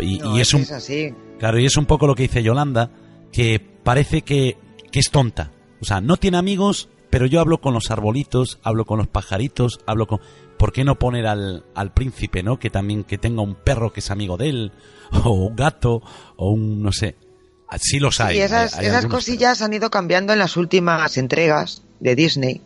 Y, 0.00 0.20
es, 0.38 0.54
un, 0.54 0.62
así. 0.62 1.12
Claro, 1.40 1.58
y 1.58 1.66
es 1.66 1.76
un 1.76 1.86
poco 1.86 2.06
lo 2.06 2.14
que 2.14 2.22
dice 2.22 2.44
Yolanda, 2.44 2.92
que 3.32 3.58
parece 3.58 4.22
que, 4.22 4.58
es 4.92 5.10
tonta. 5.10 5.50
O 5.80 5.84
sea, 5.84 6.00
no 6.00 6.18
tiene 6.18 6.36
amigos, 6.36 6.88
pero 7.10 7.26
yo 7.26 7.40
hablo 7.40 7.60
con 7.60 7.74
los 7.74 7.90
arbolitos, 7.90 8.60
hablo 8.62 8.84
con 8.84 8.98
los 8.98 9.08
pajaritos, 9.08 9.80
hablo 9.86 10.06
con... 10.06 10.20
¿Por 10.64 10.72
qué 10.72 10.82
no 10.82 10.98
poner 10.98 11.26
al, 11.26 11.62
al 11.74 11.92
príncipe, 11.92 12.42
no? 12.42 12.58
Que 12.58 12.70
también 12.70 13.04
que 13.04 13.18
tenga 13.18 13.42
un 13.42 13.54
perro 13.54 13.92
que 13.92 14.00
es 14.00 14.10
amigo 14.10 14.38
de 14.38 14.48
él, 14.48 14.72
o 15.24 15.48
un 15.48 15.54
gato, 15.54 16.00
o 16.38 16.52
un, 16.52 16.82
no 16.82 16.90
sé. 16.90 17.16
Sí 17.78 17.98
los 17.98 18.18
hay. 18.18 18.38
Y 18.38 18.40
esas, 18.40 18.80
esas 18.80 19.04
cosillas 19.04 19.60
han 19.60 19.74
ido 19.74 19.90
cambiando 19.90 20.32
en 20.32 20.38
las 20.38 20.56
últimas 20.56 21.18
entregas 21.18 21.82
de 22.00 22.14
Disney. 22.16 22.62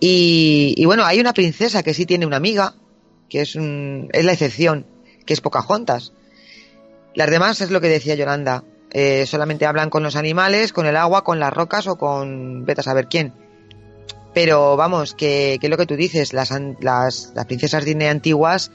Y, 0.00 0.72
y, 0.78 0.86
bueno, 0.86 1.04
hay 1.04 1.20
una 1.20 1.34
princesa 1.34 1.82
que 1.82 1.92
sí 1.92 2.06
tiene 2.06 2.24
una 2.24 2.38
amiga, 2.38 2.76
que 3.28 3.42
es, 3.42 3.56
un, 3.56 4.08
es 4.14 4.24
la 4.24 4.32
excepción, 4.32 4.86
que 5.26 5.34
es 5.34 5.42
Pocahontas. 5.42 6.14
Las 7.14 7.30
demás 7.30 7.60
es 7.60 7.70
lo 7.70 7.82
que 7.82 7.88
decía 7.88 8.14
Yolanda. 8.14 8.64
Eh, 8.90 9.26
solamente 9.26 9.66
hablan 9.66 9.90
con 9.90 10.02
los 10.02 10.16
animales, 10.16 10.72
con 10.72 10.86
el 10.86 10.96
agua, 10.96 11.24
con 11.24 11.38
las 11.38 11.52
rocas 11.52 11.88
o 11.88 11.96
con 11.96 12.64
vete 12.64 12.80
a 12.80 12.84
saber 12.84 13.06
quién. 13.06 13.34
Pero 14.40 14.76
vamos, 14.76 15.14
que, 15.14 15.58
que 15.60 15.68
lo 15.68 15.76
que 15.76 15.84
tú 15.84 15.96
dices, 15.96 16.32
las, 16.32 16.52
las, 16.80 17.32
las 17.34 17.46
princesas 17.46 17.84
Disney 17.84 18.06
antiguas 18.06 18.70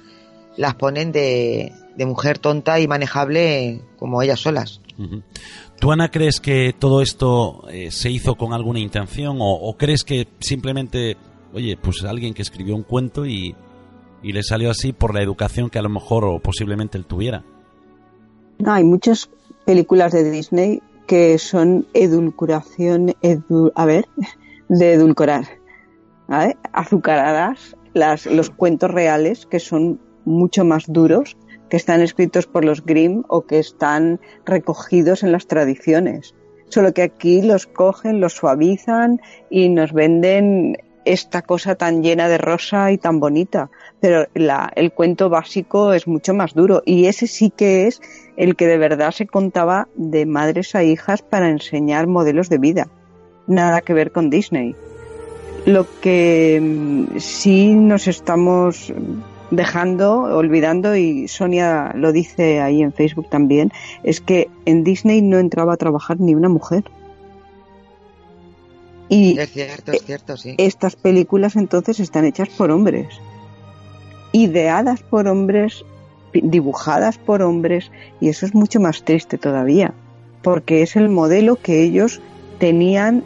las 0.57 0.76
ponen 0.76 1.14
de, 1.14 1.72
de, 1.95 2.06
mujer 2.06 2.38
tonta 2.38 2.81
y 2.81 2.88
manejable 2.90 3.80
como 3.95 4.22
ellas 4.22 4.41
solas. 4.41 4.81
¿Tú, 5.80 5.94
Ana, 5.94 6.11
crees 6.11 6.41
que 6.41 6.76
todo 6.77 7.02
esto 7.02 7.64
eh, 7.69 7.91
se 7.91 8.11
hizo 8.11 8.35
con 8.35 8.52
alguna 8.52 8.81
intención 8.81 9.38
o, 9.40 9.53
o, 9.53 9.77
crees 9.77 10.03
que 10.03 10.27
simplemente, 10.41 11.15
oye, 11.53 11.77
pues 11.81 12.03
alguien 12.03 12.34
que 12.34 12.41
escribió 12.41 12.76
un 12.76 12.84
cuento 12.84 13.26
y, 13.26 13.56
y 14.22 14.34
le 14.34 14.44
salió 14.44 14.69
así 14.69 14.91
por 14.91 15.15
la 15.15 15.23
educación 15.23 15.69
que 15.69 15.80
a 15.80 15.84
lo 15.84 15.90
mejor 15.90 16.26
o 16.26 16.40
posiblemente 16.40 16.98
él 16.98 17.06
tuviera? 17.06 17.41
hay 18.65 18.84
muchas 18.84 19.30
películas 19.64 20.11
de 20.11 20.30
Disney 20.30 20.81
que 21.07 21.38
son 21.38 21.88
edulcuración, 21.94 23.15
a 23.76 23.85
ver, 23.85 24.10
de 24.77 24.93
edulcorar, 24.93 25.45
azucaradas, 26.71 27.77
las, 27.93 28.25
los 28.25 28.49
cuentos 28.49 28.91
reales 28.91 29.45
que 29.45 29.59
son 29.59 29.99
mucho 30.25 30.65
más 30.65 30.85
duros, 30.87 31.37
que 31.69 31.77
están 31.77 32.01
escritos 32.01 32.47
por 32.47 32.65
los 32.65 32.85
Grimm 32.85 33.23
o 33.27 33.45
que 33.45 33.59
están 33.59 34.19
recogidos 34.45 35.23
en 35.23 35.31
las 35.31 35.47
tradiciones. 35.47 36.35
Solo 36.69 36.93
que 36.93 37.03
aquí 37.03 37.41
los 37.41 37.67
cogen, 37.67 38.19
los 38.19 38.33
suavizan 38.33 39.19
y 39.49 39.69
nos 39.69 39.93
venden 39.93 40.77
esta 41.05 41.41
cosa 41.41 41.75
tan 41.75 42.01
llena 42.01 42.29
de 42.29 42.37
rosa 42.37 42.91
y 42.91 42.97
tan 42.97 43.19
bonita. 43.19 43.69
Pero 43.99 44.25
la, 44.33 44.71
el 44.75 44.93
cuento 44.93 45.29
básico 45.29 45.93
es 45.93 46.07
mucho 46.07 46.33
más 46.33 46.53
duro 46.53 46.81
y 46.85 47.05
ese 47.05 47.27
sí 47.27 47.49
que 47.49 47.87
es 47.87 48.01
el 48.37 48.55
que 48.55 48.67
de 48.67 48.77
verdad 48.77 49.11
se 49.11 49.27
contaba 49.27 49.87
de 49.95 50.25
madres 50.25 50.75
a 50.75 50.83
hijas 50.83 51.21
para 51.21 51.49
enseñar 51.49 52.07
modelos 52.07 52.49
de 52.49 52.57
vida. 52.57 52.87
Nada 53.47 53.81
que 53.81 53.93
ver 53.93 54.11
con 54.11 54.29
Disney. 54.29 54.75
Lo 55.65 55.87
que 56.01 56.59
mm, 56.61 57.17
sí 57.19 57.73
nos 57.73 58.07
estamos 58.07 58.93
dejando, 59.51 60.21
olvidando, 60.21 60.95
y 60.95 61.27
Sonia 61.27 61.93
lo 61.95 62.11
dice 62.11 62.61
ahí 62.61 62.81
en 62.81 62.93
Facebook 62.93 63.29
también, 63.29 63.71
es 64.03 64.19
que 64.19 64.49
en 64.65 64.83
Disney 64.83 65.21
no 65.21 65.37
entraba 65.37 65.73
a 65.73 65.77
trabajar 65.77 66.19
ni 66.19 66.35
una 66.35 66.49
mujer. 66.49 66.83
Y 69.09 69.37
es 69.37 69.51
cierto, 69.51 69.91
es 69.91 70.03
cierto, 70.03 70.37
sí. 70.37 70.55
Estas 70.57 70.95
películas 70.95 71.55
entonces 71.55 71.99
están 71.99 72.25
hechas 72.25 72.49
por 72.49 72.71
hombres, 72.71 73.07
ideadas 74.31 75.03
por 75.03 75.27
hombres 75.27 75.85
dibujadas 76.41 77.17
por 77.17 77.41
hombres 77.41 77.91
y 78.19 78.29
eso 78.29 78.45
es 78.45 78.55
mucho 78.55 78.79
más 78.79 79.03
triste 79.03 79.37
todavía, 79.37 79.93
porque 80.41 80.81
es 80.81 80.95
el 80.95 81.09
modelo 81.09 81.57
que 81.57 81.83
ellos 81.83 82.21
tenían 82.59 83.23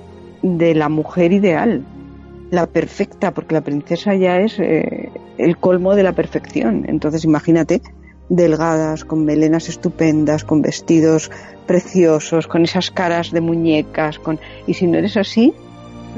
de 0.47 0.73
la 0.75 0.89
mujer 0.89 1.33
ideal, 1.33 1.83
la 2.51 2.67
perfecta, 2.67 3.33
porque 3.33 3.55
la 3.55 3.61
princesa 3.61 4.15
ya 4.15 4.39
es 4.39 4.59
eh, 4.59 5.11
el 5.37 5.57
colmo 5.57 5.95
de 5.95 6.03
la 6.03 6.13
perfección. 6.13 6.85
Entonces 6.87 7.25
imagínate, 7.25 7.81
delgadas, 8.29 9.05
con 9.05 9.25
melenas 9.25 9.69
estupendas, 9.69 10.43
con 10.43 10.61
vestidos 10.61 11.31
preciosos, 11.65 12.47
con 12.47 12.63
esas 12.63 12.91
caras 12.91 13.31
de 13.31 13.41
muñecas, 13.41 14.19
con 14.19 14.39
y 14.65 14.73
si 14.73 14.87
no 14.87 14.97
eres 14.97 15.17
así, 15.17 15.53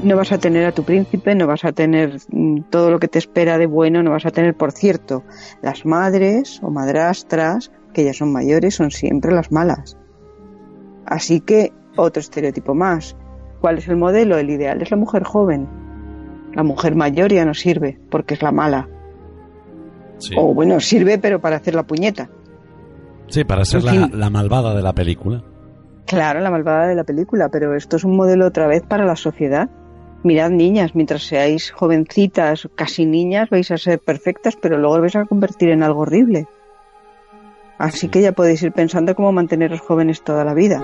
no 0.02 0.16
vas 0.16 0.32
a 0.32 0.38
tener 0.38 0.64
a 0.64 0.72
tu 0.72 0.84
príncipe, 0.84 1.34
no 1.34 1.46
vas 1.46 1.64
a 1.64 1.72
tener 1.72 2.18
mm, 2.30 2.62
todo 2.70 2.90
lo 2.90 2.98
que 2.98 3.08
te 3.08 3.18
espera 3.18 3.58
de 3.58 3.66
bueno, 3.66 4.02
no 4.02 4.10
vas 4.10 4.26
a 4.26 4.30
tener, 4.30 4.54
por 4.54 4.72
cierto, 4.72 5.24
las 5.62 5.84
madres 5.84 6.60
o 6.62 6.70
madrastras, 6.70 7.70
que 7.92 8.04
ya 8.04 8.12
son 8.12 8.32
mayores, 8.32 8.74
son 8.76 8.90
siempre 8.90 9.32
las 9.32 9.52
malas. 9.52 9.96
Así 11.06 11.40
que, 11.40 11.72
otro 11.96 12.20
estereotipo 12.20 12.74
más. 12.74 13.16
¿Cuál 13.60 13.78
es 13.78 13.88
el 13.88 13.96
modelo? 13.96 14.38
El 14.38 14.50
ideal 14.50 14.80
es 14.82 14.90
la 14.90 14.96
mujer 14.96 15.24
joven. 15.24 15.68
La 16.54 16.62
mujer 16.62 16.94
mayor 16.94 17.32
ya 17.32 17.44
no 17.44 17.54
sirve, 17.54 17.98
porque 18.10 18.34
es 18.34 18.42
la 18.42 18.52
mala. 18.52 18.88
O 20.36 20.52
bueno, 20.52 20.80
sirve, 20.80 21.18
pero 21.18 21.40
para 21.40 21.56
hacer 21.56 21.74
la 21.74 21.84
puñeta. 21.84 22.28
Sí, 23.28 23.44
para 23.44 23.64
ser 23.64 23.84
la, 23.84 24.08
la 24.12 24.30
malvada 24.30 24.74
de 24.74 24.82
la 24.82 24.92
película. 24.92 25.44
Claro, 26.06 26.40
la 26.40 26.50
malvada 26.50 26.88
de 26.88 26.96
la 26.96 27.04
película, 27.04 27.48
pero 27.48 27.76
esto 27.76 27.96
es 27.96 28.04
un 28.04 28.16
modelo 28.16 28.46
otra 28.46 28.66
vez 28.66 28.82
para 28.82 29.04
la 29.04 29.16
sociedad 29.16 29.70
mirad 30.22 30.50
niñas, 30.50 30.94
mientras 30.94 31.22
seáis 31.22 31.70
jovencitas, 31.70 32.68
casi 32.74 33.06
niñas, 33.06 33.50
vais 33.50 33.70
a 33.70 33.78
ser 33.78 33.98
perfectas, 33.98 34.56
pero 34.56 34.78
luego 34.78 34.96
os 34.96 35.00
vais 35.00 35.16
a 35.16 35.24
convertir 35.24 35.70
en 35.70 35.82
algo 35.82 36.00
horrible. 36.00 36.46
Así 37.78 38.08
que 38.08 38.20
ya 38.20 38.32
podéis 38.32 38.62
ir 38.62 38.72
pensando 38.72 39.14
cómo 39.14 39.32
manteneros 39.32 39.80
jóvenes 39.80 40.22
toda 40.22 40.44
la 40.44 40.54
vida. 40.54 40.82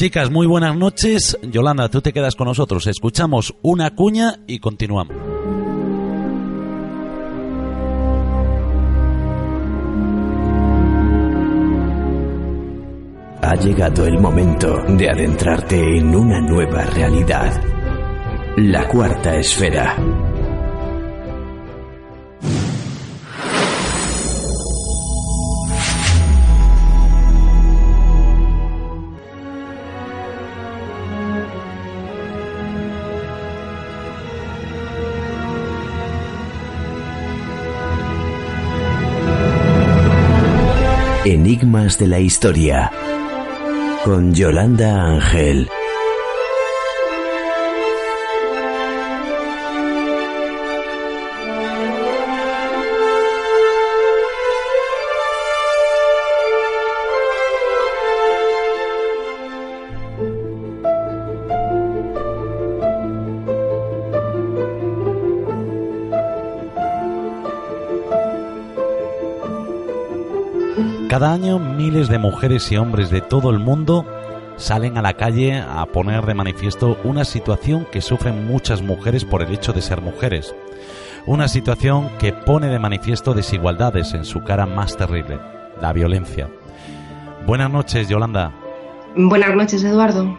Chicas, 0.00 0.30
muy 0.30 0.46
buenas 0.46 0.74
noches. 0.78 1.36
Yolanda, 1.42 1.90
tú 1.90 2.00
te 2.00 2.14
quedas 2.14 2.34
con 2.34 2.46
nosotros. 2.46 2.86
Escuchamos 2.86 3.54
una 3.60 3.94
cuña 3.94 4.36
y 4.46 4.58
continuamos. 4.58 5.14
Ha 13.42 13.54
llegado 13.56 14.06
el 14.06 14.18
momento 14.18 14.78
de 14.88 15.10
adentrarte 15.10 15.98
en 15.98 16.16
una 16.16 16.40
nueva 16.40 16.82
realidad. 16.84 17.62
La 18.56 18.88
cuarta 18.88 19.36
esfera. 19.36 19.98
Enigmas 41.24 41.98
de 41.98 42.06
la 42.06 42.18
historia 42.18 42.90
con 44.04 44.32
Yolanda 44.34 45.04
Ángel. 45.04 45.68
Cada 71.20 71.34
año 71.34 71.58
miles 71.58 72.08
de 72.08 72.16
mujeres 72.16 72.72
y 72.72 72.78
hombres 72.78 73.10
de 73.10 73.20
todo 73.20 73.50
el 73.50 73.58
mundo 73.58 74.06
salen 74.56 74.96
a 74.96 75.02
la 75.02 75.12
calle 75.12 75.60
a 75.60 75.84
poner 75.84 76.24
de 76.24 76.32
manifiesto 76.32 76.96
una 77.04 77.26
situación 77.26 77.86
que 77.92 78.00
sufren 78.00 78.46
muchas 78.46 78.80
mujeres 78.80 79.26
por 79.26 79.42
el 79.42 79.52
hecho 79.52 79.74
de 79.74 79.82
ser 79.82 80.00
mujeres. 80.00 80.54
Una 81.26 81.46
situación 81.48 82.08
que 82.18 82.32
pone 82.32 82.68
de 82.68 82.78
manifiesto 82.78 83.34
desigualdades 83.34 84.14
en 84.14 84.24
su 84.24 84.42
cara 84.44 84.64
más 84.64 84.96
terrible, 84.96 85.38
la 85.78 85.92
violencia. 85.92 86.48
Buenas 87.46 87.70
noches, 87.70 88.08
Yolanda. 88.08 88.54
Buenas 89.14 89.54
noches, 89.54 89.84
Eduardo. 89.84 90.38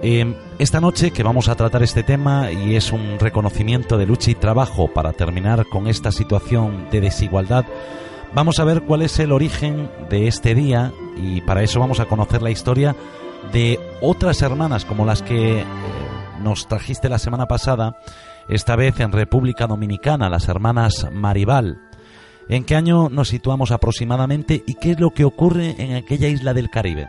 Eh, 0.00 0.34
esta 0.58 0.80
noche 0.80 1.10
que 1.10 1.22
vamos 1.22 1.50
a 1.50 1.56
tratar 1.56 1.82
este 1.82 2.02
tema 2.02 2.50
y 2.52 2.74
es 2.74 2.90
un 2.90 3.18
reconocimiento 3.18 3.98
de 3.98 4.06
lucha 4.06 4.30
y 4.30 4.34
trabajo 4.34 4.88
para 4.88 5.12
terminar 5.12 5.66
con 5.66 5.88
esta 5.88 6.10
situación 6.10 6.88
de 6.90 7.02
desigualdad, 7.02 7.66
Vamos 8.34 8.58
a 8.58 8.64
ver 8.64 8.82
cuál 8.82 9.02
es 9.02 9.18
el 9.18 9.32
origen 9.32 9.90
de 10.10 10.28
este 10.28 10.54
día 10.54 10.92
y 11.16 11.40
para 11.40 11.62
eso 11.62 11.80
vamos 11.80 11.98
a 11.98 12.04
conocer 12.04 12.42
la 12.42 12.50
historia 12.50 12.94
de 13.52 13.80
otras 14.02 14.42
hermanas 14.42 14.84
como 14.84 15.06
las 15.06 15.22
que 15.22 15.60
eh, 15.60 15.64
nos 16.42 16.68
trajiste 16.68 17.08
la 17.08 17.18
semana 17.18 17.46
pasada, 17.46 17.96
esta 18.48 18.76
vez 18.76 19.00
en 19.00 19.12
República 19.12 19.66
Dominicana, 19.66 20.28
las 20.28 20.48
hermanas 20.48 21.06
Maribal. 21.10 21.80
¿En 22.50 22.64
qué 22.64 22.76
año 22.76 23.08
nos 23.08 23.28
situamos 23.28 23.70
aproximadamente 23.70 24.62
y 24.66 24.74
qué 24.74 24.92
es 24.92 25.00
lo 25.00 25.10
que 25.10 25.24
ocurre 25.24 25.74
en 25.78 25.96
aquella 25.96 26.28
isla 26.28 26.52
del 26.52 26.70
Caribe? 26.70 27.08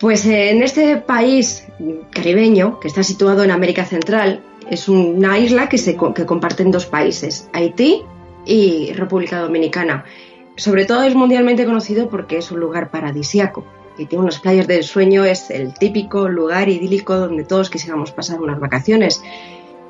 Pues 0.00 0.24
eh, 0.26 0.50
en 0.50 0.62
este 0.62 0.96
país 0.96 1.66
caribeño, 2.10 2.80
que 2.80 2.88
está 2.88 3.02
situado 3.02 3.44
en 3.44 3.50
América 3.50 3.84
Central, 3.84 4.40
es 4.68 4.88
una 4.88 5.38
isla 5.38 5.68
que, 5.68 5.76
se, 5.76 5.96
que 6.14 6.26
comparten 6.26 6.70
dos 6.70 6.86
países, 6.86 7.48
Haití 7.52 8.02
y 8.44 8.92
República 8.92 9.40
Dominicana. 9.40 10.04
Sobre 10.56 10.84
todo 10.84 11.02
es 11.02 11.14
mundialmente 11.14 11.64
conocido 11.64 12.08
porque 12.08 12.38
es 12.38 12.50
un 12.52 12.60
lugar 12.60 12.90
paradisiaco, 12.90 13.64
que 13.96 14.06
tiene 14.06 14.22
unas 14.22 14.40
playas 14.40 14.66
del 14.66 14.84
sueño, 14.84 15.24
es 15.24 15.50
el 15.50 15.74
típico 15.74 16.28
lugar 16.28 16.68
idílico 16.68 17.16
donde 17.16 17.44
todos 17.44 17.70
quisiéramos 17.70 18.12
pasar 18.12 18.40
unas 18.40 18.60
vacaciones. 18.60 19.22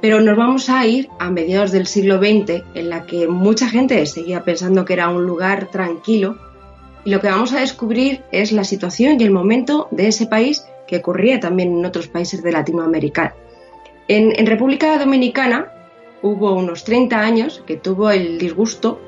Pero 0.00 0.20
nos 0.20 0.36
vamos 0.36 0.68
a 0.68 0.86
ir 0.86 1.08
a 1.18 1.30
mediados 1.30 1.72
del 1.72 1.86
siglo 1.86 2.18
XX, 2.18 2.62
en 2.74 2.90
la 2.90 3.06
que 3.06 3.26
mucha 3.28 3.68
gente 3.68 4.04
seguía 4.06 4.44
pensando 4.44 4.84
que 4.84 4.92
era 4.94 5.08
un 5.08 5.26
lugar 5.26 5.70
tranquilo, 5.70 6.36
y 7.04 7.10
lo 7.10 7.20
que 7.20 7.28
vamos 7.28 7.52
a 7.52 7.60
descubrir 7.60 8.22
es 8.32 8.52
la 8.52 8.64
situación 8.64 9.20
y 9.20 9.24
el 9.24 9.30
momento 9.30 9.88
de 9.90 10.08
ese 10.08 10.26
país 10.26 10.64
que 10.86 10.98
ocurría 10.98 11.40
también 11.40 11.78
en 11.78 11.84
otros 11.84 12.08
países 12.08 12.42
de 12.42 12.52
Latinoamérica. 12.52 13.34
En, 14.08 14.38
en 14.38 14.46
República 14.46 14.98
Dominicana 14.98 15.73
hubo 16.24 16.54
unos 16.54 16.84
30 16.84 17.20
años 17.20 17.62
que 17.66 17.76
tuvo 17.76 18.10
el 18.10 18.38
disgusto 18.38 18.98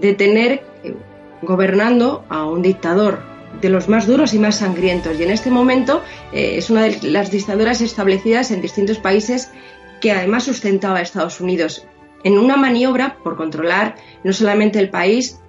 de 0.00 0.12
tener 0.12 0.64
eh, 0.82 0.96
gobernando 1.40 2.24
a 2.28 2.44
un 2.46 2.62
dictador 2.62 3.20
de 3.60 3.68
los 3.68 3.88
más 3.88 4.08
duros 4.08 4.34
y 4.34 4.40
más 4.40 4.56
sangrientos. 4.56 5.20
Y 5.20 5.22
en 5.22 5.30
este 5.30 5.52
momento 5.52 6.02
eh, 6.32 6.56
es 6.56 6.68
una 6.68 6.82
de 6.82 6.98
las 7.10 7.30
dictaduras 7.30 7.80
establecidas 7.80 8.50
en 8.50 8.60
distintos 8.60 8.98
países 8.98 9.52
que 10.00 10.10
además 10.10 10.42
sustentaba 10.42 10.98
a 10.98 11.02
Estados 11.02 11.40
Unidos 11.40 11.86
en 12.24 12.36
una 12.38 12.56
maniobra 12.56 13.18
por 13.22 13.36
controlar 13.36 13.94
no 14.24 14.32
solamente 14.32 14.80
el 14.80 14.90
país, 14.90 15.40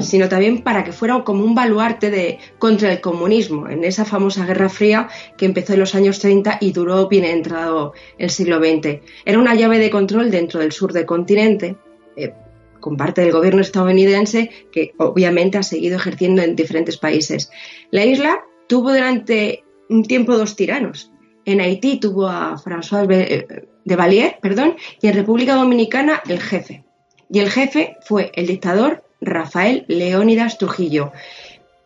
sino 0.00 0.28
también 0.28 0.62
para 0.62 0.84
que 0.84 0.92
fuera 0.92 1.22
como 1.24 1.44
un 1.44 1.54
baluarte 1.54 2.10
de, 2.10 2.38
contra 2.58 2.92
el 2.92 3.00
comunismo, 3.00 3.68
en 3.68 3.84
esa 3.84 4.04
famosa 4.04 4.46
Guerra 4.46 4.68
Fría 4.68 5.08
que 5.36 5.46
empezó 5.46 5.74
en 5.74 5.80
los 5.80 5.94
años 5.94 6.18
30 6.18 6.58
y 6.60 6.72
duró 6.72 7.08
bien 7.08 7.24
entrado 7.24 7.92
el 8.18 8.30
siglo 8.30 8.58
XX. 8.58 9.00
Era 9.24 9.38
una 9.38 9.54
llave 9.54 9.78
de 9.78 9.90
control 9.90 10.30
dentro 10.30 10.60
del 10.60 10.72
sur 10.72 10.92
del 10.92 11.06
continente, 11.06 11.76
eh, 12.16 12.32
con 12.80 12.96
parte 12.96 13.22
del 13.22 13.32
gobierno 13.32 13.60
estadounidense, 13.60 14.50
que 14.70 14.92
obviamente 14.98 15.58
ha 15.58 15.62
seguido 15.62 15.96
ejerciendo 15.96 16.42
en 16.42 16.54
diferentes 16.54 16.96
países. 16.96 17.50
La 17.90 18.04
isla 18.04 18.44
tuvo 18.68 18.92
durante 18.92 19.64
un 19.88 20.04
tiempo 20.04 20.36
dos 20.36 20.54
tiranos. 20.54 21.10
En 21.44 21.60
Haití 21.60 21.98
tuvo 21.98 22.28
a 22.28 22.56
François 22.56 23.06
de 23.06 23.96
Valier, 23.96 24.36
perdón, 24.42 24.76
y 25.00 25.08
en 25.08 25.14
República 25.14 25.54
Dominicana 25.54 26.22
el 26.28 26.40
jefe. 26.40 26.84
Y 27.30 27.40
el 27.40 27.50
jefe 27.50 27.96
fue 28.02 28.30
el 28.34 28.46
dictador 28.46 29.02
Rafael 29.20 29.84
Leónidas 29.88 30.58
Trujillo. 30.58 31.12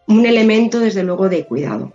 Un 0.07 0.27
elemento, 0.27 0.81
desde 0.81 1.03
luego, 1.03 1.29
de 1.29 1.45
cuidado. 1.45 1.93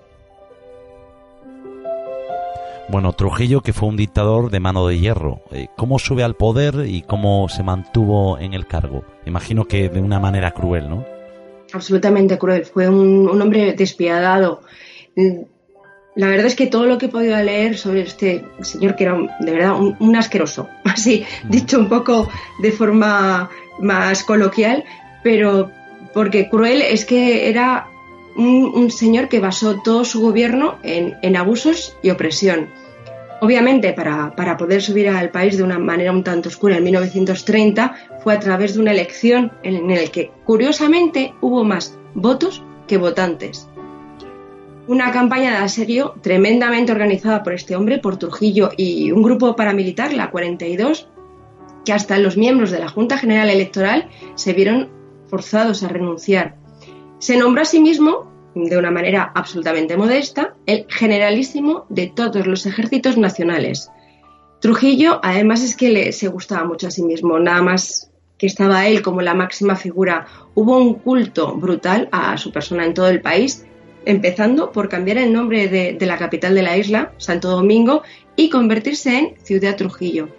Bueno, 2.90 3.12
Trujillo, 3.12 3.62
que 3.62 3.74
fue 3.74 3.90
un 3.90 3.98
dictador 3.98 4.50
de 4.50 4.62
mano 4.62 4.88
de 4.88 4.98
hierro, 4.98 5.42
eh, 5.52 5.68
¿cómo 5.76 6.00
sube 6.00 6.24
al 6.24 6.36
poder 6.36 6.86
y 6.88 7.02
cómo 7.02 7.50
se 7.50 7.62
mantuvo 7.62 8.40
en 8.40 8.54
el 8.54 8.66
cargo? 8.66 9.04
Imagino 9.26 9.66
que 9.66 9.90
de 9.90 10.00
una 10.00 10.20
manera 10.22 10.52
cruel, 10.52 10.90
¿no? 10.90 11.06
Absolutamente 11.74 12.38
cruel. 12.38 12.64
Fue 12.64 12.88
un, 12.88 13.42
hombre 13.42 13.74
despiadado. 13.74 14.62
La 16.16 16.28
verdad 16.28 16.46
es 16.46 16.56
que 16.56 16.68
todo 16.68 16.86
lo 16.86 16.98
que 16.98 17.08
he 17.08 17.10
podido 17.10 17.38
leer 17.44 17.78
sobre 17.78 18.02
este 18.02 18.46
señor, 18.62 18.96
que 18.96 19.04
era 19.04 19.18
de 19.42 19.52
verdad 19.52 19.74
un 19.78 20.16
asqueroso, 20.16 20.70
así 20.86 21.26
dicho 21.50 21.78
un 21.78 21.90
poco 21.90 22.30
de 22.62 22.72
forma 22.72 23.50
más 23.80 24.24
coloquial, 24.24 24.86
pero 25.24 25.72
porque 26.14 26.50
cruel 26.50 26.82
es 26.82 27.06
que 27.06 27.50
era 27.50 27.88
un, 28.38 28.92
señor 28.92 29.30
que 29.30 29.40
basó 29.40 29.82
todo 29.84 30.06
su 30.06 30.22
gobierno 30.22 30.78
en, 30.84 31.36
abusos 31.36 31.98
y 32.02 32.12
opresión. 32.12 32.70
Obviamente, 33.42 33.94
para, 33.94 34.58
poder 34.58 34.82
subir 34.82 35.10
al 35.10 35.30
país 35.30 35.58
de 35.58 35.64
una 35.64 35.80
manera 35.80 36.12
un 36.12 36.24
tanto 36.24 36.50
oscura 36.50 36.78
en 36.78 36.84
1930 36.84 37.96
fue 38.24 38.34
a 38.34 38.40
través 38.40 38.74
de 38.74 38.82
una 38.82 38.92
elección 38.92 39.52
en, 39.64 39.88
la 39.88 40.06
que, 40.08 40.32
curiosamente, 40.44 41.34
hubo 41.42 41.64
más 41.64 41.98
votos 42.14 42.64
que 42.88 42.98
votantes. 42.98 43.68
Una 44.88 45.12
campaña 45.12 45.52
de 45.52 45.58
asedio 45.58 46.16
tremendamente 46.22 46.92
organizada 46.92 47.44
por 47.44 47.54
este 47.54 47.76
hombre, 47.76 47.98
por 48.00 48.18
Trujillo 48.18 48.72
y 48.78 49.12
un 49.12 49.22
grupo 49.22 49.56
paramilitar, 49.56 50.14
la 50.14 50.32
42, 50.32 51.10
que 51.84 51.94
hasta 51.94 52.18
los 52.18 52.38
miembros 52.38 52.72
de 52.72 52.80
la 52.80 52.88
Junta 52.88 53.18
General 53.18 53.50
Electoral 53.50 54.10
se 54.36 54.54
vieron 54.54 54.97
forzados 55.30 55.84
a 55.84 55.88
renunciar. 55.88 56.56
Se 57.20 57.38
nombró 57.38 57.62
a 57.62 57.66
sí 57.66 57.80
mismo, 57.80 58.32
de 58.56 58.78
una 58.78 58.92
manera 58.92 59.32
absolutamente 59.36 59.98
modesta, 59.98 60.56
el 60.66 60.86
generalísimo 60.90 61.86
de 61.90 62.08
todos 62.08 62.48
los 62.48 62.66
ejércitos 62.66 63.18
nacionales. 63.18 63.92
Trujillo, 64.60 65.20
además, 65.24 65.64
es 65.64 65.76
que 65.76 65.90
le, 65.90 66.12
se 66.12 66.28
gustaba 66.28 66.66
mucho 66.66 66.88
a 66.88 66.92
sí 66.92 67.04
mismo, 67.04 67.40
nada 67.40 67.62
más 67.62 68.12
que 68.38 68.48
estaba 68.48 68.88
él 68.88 69.02
como 69.02 69.22
la 69.22 69.34
máxima 69.34 69.76
figura. 69.76 70.28
Hubo 70.56 70.78
un 70.78 70.96
culto 70.96 71.56
brutal 71.56 72.08
a 72.12 72.38
su 72.38 72.52
persona 72.52 72.86
en 72.86 72.94
todo 72.94 73.10
el 73.10 73.22
país, 73.22 73.66
empezando 74.06 74.72
por 74.72 74.90
cambiar 74.90 75.18
el 75.18 75.34
nombre 75.34 75.68
de, 75.68 75.94
de 75.94 76.06
la 76.06 76.18
capital 76.18 76.56
de 76.56 76.64
la 76.64 76.78
isla, 76.78 77.14
Santo 77.18 77.50
Domingo, 77.50 78.04
y 78.36 78.50
convertirse 78.50 79.18
en 79.18 79.36
Ciudad 79.44 79.76
Trujillo. 79.76 80.30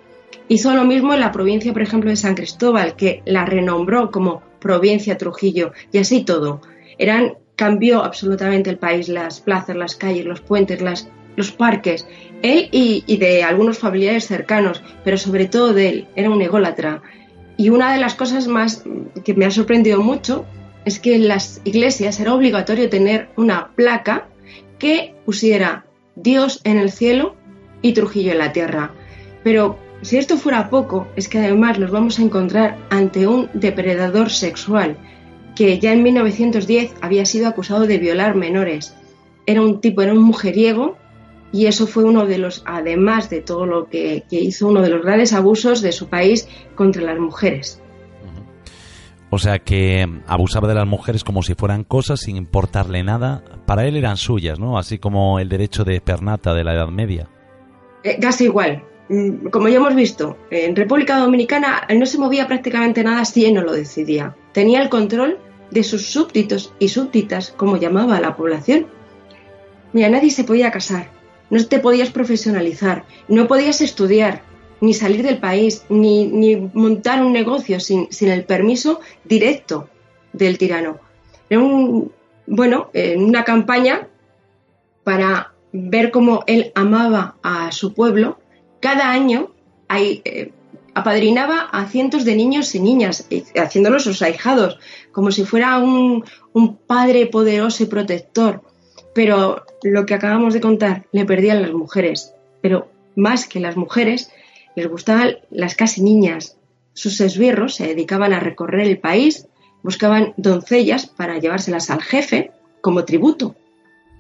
Hizo 0.49 0.75
lo 0.75 0.85
mismo 0.85 1.13
en 1.13 1.21
la 1.21 1.33
provincia, 1.33 1.73
por 1.73 1.83
ejemplo, 1.83 2.11
de 2.11 2.17
San 2.17 2.35
Cristóbal, 2.35 2.97
que 2.97 3.23
la 3.27 3.45
renombró 3.45 4.11
como 4.11 4.43
provincia 4.59 5.19
Trujillo 5.19 5.73
y 5.93 5.99
así 5.99 6.25
todo. 6.25 6.61
Eran, 6.99 7.35
cambió 7.57 8.05
absolutamente 8.05 8.71
el 8.71 8.79
país, 8.79 9.09
las 9.09 9.41
plazas, 9.41 9.77
las 9.77 9.97
calles, 9.97 10.25
los 10.25 10.41
puentes, 10.41 10.81
los 11.37 11.53
parques. 11.53 12.07
Él 12.43 12.69
y, 12.71 13.17
de 13.17 13.43
algunos 13.43 13.79
familiares 13.79 14.27
cercanos, 14.27 14.83
pero 15.05 15.17
sobre 15.17 15.47
todo 15.47 15.73
de 15.73 15.89
él, 15.89 16.09
era 16.15 16.31
un 16.31 16.41
ególatra. 16.41 17.03
Y 17.57 17.71
una 17.71 17.93
de 17.93 17.99
las 17.99 18.15
cosas 18.15 18.47
más 18.47 18.85
que 19.25 19.35
me 19.35 19.45
ha 19.45 19.51
sorprendido 19.51 20.01
mucho 20.01 20.45
es 20.85 21.01
que 21.01 21.17
en 21.17 21.29
las 21.29 21.61
iglesias 21.65 22.21
era 22.21 22.35
obligatorio 22.35 22.89
tener 22.89 23.29
una 23.37 23.73
placa 23.75 24.29
que 24.79 25.15
pusiera 25.25 25.85
Dios 26.15 26.61
en 26.65 26.79
el 26.79 26.91
cielo 26.91 27.35
y 27.83 27.93
Trujillo 27.93 28.33
en 28.33 28.39
la 28.39 28.53
tierra. 28.53 28.93
Pero 29.43 29.79
si 30.03 30.17
esto 30.17 30.37
fuera 30.37 30.71
poco, 30.71 31.09
es 31.17 31.29
que 31.29 31.39
además 31.39 31.79
nos 31.79 31.91
vamos 31.91 32.19
a 32.19 32.23
encontrar 32.23 32.79
ante 32.91 33.27
un 33.27 33.51
depredador 33.53 34.31
sexual 34.31 34.97
que 35.57 35.81
ya 35.81 35.93
en 35.93 36.05
1910 36.05 36.95
había 37.01 37.27
sido 37.27 37.49
acusado 37.49 37.87
de 37.87 37.99
violar 37.99 38.37
menores. 38.37 38.95
Era 39.45 39.61
un 39.61 39.81
tipo, 39.81 40.03
era 40.03 40.13
un 40.13 40.23
mujeriego 40.23 40.97
y 41.51 41.67
eso 41.67 41.89
fue 41.89 42.05
uno 42.05 42.27
de 42.27 42.39
los, 42.39 42.63
además 42.65 43.29
de 43.29 43.41
todo 43.41 43.67
lo 43.67 43.89
que, 43.89 44.25
hizo, 44.31 44.69
uno 44.69 44.83
de 44.83 44.91
los 44.91 45.03
grandes 45.03 45.33
abusos 45.33 45.83
de 45.83 45.91
su 45.91 46.09
país 46.09 46.49
contra 46.77 47.03
las 47.03 47.19
mujeres. 47.19 47.83
O 49.31 49.39
sea 49.39 49.59
que 49.59 50.07
abusaba 50.27 50.69
de 50.69 50.75
las 50.75 50.87
mujeres 50.87 51.25
como 51.25 51.43
si 51.43 51.55
fueran 51.55 51.83
cosas 51.83 52.21
sin 52.21 52.37
importarle 52.37 53.03
nada. 53.03 53.43
Para 53.67 53.85
él 53.87 53.97
eran 53.97 54.17
suyas, 54.17 54.61
¿no? 54.61 54.79
Así 54.79 54.99
como 54.99 55.41
el 55.41 55.49
derecho 55.49 55.85
de 55.85 56.01
pernata 56.01 56.55
de 56.55 56.65
la 56.65 56.75
Edad 56.75 56.89
Media. 56.89 57.29
Eh, 58.05 58.19
casi 58.21 58.45
igual. 58.45 58.85
Mm, 59.09 59.49
como 59.49 59.69
ya 59.69 59.77
hemos 59.77 59.95
visto, 59.95 60.37
en 60.51 60.77
República 60.77 61.19
Dominicana 61.19 61.87
no 61.95 62.07
se 62.07 62.19
movía 62.19 62.47
prácticamente 62.47 63.03
nada 63.03 63.25
si 63.25 63.45
él 63.47 63.55
no 63.55 63.63
lo 63.63 63.73
decidía. 63.73 64.37
Tenía 64.53 64.83
el 64.83 64.89
control 64.89 65.39
de 65.71 65.83
sus 65.83 66.07
súbditos 66.07 66.73
y 66.79 66.89
súbditas, 66.89 67.53
como 67.57 67.77
llamaba 67.77 68.17
a 68.17 68.21
la 68.21 68.37
población. 68.37 68.87
Mira, 69.93 70.09
nadie 70.09 70.31
se 70.31 70.45
podía 70.45 70.71
casar, 70.71 71.11
no 71.51 71.65
te 71.65 71.79
podías 71.79 72.11
profesionalizar, 72.11 73.05
no 73.29 73.47
podías 73.47 73.81
estudiar, 73.81 74.43
ni 74.81 74.95
salir 74.95 75.23
del 75.23 75.39
país, 75.39 75.85
ni, 75.89 76.71
montar 76.73 77.25
un 77.25 77.33
negocio 77.33 77.81
sin, 77.81 78.13
sin, 78.13 78.29
el 78.29 78.45
permiso 78.45 79.01
directo 79.25 79.89
del 80.33 80.59
tirano. 80.59 80.99
Era 81.51 81.61
un, 81.61 82.13
bueno, 82.47 82.91
en 82.93 83.25
una 83.25 83.45
campaña 83.45 84.09
para 85.05 85.53
ver 85.73 86.11
cómo 86.11 86.45
él 86.47 86.73
amaba 86.75 87.37
a 87.43 87.73
su 87.73 87.95
pueblo. 87.95 88.39
Cada 88.81 89.11
año 89.11 89.51
eh, 89.95 90.53
apadrinaba 90.95 91.69
a 91.73 91.87
cientos 91.87 92.25
de 92.25 92.37
niños 92.37 92.75
y 92.75 92.81
niñas, 92.81 93.29
haciéndolos 93.57 94.05
sus 94.05 94.23
ahijados, 94.23 94.79
como 95.13 95.31
si 95.31 95.45
fuera 95.45 95.79
un 95.79 96.25
padre 96.87 97.27
poderoso 97.27 97.83
y 97.83 97.87
protector. 97.87 98.63
Pero 99.15 99.65
lo 99.83 100.07
que 100.07 100.15
acabamos 100.15 100.55
de 100.55 100.61
contar, 100.61 101.07
le 101.13 101.25
perdían 101.25 101.63
las 101.63 101.73
mujeres. 101.73 102.35
Pero 102.61 102.91
más 103.17 103.47
que 103.49 103.61
las 103.61 103.77
mujeres, 103.77 104.31
les 104.77 104.89
gustaban 104.89 105.39
las 105.51 105.75
casi 105.75 106.03
niñas. 106.03 106.57
Sus 106.95 107.21
esbirros 107.21 107.75
se 107.75 107.87
dedicaban 107.89 108.33
a 108.33 108.41
recorrer 108.41 108.87
el 108.87 108.99
país, 108.99 109.49
buscaban 109.83 110.35
doncellas 110.37 111.07
para 111.07 111.39
llevárselas 111.39 111.91
al 111.91 112.03
jefe 112.03 112.53
como 112.81 113.05
tributo. 113.05 113.57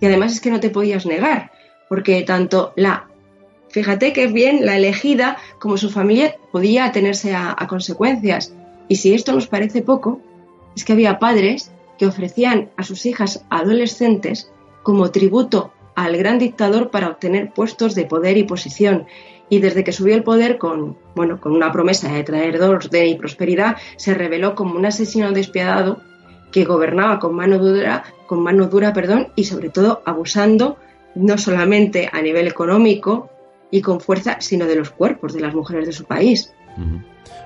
Y 0.00 0.06
además 0.06 0.32
es 0.32 0.40
que 0.40 0.50
no 0.50 0.60
te 0.60 0.70
podías 0.70 1.06
negar, 1.06 1.52
porque 1.88 2.22
tanto 2.22 2.72
la, 2.76 3.08
fíjate 3.70 4.12
que 4.12 4.26
bien, 4.26 4.64
la 4.64 4.76
elegida 4.76 5.36
como 5.58 5.76
su 5.76 5.90
familia 5.90 6.36
podía 6.52 6.84
atenerse 6.84 7.34
a, 7.34 7.54
consecuencias. 7.68 8.52
Y 8.88 8.96
si 8.96 9.14
esto 9.14 9.32
nos 9.32 9.46
parece 9.46 9.82
poco, 9.82 10.20
es 10.76 10.84
que 10.84 10.92
había 10.92 11.18
padres 11.18 11.70
que 11.98 12.06
ofrecían 12.06 12.70
a 12.76 12.84
sus 12.84 13.06
hijas 13.06 13.44
adolescentes 13.50 14.50
como 14.82 15.10
tributo 15.10 15.72
al 15.94 16.16
gran 16.16 16.38
dictador 16.38 16.90
para 16.90 17.08
obtener 17.08 17.52
puestos 17.52 17.94
de 17.94 18.04
poder 18.04 18.36
y 18.36 18.44
posición. 18.44 19.06
Y 19.50 19.60
desde 19.60 19.82
que 19.82 19.92
subió 19.92 20.14
al 20.14 20.22
poder 20.22 20.58
con, 20.58 20.96
bueno, 21.14 21.40
con 21.40 21.52
una 21.52 21.72
promesa 21.72 22.12
de 22.12 22.22
traer 22.22 22.62
orden 22.62 23.08
y 23.08 23.14
prosperidad, 23.16 23.76
se 23.96 24.14
reveló 24.14 24.54
como 24.54 24.76
un 24.76 24.86
asesino 24.86 25.32
despiadado 25.32 26.00
que 26.52 26.64
gobernaba 26.64 27.18
con 27.18 27.34
mano 27.34 27.58
dura, 27.58 28.04
con 28.26 28.42
mano 28.42 28.68
dura, 28.68 28.92
perdón, 28.92 29.28
y 29.34 29.44
sobre 29.44 29.70
todo 29.70 30.02
abusando 30.04 30.76
no 31.14 31.36
solamente 31.36 32.08
a 32.12 32.22
nivel 32.22 32.46
económico 32.46 33.30
y 33.70 33.80
con 33.82 34.00
fuerza, 34.00 34.40
sino 34.40 34.66
de 34.66 34.76
los 34.76 34.90
cuerpos 34.90 35.34
de 35.34 35.40
las 35.40 35.54
mujeres 35.54 35.86
de 35.86 35.92
su 35.92 36.04
país. 36.04 36.52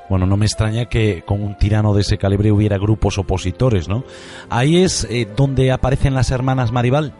Bueno, 0.08 0.26
no 0.26 0.36
me 0.36 0.46
extraña 0.46 0.86
que 0.86 1.22
con 1.24 1.42
un 1.42 1.56
tirano 1.56 1.94
de 1.94 2.02
ese 2.02 2.18
calibre 2.18 2.52
hubiera 2.52 2.78
grupos 2.78 3.18
opositores, 3.18 3.88
¿no? 3.88 4.04
Ahí 4.50 4.82
es 4.82 5.06
eh, 5.10 5.26
donde 5.36 5.72
aparecen 5.72 6.14
las 6.14 6.30
hermanas 6.30 6.70
Maribal. 6.70 7.14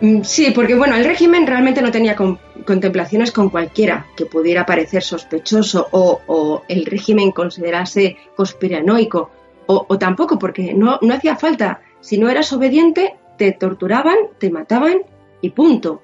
Mm, 0.00 0.22
sí, 0.22 0.52
porque 0.54 0.74
bueno, 0.74 0.96
el 0.96 1.04
régimen 1.04 1.46
realmente 1.46 1.82
no 1.82 1.90
tenía 1.90 2.14
contemplaciones 2.14 3.32
con 3.32 3.48
cualquiera 3.48 4.06
que 4.16 4.26
pudiera 4.26 4.66
parecer 4.66 5.02
sospechoso 5.02 5.88
o, 5.90 6.62
el 6.68 6.86
régimen 6.86 7.32
considerase 7.32 8.16
conspiranoico 8.36 9.30
o, 9.66 9.98
tampoco 9.98 10.38
porque 10.38 10.72
no, 10.72 10.98
no 11.02 11.14
hacía 11.14 11.36
falta. 11.36 11.82
Si 12.00 12.16
no 12.16 12.30
eras 12.30 12.52
obediente, 12.52 13.16
te 13.36 13.52
torturaban, 13.52 14.16
te 14.38 14.50
mataban 14.50 14.98
y 15.42 15.50
punto. 15.50 16.00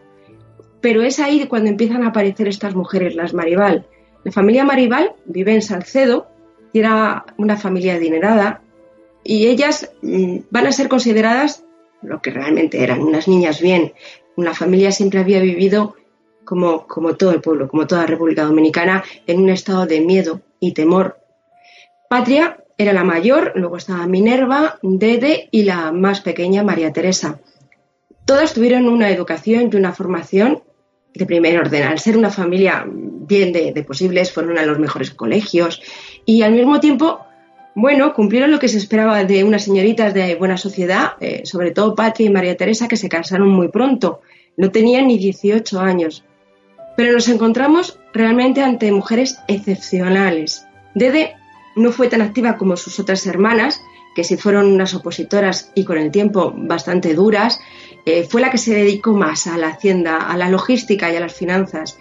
Pero 0.84 1.00
es 1.00 1.18
ahí 1.18 1.46
cuando 1.46 1.70
empiezan 1.70 2.04
a 2.04 2.08
aparecer 2.08 2.46
estas 2.46 2.74
mujeres, 2.74 3.14
las 3.14 3.32
Maribal. 3.32 3.86
La 4.22 4.32
familia 4.32 4.66
Maribal 4.66 5.14
vive 5.24 5.54
en 5.54 5.62
Salcedo 5.62 6.26
y 6.74 6.80
era 6.80 7.24
una 7.38 7.56
familia 7.56 7.94
adinerada 7.94 8.60
y 9.24 9.46
ellas 9.46 9.90
mm, 10.02 10.40
van 10.50 10.66
a 10.66 10.72
ser 10.72 10.90
consideradas 10.90 11.64
lo 12.02 12.20
que 12.20 12.32
realmente 12.32 12.82
eran, 12.82 13.00
unas 13.00 13.28
niñas 13.28 13.62
bien. 13.62 13.94
Una 14.36 14.52
familia 14.52 14.92
siempre 14.92 15.20
había 15.20 15.40
vivido 15.40 15.96
como, 16.44 16.86
como 16.86 17.16
todo 17.16 17.30
el 17.30 17.40
pueblo, 17.40 17.66
como 17.66 17.86
toda 17.86 18.02
la 18.02 18.08
República 18.08 18.44
Dominicana, 18.44 19.02
en 19.26 19.40
un 19.40 19.48
estado 19.48 19.86
de 19.86 20.02
miedo 20.02 20.42
y 20.60 20.72
temor. 20.72 21.16
Patria 22.10 22.62
era 22.76 22.92
la 22.92 23.04
mayor, 23.04 23.52
luego 23.54 23.78
estaba 23.78 24.06
Minerva, 24.06 24.78
Dede 24.82 25.48
y 25.50 25.62
la 25.62 25.92
más 25.92 26.20
pequeña 26.20 26.62
María 26.62 26.92
Teresa. 26.92 27.40
Todas 28.26 28.52
tuvieron 28.52 28.86
una 28.86 29.08
educación 29.08 29.70
y 29.72 29.76
una 29.76 29.94
formación 29.94 30.62
de 31.14 31.26
primer 31.26 31.58
orden. 31.58 31.84
Al 31.84 31.98
ser 31.98 32.16
una 32.16 32.30
familia 32.30 32.84
bien 32.86 33.52
de, 33.52 33.84
posibles, 33.84 34.32
fueron 34.32 34.58
a 34.58 34.66
los 34.66 34.78
mejores 34.78 35.10
colegios 35.10 35.80
y 36.24 36.42
al 36.42 36.52
mismo 36.52 36.80
tiempo 36.80 37.20
bueno, 37.76 38.14
cumplieron 38.14 38.52
lo 38.52 38.60
que 38.60 38.68
se 38.68 38.78
esperaba 38.78 39.24
de 39.24 39.42
unas 39.42 39.64
señoritas 39.64 40.14
de 40.14 40.36
buena 40.36 40.56
sociedad, 40.56 41.14
eh, 41.20 41.42
sobre 41.44 41.72
todo 41.72 41.96
Patria 41.96 42.28
y 42.28 42.32
María 42.32 42.56
Teresa, 42.56 42.86
que 42.86 42.96
se 42.96 43.08
casaron 43.08 43.48
muy 43.48 43.66
pronto. 43.66 44.20
No 44.56 44.70
tenían 44.70 45.08
ni 45.08 45.18
18 45.18 45.80
años. 45.80 46.24
Pero 46.96 47.12
nos 47.12 47.28
encontramos 47.28 47.98
realmente 48.12 48.62
ante 48.62 48.92
mujeres 48.92 49.40
excepcionales. 49.48 50.68
Dede 50.94 51.34
no 51.74 51.90
fue 51.90 52.06
tan 52.06 52.22
activa 52.22 52.56
como 52.56 52.76
sus 52.76 53.00
otras 53.00 53.26
hermanas, 53.26 53.80
que 54.14 54.22
si 54.22 54.36
fueron 54.36 54.72
unas 54.72 54.94
opositoras 54.94 55.72
y 55.74 55.84
con 55.84 55.98
el 55.98 56.12
tiempo 56.12 56.54
bastante 56.56 57.14
duras, 57.14 57.58
eh, 58.06 58.24
fue 58.24 58.40
la 58.40 58.50
que 58.50 58.58
se 58.58 58.74
dedicó 58.74 59.14
más 59.14 59.46
a 59.46 59.56
la 59.56 59.68
hacienda, 59.68 60.18
a 60.18 60.36
la 60.36 60.48
logística 60.48 61.10
y 61.12 61.16
a 61.16 61.20
las 61.20 61.34
finanzas. 61.34 61.98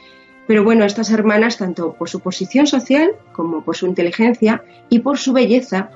Pero 0.47 0.63
bueno, 0.63 0.83
estas 0.83 1.09
hermanas, 1.09 1.57
tanto 1.57 1.93
por 1.93 2.09
su 2.09 2.19
posición 2.19 2.67
social 2.67 3.11
como 3.31 3.63
por 3.63 3.77
su 3.77 3.87
inteligencia 3.87 4.63
y 4.89 4.99
por 4.99 5.17
su 5.17 5.31
belleza, 5.31 5.91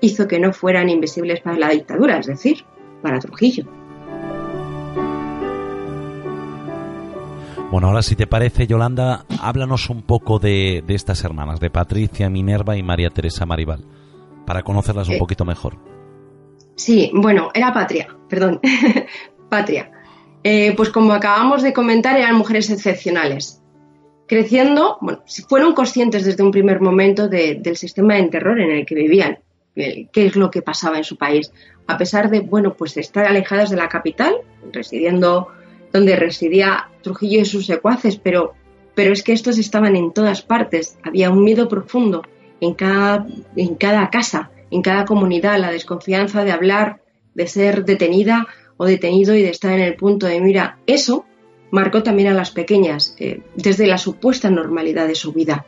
hizo 0.00 0.26
que 0.26 0.40
no 0.40 0.52
fueran 0.52 0.88
invisibles 0.88 1.40
para 1.40 1.58
la 1.58 1.68
dictadura, 1.68 2.18
es 2.18 2.26
decir, 2.26 2.64
para 3.02 3.18
Trujillo. 3.18 3.66
Bueno, 7.70 7.86
ahora 7.86 8.02
si 8.02 8.16
te 8.16 8.26
parece, 8.26 8.66
Yolanda, 8.66 9.24
háblanos 9.40 9.90
un 9.90 10.02
poco 10.02 10.40
de, 10.40 10.82
estas 10.88 11.22
hermanas, 11.22 11.60
de 11.60 11.70
Patricia, 11.70 12.28
Minerva 12.28 12.76
y 12.76 12.82
María 12.82 13.10
Teresa 13.10 13.46
Maribal, 13.46 13.84
para 14.44 14.62
conocerlas 14.62 15.08
un 15.08 15.14
eh, 15.14 15.18
poquito 15.18 15.44
mejor. 15.44 15.78
Sí, 16.74 17.12
bueno, 17.14 17.50
era 17.54 17.72
Patria, 17.72 18.08
perdón, 18.28 18.60
Patria. 19.50 19.90
Eh, 20.42 20.72
pues 20.76 20.88
como 20.88 21.12
acabamos 21.12 21.62
de 21.62 21.74
comentar, 21.74 22.16
eran 22.16 22.36
mujeres 22.36 22.70
excepcionales. 22.70 23.60
Creciendo, 24.26 24.96
bueno, 25.00 25.22
fueron 25.48 25.74
conscientes 25.74 26.24
desde 26.24 26.42
un 26.42 26.52
primer 26.52 26.80
momento 26.80 27.28
del 27.28 27.76
sistema 27.76 28.14
de 28.14 28.28
terror 28.28 28.60
en 28.60 28.70
el 28.70 28.86
que 28.86 28.94
vivían, 28.94 29.40
qué 29.74 30.08
es 30.14 30.36
lo 30.36 30.50
que 30.50 30.62
pasaba 30.62 30.98
en 30.98 31.04
su 31.04 31.16
país, 31.16 31.52
a 31.88 31.98
pesar 31.98 32.30
de, 32.30 32.40
bueno, 32.40 32.74
pues 32.74 32.96
estar 32.96 33.26
alejadas 33.26 33.70
de 33.70 33.76
la 33.76 33.88
capital, 33.88 34.36
residiendo 34.72 35.48
donde 35.92 36.14
residía 36.14 36.88
Trujillo 37.02 37.40
y 37.40 37.44
sus 37.44 37.66
secuaces, 37.66 38.16
pero, 38.16 38.54
pero 38.94 39.12
es 39.12 39.24
que 39.24 39.32
estos 39.32 39.58
estaban 39.58 39.96
en 39.96 40.12
todas 40.12 40.42
partes, 40.42 40.96
había 41.02 41.30
un 41.30 41.42
miedo 41.42 41.68
profundo 41.68 42.22
en 42.60 42.74
cada, 42.74 43.26
en 43.56 43.74
cada 43.74 44.10
casa, 44.10 44.52
en 44.70 44.82
cada 44.82 45.04
comunidad, 45.04 45.58
la 45.58 45.72
desconfianza 45.72 46.44
de 46.44 46.52
hablar, 46.52 47.00
de 47.34 47.48
ser 47.48 47.84
detenida 47.84 48.46
o 48.80 48.86
detenido 48.86 49.34
y 49.34 49.42
de 49.42 49.50
estar 49.50 49.74
en 49.74 49.80
el 49.80 49.94
punto 49.94 50.26
de 50.26 50.40
mira. 50.40 50.78
Eso 50.86 51.26
marcó 51.70 52.02
también 52.02 52.28
a 52.28 52.34
las 52.34 52.50
pequeñas 52.50 53.14
eh, 53.18 53.42
desde 53.54 53.86
la 53.86 53.98
supuesta 53.98 54.48
normalidad 54.48 55.06
de 55.06 55.14
su 55.14 55.34
vida. 55.34 55.66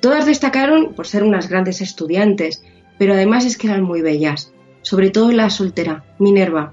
Todas 0.00 0.24
destacaron 0.24 0.94
por 0.94 1.06
ser 1.06 1.24
unas 1.24 1.50
grandes 1.50 1.82
estudiantes, 1.82 2.64
pero 2.98 3.12
además 3.12 3.44
es 3.44 3.58
que 3.58 3.66
eran 3.66 3.82
muy 3.82 4.00
bellas, 4.00 4.54
sobre 4.80 5.10
todo 5.10 5.30
la 5.30 5.50
soltera, 5.50 6.06
Minerva. 6.18 6.72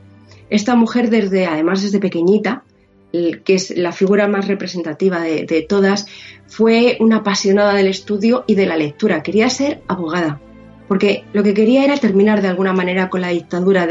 Esta 0.49 0.75
mujer 0.75 1.09
desde, 1.09 1.45
además 1.45 1.81
desde 1.81 1.99
pequeñita, 1.99 2.63
que 3.11 3.55
es 3.55 3.75
la 3.75 3.91
figura 3.91 4.29
más 4.29 4.47
representativa 4.47 5.19
de, 5.19 5.65
todas, 5.67 6.07
fue 6.47 6.95
una 7.01 7.17
apasionada 7.17 7.73
del 7.73 7.87
estudio 7.87 8.45
y 8.47 8.55
de 8.55 8.65
la 8.65 8.77
lectura. 8.77 9.23
Quería 9.23 9.49
ser 9.49 9.81
abogada, 9.89 10.39
porque 10.87 11.25
lo 11.33 11.43
que 11.43 11.53
quería 11.53 11.83
era 11.83 11.97
terminar 11.97 12.41
de 12.41 12.47
alguna 12.47 12.71
manera 12.71 13.09
con 13.09 13.19
la 13.19 13.29
dictadura, 13.29 13.89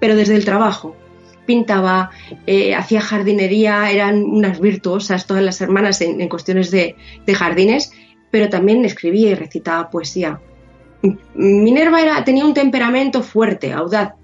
pero 0.00 0.16
desde 0.16 0.36
el 0.36 0.46
trabajo, 0.46 0.96
pintaba, 1.46 2.10
eh, 2.46 2.74
hacía 2.74 3.00
jardinería, 3.00 3.90
eran 3.90 4.22
unas 4.22 4.60
virtuosas 4.60 5.26
todas 5.26 5.42
las 5.42 5.60
hermanas 5.60 6.00
en, 6.00 6.28
cuestiones 6.28 6.70
de, 6.70 6.96
jardines, 7.34 7.92
pero 8.30 8.48
también 8.48 8.84
escribía 8.84 9.30
y 9.30 9.34
recitaba 9.34 9.90
poesía. 9.90 10.40
Minerva 11.34 12.24
tenía 12.24 12.44
un 12.44 12.54
temperamento 12.54 13.22
fuerte, 13.22 13.72
audaz, 13.72 14.14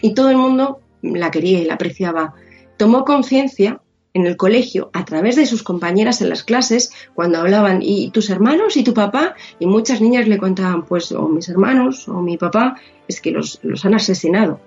y 0.00 0.14
todo 0.14 0.30
el 0.30 0.36
mundo 0.36 0.80
la 1.02 1.30
quería 1.30 1.60
y 1.60 1.64
la 1.66 1.74
apreciaba. 1.74 2.34
Tomó 2.76 3.04
conciencia 3.04 3.80
en 4.14 4.26
el 4.26 4.36
colegio 4.36 4.90
a 4.92 5.04
través 5.04 5.36
de 5.36 5.46
sus 5.46 5.62
compañeras 5.62 6.20
en 6.20 6.30
las 6.30 6.42
clases 6.42 6.90
cuando 7.14 7.38
hablaban 7.38 7.80
y 7.80 8.10
tus 8.10 8.30
hermanos 8.30 8.76
y 8.76 8.82
tu 8.82 8.92
papá 8.92 9.36
y 9.60 9.66
muchas 9.66 10.00
niñas 10.00 10.26
le 10.26 10.38
contaban 10.38 10.84
pues 10.84 11.12
o 11.12 11.28
mis 11.28 11.48
hermanos 11.48 12.08
o 12.08 12.20
mi 12.20 12.36
papá 12.36 12.76
es 13.06 13.20
que 13.20 13.30
los 13.30 13.84
han 13.84 13.94
asesinado. 13.94 14.58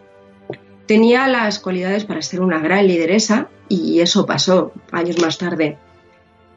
Tenía 0.85 1.27
las 1.27 1.59
cualidades 1.59 2.05
para 2.05 2.21
ser 2.21 2.41
una 2.41 2.59
gran 2.59 2.87
lideresa 2.87 3.49
y 3.69 4.01
eso 4.01 4.25
pasó 4.25 4.73
años 4.91 5.19
más 5.19 5.37
tarde. 5.37 5.77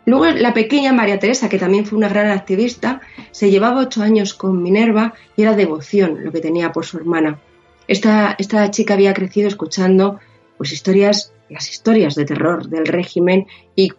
Luego 0.05 0.27
la 0.27 0.55
pequeña 0.55 0.93
María 0.93 1.19
Teresa, 1.19 1.49
que 1.49 1.59
también 1.59 1.85
fue 1.85 1.99
una 1.99 2.09
gran 2.09 2.31
activista, 2.31 3.01
se 3.33 3.51
llevaba 3.51 3.81
ocho 3.81 4.03
años 4.03 4.35
con 4.35 4.63
Minerva 4.63 5.15
y 5.37 5.43
era 5.43 5.55
devoción 5.55 6.25
lo 6.25 6.33
que 6.33 6.41
tenía 6.41 6.73
por 6.73 6.87
su 6.87 6.97
hermana. 6.97 7.41
Esta, 7.89 8.37
esta 8.39 8.71
chica 8.71 8.95
había 8.95 9.15
crecido 9.15 9.49
escuchando 9.49 10.19
pues 10.57 10.73
historias 10.73 11.33
las 11.49 11.71
historias 11.71 12.15
de 12.15 12.25
terror 12.25 12.69
del 12.69 12.87
régimen 12.87 13.47
y 13.75 13.91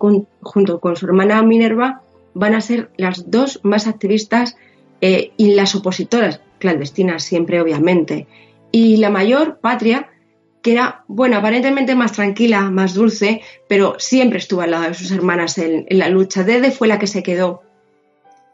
junto 0.41 0.80
con 0.80 0.95
su 0.95 1.06
hermana 1.06 1.41
Minerva 1.44 2.02
van 2.34 2.54
a 2.54 2.62
ser 2.62 2.91
las 2.98 3.32
dos 3.32 3.60
más 3.64 3.88
activistas 3.88 4.58
eh, 5.02 5.32
y 5.38 5.54
las 5.54 5.76
opositoras, 5.76 6.41
clandestinas 6.60 7.24
siempre 7.24 7.62
obviamente. 7.62 8.28
Y 8.72 8.98
la 8.98 9.10
mayor, 9.10 9.60
Patria, 9.60 10.10
que 10.61 10.71
era, 10.73 11.03
bueno, 11.07 11.38
aparentemente 11.38 11.95
más 11.95 12.13
tranquila, 12.13 12.69
más 12.69 12.93
dulce, 12.93 13.41
pero 13.67 13.95
siempre 13.99 14.39
estuvo 14.39 14.61
al 14.61 14.71
lado 14.71 14.85
de 14.85 14.93
sus 14.93 15.11
hermanas 15.11 15.57
en, 15.57 15.85
la 15.89 16.09
lucha. 16.09 16.43
Dede 16.43 16.71
fue 16.71 16.88
la 16.88 16.99
que 16.99 17.07
se 17.07 17.23
quedó 17.23 17.61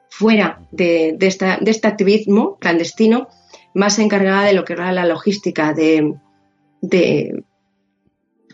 fuera 0.09 0.61
de, 0.71 1.17
esta, 1.21 1.57
de 1.57 1.71
este 1.71 1.87
activismo 1.87 2.57
clandestino, 2.59 3.29
más 3.73 3.97
encargada 3.99 4.43
de 4.43 4.53
lo 4.53 4.65
que 4.65 4.73
era 4.73 4.91
la 4.91 5.05
logística 5.05 5.73
de, 5.73 6.13
de 6.81 7.43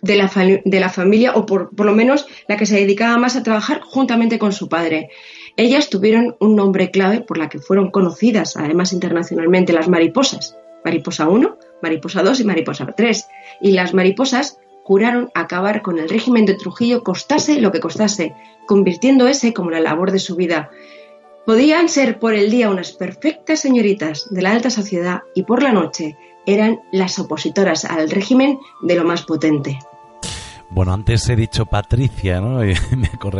la, 0.02 0.32
de 0.64 0.80
la 0.80 0.90
familia, 0.90 1.34
o 1.36 1.46
por, 1.46 1.76
por, 1.76 1.86
lo 1.86 1.94
menos 1.94 2.28
la 2.48 2.56
que 2.56 2.66
se 2.66 2.76
dedicaba 2.76 3.18
más 3.18 3.36
a 3.36 3.44
trabajar 3.44 3.82
juntamente 3.82 4.40
con 4.40 4.54
su 4.54 4.70
padre. 4.70 5.10
Ellas 5.58 5.90
tuvieron 5.90 6.38
un 6.40 6.56
nombre 6.56 6.92
clave 6.92 7.20
por 7.20 7.38
la 7.38 7.50
que 7.50 7.60
fueron 7.60 7.92
conocidas, 7.92 8.56
además 8.56 8.94
internacionalmente, 8.94 9.74
las 9.74 9.90
mariposas. 9.90 10.56
Mariposa 10.86 11.28
1, 11.28 11.58
Mariposa 11.82 12.24
2 12.24 12.40
y 12.40 12.44
Mariposa 12.46 12.86
3. 12.96 13.28
Y 13.62 13.72
las 13.72 13.94
mariposas 13.94 14.60
juraron 14.84 15.30
acabar 15.36 15.82
con 15.82 16.00
el 16.00 16.10
régimen 16.10 16.46
de 16.46 16.56
Trujillo 16.56 17.04
costase 17.04 17.62
lo 17.62 17.72
que 17.72 17.80
costase, 17.80 18.34
convirtiendo 18.66 19.28
ese 19.28 19.54
como 19.54 19.70
la 19.70 19.80
labor 19.80 20.12
de 20.12 20.20
su 20.20 20.36
vida. 20.36 20.72
Podían 21.46 21.90
ser 21.90 22.20
por 22.20 22.34
el 22.34 22.50
día 22.50 22.70
unas 22.70 22.92
perfectas 22.92 23.60
señoritas 23.60 24.28
de 24.32 24.42
la 24.42 24.52
alta 24.52 24.70
sociedad 24.70 25.22
y 25.36 25.44
por 25.44 25.64
la 25.64 25.72
noche 25.72 26.18
eran 26.46 26.80
las 26.92 27.20
opositoras 27.20 27.86
al 27.86 28.10
régimen 28.10 28.60
de 28.82 28.96
lo 28.96 29.04
más 29.04 29.24
potente. 29.24 29.80
Bueno, 30.72 30.94
antes 30.94 31.28
he 31.30 31.36
dicho 31.36 31.66
Patricia, 31.66 32.40
¿no? 32.40 32.60
me 32.60 32.74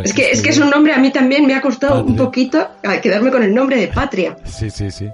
es 0.02 0.12
que 0.12 0.30
es 0.32 0.42
que 0.42 0.48
es 0.48 0.58
un 0.58 0.68
nombre 0.68 0.92
a 0.92 0.98
mí 0.98 1.12
también 1.12 1.46
me 1.46 1.54
ha 1.54 1.60
costado 1.60 2.04
un 2.04 2.16
poquito 2.16 2.66
quedarme 3.00 3.30
con 3.30 3.42
el 3.42 3.54
nombre 3.54 3.76
de 3.76 3.88
Patria. 3.88 4.36
Sí, 4.44 4.68
sí, 4.70 4.90
sí. 4.90 5.08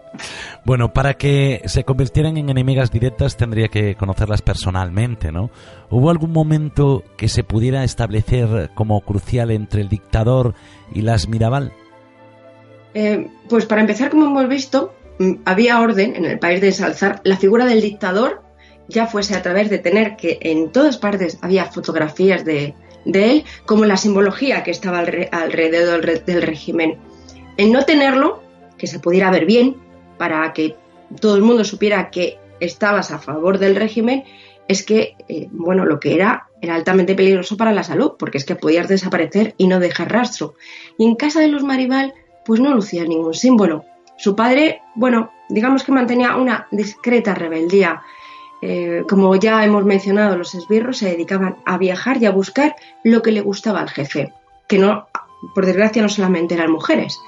Bueno, 0.64 0.92
para 0.92 1.14
que 1.14 1.60
se 1.66 1.84
convirtieran 1.84 2.38
en 2.38 2.48
enemigas 2.48 2.90
directas 2.90 3.36
tendría 3.36 3.68
que 3.68 3.96
conocerlas 3.96 4.40
personalmente, 4.40 5.30
¿no? 5.30 5.50
¿Hubo 5.90 6.10
algún 6.10 6.32
momento 6.32 7.04
que 7.18 7.28
se 7.28 7.44
pudiera 7.44 7.84
establecer 7.84 8.70
como 8.74 9.00
crucial 9.02 9.50
entre 9.50 9.82
el 9.82 9.88
dictador 9.90 10.54
y 10.94 11.02
las 11.02 11.28
Mirabal? 11.28 11.72
Eh, 12.94 13.28
pues 13.50 13.66
para 13.66 13.82
empezar, 13.82 14.08
como 14.08 14.26
hemos 14.26 14.48
visto, 14.48 14.94
mm, 15.18 15.32
había 15.44 15.80
orden 15.80 16.16
en 16.16 16.24
el 16.24 16.38
país 16.38 16.62
de 16.62 16.68
ensalzar 16.68 17.20
la 17.24 17.36
figura 17.36 17.66
del 17.66 17.82
dictador 17.82 18.45
ya 18.88 19.06
fuese 19.06 19.34
a 19.34 19.42
través 19.42 19.70
de 19.70 19.78
tener 19.78 20.16
que 20.16 20.38
en 20.40 20.70
todas 20.70 20.98
partes 20.98 21.38
había 21.42 21.66
fotografías 21.66 22.44
de, 22.44 22.74
él, 23.04 23.44
como 23.64 23.84
la 23.84 23.96
simbología 23.96 24.62
que 24.62 24.70
estaba 24.70 24.98
alrededor 24.98 26.24
del 26.24 26.42
régimen. 26.42 26.98
En 27.56 27.72
no 27.72 27.84
tenerlo, 27.84 28.42
que 28.78 28.86
se 28.86 28.98
pudiera 28.98 29.30
ver 29.30 29.46
bien, 29.46 29.76
para 30.18 30.52
que 30.52 30.76
todo 31.20 31.36
el 31.36 31.42
mundo 31.42 31.64
supiera 31.64 32.10
que 32.10 32.38
estabas 32.60 33.10
a 33.10 33.18
favor 33.18 33.58
del 33.58 33.76
régimen, 33.76 34.24
es 34.68 34.84
que, 34.84 35.16
eh, 35.28 35.48
bueno, 35.50 35.84
lo 35.84 36.00
que 36.00 36.14
era 36.14 36.48
era 36.60 36.74
altamente 36.74 37.14
peligroso 37.14 37.56
para 37.56 37.72
la 37.72 37.84
salud, 37.84 38.12
porque 38.18 38.38
es 38.38 38.44
que 38.44 38.56
podías 38.56 38.88
desaparecer 38.88 39.54
y 39.58 39.68
no 39.68 39.78
dejar 39.78 40.10
rastro. 40.10 40.54
Y 40.98 41.04
en 41.04 41.14
casa 41.14 41.40
de 41.40 41.48
los 41.48 41.62
Maribal, 41.62 42.14
pues 42.44 42.60
no 42.60 42.74
lucía 42.74 43.04
ningún 43.04 43.34
símbolo. 43.34 43.84
Su 44.16 44.34
padre, 44.34 44.80
bueno, 44.94 45.30
digamos 45.48 45.84
que 45.84 45.92
mantenía 45.92 46.36
una 46.36 46.66
discreta 46.70 47.34
rebeldía 47.34 48.02
eh, 48.62 49.04
como 49.08 49.34
ya 49.36 49.64
hemos 49.64 49.84
mencionado, 49.84 50.36
los 50.36 50.54
esbirros 50.54 50.98
se 50.98 51.10
dedicaban 51.10 51.56
a 51.64 51.78
viajar 51.78 52.22
y 52.22 52.26
a 52.26 52.30
buscar 52.30 52.76
lo 53.04 53.22
que 53.22 53.32
le 53.32 53.40
gustaba 53.40 53.80
al 53.80 53.90
jefe, 53.90 54.32
que 54.68 54.78
no, 54.78 55.06
por 55.54 55.66
desgracia, 55.66 56.02
no 56.02 56.08
solamente 56.08 56.54
eran 56.54 56.72
mujeres. 56.72 57.18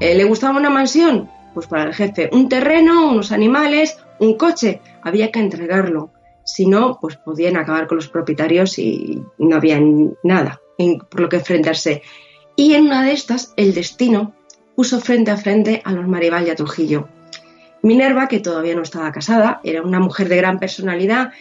Eh, 0.00 0.14
¿Le 0.14 0.24
gustaba 0.24 0.58
una 0.58 0.70
mansión? 0.70 1.30
Pues 1.54 1.66
para 1.66 1.84
el 1.84 1.94
jefe, 1.94 2.30
un 2.32 2.48
terreno, 2.48 3.10
unos 3.10 3.30
animales, 3.30 3.98
un 4.18 4.36
coche, 4.36 4.80
había 5.02 5.30
que 5.30 5.40
entregarlo. 5.40 6.10
Si 6.44 6.66
no, 6.66 6.98
pues 7.00 7.16
podían 7.16 7.56
acabar 7.56 7.86
con 7.86 7.96
los 7.96 8.08
propietarios 8.08 8.78
y 8.78 9.22
no 9.38 9.56
había 9.56 9.80
nada 10.24 10.62
por 11.10 11.20
lo 11.20 11.28
que 11.28 11.36
enfrentarse. 11.36 12.02
Y 12.56 12.74
en 12.74 12.86
una 12.86 13.04
de 13.04 13.12
estas, 13.12 13.52
el 13.56 13.74
destino 13.74 14.34
puso 14.74 15.00
frente 15.00 15.30
a 15.30 15.36
frente 15.36 15.82
a 15.84 15.92
los 15.92 16.06
Maribal 16.06 16.46
y 16.46 16.50
a 16.50 16.56
Trujillo. 16.56 17.08
Minerva, 17.82 18.28
que 18.28 18.40
todavía 18.40 18.74
no 18.76 18.82
estaba 18.82 19.12
casada, 19.12 19.60
era 19.64 19.82
una 19.82 19.98
mujer 19.98 20.28
de 20.28 20.36
gran 20.36 20.58
personalidad 20.58 21.32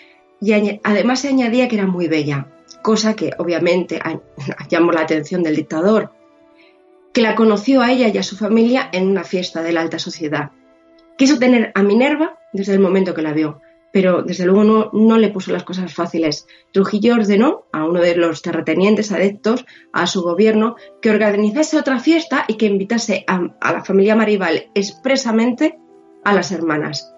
y 0.41 0.53
además 0.83 1.19
se 1.19 1.29
añadía 1.29 1.67
que 1.67 1.75
era 1.75 1.85
muy 1.85 2.07
bella, 2.07 2.47
cosa 2.81 3.15
que 3.15 3.31
obviamente 3.37 4.01
llamó 4.69 4.91
la 4.91 5.01
atención 5.01 5.43
del 5.43 5.55
dictador, 5.55 6.11
que 7.13 7.21
la 7.21 7.35
conoció 7.35 7.81
a 7.81 7.91
ella 7.91 8.07
y 8.07 8.17
a 8.17 8.23
su 8.23 8.35
familia 8.35 8.89
en 8.91 9.07
una 9.07 9.23
fiesta 9.23 9.61
de 9.61 9.71
la 9.71 9.81
alta 9.81 9.99
sociedad. 9.99 10.51
Quiso 11.17 11.37
tener 11.37 11.71
a 11.75 11.83
Minerva 11.83 12.39
desde 12.53 12.73
el 12.73 12.79
momento 12.79 13.13
que 13.13 13.21
la 13.21 13.33
vio, 13.33 13.61
pero 13.93 14.23
desde 14.23 14.45
luego 14.45 14.89
no, 14.93 15.17
le 15.17 15.29
puso 15.29 15.51
las 15.51 15.63
cosas 15.63 15.93
fáciles. 15.93 16.47
Trujillo 16.71 17.15
ordenó 17.15 17.65
a 17.71 17.83
uno 17.83 17.99
de 17.99 18.15
los 18.15 18.41
terratenientes 18.41 19.11
adeptos 19.11 19.65
a 19.91 20.07
su 20.07 20.23
gobierno 20.23 20.75
que 21.01 21.11
organizase 21.11 21.77
otra 21.77 21.99
fiesta 21.99 22.45
y 22.47 22.55
que 22.55 22.65
invitase 22.65 23.25
a, 23.27 23.41
a 23.59 23.73
la 23.73 23.83
familia 23.83 24.15
Maribal 24.15 24.71
expresamente 24.73 25.77
a 26.23 26.33
las 26.33 26.51
hermanas. 26.51 27.13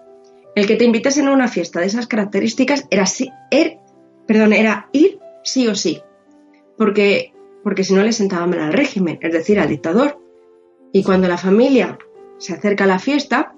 El 0.54 0.66
que 0.66 0.76
te 0.76 0.84
invitasen 0.84 1.28
a 1.28 1.32
una 1.32 1.48
fiesta 1.48 1.80
de 1.80 1.86
esas 1.86 2.06
características 2.06 2.86
era, 2.90 3.04
er, 3.50 3.78
perdón, 4.26 4.52
era 4.52 4.88
ir 4.92 5.18
sí 5.42 5.66
o 5.66 5.74
sí, 5.74 6.00
porque, 6.78 7.32
porque 7.62 7.84
si 7.84 7.94
no 7.94 8.02
le 8.02 8.12
sentaba 8.12 8.46
mal 8.46 8.60
al 8.60 8.72
régimen, 8.72 9.18
es 9.20 9.32
decir, 9.32 9.58
al 9.58 9.68
dictador. 9.68 10.20
Y 10.92 11.02
cuando 11.02 11.28
la 11.28 11.38
familia 11.38 11.98
se 12.38 12.54
acerca 12.54 12.84
a 12.84 12.88
la 12.88 12.98
fiesta, 12.98 13.54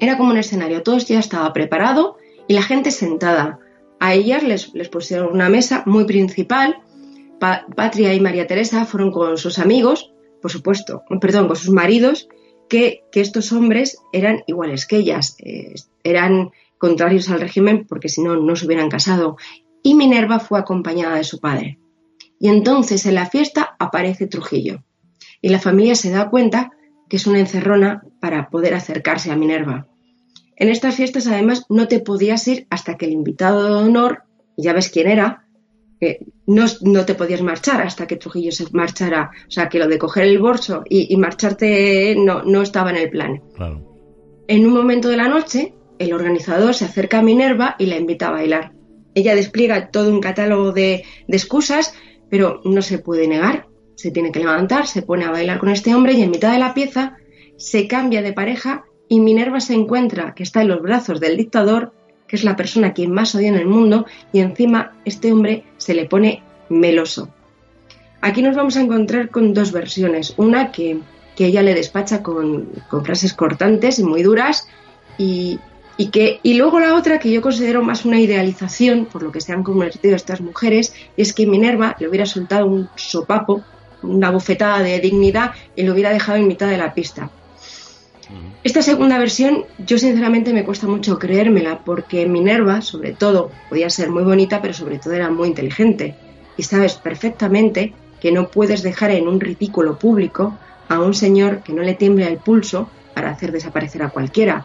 era 0.00 0.16
como 0.16 0.30
un 0.30 0.38
escenario, 0.38 0.82
todo 0.82 0.98
ya 0.98 1.18
estaba 1.18 1.52
preparado 1.52 2.16
y 2.48 2.54
la 2.54 2.62
gente 2.62 2.90
sentada. 2.90 3.60
A 4.00 4.14
ellas 4.14 4.42
les, 4.42 4.74
les 4.74 4.88
pusieron 4.88 5.32
una 5.32 5.48
mesa 5.48 5.82
muy 5.86 6.06
principal. 6.06 6.82
Patria 7.38 8.14
y 8.14 8.20
María 8.20 8.46
Teresa 8.46 8.84
fueron 8.86 9.10
con 9.10 9.36
sus 9.36 9.58
amigos, 9.58 10.12
por 10.40 10.50
supuesto, 10.50 11.02
perdón, 11.20 11.48
con 11.48 11.56
sus 11.56 11.70
maridos, 11.70 12.28
que, 12.72 13.04
estos 13.12 13.52
hombres 13.52 13.98
eran 14.14 14.44
iguales 14.46 14.86
que 14.86 14.96
ellas, 14.96 15.36
eh, 15.40 15.74
eran 16.04 16.52
contrarios 16.78 17.28
al 17.28 17.42
régimen 17.42 17.86
porque 17.86 18.08
si 18.08 18.22
no, 18.22 18.36
no 18.36 18.56
se 18.56 18.64
hubieran 18.64 18.88
casado. 18.88 19.36
Y 19.82 19.94
Minerva 19.94 20.40
fue 20.40 20.58
acompañada 20.58 21.16
de 21.16 21.24
su 21.24 21.38
padre. 21.38 21.78
Y 22.40 22.48
entonces 22.48 23.04
en 23.04 23.16
la 23.16 23.26
fiesta 23.26 23.76
aparece 23.78 24.26
Trujillo. 24.26 24.82
Y 25.42 25.50
la 25.50 25.60
familia 25.60 25.94
se 25.94 26.10
da 26.10 26.30
cuenta 26.30 26.70
que 27.10 27.16
es 27.16 27.26
una 27.26 27.40
encerrona 27.40 28.04
para 28.20 28.48
poder 28.48 28.72
acercarse 28.72 29.30
a 29.30 29.36
Minerva. 29.36 29.86
En 30.56 30.70
estas 30.70 30.94
fiestas 30.94 31.26
además 31.26 31.66
no 31.68 31.88
te 31.88 32.00
podías 32.00 32.48
ir 32.48 32.66
hasta 32.70 32.96
que 32.96 33.04
el 33.04 33.12
invitado 33.12 33.64
de 33.64 33.86
honor, 33.86 34.22
ya 34.56 34.72
ves 34.72 34.88
quién 34.88 35.08
era, 35.08 35.41
no, 36.46 37.04
te 37.04 37.14
podías 37.14 37.42
marchar 37.42 37.82
hasta 37.82 38.06
que 38.06 38.16
Trujillo 38.16 38.52
se 38.52 38.66
marchara. 38.72 39.30
O 39.46 39.50
sea, 39.50 39.68
que 39.68 39.78
lo 39.78 39.88
de 39.88 39.98
coger 39.98 40.24
el 40.24 40.38
bolso 40.38 40.82
y, 40.88 41.16
marcharte 41.16 42.14
no, 42.16 42.42
no, 42.42 42.62
estaba 42.62 42.90
en 42.90 42.96
el 42.96 43.10
plan. 43.10 43.42
En 44.48 44.66
un 44.66 44.72
momento 44.72 45.08
de 45.08 45.16
la 45.16 45.28
noche, 45.28 45.74
el 45.98 46.12
organizador 46.12 46.74
se 46.74 46.84
acerca 46.84 47.20
a 47.20 47.22
Minerva 47.22 47.76
y 47.78 47.86
la 47.86 47.96
invita 47.96 48.28
a 48.28 48.32
bailar. 48.32 48.72
Ella 49.14 49.34
despliega 49.34 49.90
todo 49.90 50.10
un 50.10 50.20
catálogo 50.20 50.72
de, 50.72 51.04
de 51.28 51.36
excusas, 51.36 51.94
pero 52.30 52.60
no 52.64 52.82
se 52.82 52.98
puede 52.98 53.28
negar. 53.28 53.66
Se 53.94 54.10
tiene 54.10 54.32
que 54.32 54.40
levantar, 54.40 54.86
se 54.86 55.02
pone 55.02 55.24
a 55.24 55.30
bailar 55.30 55.58
con 55.58 55.68
este 55.68 55.94
hombre 55.94 56.14
y 56.14 56.22
en 56.22 56.30
mitad 56.30 56.52
de 56.52 56.58
la 56.58 56.74
pieza 56.74 57.16
se 57.56 57.86
cambia 57.86 58.22
de 58.22 58.32
pareja 58.32 58.84
y 59.08 59.20
Minerva 59.20 59.60
se 59.60 59.74
encuentra 59.74 60.34
que 60.34 60.42
está 60.42 60.62
en 60.62 60.68
los 60.68 60.82
brazos 60.82 61.20
del 61.20 61.36
dictador 61.36 61.92
que 62.32 62.36
es 62.36 62.44
la 62.44 62.56
persona 62.56 62.86
a 62.86 62.92
quien 62.94 63.12
más 63.12 63.34
odia 63.34 63.48
en 63.48 63.56
el 63.56 63.66
mundo, 63.66 64.06
y 64.32 64.40
encima 64.40 64.92
este 65.04 65.30
hombre 65.30 65.64
se 65.76 65.92
le 65.92 66.06
pone 66.06 66.42
meloso. 66.70 67.28
Aquí 68.22 68.40
nos 68.40 68.56
vamos 68.56 68.74
a 68.78 68.80
encontrar 68.80 69.28
con 69.28 69.52
dos 69.52 69.70
versiones. 69.70 70.32
Una 70.38 70.72
que, 70.72 70.98
ella 71.36 71.60
le 71.60 71.74
despacha 71.74 72.22
con, 72.22 72.70
frases 73.04 73.34
cortantes 73.34 73.98
y 73.98 74.04
muy 74.04 74.22
duras 74.22 74.66
y, 75.18 75.58
que, 76.10 76.40
y 76.42 76.54
luego 76.54 76.80
la 76.80 76.94
otra 76.94 77.18
que 77.18 77.30
yo 77.30 77.42
considero 77.42 77.82
más 77.82 78.06
una 78.06 78.18
idealización, 78.18 79.04
por 79.04 79.22
lo 79.22 79.30
que 79.30 79.42
se 79.42 79.52
han 79.52 79.62
convertido 79.62 80.16
estas 80.16 80.40
mujeres, 80.40 80.94
es 81.18 81.34
que 81.34 81.46
Minerva 81.46 81.96
le 82.00 82.08
hubiera 82.08 82.24
soltado 82.24 82.64
un 82.64 82.88
sopapo, 82.96 83.60
una 84.02 84.30
bofetada 84.30 84.82
de 84.82 85.00
dignidad 85.00 85.50
y 85.76 85.82
lo 85.82 85.92
hubiera 85.92 86.14
dejado 86.14 86.38
en 86.38 86.48
mitad 86.48 86.68
de 86.68 86.78
la 86.78 86.94
pista. 86.94 87.30
Esta 88.64 88.80
segunda 88.80 89.18
versión 89.18 89.64
yo 89.84 89.98
sinceramente 89.98 90.52
me 90.52 90.64
cuesta 90.64 90.86
mucho 90.86 91.18
creérmela 91.18 91.82
porque 91.84 92.26
Minerva, 92.26 92.80
sobre 92.80 93.12
todo, 93.12 93.50
podía 93.68 93.90
ser 93.90 94.10
muy 94.10 94.22
bonita, 94.22 94.62
pero 94.62 94.72
sobre 94.72 94.98
todo 94.98 95.14
era 95.14 95.30
muy 95.30 95.48
inteligente. 95.48 96.14
Y 96.56 96.62
sabes 96.62 96.94
perfectamente 96.94 97.92
que 98.20 98.30
no 98.30 98.48
puedes 98.48 98.82
dejar 98.82 99.10
en 99.10 99.26
un 99.26 99.40
ridículo 99.40 99.98
público 99.98 100.56
a 100.88 101.00
un 101.00 101.12
señor 101.12 101.62
que 101.64 101.72
no 101.72 101.82
le 101.82 101.94
tiembla 101.94 102.28
el 102.28 102.36
pulso 102.36 102.88
para 103.14 103.30
hacer 103.30 103.50
desaparecer 103.50 104.02
a 104.04 104.10
cualquiera. 104.10 104.64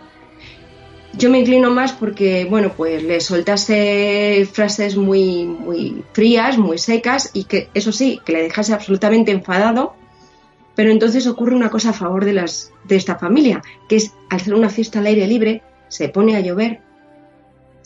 Yo 1.14 1.32
me 1.32 1.40
inclino 1.40 1.72
más 1.72 1.94
porque, 1.94 2.46
bueno, 2.46 2.74
pues 2.78 3.02
le 3.02 3.20
soltase 3.20 4.48
frases 4.52 4.96
muy, 4.96 5.46
muy 5.46 6.04
frías, 6.14 6.60
muy 6.60 6.78
secas 6.78 7.32
y 7.34 7.46
que, 7.46 7.70
eso 7.74 7.92
sí, 7.92 8.22
que 8.24 8.34
le 8.34 8.44
dejase 8.44 8.74
absolutamente 8.74 9.32
enfadado 9.32 9.96
pero 10.78 10.92
entonces 10.92 11.26
ocurre 11.26 11.56
una 11.56 11.72
cosa 11.72 11.90
a 11.90 11.94
favor 11.94 12.24
de, 12.24 12.34
las, 12.34 12.72
de 12.84 12.98
esta 12.98 13.18
familia, 13.18 13.64
que 13.90 13.96
es 13.96 14.14
al 14.30 14.42
ser 14.42 14.54
una 14.54 14.70
fiesta 14.70 15.00
al 15.00 15.08
aire 15.08 15.26
libre, 15.26 15.64
se 15.88 16.08
pone 16.08 16.36
a 16.36 16.40
llover 16.40 16.82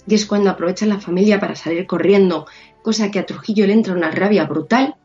y 0.06 0.14
es 0.14 0.26
cuando 0.26 0.50
aprovecha 0.50 0.86
la 0.86 1.00
familia 1.00 1.40
para 1.40 1.56
salir 1.56 1.88
corriendo, 1.88 2.48
cosa 2.82 3.10
que 3.10 3.20
a 3.20 3.26
Trujillo 3.26 3.66
le 3.66 3.72
entra 3.72 3.94
una 3.94 4.12
rabia 4.12 4.44
brutal, 4.44 4.96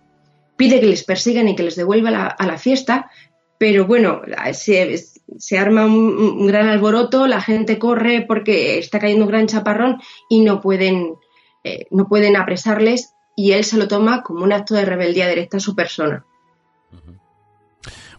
pide 0.57 0.81
que 0.81 0.87
les 0.87 1.05
persigan 1.05 1.49
y 1.49 1.55
que 1.55 1.63
les 1.63 1.77
devuelva 1.77 2.27
a 2.27 2.47
la 2.47 2.59
fiesta, 2.59 3.09
pero 3.57 3.87
bueno, 3.87 4.23
se, 4.53 5.57
arma 5.57 5.87
un, 5.87 6.45
gran 6.49 6.67
alboroto, 6.67 7.29
la 7.29 7.41
gente 7.41 7.79
corre 7.79 8.25
porque 8.27 8.81
está 8.81 8.99
cayendo 8.99 9.27
un 9.27 9.31
gran 9.31 9.47
chaparrón 9.47 10.01
y 10.29 10.41
no 10.41 10.61
pueden, 10.61 11.15
eh, 11.63 11.87
no 11.93 12.09
pueden 12.09 12.35
apresarles 12.35 13.13
y 13.37 13.53
él 13.53 13.63
se 13.63 13.77
lo 13.77 13.87
toma 13.87 14.25
como 14.25 14.43
un 14.43 14.53
acto 14.53 14.75
de 14.75 14.85
rebeldía 14.85 15.29
directa 15.29 15.59
a 15.59 15.61
su 15.61 15.77
persona. 15.77 16.27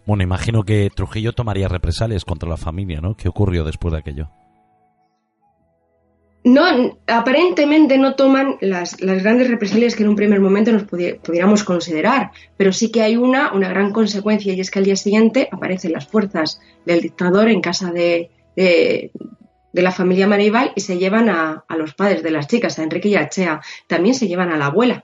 Bueno, 0.08 0.24
imagino 0.24 0.64
que 0.64 0.90
Trujillo 0.90 1.34
tomaría 1.34 1.68
represalias 1.68 2.24
contra 2.24 2.48
la 2.48 2.56
familia, 2.56 3.02
¿no? 3.02 3.18
¿Qué 3.18 3.28
ocurrió 3.28 3.66
después 3.66 3.92
de 3.92 4.00
aquello? 4.00 4.30
No, 6.46 6.64
aparentemente 7.08 7.98
no 7.98 8.16
toman 8.16 8.56
las, 8.62 8.96
grandes 8.96 9.50
represalias 9.50 9.98
que 9.98 10.04
en 10.04 10.10
un 10.10 10.16
primer 10.16 10.40
momento 10.40 10.72
nos 10.72 10.84
pudiéramos 10.84 11.66
considerar, 11.66 12.32
pero 12.56 12.72
sí 12.72 12.90
que 12.90 13.02
hay 13.02 13.18
una, 13.18 13.52
una 13.52 13.68
gran 13.68 13.92
consecuencia 13.92 14.54
y 14.54 14.62
es 14.62 14.72
que 14.72 14.80
al 14.80 14.86
día 14.86 14.96
siguiente 14.96 15.50
aparecen 15.52 15.92
las 15.92 16.08
fuerzas 16.08 16.62
del 16.86 17.02
dictador 17.02 17.50
en 17.50 17.60
casa 17.60 17.92
de, 17.92 18.32
de, 18.56 19.12
la 19.74 19.92
familia 19.92 20.26
Maribal 20.26 20.72
y 20.74 20.80
se 20.80 20.98
llevan 20.98 21.28
a, 21.28 21.66
a, 21.68 21.76
los 21.76 21.96
padres 21.96 22.24
de 22.24 22.32
las 22.32 22.48
chicas, 22.48 22.80
a 22.80 22.84
Enrique 22.84 23.10
y 23.10 23.18
a 23.18 23.28
Chea. 23.28 23.60
También 23.88 24.16
se 24.16 24.30
llevan 24.30 24.54
a 24.54 24.58
la 24.58 24.68
abuela. 24.68 25.04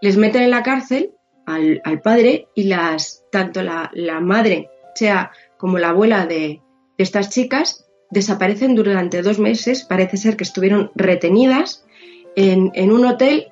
Les 0.00 0.16
meten 0.16 0.42
en 0.42 0.52
la 0.52 0.62
cárcel 0.62 1.15
al, 1.46 2.00
padre 2.02 2.48
y 2.54 2.64
las, 2.64 3.24
tanto 3.30 3.62
la, 3.62 3.90
madre, 4.20 4.68
sea 4.94 5.30
como 5.56 5.78
la 5.78 5.90
abuela 5.90 6.26
de, 6.26 6.60
estas 6.98 7.30
chicas, 7.30 7.86
desaparecen 8.10 8.74
durante 8.74 9.22
dos 9.22 9.38
meses. 9.38 9.84
Parece 9.84 10.16
ser 10.16 10.36
que 10.36 10.44
estuvieron 10.44 10.90
retenidas 10.94 11.86
en, 12.34 12.70
en 12.74 12.92
un 12.92 13.04
hotel 13.04 13.48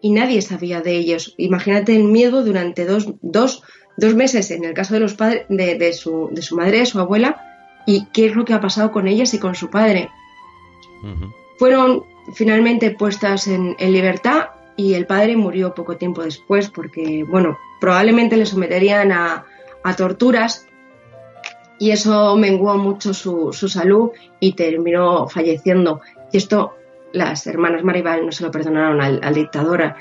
y 0.00 0.10
nadie 0.10 0.42
sabía 0.42 0.80
de 0.80 0.96
ellos. 0.96 1.34
Imagínate 1.38 1.96
el 1.96 2.04
miedo 2.04 2.44
durante 2.44 2.84
dos, 2.84 3.12
dos, 3.20 3.62
dos 3.96 4.14
meses 4.14 4.50
en 4.50 4.64
el 4.64 4.74
caso 4.74 4.94
de 4.94 5.00
los 5.00 5.14
padres 5.14 5.46
de, 5.48 5.76
de, 5.76 5.92
su, 5.92 6.28
de 6.32 6.42
su 6.42 6.56
madre, 6.56 6.78
de 6.78 6.86
su 6.86 6.98
abuela, 7.00 7.44
y 7.86 8.06
qué 8.12 8.26
es 8.26 8.36
lo 8.36 8.44
que 8.44 8.54
ha 8.54 8.60
pasado 8.60 8.92
con 8.92 9.08
ellas 9.08 9.32
y 9.34 9.38
con 9.38 9.54
su 9.54 9.70
padre. 9.70 10.10
Fueron 11.58 12.04
finalmente 12.34 12.90
puestas 12.90 13.46
en, 13.46 13.76
en, 13.78 13.92
libertad 13.92 14.48
y 14.78 14.94
el 14.94 15.06
padre 15.06 15.36
murió 15.36 15.74
poco 15.74 15.96
tiempo 15.96 16.22
después 16.22 16.70
porque, 16.70 17.24
bueno, 17.28 17.58
probablemente 17.80 18.36
le 18.36 18.46
someterían 18.46 19.10
a, 19.10 19.44
torturas 19.96 20.66
y 21.78 21.90
eso 21.90 22.36
menguó 22.36 22.76
mucho 22.76 23.12
su, 23.12 23.52
salud 23.52 24.10
y 24.38 24.52
terminó 24.52 25.26
falleciendo. 25.26 26.00
Y 26.30 26.36
esto 26.36 26.74
las 27.12 27.46
hermanas 27.48 27.82
Maribal 27.82 28.24
no 28.24 28.30
se 28.30 28.44
lo 28.44 28.52
perdonaron 28.52 29.00
al, 29.00 29.18
al 29.22 29.34
dictador. 29.34 29.94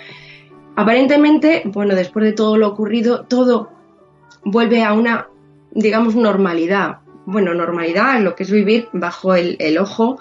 Aparentemente, 0.75 1.63
bueno, 1.65 1.95
después 1.95 2.25
de 2.25 2.33
todo 2.33 2.55
lo 2.57 2.67
ocurrido, 2.67 3.25
todo 3.25 3.71
vuelve 4.43 4.83
a 4.83 4.93
una, 4.93 5.27
digamos, 5.71 6.15
normalidad. 6.15 6.99
Bueno, 7.25 7.55
normalidad, 7.55 8.21
lo 8.21 8.35
que 8.35 8.43
es 8.43 8.51
vivir 8.51 8.89
bajo 8.93 9.33
el, 9.33 9.77
ojo 9.79 10.19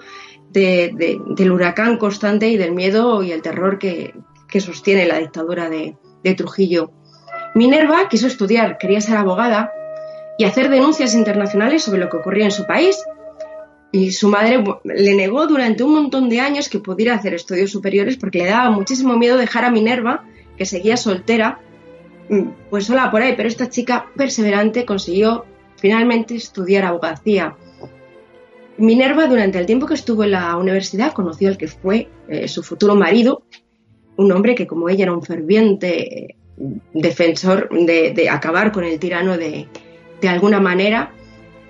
del 0.49 1.51
huracán 1.51 1.97
constante 1.97 2.47
y 2.47 2.57
del 2.57 2.71
miedo 2.71 3.21
y 3.21 3.31
el 3.31 3.43
terror 3.43 3.77
que, 3.77 4.15
que 4.47 4.61
sostiene 4.61 5.05
la 5.05 5.19
dictadura 5.19 5.69
de, 5.69 5.97
Trujillo. 6.35 6.91
Minerva 7.55 8.09
quiso 8.09 8.27
estudiar, 8.27 8.77
quería 8.77 8.99
ser 8.99 9.15
abogada 9.15 9.71
y 10.37 10.43
hacer 10.43 10.69
denuncias 10.69 11.13
internacionales 11.13 11.83
sobre 11.83 12.01
lo 12.01 12.09
que 12.09 12.17
ocurría 12.17 12.43
en 12.43 12.51
su 12.51 12.65
país. 12.65 13.01
Y 13.93 14.11
su 14.11 14.27
madre 14.27 14.61
le 14.83 15.15
negó 15.15 15.47
durante 15.47 15.83
un 15.83 15.93
montón 15.93 16.27
de 16.27 16.41
años 16.41 16.67
que 16.67 16.79
pudiera 16.79 17.15
hacer 17.15 17.33
estudios 17.33 17.71
superiores 17.71 18.17
porque 18.17 18.39
le 18.39 18.49
daba 18.49 18.69
muchísimo 18.71 19.15
miedo 19.15 19.37
dejar 19.37 19.63
a 19.63 19.71
Minerva, 19.71 20.25
que 20.57 20.65
seguía 20.65 20.97
soltera, 20.97 21.61
mm, 22.29 22.49
pues 22.69 22.87
sola 22.87 23.09
por 23.09 23.21
ahí. 23.21 23.35
Pero 23.37 23.47
esta 23.47 23.69
chica 23.69 24.07
perseverante 24.17 24.85
consiguió 24.85 25.45
finalmente 25.77 26.35
estudiar 26.35 26.83
abogacía. 26.83 27.55
Minerva, 28.77 29.27
durante 29.27 29.57
el 29.57 29.65
tiempo 29.65 29.87
que 29.87 29.93
estuvo 29.93 30.25
en 30.25 30.31
la 30.31 30.57
universidad, 30.57 31.13
conoció 31.13 31.47
al 31.47 31.57
que 31.57 31.67
fue 31.67 32.09
eh, 32.27 32.47
su 32.47 32.61
futuro 32.61 32.95
marido, 32.95 33.43
un 34.17 34.31
hombre 34.31 34.55
que 34.55 34.67
como 34.67 34.89
ella 34.89 35.03
era 35.03 35.13
un 35.13 35.23
ferviente 35.23 36.35
defensor 36.93 37.69
de, 37.69 38.29
acabar 38.29 38.71
con 38.71 38.83
el 38.83 38.99
tirano 38.99 39.37
de, 39.37 39.67
alguna 40.27 40.59
manera. 40.59 41.11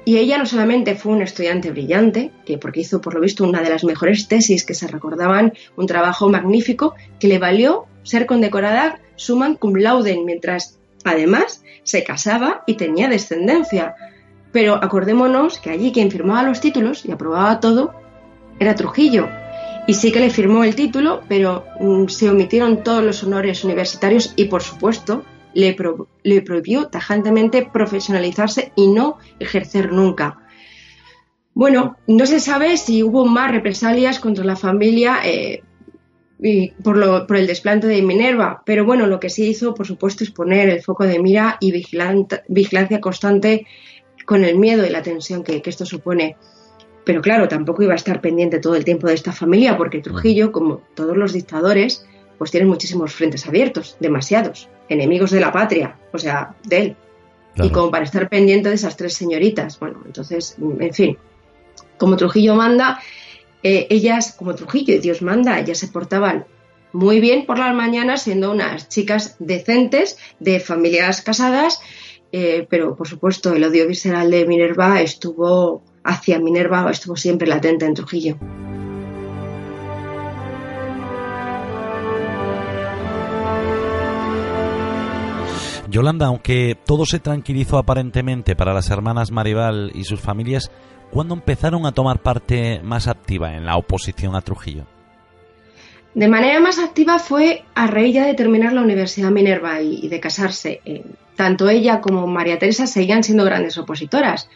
Y 0.05 0.17
ella 0.17 0.37
no 0.37 0.45
solamente 0.45 0.95
fue 0.95 1.11
una 1.11 1.25
estudiante 1.25 1.69
brillante, 1.69 2.31
que 2.45 2.57
porque 2.57 2.79
hizo 2.79 3.01
por 3.01 3.13
lo 3.13 3.19
visto 3.19 3.43
una 3.43 3.61
de 3.61 3.69
las 3.69 3.83
mejores 3.83 4.29
tesis 4.29 4.63
que 4.65 4.73
se 4.73 4.87
recordaban, 4.87 5.51
un 5.75 5.85
trabajo 5.85 6.29
magnífico 6.29 6.95
que 7.19 7.27
le 7.27 7.39
valió 7.39 7.85
ser 8.03 8.25
condecorada 8.25 9.01
summa 9.17 9.53
cum 9.55 9.75
laude, 9.75 10.17
mientras 10.23 10.79
además 11.03 11.61
se 11.83 12.05
casaba 12.05 12.63
y 12.65 12.75
tenía 12.75 13.09
descendencia. 13.09 13.95
Pero 14.53 14.75
acordémonos 14.75 15.59
que 15.59 15.71
allí 15.71 15.91
quien 15.91 16.09
firmaba 16.09 16.43
los 16.43 16.61
títulos 16.61 17.05
y 17.05 17.11
aprobaba 17.11 17.59
todo 17.59 17.93
era 18.59 18.75
Trujillo, 18.75 19.27
y 19.87 19.93
sí 19.93 20.11
que 20.11 20.19
le 20.19 20.29
firmó 20.29 20.65
el 20.65 20.75
título, 20.75 21.21
pero 21.29 21.65
mm, 21.79 22.07
se 22.09 22.29
omitieron 22.29 22.83
todos 22.83 23.03
los 23.03 23.23
honores 23.23 23.63
universitarios 23.63 24.33
y, 24.35 24.45
por 24.45 24.61
supuesto, 24.61 25.23
le, 25.53 25.75
le, 26.23 26.41
prohibió 26.41 26.89
tajantemente 26.89 27.67
profesionalizarse 27.71 28.73
y 28.75 28.89
no 28.89 29.17
ejercer 29.39 29.93
nunca. 29.93 30.39
Bueno, 31.53 31.97
no 32.05 32.25
se 32.25 32.41
sabe 32.41 32.75
si 32.75 33.01
hubo 33.01 33.25
más 33.25 33.49
represalias 33.49 34.19
contra 34.19 34.43
la 34.43 34.57
familia 34.57 35.19
eh, 35.23 35.63
y 36.39 36.71
por, 36.71 36.97
lo, 36.97 37.25
por, 37.25 37.37
el 37.37 37.47
desplante 37.47 37.87
de 37.87 38.01
Minerva, 38.01 38.61
pero 38.65 38.85
bueno, 38.85 39.07
lo 39.07 39.21
que 39.21 39.29
sí 39.29 39.47
hizo, 39.47 39.73
por 39.73 39.87
supuesto, 39.87 40.25
es 40.25 40.31
poner 40.31 40.69
el 40.69 40.83
foco 40.83 41.05
de 41.05 41.17
mira 41.17 41.57
y 41.61 41.71
vigilancia 41.71 43.01
constante 43.01 43.65
con 44.25 44.43
el 44.43 44.59
miedo 44.59 44.85
y 44.85 44.89
la 44.89 45.01
tensión 45.01 45.45
que 45.45 45.61
esto 45.65 45.85
supone. 45.85 46.35
Pero 47.07 47.21
claro, 47.21 47.47
tampoco 47.47 47.83
iba 47.83 47.93
a 47.93 47.95
estar 47.95 48.19
pendiente 48.19 48.59
todo 48.59 48.75
el 48.75 48.83
tiempo 48.83 49.07
de 49.07 49.13
esta 49.13 49.31
familia, 49.31 49.77
porque 49.77 50.01
Trujillo, 50.01 50.51
como 50.51 50.81
todos 50.93 51.15
los 51.15 51.31
dictadores, 51.31 52.05
pues 52.37 52.51
tiene 52.51 52.65
muchísimos 52.65 53.13
frentes 53.13 53.47
abiertos, 53.47 53.95
demasiados, 54.01 54.67
enemigos 54.89 55.31
de 55.31 55.39
la 55.39 55.53
patria, 55.53 55.95
o 56.11 56.17
sea, 56.17 56.57
de 56.65 56.77
él. 56.77 56.95
Y 57.55 57.69
como 57.69 57.91
para 57.91 58.03
estar 58.03 58.27
pendiente 58.27 58.67
de 58.67 58.75
esas 58.75 58.97
tres 58.97 59.13
señoritas. 59.13 59.79
Bueno, 59.79 60.01
entonces, 60.05 60.57
en 60.59 60.93
fin, 60.93 61.17
como 61.97 62.17
Trujillo 62.17 62.55
manda, 62.55 62.99
eh, 63.63 63.87
ellas, 63.89 64.35
como 64.37 64.53
Trujillo 64.53 64.93
y 64.93 64.99
Dios 64.99 65.21
manda, 65.21 65.61
ellas 65.61 65.77
se 65.77 65.87
portaban 65.87 66.45
muy 66.91 67.21
bien 67.21 67.45
por 67.45 67.57
las 67.57 67.73
mañanas, 67.73 68.23
siendo 68.23 68.51
unas 68.51 68.89
chicas 68.89 69.37
decentes, 69.39 70.17
de 70.41 70.59
familias 70.59 71.21
casadas, 71.21 71.79
eh, 72.33 72.67
pero 72.69 72.97
por 72.97 73.07
supuesto 73.07 73.53
el 73.53 73.63
odio 73.63 73.87
visceral 73.87 74.29
de 74.29 74.45
Minerva 74.45 74.99
estuvo 74.99 75.83
hacia 76.07 76.39
Minerva 76.39 76.89
estuvo 76.89 77.15
siempre 77.15 77.47
latente 77.47 77.85
en 77.85 77.93
Trujillo. 77.93 78.37
Yolanda, 85.89 86.27
aunque 86.27 86.77
todo 86.85 87.05
se 87.05 87.19
tranquilizó 87.19 87.77
aparentemente 87.77 88.55
para 88.55 88.73
las 88.73 88.89
hermanas 88.89 89.31
Maribal 89.31 89.91
y 89.93 90.03
sus 90.03 90.19
familias, 90.19 90.71
¿cuándo 91.11 91.33
empezaron 91.33 91.85
a 91.85 91.91
tomar 91.91 92.21
parte 92.21 92.81
más 92.83 93.07
activa 93.07 93.55
en 93.55 93.65
la 93.65 93.77
oposición 93.77 94.35
a 94.35 94.41
Trujillo? 94.41 94.85
De 96.13 96.27
manera 96.27 96.59
más 96.59 96.79
activa 96.79 97.19
fue 97.19 97.63
a 97.75 97.87
raíz 97.87 98.15
ya 98.15 98.25
de 98.25 98.33
terminar 98.33 98.73
la 98.73 98.81
Universidad 98.81 99.29
Minerva 99.29 99.81
y, 99.81 100.07
de 100.07 100.19
casarse. 100.19 100.81
Eh, 100.83 101.03
tanto 101.35 101.69
ella 101.69 102.01
como 102.01 102.25
María 102.27 102.59
Teresa 102.59 102.87
seguían 102.87 103.23
siendo 103.23 103.45
grandes 103.45 103.77
opositoras. 103.77 104.49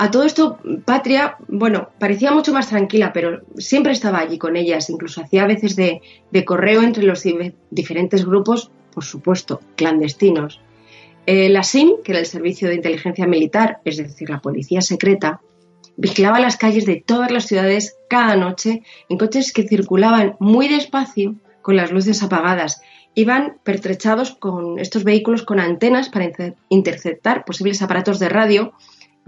A 0.00 0.12
todo 0.12 0.22
esto, 0.22 0.60
Patria, 0.84 1.36
bueno, 1.48 1.88
parecía 1.98 2.30
mucho 2.30 2.52
más 2.52 2.68
tranquila, 2.68 3.12
pero 3.12 3.42
siempre 3.56 3.92
estaba 3.92 4.20
allí 4.20 4.38
con 4.38 4.54
ellas, 4.54 4.90
incluso 4.90 5.22
hacía 5.22 5.44
veces 5.44 5.74
de, 5.74 6.00
correo 6.44 6.82
entre 6.82 7.02
los 7.02 7.24
diferentes 7.70 8.24
grupos, 8.24 8.70
por 8.94 9.04
supuesto, 9.04 9.60
clandestinos. 9.74 10.60
Eh, 11.26 11.48
la 11.48 11.64
SIM, 11.64 11.94
que 12.04 12.12
era 12.12 12.20
el 12.20 12.26
Servicio 12.26 12.68
de 12.68 12.76
Inteligencia 12.76 13.26
Militar, 13.26 13.80
es 13.84 13.96
decir, 13.96 14.30
la 14.30 14.40
Policía 14.40 14.82
Secreta, 14.82 15.40
vigilaba 15.96 16.38
las 16.38 16.56
calles 16.56 16.86
de 16.86 17.02
todas 17.04 17.32
las 17.32 17.46
ciudades 17.46 17.96
cada 18.08 18.36
noche 18.36 18.84
en 19.08 19.18
coches 19.18 19.52
que 19.52 19.66
circulaban 19.66 20.36
muy 20.38 20.68
despacio 20.68 21.34
con 21.60 21.74
las 21.74 21.90
luces 21.90 22.22
apagadas. 22.22 22.82
Iban 23.16 23.58
pertrechados 23.64 24.30
con 24.30 24.78
estos 24.78 25.02
vehículos 25.02 25.42
con 25.42 25.58
antenas 25.58 26.08
para 26.08 26.30
interceptar 26.68 27.44
posibles 27.44 27.82
aparatos 27.82 28.20
de 28.20 28.28
radio 28.28 28.74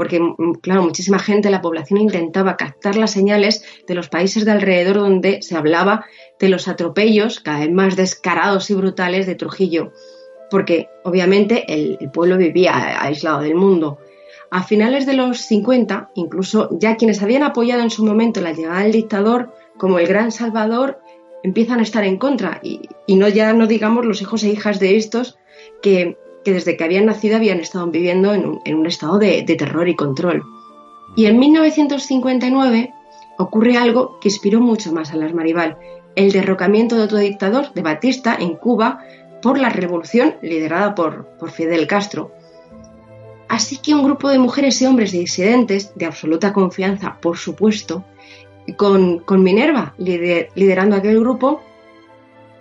porque, 0.00 0.18
mm, 0.18 0.60
claro, 0.62 0.82
muchísima 0.82 1.18
gente, 1.18 1.50
la 1.50 1.60
población 1.60 2.00
intentaba 2.00 2.56
captar 2.56 2.96
las 2.96 3.10
señales 3.10 3.62
de 3.86 3.94
los 3.94 4.08
países 4.08 4.46
de 4.46 4.50
alrededor 4.50 4.96
donde 4.96 5.42
se 5.42 5.58
hablaba 5.58 6.06
de 6.38 6.48
los 6.48 6.68
atropellos 6.68 7.40
cada 7.40 7.58
vez 7.58 7.70
más 7.70 7.96
descarados 7.96 8.70
y 8.70 8.74
brutales 8.74 9.26
de 9.26 9.34
Trujillo, 9.34 9.92
porque 10.50 10.88
obviamente 11.04 11.66
el, 11.68 11.98
pueblo 12.14 12.38
vivía 12.38 12.98
aislado 13.02 13.42
del 13.42 13.54
mundo. 13.56 13.98
A 14.50 14.62
finales 14.62 15.04
de 15.04 15.12
los 15.12 15.42
50, 15.42 16.12
incluso 16.14 16.70
ya 16.80 16.96
quienes 16.96 17.22
habían 17.22 17.42
apoyado 17.42 17.82
en 17.82 17.90
su 17.90 18.02
momento 18.02 18.40
la 18.40 18.54
llegada 18.54 18.80
del 18.80 18.92
dictador, 18.92 19.52
como 19.76 19.98
el 19.98 20.06
gran 20.06 20.32
Salvador, 20.32 20.98
empiezan 21.42 21.80
a 21.80 21.82
estar 21.82 22.04
en 22.04 22.16
contra. 22.16 22.58
Y, 22.62 22.88
y 23.06 23.16
no 23.16 23.28
ya 23.28 23.52
no 23.52 23.66
digamos 23.66 24.06
los 24.06 24.22
hijos 24.22 24.44
e 24.44 24.48
hijas 24.48 24.80
de 24.80 24.96
estos 24.96 25.36
que 25.82 26.16
que 26.44 26.52
desde 26.52 26.76
que 26.76 26.84
habían 26.84 27.06
nacido 27.06 27.36
habían 27.36 27.60
estado 27.60 27.86
viviendo 27.86 28.32
en 28.34 28.46
un, 28.46 28.86
estado 28.86 29.18
de, 29.18 29.42
terror 29.42 29.88
y 29.88 29.94
control. 29.94 30.42
Y 31.16 31.26
en 31.26 31.38
1959 31.38 32.92
ocurre 33.38 33.76
algo 33.76 34.18
que 34.20 34.28
inspiró 34.28 34.60
mucho 34.60 34.92
más 34.92 35.12
a 35.12 35.16
las 35.16 35.34
Maribal, 35.34 35.78
el 36.16 36.32
derrocamiento 36.32 36.96
de 36.96 37.02
otro 37.02 37.18
dictador, 37.18 37.72
de 37.72 37.82
Batista, 37.82 38.36
en 38.38 38.56
Cuba, 38.56 39.00
por 39.42 39.58
la 39.58 39.70
revolución 39.70 40.36
liderada 40.42 40.94
por, 40.94 41.26
Fidel 41.50 41.86
Castro. 41.86 42.32
Así 43.48 43.78
que 43.78 43.94
un 43.94 44.04
grupo 44.04 44.28
de 44.28 44.38
mujeres 44.38 44.80
y 44.80 44.86
hombres 44.86 45.12
disidentes, 45.12 45.92
de 45.94 46.06
absoluta 46.06 46.52
confianza, 46.52 47.18
por 47.20 47.36
supuesto, 47.36 48.04
con, 48.76 49.24
Minerva 49.42 49.94
liderando 49.98 50.96
aquel 50.96 51.18
grupo, 51.18 51.60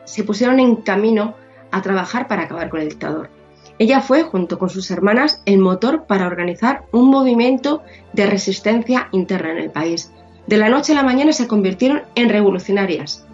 se 0.06 0.24
pusieron 0.24 0.60
en 0.60 0.78
camino 0.78 1.36
a 1.72 1.82
trabajar 1.82 2.28
para 2.28 2.44
acabar 2.44 2.70
con 2.70 2.82
el 2.82 2.90
dictador. 2.90 3.39
Ella 3.80 4.02
fue, 4.02 4.24
junto 4.24 4.60
con 4.60 4.70
sus 4.70 4.92
hermanas, 4.92 5.42
el 5.46 5.58
motor 5.58 6.06
para 6.06 6.28
organizar 6.28 6.84
un 6.92 7.10
movimiento 7.10 7.82
de 8.12 8.26
resistencia 8.26 9.08
interna 9.14 9.54
en 9.54 9.58
el 9.58 9.72
país. 9.72 10.12
De 10.48 10.58
la 10.58 10.68
noche 10.68 10.92
a 10.92 10.96
la 10.96 11.04
mañana 11.04 11.32
se 11.32 11.48
convirtieron 11.48 12.02
en 12.16 12.28
revolucionarias. 12.28 13.26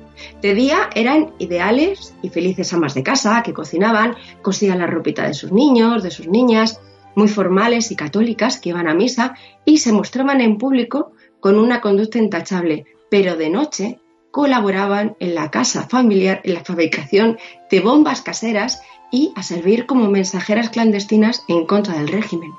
De 0.44 0.54
día 0.54 0.90
eran 0.94 1.32
ideales 1.40 2.16
y 2.22 2.30
felices 2.30 2.72
amas 2.74 2.94
de 2.94 3.04
casa 3.04 3.42
que 3.44 3.54
cocinaban, 3.54 4.16
cosían 4.44 4.80
la 4.80 4.88
ropita 4.88 5.28
de 5.28 5.34
sus 5.34 5.52
niños, 5.52 6.04
de 6.04 6.12
sus 6.12 6.28
niñas, 6.28 6.80
muy 7.16 7.28
formales 7.28 7.92
y 7.92 7.96
católicas 7.96 8.60
que 8.60 8.70
iban 8.70 8.88
a 8.88 8.94
misa 8.94 9.34
y 9.66 9.80
se 9.80 9.92
mostraban 9.92 10.42
en 10.42 10.58
público 10.58 11.14
con 11.40 11.58
una 11.58 11.82
conducta 11.82 12.20
intachable, 12.20 12.86
pero 13.10 13.36
de 13.36 13.50
noche 13.50 14.00
colaboraban 14.36 15.16
en 15.22 15.34
la 15.34 15.50
casa 15.50 15.88
familiar 15.88 16.42
en 16.44 16.56
la 16.56 16.66
fabricación 16.66 17.38
de 17.72 17.80
bombas 17.80 18.22
caseras 18.22 18.82
y 19.10 19.32
a 19.38 19.44
servir 19.44 19.86
como 19.86 20.10
mensajeras 20.10 20.72
clandestinas 20.72 21.46
en 21.48 21.66
contra 21.66 21.94
del 21.94 22.10
régimen. 22.10 22.52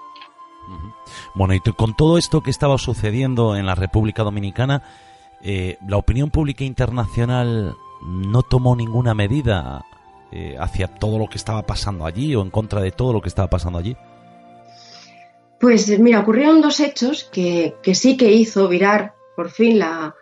Bueno, 1.34 1.52
y 1.52 1.60
con 1.60 1.94
todo 1.94 2.16
esto 2.16 2.40
que 2.40 2.50
estaba 2.50 2.78
sucediendo 2.78 3.56
en 3.56 3.66
la 3.66 3.74
República 3.74 4.22
Dominicana, 4.22 4.84
eh, 5.42 5.76
la 5.86 5.98
opinión 5.98 6.30
pública 6.30 6.64
internacional 6.64 7.76
no 8.06 8.42
tomó 8.42 8.74
ninguna 8.74 9.12
medida 9.12 9.84
eh, 10.32 10.56
hacia 10.58 10.88
todo 10.88 11.18
lo 11.18 11.26
que 11.26 11.36
estaba 11.36 11.66
pasando 11.66 12.06
allí 12.06 12.34
o 12.34 12.40
en 12.40 12.48
contra 12.48 12.80
de 12.80 12.90
todo 12.90 13.12
lo 13.12 13.20
que 13.20 13.28
estaba 13.28 13.50
pasando 13.50 13.78
allí. 13.78 13.94
Pues 15.60 15.86
mira, 15.98 16.20
ocurrieron 16.20 16.62
dos 16.62 16.80
hechos 16.80 17.24
que, 17.24 17.76
que 17.82 17.94
sí 17.94 18.16
que 18.16 18.32
hizo 18.32 18.66
virar 18.66 19.14
por 19.36 19.50
fin 19.50 19.78
la, 19.78 20.14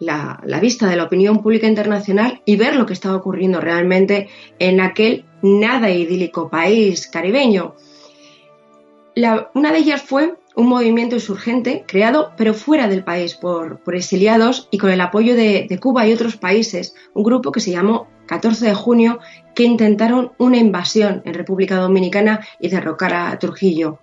la, 0.00 0.60
vista 0.60 0.88
de 0.88 0.96
la 0.96 1.04
opinión 1.04 1.42
pública 1.42 1.68
internacional 1.68 2.42
y 2.44 2.56
ver 2.56 2.74
lo 2.74 2.86
que 2.86 2.94
estaba 2.94 3.16
ocurriendo 3.16 3.60
realmente 3.60 4.28
en 4.58 4.80
aquel 4.80 5.26
nada 5.42 5.90
idílico 5.90 6.48
país 6.48 7.06
caribeño. 7.06 7.76
una 9.54 9.72
de 9.72 9.78
ellas 9.78 10.02
fue 10.02 10.34
un 10.56 10.66
movimiento 10.66 11.14
insurgente 11.14 11.84
creado 11.86 12.32
pero 12.36 12.54
fuera 12.54 12.88
del 12.88 13.04
país 13.04 13.34
por, 13.34 13.80
exiliados 13.92 14.68
y 14.70 14.78
con 14.78 14.90
el 14.90 15.00
apoyo 15.00 15.36
de, 15.36 15.66
de, 15.68 15.78
Cuba 15.78 16.06
y 16.06 16.12
otros 16.12 16.36
países, 16.36 16.94
un 17.14 17.22
grupo 17.22 17.52
que 17.52 17.60
se 17.60 17.70
llamó 17.70 18.08
14 18.26 18.66
de 18.66 18.74
junio 18.74 19.18
que 19.54 19.64
intentaron 19.64 20.32
una 20.38 20.56
invasión 20.56 21.22
en 21.24 21.34
República 21.34 21.76
Dominicana 21.76 22.46
y 22.58 22.68
derrocar 22.68 23.12
a 23.12 23.38
Trujillo. 23.38 23.98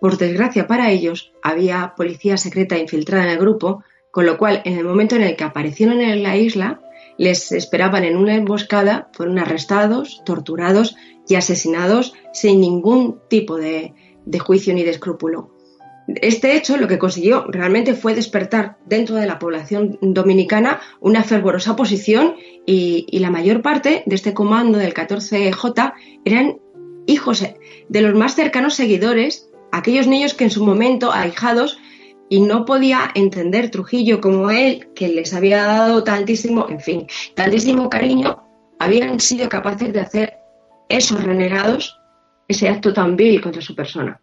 Por 0.00 0.18
desgracia 0.18 0.66
para 0.66 0.90
ellos, 0.90 1.32
había 1.42 1.94
policía 1.96 2.36
secreta 2.36 2.78
infiltrada 2.78 3.24
en 3.24 3.30
el 3.30 3.38
grupo 3.38 3.82
con 4.14 4.26
lo 4.26 4.38
cual 4.38 4.62
en 4.64 4.78
el 4.78 4.84
momento 4.84 5.16
en 5.16 5.22
el 5.22 5.34
que 5.34 5.42
aparecieron 5.42 6.00
en 6.00 6.22
la 6.22 6.36
isla, 6.36 6.80
les 7.18 7.50
esperaban 7.50 8.04
en 8.04 8.16
una 8.16 8.36
emboscada, 8.36 9.08
fueron 9.12 9.40
arrestados, 9.40 10.22
torturados 10.24 10.94
y 11.28 11.34
asesinados 11.34 12.14
sin 12.32 12.60
ningún 12.60 13.18
tipo 13.28 13.56
de, 13.56 13.92
juicio 14.38 14.72
ni 14.72 14.84
de 14.84 14.90
escrúpulo. 14.90 15.50
Este 16.06 16.56
hecho 16.56 16.76
lo 16.76 16.86
que 16.86 16.96
consiguió 16.96 17.46
realmente 17.48 17.94
fue 17.94 18.14
despertar 18.14 18.78
dentro 18.86 19.16
de 19.16 19.26
la 19.26 19.40
población 19.40 19.98
dominicana 20.00 20.80
una 21.00 21.24
fervorosa 21.24 21.72
oposición 21.72 22.36
y, 22.64 23.06
y, 23.10 23.18
la 23.18 23.30
mayor 23.30 23.62
parte 23.62 24.04
de 24.06 24.14
este 24.14 24.32
comando 24.32 24.78
del 24.78 24.94
14J 24.94 25.92
eran 26.24 26.60
hijos 27.06 27.44
de 27.88 28.00
los 28.00 28.14
más 28.14 28.36
cercanos 28.36 28.74
seguidores, 28.74 29.50
aquellos 29.72 30.06
niños 30.06 30.34
que 30.34 30.44
en 30.44 30.50
su 30.50 30.64
momento, 30.64 31.10
ahijados, 31.10 31.80
y 32.34 32.40
no 32.40 32.64
podía 32.64 33.12
entender 33.14 33.70
Trujillo 33.70 34.20
como 34.20 34.50
él, 34.50 34.88
que 34.92 35.06
les 35.06 35.32
había 35.34 35.62
dado 35.66 36.02
tantísimo, 36.02 36.66
en 36.68 36.80
fin, 36.80 37.06
tantísimo 37.36 37.88
cariño, 37.88 38.42
habían 38.80 39.20
sido 39.20 39.48
capaces 39.48 39.92
de 39.92 40.00
hacer 40.00 40.38
esos 40.88 41.22
renegados, 41.22 41.96
ese 42.48 42.68
acto 42.68 42.92
tan 42.92 43.14
vil 43.14 43.40
contra 43.40 43.62
su 43.62 43.76
persona. 43.76 44.20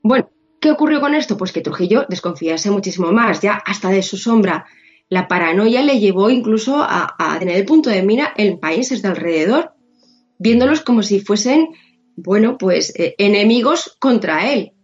Bueno, 0.00 0.30
¿qué 0.60 0.70
ocurrió 0.70 1.00
con 1.00 1.16
esto? 1.16 1.36
Pues 1.36 1.50
que 1.50 1.60
Trujillo 1.60 2.06
desconfiase 2.08 2.70
muchísimo 2.70 3.10
más, 3.10 3.40
ya 3.40 3.54
hasta 3.66 3.88
de 3.88 4.04
su 4.04 4.16
sombra. 4.16 4.66
La 5.08 5.26
paranoia 5.26 5.82
le 5.82 5.98
llevó 5.98 6.30
incluso 6.30 6.76
a, 6.80 7.36
tener 7.40 7.56
el 7.56 7.64
punto 7.64 7.90
de 7.90 8.04
mira 8.04 8.32
en 8.36 8.60
países 8.60 9.02
de 9.02 9.08
alrededor, 9.08 9.72
viéndolos 10.38 10.82
como 10.82 11.02
si 11.02 11.18
fuesen, 11.18 11.70
bueno, 12.14 12.58
pues 12.58 12.94
eh, 12.94 13.16
enemigos 13.18 13.96
contra 13.98 14.52
él 14.52 14.74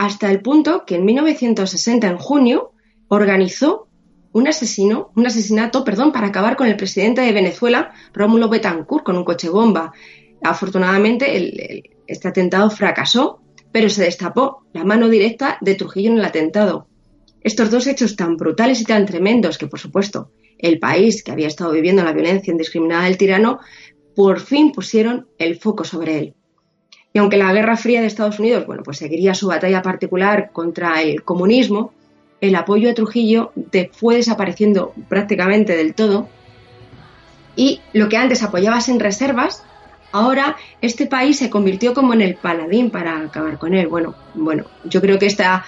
hasta 0.00 0.30
el 0.30 0.40
punto 0.40 0.86
que 0.86 0.94
en 0.94 1.04
1960, 1.04 2.08
en 2.08 2.16
junio, 2.16 2.72
organizó 3.08 3.86
un 4.32 4.48
asesino, 4.48 5.12
un 5.14 5.26
asesinato, 5.26 5.84
perdón, 5.84 6.10
para 6.10 6.28
acabar 6.28 6.56
con 6.56 6.68
el 6.68 6.76
presidente 6.78 7.20
de 7.20 7.32
Venezuela, 7.32 7.92
Rómulo 8.14 8.48
Betancourt, 8.48 9.04
con 9.04 9.18
un 9.18 9.24
coche 9.24 9.50
bomba. 9.50 9.92
Afortunadamente, 10.42 11.84
este 12.06 12.28
atentado 12.28 12.70
fracasó, 12.70 13.42
pero 13.72 13.90
se 13.90 14.04
destapó 14.04 14.64
la 14.72 14.84
mano 14.84 15.06
directa 15.10 15.58
de 15.60 15.74
Trujillo 15.74 16.12
en 16.12 16.16
el 16.16 16.24
atentado. 16.24 16.88
Estos 17.42 17.70
dos 17.70 17.86
hechos 17.86 18.16
tan 18.16 18.38
brutales 18.38 18.80
y 18.80 18.86
tan 18.86 19.04
tremendos 19.04 19.58
que, 19.58 19.66
por 19.66 19.80
supuesto, 19.80 20.32
el 20.56 20.78
país 20.78 21.22
que 21.22 21.32
había 21.32 21.48
estado 21.48 21.72
viviendo 21.72 22.02
la 22.02 22.14
violencia 22.14 22.52
indiscriminada 22.52 23.04
del 23.04 23.18
tirano, 23.18 23.58
por 24.16 24.40
fin 24.40 24.72
pusieron 24.72 25.28
el 25.36 25.58
foco 25.58 25.84
sobre 25.84 26.16
él. 26.16 26.34
Y 27.12 27.18
aunque 27.18 27.36
la 27.36 27.52
Guerra 27.52 27.76
Fría 27.76 28.00
de 28.00 28.06
Estados 28.06 28.38
Unidos, 28.38 28.66
bueno, 28.66 28.82
pues 28.82 28.98
seguiría 28.98 29.34
su 29.34 29.48
batalla 29.48 29.82
particular 29.82 30.50
contra 30.52 31.02
el 31.02 31.22
comunismo, 31.22 31.92
el 32.40 32.54
apoyo 32.54 32.90
a 32.90 32.94
Trujillo 32.94 33.52
fue 33.92 34.16
desapareciendo 34.16 34.94
prácticamente 35.08 35.76
del 35.76 35.94
todo. 35.94 36.28
Y 37.56 37.80
lo 37.92 38.08
que 38.08 38.16
antes 38.16 38.42
apoyaba 38.42 38.80
sin 38.80 39.00
reservas, 39.00 39.62
ahora 40.12 40.56
este 40.80 41.06
país 41.06 41.38
se 41.38 41.50
convirtió 41.50 41.94
como 41.94 42.14
en 42.14 42.22
el 42.22 42.36
paladín 42.36 42.90
para 42.90 43.18
acabar 43.18 43.58
con 43.58 43.74
él. 43.74 43.88
Bueno, 43.88 44.14
bueno, 44.34 44.64
yo 44.84 45.00
creo 45.00 45.18
que 45.18 45.26
esta, 45.26 45.64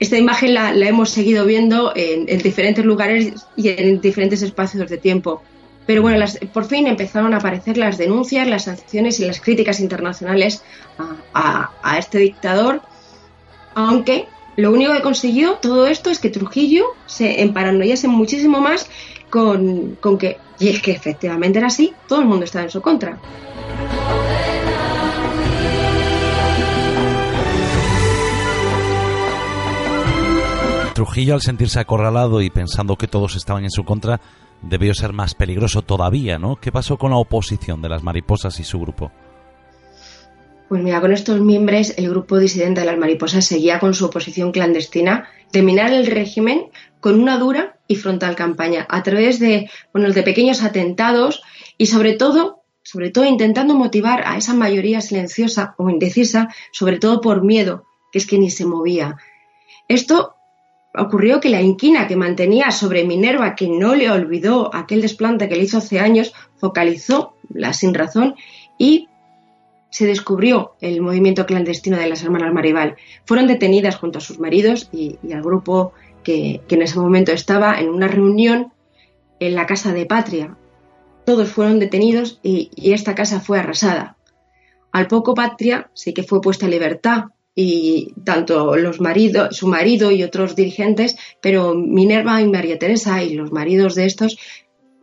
esta 0.00 0.18
imagen 0.18 0.54
la, 0.54 0.72
hemos 0.74 1.10
seguido 1.10 1.44
viendo 1.44 1.92
en, 1.94 2.26
diferentes 2.38 2.84
lugares 2.84 3.46
y 3.54 3.68
en 3.68 4.00
diferentes 4.00 4.42
espacios 4.42 4.88
de 4.88 4.98
tiempo. 4.98 5.42
Pero 5.86 6.02
bueno, 6.02 6.24
por 6.52 6.64
fin 6.64 6.86
empezaron 6.88 7.32
a 7.32 7.36
aparecer 7.36 7.78
las 7.78 7.96
denuncias, 7.96 8.48
las 8.48 8.64
sanciones 8.64 9.20
y 9.20 9.24
las 9.24 9.40
críticas 9.40 9.78
internacionales 9.80 10.62
a, 11.32 11.98
este 11.98 12.18
dictador, 12.18 12.82
aunque 13.74 14.26
lo 14.56 14.72
único 14.72 14.92
que 14.92 15.02
consiguió 15.02 15.54
todo 15.54 15.86
esto 15.86 16.10
es 16.10 16.18
que 16.18 16.30
Trujillo 16.30 16.86
se 17.06 17.42
emparanoiase 17.42 18.08
muchísimo 18.08 18.60
más 18.60 18.88
con, 19.30 19.96
con 20.00 20.18
que, 20.18 20.38
y 20.58 20.68
es 20.68 20.82
que 20.82 20.90
efectivamente 20.90 21.58
era 21.58 21.68
así, 21.68 21.92
todo 22.08 22.20
el 22.20 22.26
mundo 22.26 22.44
estaba 22.44 22.64
en 22.64 22.70
su 22.70 22.80
contra. 22.82 23.18
Trujillo, 30.94 31.34
al 31.34 31.42
sentirse 31.42 31.78
acorralado 31.78 32.40
y 32.40 32.48
pensando 32.48 32.96
que 32.96 33.06
todos 33.06 33.36
estaban 33.36 33.64
en 33.64 33.70
su 33.70 33.84
contra, 33.84 34.18
debió 34.62 34.94
ser 34.94 35.12
más 35.12 35.34
peligroso 35.34 35.82
todavía, 35.82 36.38
¿no? 36.38 36.56
¿Qué 36.56 36.72
pasó 36.72 36.96
con 36.96 37.10
la 37.10 37.16
oposición 37.16 37.82
de 37.82 37.88
las 37.88 38.02
mariposas 38.02 38.58
y 38.60 38.64
su 38.64 38.80
grupo? 38.80 39.12
Pues 40.68 40.82
mira, 40.82 41.00
con 41.00 41.12
estos 41.12 41.40
miembros, 41.40 41.94
el 41.96 42.10
grupo 42.10 42.38
disidente 42.38 42.80
de 42.80 42.86
las 42.86 42.98
mariposas 42.98 43.44
seguía 43.44 43.78
con 43.78 43.94
su 43.94 44.06
oposición 44.06 44.50
clandestina 44.50 45.28
de 45.52 45.62
minar 45.62 45.92
el 45.92 46.06
régimen 46.06 46.70
con 47.00 47.20
una 47.20 47.38
dura 47.38 47.78
y 47.86 47.94
frontal 47.94 48.34
campaña 48.34 48.84
a 48.88 49.02
través 49.04 49.38
de, 49.38 49.70
bueno, 49.92 50.12
de 50.12 50.22
pequeños 50.24 50.64
atentados 50.64 51.42
y 51.78 51.86
sobre 51.86 52.14
todo, 52.14 52.64
sobre 52.82 53.10
todo 53.10 53.24
intentando 53.24 53.74
motivar 53.74 54.26
a 54.26 54.36
esa 54.36 54.54
mayoría 54.54 55.00
silenciosa 55.00 55.74
o 55.78 55.88
indecisa, 55.88 56.48
sobre 56.72 56.98
todo 56.98 57.20
por 57.20 57.44
miedo, 57.44 57.84
que 58.10 58.18
es 58.18 58.26
que 58.26 58.38
ni 58.38 58.50
se 58.50 58.66
movía. 58.66 59.18
Esto 59.88 60.35
ocurrió 60.96 61.40
que 61.40 61.48
la 61.48 61.62
inquina 61.62 62.06
que 62.06 62.16
mantenía 62.16 62.70
sobre 62.70 63.04
Minerva, 63.04 63.54
que 63.54 63.68
no 63.68 63.94
le 63.94 64.10
olvidó 64.10 64.74
aquel 64.74 65.02
desplante 65.02 65.48
que 65.48 65.56
le 65.56 65.64
hizo 65.64 65.78
hace 65.78 66.00
años, 66.00 66.32
focalizó 66.56 67.34
la 67.52 67.72
sin 67.72 67.94
razón 67.94 68.34
y 68.78 69.08
se 69.90 70.06
descubrió 70.06 70.74
el 70.80 71.00
movimiento 71.00 71.46
clandestino 71.46 71.96
de 71.96 72.08
las 72.08 72.22
hermanas 72.22 72.52
Maribal. 72.52 72.96
Fueron 73.24 73.46
detenidas 73.46 73.96
junto 73.96 74.18
a 74.18 74.22
sus 74.22 74.38
maridos 74.38 74.88
y, 74.92 75.18
al 75.32 75.42
grupo 75.42 75.92
que, 76.22 76.60
en 76.68 76.82
ese 76.82 76.98
momento 76.98 77.32
estaba 77.32 77.78
en 77.80 77.88
una 77.88 78.08
reunión 78.08 78.72
en 79.40 79.54
la 79.54 79.66
casa 79.66 79.92
de 79.92 80.06
Patria. 80.06 80.56
Todos 81.24 81.50
fueron 81.50 81.78
detenidos 81.78 82.40
y, 82.42 82.70
y 82.74 82.92
esta 82.92 83.14
casa 83.14 83.40
fue 83.40 83.58
arrasada. 83.58 84.16
Al 84.92 85.08
poco 85.08 85.34
Patria 85.34 85.90
sí 85.94 86.14
que 86.14 86.22
fue 86.22 86.40
puesta 86.40 86.66
en 86.66 86.72
libertad 86.72 87.24
y 87.58 88.12
tanto 88.22 88.76
los 88.76 88.98
su 89.50 89.66
marido 89.66 90.10
y 90.10 90.22
otros 90.22 90.54
dirigentes, 90.54 91.16
pero 91.40 91.74
Minerva 91.74 92.40
y 92.42 92.48
María 92.48 92.78
Teresa 92.78 93.24
y 93.24 93.34
los 93.34 93.50
maridos 93.50 93.94
de 93.94 94.04
estos 94.04 94.38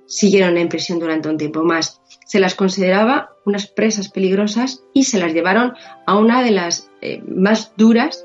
siguieron 0.05 0.57
en 0.57 0.69
prisión 0.69 0.99
durante 0.99 1.30
un 1.30 1.38
tiempo 1.38 1.63
más. 1.63 1.99
Se 2.27 2.39
las 2.39 2.53
consideraba 2.53 3.31
unas 3.45 3.65
presas 3.65 4.09
peligrosas 4.09 4.84
y 4.93 5.05
se 5.05 5.19
las 5.19 5.34
llevaron 5.34 5.73
a 6.05 6.15
una 6.15 6.43
de 6.43 6.51
las 6.51 6.91
eh, 7.01 7.23
más 7.27 7.73
duras 7.75 8.23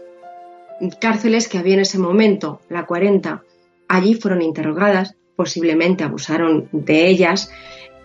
cárceles 1.01 1.49
que 1.49 1.59
había 1.59 1.75
en 1.75 1.81
ese 1.81 1.99
momento, 1.99 2.61
la 2.69 2.85
40. 2.85 3.43
Allí 3.89 4.15
fueron 4.15 4.43
interrogadas, 4.43 5.17
posiblemente 5.37 6.05
abusaron 6.05 6.69
de 6.73 7.09
ellas, 7.09 7.51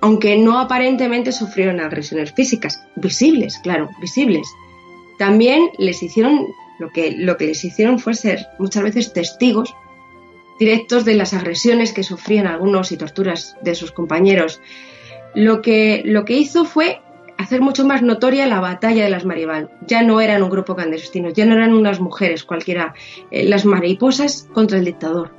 aunque 0.02 0.38
no 0.38 0.60
aparentemente 0.60 1.32
sufrieron 1.32 1.82
agresiones 1.82 2.32
físicas, 2.34 2.82
visibles, 2.96 3.60
claro, 3.62 3.90
visibles. 4.02 4.48
También 5.18 5.70
les 5.78 6.02
hicieron, 6.04 6.48
lo 6.80 6.90
que, 6.90 7.12
lo 7.12 7.38
que 7.38 7.48
les 7.48 7.64
hicieron 7.64 8.00
fue 8.00 8.14
ser 8.14 8.48
muchas 8.60 8.84
veces 8.84 9.14
testigos 9.14 9.74
directos 10.60 11.06
de 11.06 11.16
las 11.16 11.34
agresiones 11.34 11.94
que 11.94 12.04
sufrían 12.04 12.48
algunos 12.48 12.92
y 12.92 12.98
torturas 12.98 13.56
de 13.62 13.76
sus 13.76 13.92
compañeros. 13.92 14.62
Lo 15.36 15.62
que, 15.62 16.04
lo 16.06 16.26
que 16.26 16.38
hizo 16.38 16.66
fue 16.66 17.02
hacer 17.38 17.62
mucho 17.62 17.86
más 17.86 18.02
notoria 18.02 18.48
la 18.48 18.60
batalla 18.60 19.04
de 19.04 19.10
las 19.10 19.26
Maribal. 19.26 19.70
Ya 19.88 20.04
no 20.04 20.22
eran 20.22 20.44
un 20.44 20.50
grupo 20.50 20.76
clandestino, 20.76 21.30
ya 21.30 21.46
no 21.46 21.54
eran 21.54 21.74
unas 21.74 22.00
mujeres 22.00 22.44
cualquiera, 22.44 22.94
eh, 23.32 23.44
las 23.44 23.66
mariposas 23.66 24.48
contra 24.54 24.78
el 24.78 24.86
dictador. 24.86 25.32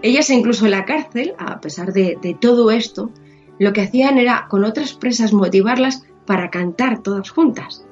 Ellas 0.00 0.30
incluso 0.30 0.66
en 0.66 0.70
la 0.70 0.84
cárcel, 0.84 1.34
a 1.38 1.60
pesar 1.60 1.92
de, 1.92 2.16
de 2.22 2.34
todo 2.34 2.70
esto, 2.70 3.10
lo 3.58 3.72
que 3.72 3.80
hacían 3.80 4.18
era 4.18 4.46
con 4.48 4.64
otras 4.64 4.94
presas 4.94 5.32
motivarlas 5.32 6.04
para 6.24 6.50
cantar 6.50 7.02
todas 7.02 7.30
juntas. 7.30 7.85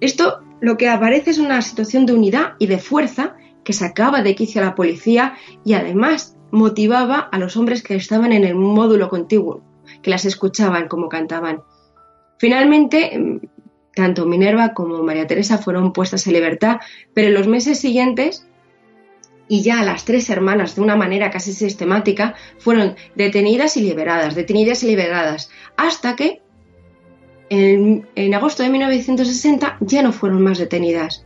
Esto 0.00 0.40
lo 0.60 0.76
que 0.76 0.88
aparece 0.88 1.30
es 1.30 1.38
una 1.38 1.62
situación 1.62 2.06
de 2.06 2.14
unidad 2.14 2.54
y 2.58 2.66
de 2.66 2.78
fuerza 2.78 3.36
que 3.64 3.72
sacaba 3.72 4.22
de 4.22 4.34
quicio 4.34 4.60
a 4.60 4.64
la 4.64 4.74
policía 4.74 5.34
y 5.64 5.74
además 5.74 6.36
motivaba 6.50 7.18
a 7.18 7.38
los 7.38 7.56
hombres 7.56 7.82
que 7.82 7.94
estaban 7.94 8.32
en 8.32 8.44
el 8.44 8.54
módulo 8.54 9.08
contiguo, 9.08 9.62
que 10.02 10.10
las 10.10 10.24
escuchaban 10.24 10.88
como 10.88 11.08
cantaban. 11.08 11.62
Finalmente, 12.38 13.18
mm, 13.18 13.40
tanto 13.94 14.26
Minerva 14.26 14.74
como 14.74 15.02
María 15.02 15.26
Teresa 15.26 15.58
fueron 15.58 15.92
puestas 15.92 16.26
en 16.26 16.34
libertad, 16.34 16.78
pero 17.14 17.28
en 17.28 17.34
los 17.34 17.48
meses 17.48 17.78
siguientes, 17.78 18.46
y 19.48 19.62
ya 19.62 19.82
las 19.82 20.04
tres 20.04 20.30
hermanas 20.30 20.76
de 20.76 20.82
una 20.82 20.96
manera 20.96 21.30
casi 21.30 21.52
sistemática, 21.52 22.34
fueron 22.58 22.96
detenidas 23.16 23.76
y 23.76 23.82
liberadas, 23.82 24.34
detenidas 24.34 24.82
y 24.82 24.86
liberadas, 24.86 25.50
hasta 25.76 26.16
que 26.16 26.42
en, 27.50 28.34
agosto 28.34 28.62
de 28.62 28.70
1960 28.70 29.78
ya 29.80 30.02
no 30.02 30.12
fueron 30.12 30.42
más 30.42 30.58
detenidas. 30.58 31.24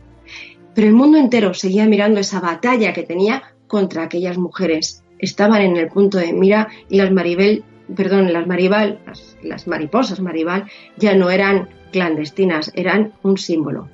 Pero 0.73 0.87
el 0.87 0.93
mundo 0.93 1.17
entero 1.17 1.53
seguía 1.53 1.85
mirando 1.85 2.19
esa 2.19 2.39
batalla 2.39 2.93
que 2.93 3.03
tenía 3.03 3.43
contra 3.67 4.03
aquellas 4.03 4.37
mujeres. 4.37 5.03
Estaban 5.19 5.61
en 5.61 5.77
el 5.77 5.89
punto 5.89 6.17
de 6.17 6.33
mira 6.33 6.67
y 6.89 6.97
las 6.97 7.11
Maribel, 7.11 7.63
perdón, 7.95 8.33
las 8.33 8.47
Maribal, 8.47 8.99
las, 9.43 9.67
mariposas 9.67 10.19
Maribal, 10.19 10.65
ya 10.97 11.15
no 11.15 11.29
eran 11.29 11.69
clandestinas, 11.91 12.71
eran 12.75 13.13
un 13.21 13.37
símbolo. 13.37 13.87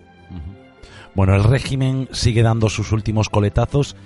Bueno, 1.16 1.36
el 1.36 1.44
régimen 1.44 2.08
sigue 2.12 2.44
dando 2.44 2.70
sus 2.70 2.92
últimos 2.92 3.30
coletazos 3.30 3.98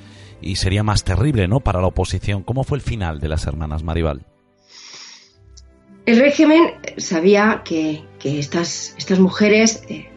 y 0.42 0.56
sería 0.56 0.84
más 0.84 1.04
terrible, 1.04 1.48
¿no? 1.48 1.60
Para 1.60 1.80
la 1.80 1.88
oposición. 1.88 2.44
¿Cómo 2.44 2.64
fue 2.64 2.78
el 2.78 2.82
final 2.82 3.20
de 3.20 3.28
las 3.28 3.46
hermanas 3.46 3.84
Maribal? 3.84 4.26
El 6.06 6.20
régimen 6.20 6.74
sabía 6.98 7.62
que, 7.64 8.04
estas, 8.24 8.96
mujeres, 9.20 9.84
eh, 9.88 10.10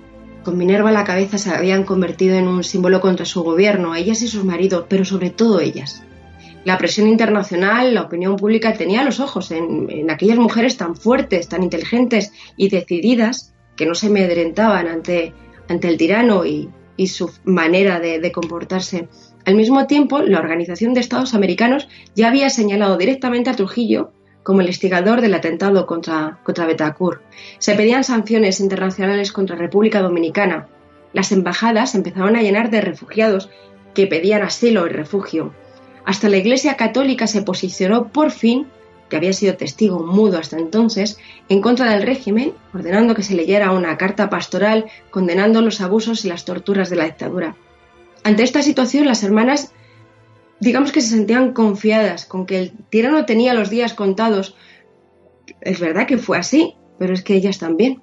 con 0.42 0.58
Minerva 0.58 0.88
a 0.88 0.92
la 0.92 1.04
cabeza, 1.04 1.38
se 1.38 1.50
habían 1.50 1.84
convertido 1.84 2.34
en 2.34 2.48
un 2.48 2.64
símbolo 2.64 3.00
contra 3.00 3.24
su 3.24 3.44
gobierno, 3.44 3.94
ellas 3.94 4.20
y 4.22 4.26
sus 4.26 4.44
maridos, 4.44 4.86
pero 4.88 5.04
sobre 5.04 5.30
todo 5.30 5.60
ellas. 5.60 6.02
La 6.64 6.76
presión 6.76 7.06
internacional, 7.06 7.94
la 7.94 8.02
opinión 8.02 8.34
pública 8.34 8.72
tenía 8.72 9.04
los 9.04 9.20
ojos 9.20 9.52
en, 9.52 10.10
aquellas 10.10 10.38
mujeres 10.38 10.76
tan 10.76 10.96
fuertes, 10.96 11.48
tan 11.48 11.62
inteligentes 11.62 12.32
y 12.56 12.68
decididas 12.68 13.54
que 13.76 13.86
no 13.86 13.94
se 13.94 14.08
amedrentaban 14.08 14.88
ante, 14.88 15.34
el 15.68 15.96
tirano 15.96 16.44
y, 16.44 16.68
su 17.06 17.30
manera 17.44 18.00
de 18.00 18.32
comportarse. 18.32 19.08
Al 19.44 19.54
mismo 19.54 19.86
tiempo, 19.86 20.18
la 20.22 20.40
Organización 20.40 20.94
de 20.94 21.00
Estados 21.00 21.34
Americanos 21.34 21.86
ya 22.16 22.26
había 22.26 22.50
señalado 22.50 22.96
directamente 22.96 23.50
a 23.50 23.54
Trujillo 23.54 24.10
como 24.46 24.60
el 24.60 24.68
instigador 24.68 25.22
del 25.22 25.34
atentado 25.34 25.86
contra, 25.86 26.38
contra 26.44 26.66
Betacur. 26.66 27.20
Se 27.58 27.74
pedían 27.74 28.04
sanciones 28.04 28.60
internacionales 28.60 29.32
contra 29.32 29.56
República 29.56 30.02
Dominicana. 30.02 30.68
Las 31.12 31.32
embajadas 31.32 31.96
empezaron 31.96 32.36
a 32.36 32.42
llenar 32.42 32.70
de 32.70 32.80
refugiados 32.80 33.50
que 33.92 34.06
pedían 34.06 34.42
asilo 34.42 34.86
y 34.86 34.90
refugio. 34.90 35.52
Hasta 36.04 36.28
la 36.28 36.36
Iglesia 36.36 36.76
Católica 36.76 37.26
se 37.26 37.42
posicionó 37.42 38.12
por 38.12 38.30
fin, 38.30 38.68
que 39.10 39.16
había 39.16 39.32
sido 39.32 39.56
testigo 39.56 39.98
mudo 39.98 40.38
hasta 40.38 40.58
entonces, 40.58 41.18
en 41.48 41.60
contra 41.60 41.90
del 41.90 42.02
régimen, 42.02 42.54
ordenando 42.72 43.16
que 43.16 43.24
se 43.24 43.34
leyera 43.34 43.72
una 43.72 43.98
carta 43.98 44.30
pastoral 44.30 44.86
condenando 45.10 45.60
los 45.60 45.80
abusos 45.80 46.24
y 46.24 46.28
las 46.28 46.44
torturas 46.44 46.88
de 46.88 46.94
la 46.94 47.06
dictadura. 47.06 47.56
Ante 48.22 48.44
esta 48.44 48.62
situación, 48.62 49.06
las 49.06 49.24
hermanas 49.24 49.72
digamos 50.60 50.92
que 50.92 51.00
se 51.00 51.10
sentían 51.10 51.52
confiadas 51.52 52.24
con 52.24 52.46
que 52.46 52.58
el 52.58 52.72
tirano 52.90 53.26
tenía 53.26 53.54
los 53.54 53.70
días 53.70 53.94
contados. 53.94 54.56
Es 55.60 55.80
verdad 55.80 56.06
que 56.06 56.18
fue 56.18 56.38
así, 56.38 56.74
pero 56.98 57.14
es 57.14 57.22
que 57.22 57.34
ellas 57.34 57.58
también. 57.58 58.02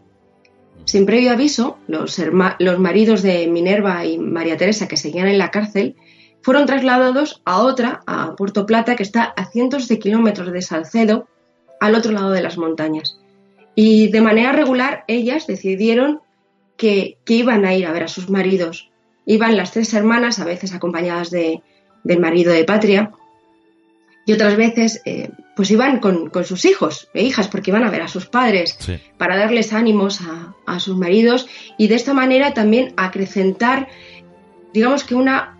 Sin 0.85 1.05
previo 1.05 1.31
aviso, 1.31 1.77
los, 1.88 2.21
los 2.59 2.80
maridos 2.80 3.21
de 3.21 3.47
Minerva 3.47 4.05
y 4.05 4.17
María 4.17 4.57
Teresa, 4.57 4.88
que 4.88 4.97
seguían 4.97 5.27
en 5.27 5.38
la 5.38 5.51
cárcel, 5.51 5.95
fueron 6.41 6.65
trasladados 6.65 7.41
a 7.45 7.61
otra, 7.61 8.01
a 8.05 8.35
Puerto 8.35 8.65
Plata, 8.65 8.95
que 8.95 9.03
está 9.03 9.23
a 9.23 9.45
cientos 9.45 9.88
de 9.88 9.99
kilómetros 9.99 10.51
de 10.51 10.61
Salcedo, 10.61 11.27
al 11.80 11.95
otro 11.95 12.11
lado 12.11 12.31
de 12.31 12.41
las 12.41 12.57
montañas. 12.57 13.17
Y 13.75 14.09
de 14.09 14.21
manera 14.21 14.51
regular, 14.51 15.05
ellas 15.07 15.47
decidieron 15.47 16.19
que, 16.75 17.17
que 17.23 17.35
iban 17.35 17.65
a 17.65 17.73
ir 17.73 17.85
a 17.85 17.91
ver 17.91 18.03
a 18.03 18.07
sus 18.07 18.30
maridos. 18.30 18.91
Iban 19.25 19.55
las 19.55 19.71
tres 19.71 19.93
hermanas, 19.93 20.39
a 20.39 20.45
veces 20.45 20.73
acompañadas 20.73 21.31
de, 21.31 21.63
del 22.03 22.19
marido 22.19 22.53
de 22.53 22.63
Patria. 22.63 23.11
Y 24.25 24.34
otras 24.34 24.55
veces, 24.55 25.01
eh, 25.05 25.30
pues 25.55 25.69
iban 25.71 25.99
con, 25.99 26.31
sus 26.45 26.65
hijos 26.65 27.09
e 27.13 27.23
hijas, 27.23 27.47
porque 27.47 27.71
iban 27.71 27.84
a 27.84 27.91
ver 27.91 28.01
a 28.01 28.07
sus 28.07 28.25
padres, 28.25 28.77
para 29.17 29.38
darles 29.38 29.73
ánimos 29.73 30.21
a, 30.65 30.80
sus 30.80 30.97
maridos 30.97 31.47
y 31.77 31.88
de 31.88 31.95
esta 31.95 32.13
manera 32.13 32.53
también 32.53 32.93
acrecentar, 32.97 33.88
digamos 34.73 35.03
que 35.03 35.15
una, 35.15 35.57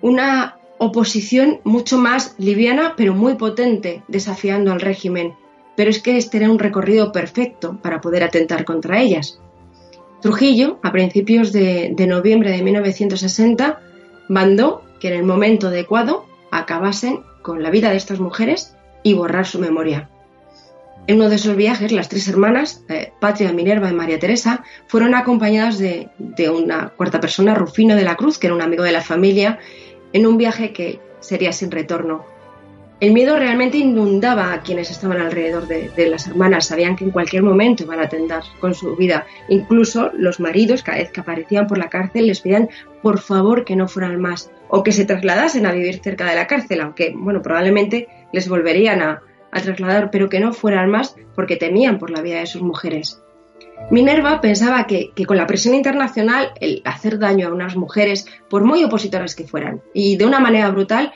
una 0.00 0.56
oposición 0.78 1.60
mucho 1.64 1.98
más 1.98 2.34
liviana, 2.38 2.94
pero 2.96 3.14
muy 3.14 3.34
potente, 3.34 4.02
desafiando 4.08 4.72
al 4.72 4.80
régimen. 4.80 5.34
Pero 5.76 5.90
es 5.90 6.00
que 6.00 6.16
este 6.16 6.38
era 6.38 6.50
un 6.50 6.60
recorrido 6.60 7.10
perfecto 7.10 7.78
para 7.82 8.00
poder 8.00 8.22
atentar 8.22 8.64
contra 8.64 9.00
ellas. 9.00 9.40
Trujillo, 10.22 10.78
a 10.82 10.92
principios 10.92 11.52
de, 11.52 11.92
de 11.94 12.06
noviembre 12.06 12.50
de 12.50 12.62
1960, 12.62 13.80
mandó 14.28 14.83
que 15.04 15.08
en 15.08 15.16
el 15.16 15.24
momento 15.24 15.66
adecuado 15.66 16.24
acabasen 16.50 17.24
con 17.42 17.62
la 17.62 17.68
vida 17.68 17.90
de 17.90 17.96
estas 17.98 18.20
mujeres 18.20 18.74
y 19.02 19.12
borrar 19.12 19.44
su 19.44 19.58
memoria. 19.58 20.08
En 21.06 21.16
uno 21.16 21.28
de 21.28 21.36
esos 21.36 21.56
viajes, 21.56 21.92
las 21.92 22.08
tres 22.08 22.26
hermanas, 22.26 22.82
eh, 22.88 23.12
Patria, 23.20 23.52
Minerva 23.52 23.90
y 23.90 23.92
María 23.92 24.18
Teresa, 24.18 24.64
fueron 24.86 25.14
acompañadas 25.14 25.76
de, 25.76 26.08
de, 26.16 26.48
una 26.48 26.88
cuarta 26.88 27.20
persona, 27.20 27.54
Rufino 27.54 27.96
de 27.96 28.04
la 28.04 28.16
Cruz, 28.16 28.38
que 28.38 28.46
era 28.46 28.56
un 28.56 28.62
amigo 28.62 28.82
de 28.82 28.92
la 28.92 29.02
familia, 29.02 29.58
en 30.14 30.26
un 30.26 30.38
viaje 30.38 30.72
que 30.72 31.00
sería 31.20 31.52
sin 31.52 31.70
retorno. 31.70 32.24
El 33.04 33.12
miedo 33.12 33.36
realmente 33.36 33.76
inundaba 33.76 34.54
a 34.54 34.62
quienes 34.62 34.90
estaban 34.90 35.20
alrededor 35.20 35.68
de, 35.68 36.08
las 36.08 36.26
hermanas. 36.26 36.68
Sabían 36.68 36.96
que 36.96 37.04
en 37.04 37.10
cualquier 37.10 37.42
momento 37.42 37.82
iban 37.82 38.00
a 38.00 38.04
atender 38.04 38.40
con 38.60 38.72
su 38.72 38.96
vida. 38.96 39.26
Incluso 39.50 40.10
los 40.14 40.40
maridos, 40.40 40.82
cada 40.82 40.96
vez 40.96 41.10
que 41.10 41.20
aparecían 41.20 41.66
por 41.66 41.76
la 41.76 41.90
cárcel, 41.90 42.28
les 42.28 42.40
pedían 42.40 42.70
por 43.02 43.18
favor 43.18 43.66
que 43.66 43.76
no 43.76 43.88
fueran 43.88 44.18
más 44.22 44.50
o 44.68 44.82
que 44.82 44.90
se 44.90 45.04
trasladasen 45.04 45.66
a 45.66 45.72
vivir 45.72 46.00
cerca 46.02 46.24
de 46.24 46.34
la 46.34 46.46
cárcel, 46.46 46.80
aunque, 46.80 47.12
bueno, 47.14 47.42
probablemente 47.42 48.08
les 48.32 48.48
volverían 48.48 49.02
a, 49.02 49.20
a 49.52 49.60
trasladar, 49.60 50.10
pero 50.10 50.30
que 50.30 50.40
no 50.40 50.54
fueran 50.54 50.90
más 50.90 51.14
porque 51.34 51.56
temían 51.56 51.98
por 51.98 52.08
la 52.08 52.22
vida 52.22 52.38
de 52.38 52.46
sus 52.46 52.62
mujeres. 52.62 53.20
Minerva 53.90 54.40
pensaba 54.40 54.86
que, 54.86 55.10
que, 55.14 55.26
con 55.26 55.36
la 55.36 55.46
presión 55.46 55.74
internacional 55.74 56.52
el 56.58 56.80
hacer 56.86 57.18
daño 57.18 57.48
a 57.48 57.52
unas 57.52 57.76
mujeres, 57.76 58.26
por 58.48 58.64
muy 58.64 58.82
opositoras 58.82 59.34
que 59.34 59.46
fueran, 59.46 59.82
y 59.92 60.16
de 60.16 60.24
una 60.24 60.40
manera 60.40 60.70
brutal, 60.70 61.12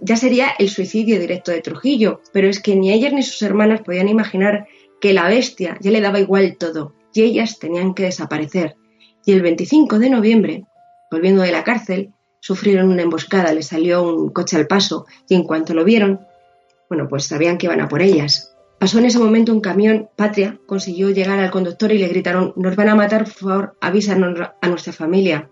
ya 0.00 0.16
sería 0.16 0.50
el 0.58 0.70
suicidio 0.70 1.18
directo 1.18 1.50
de 1.50 1.60
Trujillo, 1.60 2.20
pero 2.32 2.48
es 2.48 2.60
que 2.60 2.76
ni 2.76 2.92
ellas 2.92 3.12
ni 3.12 3.22
sus 3.22 3.40
hermanas 3.42 3.82
podían 3.82 4.08
imaginar 4.08 4.66
que 5.00 5.12
la 5.12 5.28
bestia 5.28 5.76
ya 5.80 5.90
le 5.90 6.00
daba 6.00 6.20
igual 6.20 6.56
todo, 6.58 6.94
y 7.14 7.22
ellas 7.22 7.58
tenían 7.58 7.94
que 7.94 8.04
desaparecer. 8.04 8.76
Y 9.24 9.32
el 9.32 9.42
25 9.42 9.98
de 9.98 10.10
noviembre, 10.10 10.64
volviendo 11.10 11.42
de 11.42 11.52
la 11.52 11.64
cárcel, 11.64 12.12
sufrieron 12.40 12.90
una 12.90 13.02
emboscada, 13.02 13.52
le 13.52 13.62
salió 13.62 14.02
un 14.02 14.30
coche 14.30 14.56
al 14.56 14.66
paso, 14.66 15.06
y 15.28 15.34
en 15.34 15.44
cuanto 15.44 15.74
lo 15.74 15.84
vieron, 15.84 16.20
bueno, 16.88 17.06
pues 17.08 17.24
sabían 17.24 17.58
que 17.58 17.66
iban 17.66 17.80
a 17.80 17.88
por 17.88 18.02
ellas. 18.02 18.54
Pasó 18.78 18.98
en 18.98 19.04
ese 19.04 19.18
momento 19.18 19.52
un 19.52 19.60
camión, 19.60 20.08
Patria, 20.16 20.58
consiguió 20.66 21.10
llegar 21.10 21.38
al 21.38 21.50
conductor 21.50 21.92
y 21.92 21.98
le 21.98 22.08
gritaron, 22.08 22.54
nos 22.56 22.76
van 22.76 22.88
a 22.88 22.94
matar, 22.94 23.24
por 23.24 23.32
favor, 23.34 23.76
avísanos 23.80 24.40
a 24.60 24.68
nuestra 24.68 24.92
familia. 24.92 25.50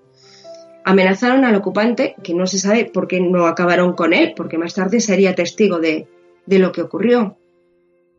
Amenazaron 0.89 1.44
al 1.44 1.55
ocupante, 1.55 2.15
que 2.24 2.32
no 2.32 2.47
se 2.47 2.59
sabe 2.59 2.86
por 2.86 3.09
qué 3.09 3.20
no 3.20 3.47
acabaron 3.47 3.93
con 3.93 4.15
él, 4.15 4.32
porque 4.35 4.56
más 4.56 4.73
tarde 4.73 5.01
sería 5.01 5.35
testigo 5.35 5.81
de, 5.81 6.09
de 6.47 6.59
lo 6.59 6.73
que 6.73 6.81
ocurrió. 6.81 7.36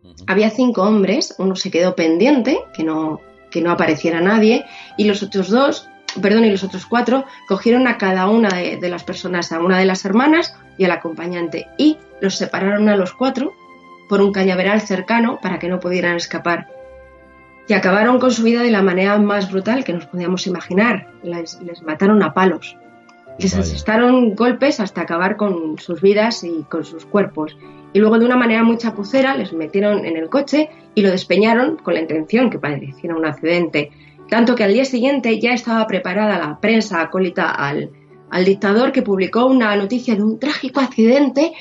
Uh 0.04 0.10
-huh. 0.10 0.24
Había 0.28 0.52
cinco 0.52 0.84
hombres, 0.84 1.34
uno 1.40 1.56
se 1.56 1.72
quedó 1.72 1.96
pendiente, 1.96 2.60
que 2.76 2.84
no, 2.84 3.22
que 3.50 3.64
no 3.64 3.72
apareciera 3.72 4.22
nadie, 4.22 4.66
y 4.98 5.06
los 5.06 5.24
otros 5.24 5.50
dos, 5.50 5.90
perdón, 6.22 6.46
y 6.46 6.52
los 6.52 6.64
otros 6.64 6.86
cuatro 6.86 7.26
cogieron 7.48 7.88
a 7.88 7.98
cada 7.98 8.28
una 8.28 8.50
de, 8.50 8.78
de 8.78 8.90
las 8.90 9.04
personas, 9.04 9.52
a 9.52 9.60
una 9.60 9.80
de 9.80 9.86
las 9.86 10.06
hermanas 10.06 10.54
y 10.78 10.86
al 10.86 10.91
acompañante, 10.91 11.66
y 11.76 11.98
los 12.22 12.36
separaron 12.36 12.88
a 12.88 12.96
los 12.96 13.14
cuatro 13.14 13.52
por 14.08 14.22
un 14.22 14.32
cañaveral 14.32 14.82
cercano 14.82 15.40
para 15.41 15.58
que 15.58 15.70
no 15.70 15.80
pudieran 15.80 16.18
escapar. 16.18 16.68
Y 17.70 17.74
acabaron 17.76 18.20
con 18.20 18.32
su 18.32 18.41
vida 18.41 18.64
de 18.64 18.72
la 18.72 18.82
manera 18.82 19.20
más 19.20 19.52
brutal 19.52 19.84
que 19.84 19.94
nos 19.94 20.08
podíamos 20.08 20.48
imaginar. 20.48 21.08
Les, 21.22 21.62
les 21.62 21.84
mataron 21.84 22.24
a 22.24 22.34
palos. 22.34 22.76
Les 23.38 23.52
Vaya. 23.52 23.62
asestaron 23.62 24.34
golpes 24.34 24.80
hasta 24.80 25.02
acabar 25.02 25.38
con 25.38 25.78
sus 25.78 26.02
vidas 26.02 26.44
y 26.44 26.64
con 26.64 26.84
sus 26.84 27.06
cuerpos. 27.06 27.56
Y 27.94 28.00
luego 28.00 28.18
de 28.18 28.26
una 28.26 28.38
manera 28.38 28.64
muy 28.64 28.78
chapucera 28.78 29.38
les 29.38 29.54
metieron 29.54 30.04
en 30.04 30.18
el 30.18 30.30
coche 30.30 30.72
y 30.96 31.04
lo 31.04 31.12
despeñaron 31.12 31.78
con 31.78 31.94
la 31.94 32.00
intención 32.00 32.50
que 32.50 32.58
pareciera 32.58 33.16
un 33.16 33.28
accidente. 33.28 33.91
Tanto 34.30 34.56
que 34.56 34.64
al 34.64 34.74
día 34.74 34.86
siguiente 34.86 35.40
ya 35.40 35.54
estaba 35.54 35.86
preparada 35.86 36.40
la 36.40 36.60
prensa 36.60 37.02
acólita 37.02 37.52
al, 37.52 37.91
al 38.32 38.46
dictador 38.46 38.91
que 38.91 39.04
publicó 39.04 39.46
una 39.46 39.76
noticia 39.76 40.16
de 40.16 40.24
un 40.24 40.40
trágico 40.40 40.80
accidente 40.80 41.52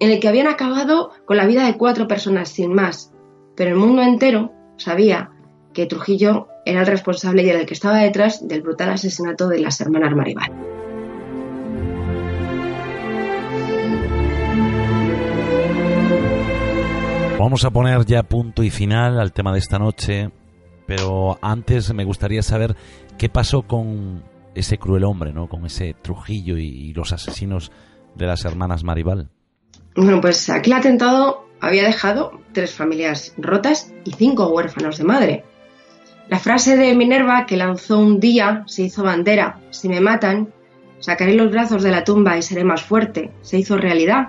en 0.00 0.12
el 0.12 0.18
que 0.18 0.28
habían 0.28 0.46
acabado 0.46 1.10
con 1.26 1.36
la 1.36 1.44
vida 1.44 1.66
de 1.66 1.76
cuatro 1.76 2.08
personas 2.08 2.48
sin 2.48 2.72
más. 2.72 3.12
Pero 3.54 3.72
el 3.72 3.76
mundo 3.76 4.00
entero 4.00 4.50
sabía 4.78 5.32
que 5.78 5.86
Trujillo 5.86 6.48
era 6.64 6.80
el 6.80 6.88
responsable 6.88 7.44
y 7.44 7.50
era 7.50 7.60
el 7.60 7.66
que 7.66 7.74
estaba 7.74 7.98
detrás 7.98 8.48
del 8.48 8.62
brutal 8.62 8.90
asesinato 8.90 9.46
de 9.46 9.60
las 9.60 9.80
hermanas 9.80 10.12
Maribal. 10.12 10.50
Vamos 17.38 17.64
a 17.64 17.70
poner 17.70 18.04
ya 18.06 18.24
punto 18.24 18.64
y 18.64 18.70
final 18.70 19.20
al 19.20 19.32
tema 19.32 19.52
de 19.52 19.60
esta 19.60 19.78
noche, 19.78 20.30
pero 20.88 21.38
antes 21.42 21.94
me 21.94 22.04
gustaría 22.04 22.42
saber 22.42 22.74
qué 23.16 23.28
pasó 23.28 23.62
con 23.62 24.24
ese 24.56 24.78
cruel 24.78 25.04
hombre, 25.04 25.32
¿no? 25.32 25.48
Con 25.48 25.64
ese 25.64 25.94
Trujillo 26.02 26.58
y, 26.58 26.66
y 26.66 26.92
los 26.92 27.12
asesinos 27.12 27.70
de 28.16 28.26
las 28.26 28.44
hermanas 28.44 28.82
Maribal. 28.82 29.28
Bueno, 29.94 30.20
pues 30.20 30.50
aquel 30.50 30.72
atentado 30.72 31.46
había 31.60 31.84
dejado 31.84 32.32
tres 32.52 32.74
familias 32.74 33.32
rotas 33.38 33.92
y 34.04 34.10
cinco 34.10 34.48
huérfanos 34.48 34.98
de 34.98 35.04
madre. 35.04 35.44
La 36.28 36.38
frase 36.38 36.76
de 36.76 36.94
Minerva 36.94 37.46
que 37.46 37.56
lanzó 37.56 37.98
un 37.98 38.20
día 38.20 38.64
se 38.66 38.82
hizo 38.82 39.02
bandera. 39.02 39.60
Si 39.70 39.88
me 39.88 40.00
matan, 40.00 40.52
sacaré 40.98 41.34
los 41.34 41.50
brazos 41.50 41.82
de 41.82 41.90
la 41.90 42.04
tumba 42.04 42.36
y 42.36 42.42
seré 42.42 42.64
más 42.64 42.82
fuerte. 42.82 43.30
Se 43.40 43.58
hizo 43.58 43.78
realidad. 43.78 44.28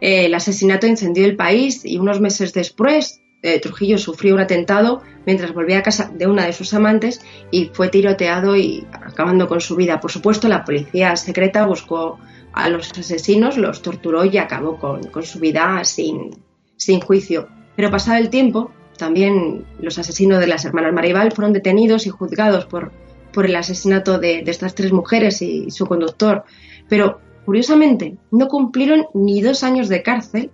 Eh, 0.00 0.26
el 0.26 0.34
asesinato 0.34 0.88
incendió 0.88 1.24
el 1.24 1.36
país 1.36 1.84
y 1.84 1.98
unos 1.98 2.20
meses 2.20 2.52
después 2.52 3.22
eh, 3.42 3.60
Trujillo 3.60 3.96
sufrió 3.96 4.34
un 4.34 4.40
atentado 4.40 5.02
mientras 5.24 5.54
volvía 5.54 5.78
a 5.78 5.82
casa 5.82 6.10
de 6.12 6.26
una 6.26 6.46
de 6.46 6.52
sus 6.52 6.74
amantes 6.74 7.20
y 7.52 7.66
fue 7.66 7.90
tiroteado 7.90 8.56
y 8.56 8.84
acabando 8.92 9.46
con 9.46 9.60
su 9.60 9.76
vida. 9.76 10.00
Por 10.00 10.10
supuesto, 10.10 10.48
la 10.48 10.64
policía 10.64 11.14
secreta 11.14 11.64
buscó 11.64 12.18
a 12.54 12.68
los 12.70 12.90
asesinos, 12.90 13.56
los 13.56 13.82
torturó 13.82 14.24
y 14.24 14.36
acabó 14.38 14.78
con, 14.78 15.22
su 15.22 15.38
vida 15.38 15.84
sin 15.84 17.00
juicio. 17.00 17.48
Pero 17.76 17.90
pasado 17.90 18.18
el 18.18 18.30
tiempo, 18.30 18.72
también 18.96 19.64
los 19.80 19.98
asesinos 19.98 20.40
de 20.40 20.46
las 20.46 20.64
hermanas 20.64 20.92
Maribal 20.92 21.32
fueron 21.32 21.52
detenidos 21.52 22.06
y 22.06 22.10
juzgados 22.10 22.66
por, 22.66 22.92
por 23.32 23.46
el 23.46 23.56
asesinato 23.56 24.18
de, 24.18 24.44
estas 24.46 24.74
tres 24.74 24.92
mujeres 24.92 25.42
y 25.42 25.70
su 25.70 25.86
conductor. 25.86 26.44
Pero, 26.88 27.20
curiosamente, 27.44 28.16
no 28.30 28.48
cumplieron 28.48 29.06
ni 29.14 29.40
dos 29.40 29.62
años 29.62 29.88
de 29.88 30.02
cárcel, 30.02 30.50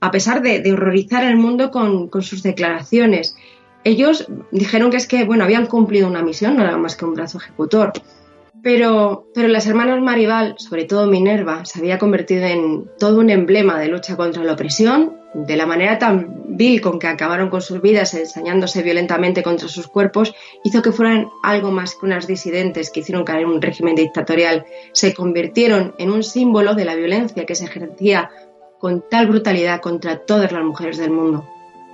a 0.00 0.10
pesar 0.10 0.42
de, 0.42 0.72
horrorizar 0.72 1.24
al 1.24 1.36
mundo 1.36 1.70
con, 1.70 2.08
con, 2.08 2.22
sus 2.22 2.42
declaraciones. 2.42 3.36
Ellos 3.84 4.26
dijeron 4.50 4.90
que 4.90 4.96
es 4.96 5.06
que, 5.06 5.24
bueno, 5.24 5.44
habían 5.44 5.66
cumplido 5.66 6.08
una 6.08 6.22
misión, 6.22 6.56
no 6.56 6.62
era 6.62 6.76
más 6.76 6.96
que 6.96 7.04
un 7.04 7.14
brazo 7.14 7.38
ejecutor. 7.38 7.92
Pero, 8.62 9.26
pero 9.34 9.48
las 9.48 9.66
hermanas 9.66 10.00
Maribal, 10.00 10.54
sobre 10.56 10.84
todo 10.84 11.06
Minerva, 11.06 11.66
se 11.66 11.80
había 11.80 11.98
convertido 11.98 12.44
en 12.44 12.86
todo 12.98 13.20
un 13.20 13.28
emblema 13.28 13.78
de 13.78 13.88
lucha 13.88 14.16
contra 14.16 14.42
la 14.42 14.54
opresión, 14.54 15.23
de 15.34 15.56
la 15.56 15.66
manera 15.66 15.98
tan 15.98 16.56
vil 16.56 16.80
con 16.80 16.98
que 16.98 17.08
acabaron 17.08 17.50
con 17.50 17.60
sus 17.60 17.82
vidas 17.82 18.14
ensañándose 18.14 18.82
violentamente 18.82 19.42
contra 19.42 19.68
sus 19.68 19.88
cuerpos, 19.88 20.34
hizo 20.62 20.80
que 20.80 20.92
fueran 20.92 21.28
algo 21.42 21.70
más 21.70 21.96
que 21.96 22.06
unas 22.06 22.26
disidentes 22.26 22.90
que 22.90 23.00
hicieron 23.00 23.24
caer 23.24 23.46
un 23.46 23.60
régimen 23.60 23.96
dictatorial. 23.96 24.64
Se 24.92 25.12
convirtieron 25.12 25.94
en 25.98 26.10
un 26.10 26.22
símbolo 26.22 26.74
de 26.74 26.84
la 26.84 26.94
violencia 26.94 27.44
que 27.44 27.54
se 27.54 27.64
ejercía 27.64 28.30
con 28.78 29.04
tal 29.10 29.26
brutalidad 29.26 29.80
contra 29.80 30.18
todas 30.18 30.52
las 30.52 30.62
mujeres 30.62 30.98
del 30.98 31.10
mundo. 31.10 31.44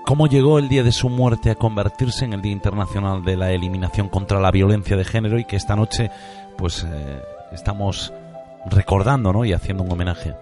¿Cómo 0.04 0.26
llegó 0.26 0.58
el 0.58 0.68
día 0.68 0.82
de 0.82 0.92
su 0.92 1.08
muerte 1.08 1.50
a 1.50 1.54
convertirse 1.54 2.24
en 2.24 2.32
el 2.32 2.42
Día 2.42 2.52
Internacional 2.52 3.22
de 3.22 3.36
la 3.36 3.52
Eliminación 3.52 4.08
contra 4.08 4.40
la 4.40 4.50
Violencia 4.50 4.96
de 4.96 5.04
Género 5.04 5.38
y 5.38 5.44
que 5.44 5.56
esta 5.56 5.76
noche 5.76 6.10
pues 6.56 6.84
eh, 6.84 7.22
estamos 7.52 8.12
recordando 8.66 9.32
¿no? 9.32 9.44
y 9.44 9.52
haciendo 9.52 9.84
un 9.84 9.92
homenaje? 9.92 10.34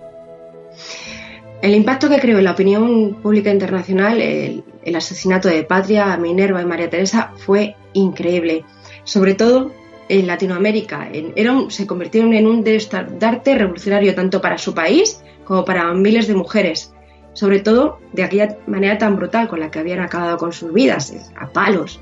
El 1.60 1.74
impacto 1.74 2.09
que 2.09 2.20
creó 2.20 2.39
en 2.39 2.44
la 2.44 2.52
opinión 2.52 3.14
pública 3.22 3.51
internacional 3.51 4.20
el, 4.20 4.62
el, 4.85 4.97
asesinato 4.97 5.48
de 5.48 5.64
Patria, 5.64 6.16
Minerva 6.16 6.62
y 6.62 6.66
María 6.66 6.89
Teresa 6.89 7.32
fue 7.36 7.74
increíble. 7.94 8.64
Sobre 9.02 9.35
todo 9.35 9.72
en 10.09 10.26
Latinoamérica. 10.26 11.09
En, 11.12 11.32
era 11.36 11.52
un, 11.52 11.70
se 11.70 11.86
convirtieron 11.86 12.32
en 12.35 12.47
un 12.47 12.66
estandarte 12.66 13.56
revolucionario 13.56 14.14
tanto 14.14 14.40
para 14.40 14.59
su 14.59 14.74
país 14.74 15.22
como 15.44 15.64
para 15.64 15.93
miles 15.94 16.26
de 16.28 16.35
mujeres. 16.35 16.94
Sobre 17.32 17.60
todo 17.60 17.98
de 18.12 18.24
aquella 18.24 18.59
manera 18.66 18.98
tan 18.98 19.16
brutal 19.16 19.48
con 19.48 19.60
la 19.60 19.70
que 19.70 19.78
habían 19.78 20.01
acabado 20.01 20.39
con 20.39 20.52
sus 20.52 20.72
vidas, 20.72 21.14
a 21.36 21.48
palos. 21.48 22.01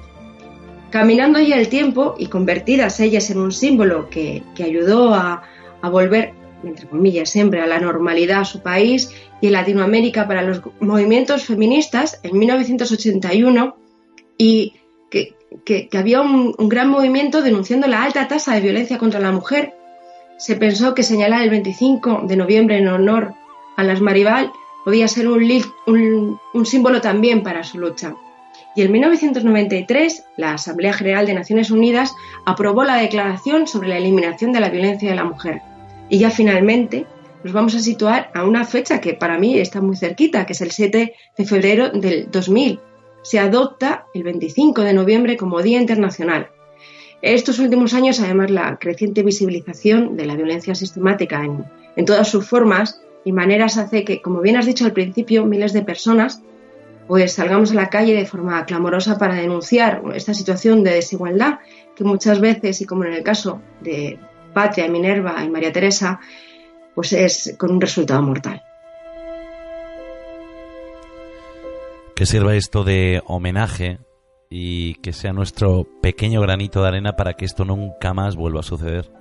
Caminando 0.91 1.41
ya 1.41 1.57
el 1.57 1.69
tiempo 1.69 2.15
y 2.19 2.27
convertidas 2.27 3.01
ellas 3.01 3.31
en 3.31 3.39
un 3.39 3.53
símbolo 3.53 4.09
que, 4.09 4.43
que 4.55 4.65
ayudó 4.65 5.15
a, 5.15 5.43
a 5.83 5.89
volver 5.89 6.33
entre 6.65 6.87
comillas, 6.87 7.29
siempre 7.29 7.61
a 7.61 7.67
la 7.67 7.79
normalidad 7.79 8.41
a 8.41 8.45
su 8.45 8.63
país 8.63 9.13
y 9.41 9.49
en 9.49 9.53
Latinoamérica 9.53 10.27
para 10.27 10.43
los 10.43 10.63
movimientos 10.81 11.45
feministas 11.45 12.21
en 12.23 12.39
1981 12.39 13.77
y 14.39 14.75
que, 15.11 15.35
que, 15.65 15.89
que 15.89 15.99
había 15.99 16.21
un, 16.21 16.55
gran 16.69 16.89
movimiento 16.89 17.43
denunciando 17.43 17.87
la 17.87 18.03
alta 18.03 18.29
tasa 18.29 18.55
de 18.55 18.61
violencia 18.61 18.99
contra 18.99 19.21
la 19.21 19.33
mujer. 19.33 19.75
Se 20.39 20.57
pensó 20.57 20.95
que 20.95 21.03
señalar 21.03 21.43
el 21.43 21.51
25 21.51 22.23
de 22.27 22.37
noviembre 22.37 22.79
en 22.79 22.89
honor 22.89 23.35
a 23.77 23.85
las 23.85 24.01
Maribal 24.01 24.53
podía 24.85 25.09
ser 25.09 25.29
un 25.29 26.39
símbolo 26.65 27.01
también 27.01 27.43
para 27.43 27.65
su 27.65 27.79
lucha. 27.79 28.15
Y 28.77 28.83
en 28.83 28.93
1993, 28.93 30.25
la 30.37 30.53
Asamblea 30.53 30.93
General 30.93 31.27
de 31.27 31.33
Naciones 31.33 31.71
Unidas 31.71 32.15
aprobó 32.45 32.85
la 32.85 32.97
Declaración 32.97 33.67
sobre 33.67 33.89
la 33.89 33.97
Eliminación 33.97 34.53
de 34.53 34.61
la 34.61 34.69
Violencia 34.69 35.09
de 35.09 35.17
la 35.17 35.25
Mujer. 35.25 35.63
Y 36.11 36.19
ya 36.19 36.31
finalmente, 36.31 37.07
nos 37.47 37.53
vamos 37.53 37.77
a 37.77 37.79
situar 37.79 38.33
a 38.35 38.45
una 38.45 38.65
fecha 38.65 39.01
que 39.01 39.15
para 39.15 39.39
mí 39.39 39.57
está 39.57 39.81
muy 39.81 39.97
cerquita, 39.97 40.47
que 40.47 40.53
es 40.53 40.61
el 40.63 40.73
7 40.73 41.15
de 41.39 41.45
febrero 41.45 41.91
del 41.91 42.29
2000. 42.29 42.81
Se 43.23 43.39
adopta 43.39 44.07
el 44.15 44.25
25 44.25 44.83
de 44.83 44.93
noviembre 44.93 45.37
como 45.37 45.63
Día 45.63 45.81
Internacional. 45.81 46.51
Estos 47.23 47.61
últimos 47.61 47.95
años, 47.95 48.19
además, 48.19 48.51
la 48.51 48.79
creciente 48.79 49.23
visibilización 49.23 50.17
de 50.17 50.27
la 50.27 50.35
violencia 50.35 50.75
sistemática 50.75 51.45
en, 51.45 52.05
todas 52.05 52.29
sus 52.29 52.49
formas 52.49 53.01
y 53.25 53.31
maneras 53.31 53.79
hace 53.79 54.05
que, 54.05 54.21
como 54.21 54.41
bien 54.41 54.57
has 54.57 54.67
dicho 54.67 54.85
al 54.85 54.93
principio, 54.93 55.47
miles 55.47 55.73
de 55.73 55.83
personas 55.83 56.43
pues 57.07 57.35
salgamos 57.35 57.71
a 57.71 57.75
la 57.75 57.89
calle 57.89 58.15
de 58.15 58.27
forma 58.27 58.67
clamorosa 58.67 59.17
para 59.17 59.37
denunciar 59.37 60.03
esta 60.17 60.35
situación 60.35 60.83
de 60.83 60.95
desigualdad 60.95 61.61
que 61.95 62.03
muchas 62.03 62.41
veces, 62.41 62.81
y 62.81 62.85
como 62.85 63.05
en 63.05 63.13
el 63.13 63.23
caso 63.23 63.63
de 63.81 64.19
Patria, 64.53 64.89
Minerva 64.89 65.45
y 65.45 65.49
María 65.49 65.73
Teresa, 65.73 66.19
pues 66.97 67.13
es 67.13 67.55
con 67.59 67.71
un 67.71 67.81
resultado 67.81 68.23
mortal. 68.23 68.63
Que 72.17 72.25
sirva 72.25 72.57
esto 72.57 72.83
de 72.83 73.23
homenaje 73.27 73.99
y 74.49 74.95
que 74.95 75.13
sea 75.13 75.35
nuestro 75.35 75.87
pequeño 76.01 76.41
granito 76.41 76.81
de 76.81 76.89
arena 76.89 77.15
para 77.15 77.35
que 77.35 77.45
esto 77.45 77.67
nunca 77.67 78.15
más 78.15 78.35
vuelva 78.35 78.61
a 78.61 78.63
suceder. 78.63 79.13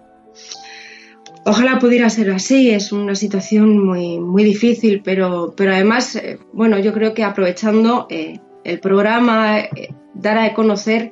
Ojalá 1.45 1.77
pudiera 1.77 2.10
ser 2.10 2.31
así, 2.31 2.72
es 2.72 2.93
una 2.93 3.14
situación 3.14 3.85
muy, 3.85 4.19
muy 4.19 4.45
difícil, 4.45 5.02
pero, 5.03 5.53
pero 5.56 5.73
además, 5.73 6.15
eh, 6.15 6.39
bueno, 6.53 6.80
yo 6.80 6.93
creo 6.93 7.14
que 7.14 7.26
aprovechando 7.26 8.07
eh, 8.10 8.39
el 8.64 8.80
programa, 8.80 9.60
eh, 9.60 9.93
dar 10.14 10.38
a 10.38 10.53
conocer 10.53 11.11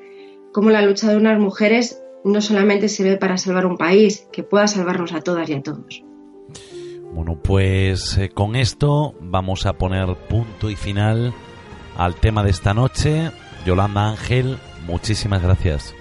cómo 0.54 0.70
la 0.70 0.82
lucha 0.82 1.10
de 1.10 1.18
unas 1.18 1.40
mujeres 1.40 2.02
no 2.24 2.40
solamente 2.40 2.88
se 2.88 3.04
ve 3.04 3.18
para 3.18 3.38
salvar 3.38 3.66
un 3.66 3.78
país, 3.78 4.26
que 4.32 4.44
pueda 4.44 4.68
salvarnos 4.68 5.12
a 5.12 5.20
todas 5.20 5.50
y 5.50 5.54
a 5.54 5.62
todos. 5.62 6.04
Bueno, 7.14 7.38
pues 7.42 8.20
con 8.34 8.56
esto 8.56 9.14
vamos 9.22 9.68
a 9.68 9.74
poner 9.74 10.16
punto 10.28 10.72
y 10.72 10.76
final 10.76 11.34
al 11.96 12.16
tema 12.16 12.44
de 12.44 12.50
esta 12.50 12.74
noche. 12.74 13.30
Yolanda 13.66 14.10
Ángel, 14.10 14.58
muchísimas 14.88 15.44
gracias. 15.44 15.94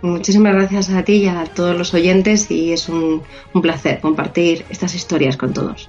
Muchísimas 0.00 0.54
gracias 0.54 0.90
a 0.90 1.02
ti 1.02 1.14
y 1.14 1.26
a 1.26 1.44
todos 1.44 1.76
los 1.76 1.92
oyentes 1.92 2.50
y 2.50 2.72
es 2.72 2.88
un, 2.88 3.22
un 3.52 3.62
placer 3.62 4.00
compartir 4.00 4.64
estas 4.68 4.94
historias 4.94 5.36
con 5.36 5.52
todos. 5.52 5.88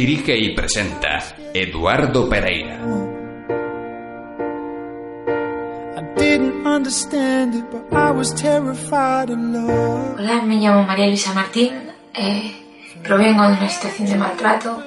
Dirige 0.00 0.34
y 0.34 0.54
presenta 0.54 1.22
Eduardo 1.52 2.26
Pereira. 2.26 2.80
Hola, 10.16 10.42
me 10.42 10.56
llamo 10.56 10.84
María 10.84 11.06
Luisa 11.06 11.34
Martín, 11.34 11.74
eh, 12.14 12.50
provengo 13.02 13.42
de 13.42 13.52
una 13.52 13.68
situación 13.68 14.08
de 14.08 14.16
maltrato. 14.16 14.82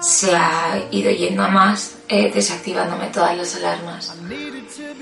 Se 0.00 0.34
ha 0.34 0.82
ido 0.90 1.12
yendo 1.12 1.44
a 1.44 1.48
más, 1.48 1.98
eh, 2.08 2.32
desactivándome 2.34 3.06
todas 3.06 3.36
las 3.36 3.54
alarmas. 3.54 4.18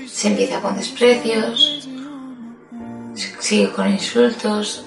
Se 0.05 0.27
empieza 0.27 0.61
con 0.61 0.75
desprecios, 0.75 1.89
sigue 3.39 3.71
con 3.71 3.89
insultos, 3.89 4.85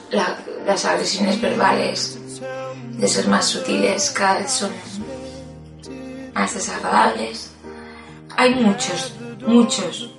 las 0.64 0.84
agresiones 0.84 1.40
verbales 1.40 2.20
de 2.98 3.08
ser 3.08 3.28
más 3.28 3.46
sutiles 3.46 4.10
cada 4.10 4.38
vez 4.38 4.50
son 4.50 4.70
más 6.34 6.54
desagradables. 6.54 7.50
Hay 8.36 8.54
muchos, 8.54 9.14
muchos 9.46 10.10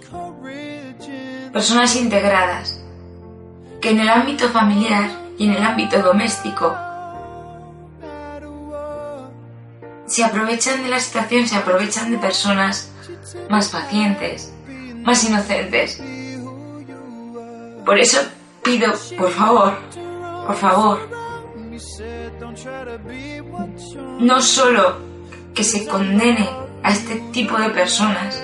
personas 1.52 1.95
integradas, 1.95 2.81
que 3.81 3.91
en 3.91 3.99
el 3.99 4.10
ámbito 4.10 4.49
familiar 4.49 5.10
y 5.38 5.45
en 5.45 5.53
el 5.53 5.64
ámbito 5.64 6.02
doméstico 6.02 6.76
se 10.06 10.23
aprovechan 10.23 10.84
de 10.84 10.89
la 10.89 10.99
situación, 10.99 11.47
se 11.47 11.56
aprovechan 11.56 12.11
de 12.11 12.18
personas 12.18 12.91
más 13.49 13.69
pacientes, 13.69 14.53
más 15.03 15.23
inocentes. 15.23 16.02
Por 17.85 17.99
eso 17.99 18.19
pido, 18.64 18.93
por 19.18 19.31
favor, 19.31 19.77
por 20.47 20.56
favor, 20.56 21.10
no 24.19 24.41
solo 24.41 24.98
que 25.53 25.64
se 25.64 25.88
condene 25.88 26.49
a 26.84 26.91
este 26.91 27.15
tipo 27.32 27.57
de 27.57 27.69
personas, 27.69 28.44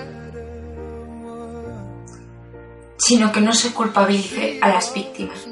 sino 2.98 3.32
que 3.32 3.42
no 3.42 3.54
se 3.54 3.74
culpabilice 3.74 4.60
a 4.62 4.70
las 4.70 4.94
víctimas. 4.94 5.48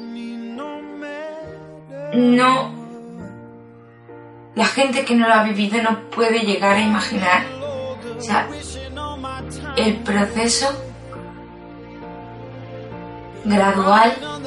No, 2.14 2.74
la 4.54 4.64
gente 4.64 5.04
que 5.04 5.14
no 5.14 5.28
lo 5.28 5.34
ha 5.34 5.42
vivido 5.44 5.82
no 5.82 6.10
puede 6.10 6.40
llegar 6.40 6.76
a 6.76 6.80
imaginar, 6.80 7.44
o 8.18 8.20
sea, 8.20 8.48
el 9.76 9.96
proceso 9.98 10.66
gradual 13.44 14.39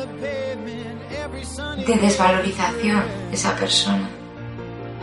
de 1.86 1.96
desvalorización 1.96 3.04
de 3.30 3.36
esa 3.36 3.56
persona. 3.56 4.10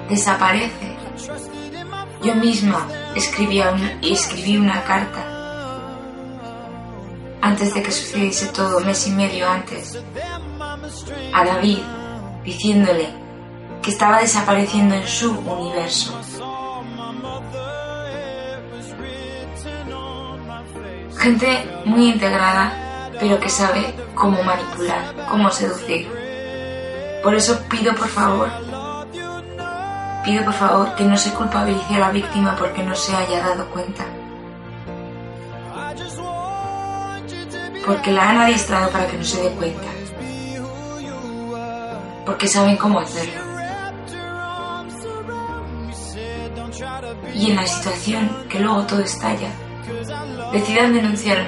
Desaparece. 0.09 0.97
Yo 2.23 2.35
misma 2.35 2.87
escribía 3.15 3.75
escribí 4.03 4.57
una 4.57 4.83
carta 4.85 5.31
antes 7.43 7.73
de 7.75 7.83
que 7.83 7.91
sucediese 7.91 8.49
todo, 8.49 8.81
mes 8.81 9.07
y 9.07 9.11
medio 9.11 9.49
antes, 9.49 9.99
a 11.33 11.45
David, 11.45 11.79
diciéndole 12.45 13.09
que 13.83 13.91
estaba 13.91 14.21
desapareciendo 14.21 14.95
en 14.95 15.07
su 15.07 15.33
universo. 15.33 16.21
Gente 21.17 21.67
muy 21.85 22.11
integrada, 22.13 23.11
pero 23.19 23.41
que 23.41 23.49
sabe 23.49 23.95
cómo 24.15 24.43
manipular, 24.43 25.27
cómo 25.29 25.51
seducir. 25.51 26.20
Por 27.23 27.35
eso 27.35 27.59
pido 27.69 27.95
por 27.95 28.09
favor, 28.09 28.49
pido 30.25 30.45
por 30.45 30.55
favor 30.55 30.95
que 30.95 31.05
no 31.05 31.17
se 31.17 31.33
culpabilice 31.33 31.95
a 31.95 31.99
la 31.99 32.11
víctima 32.11 32.57
porque 32.59 32.83
no 32.83 32.95
se 32.95 33.15
haya 33.15 33.41
dado 33.41 33.67
cuenta 33.71 34.05
porque 37.87 38.13
la 38.13 38.31
han 38.31 38.39
adiestrado 38.39 38.91
para 38.91 39.07
que 39.07 39.17
no 39.17 39.25
se 39.25 39.43
dé 39.43 39.51
cuenta, 39.51 39.89
porque 42.25 42.47
saben 42.47 42.77
cómo 42.77 43.01
hacerlo. 43.01 43.41
Y 47.35 47.51
en 47.51 47.57
la 47.57 47.67
situación 47.67 48.31
que 48.49 48.61
luego 48.61 48.85
todo 48.87 49.01
estalla, 49.01 49.51
decidan 50.53 50.93
denunciar. 50.93 51.39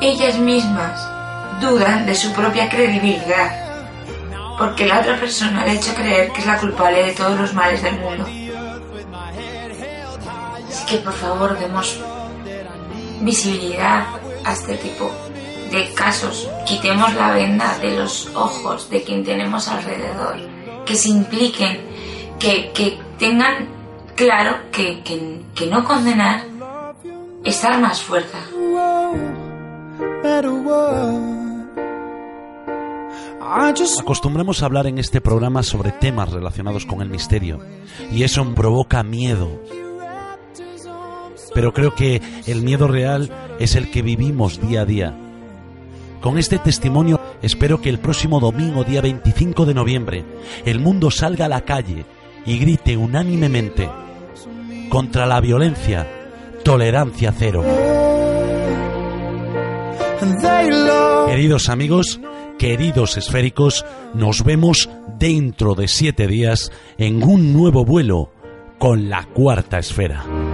Ellas 0.00 0.38
mismas 0.38 1.15
dudan 1.60 2.06
de 2.06 2.14
su 2.14 2.32
propia 2.32 2.68
credibilidad, 2.68 4.56
porque 4.58 4.86
la 4.86 5.00
otra 5.00 5.18
persona 5.18 5.64
le 5.64 5.72
ha 5.72 5.74
hecho 5.74 5.94
creer 5.94 6.32
que 6.32 6.40
es 6.40 6.46
la 6.46 6.58
culpable 6.58 7.04
de 7.04 7.12
todos 7.12 7.38
los 7.38 7.54
males 7.54 7.82
del 7.82 7.98
mundo. 7.98 8.24
Así 10.68 10.86
que 10.86 10.98
por 10.98 11.12
favor 11.12 11.58
demos 11.58 11.98
visibilidad 13.20 14.04
a 14.44 14.52
este 14.52 14.76
tipo 14.76 15.10
de 15.70 15.92
casos. 15.94 16.48
Quitemos 16.64 17.14
la 17.14 17.32
venda 17.32 17.78
de 17.78 17.96
los 17.96 18.28
ojos 18.34 18.88
de 18.90 19.02
quien 19.02 19.24
tenemos 19.24 19.68
alrededor, 19.68 20.36
que 20.84 20.94
se 20.94 21.08
impliquen, 21.08 21.80
que, 22.38 22.72
que 22.72 22.98
tengan 23.18 23.68
claro 24.14 24.58
que, 24.70 25.02
que, 25.02 25.42
que 25.54 25.66
no 25.66 25.84
condenar 25.84 26.44
es 27.44 27.62
dar 27.62 27.80
más 27.80 28.02
fuerza. 28.02 28.38
Acostumbramos 34.00 34.62
a 34.62 34.66
hablar 34.66 34.86
en 34.88 34.98
este 34.98 35.20
programa 35.20 35.62
sobre 35.62 35.92
temas 35.92 36.32
relacionados 36.32 36.84
con 36.84 37.00
el 37.00 37.08
misterio 37.08 37.60
y 38.12 38.24
eso 38.24 38.44
provoca 38.54 39.04
miedo, 39.04 39.62
pero 41.54 41.72
creo 41.72 41.94
que 41.94 42.20
el 42.46 42.62
miedo 42.62 42.88
real 42.88 43.30
es 43.60 43.76
el 43.76 43.90
que 43.90 44.02
vivimos 44.02 44.60
día 44.60 44.80
a 44.80 44.84
día. 44.84 45.16
Con 46.20 46.38
este 46.38 46.58
testimonio 46.58 47.20
espero 47.40 47.80
que 47.80 47.88
el 47.88 48.00
próximo 48.00 48.40
domingo, 48.40 48.82
día 48.82 49.00
25 49.00 49.64
de 49.64 49.74
noviembre, 49.74 50.24
el 50.64 50.80
mundo 50.80 51.12
salga 51.12 51.46
a 51.46 51.48
la 51.48 51.60
calle 51.60 52.04
y 52.44 52.58
grite 52.58 52.96
unánimemente 52.96 53.88
contra 54.88 55.24
la 55.24 55.40
violencia, 55.40 56.08
tolerancia 56.64 57.32
cero. 57.36 57.62
Queridos 61.28 61.68
amigos, 61.68 62.20
queridos 62.58 63.16
esféricos, 63.16 63.84
nos 64.14 64.42
vemos 64.44 64.88
dentro 65.18 65.74
de 65.74 65.88
siete 65.88 66.26
días 66.26 66.72
en 66.98 67.22
un 67.22 67.52
nuevo 67.52 67.84
vuelo 67.84 68.30
con 68.78 69.08
la 69.08 69.24
cuarta 69.24 69.78
esfera. 69.78 70.45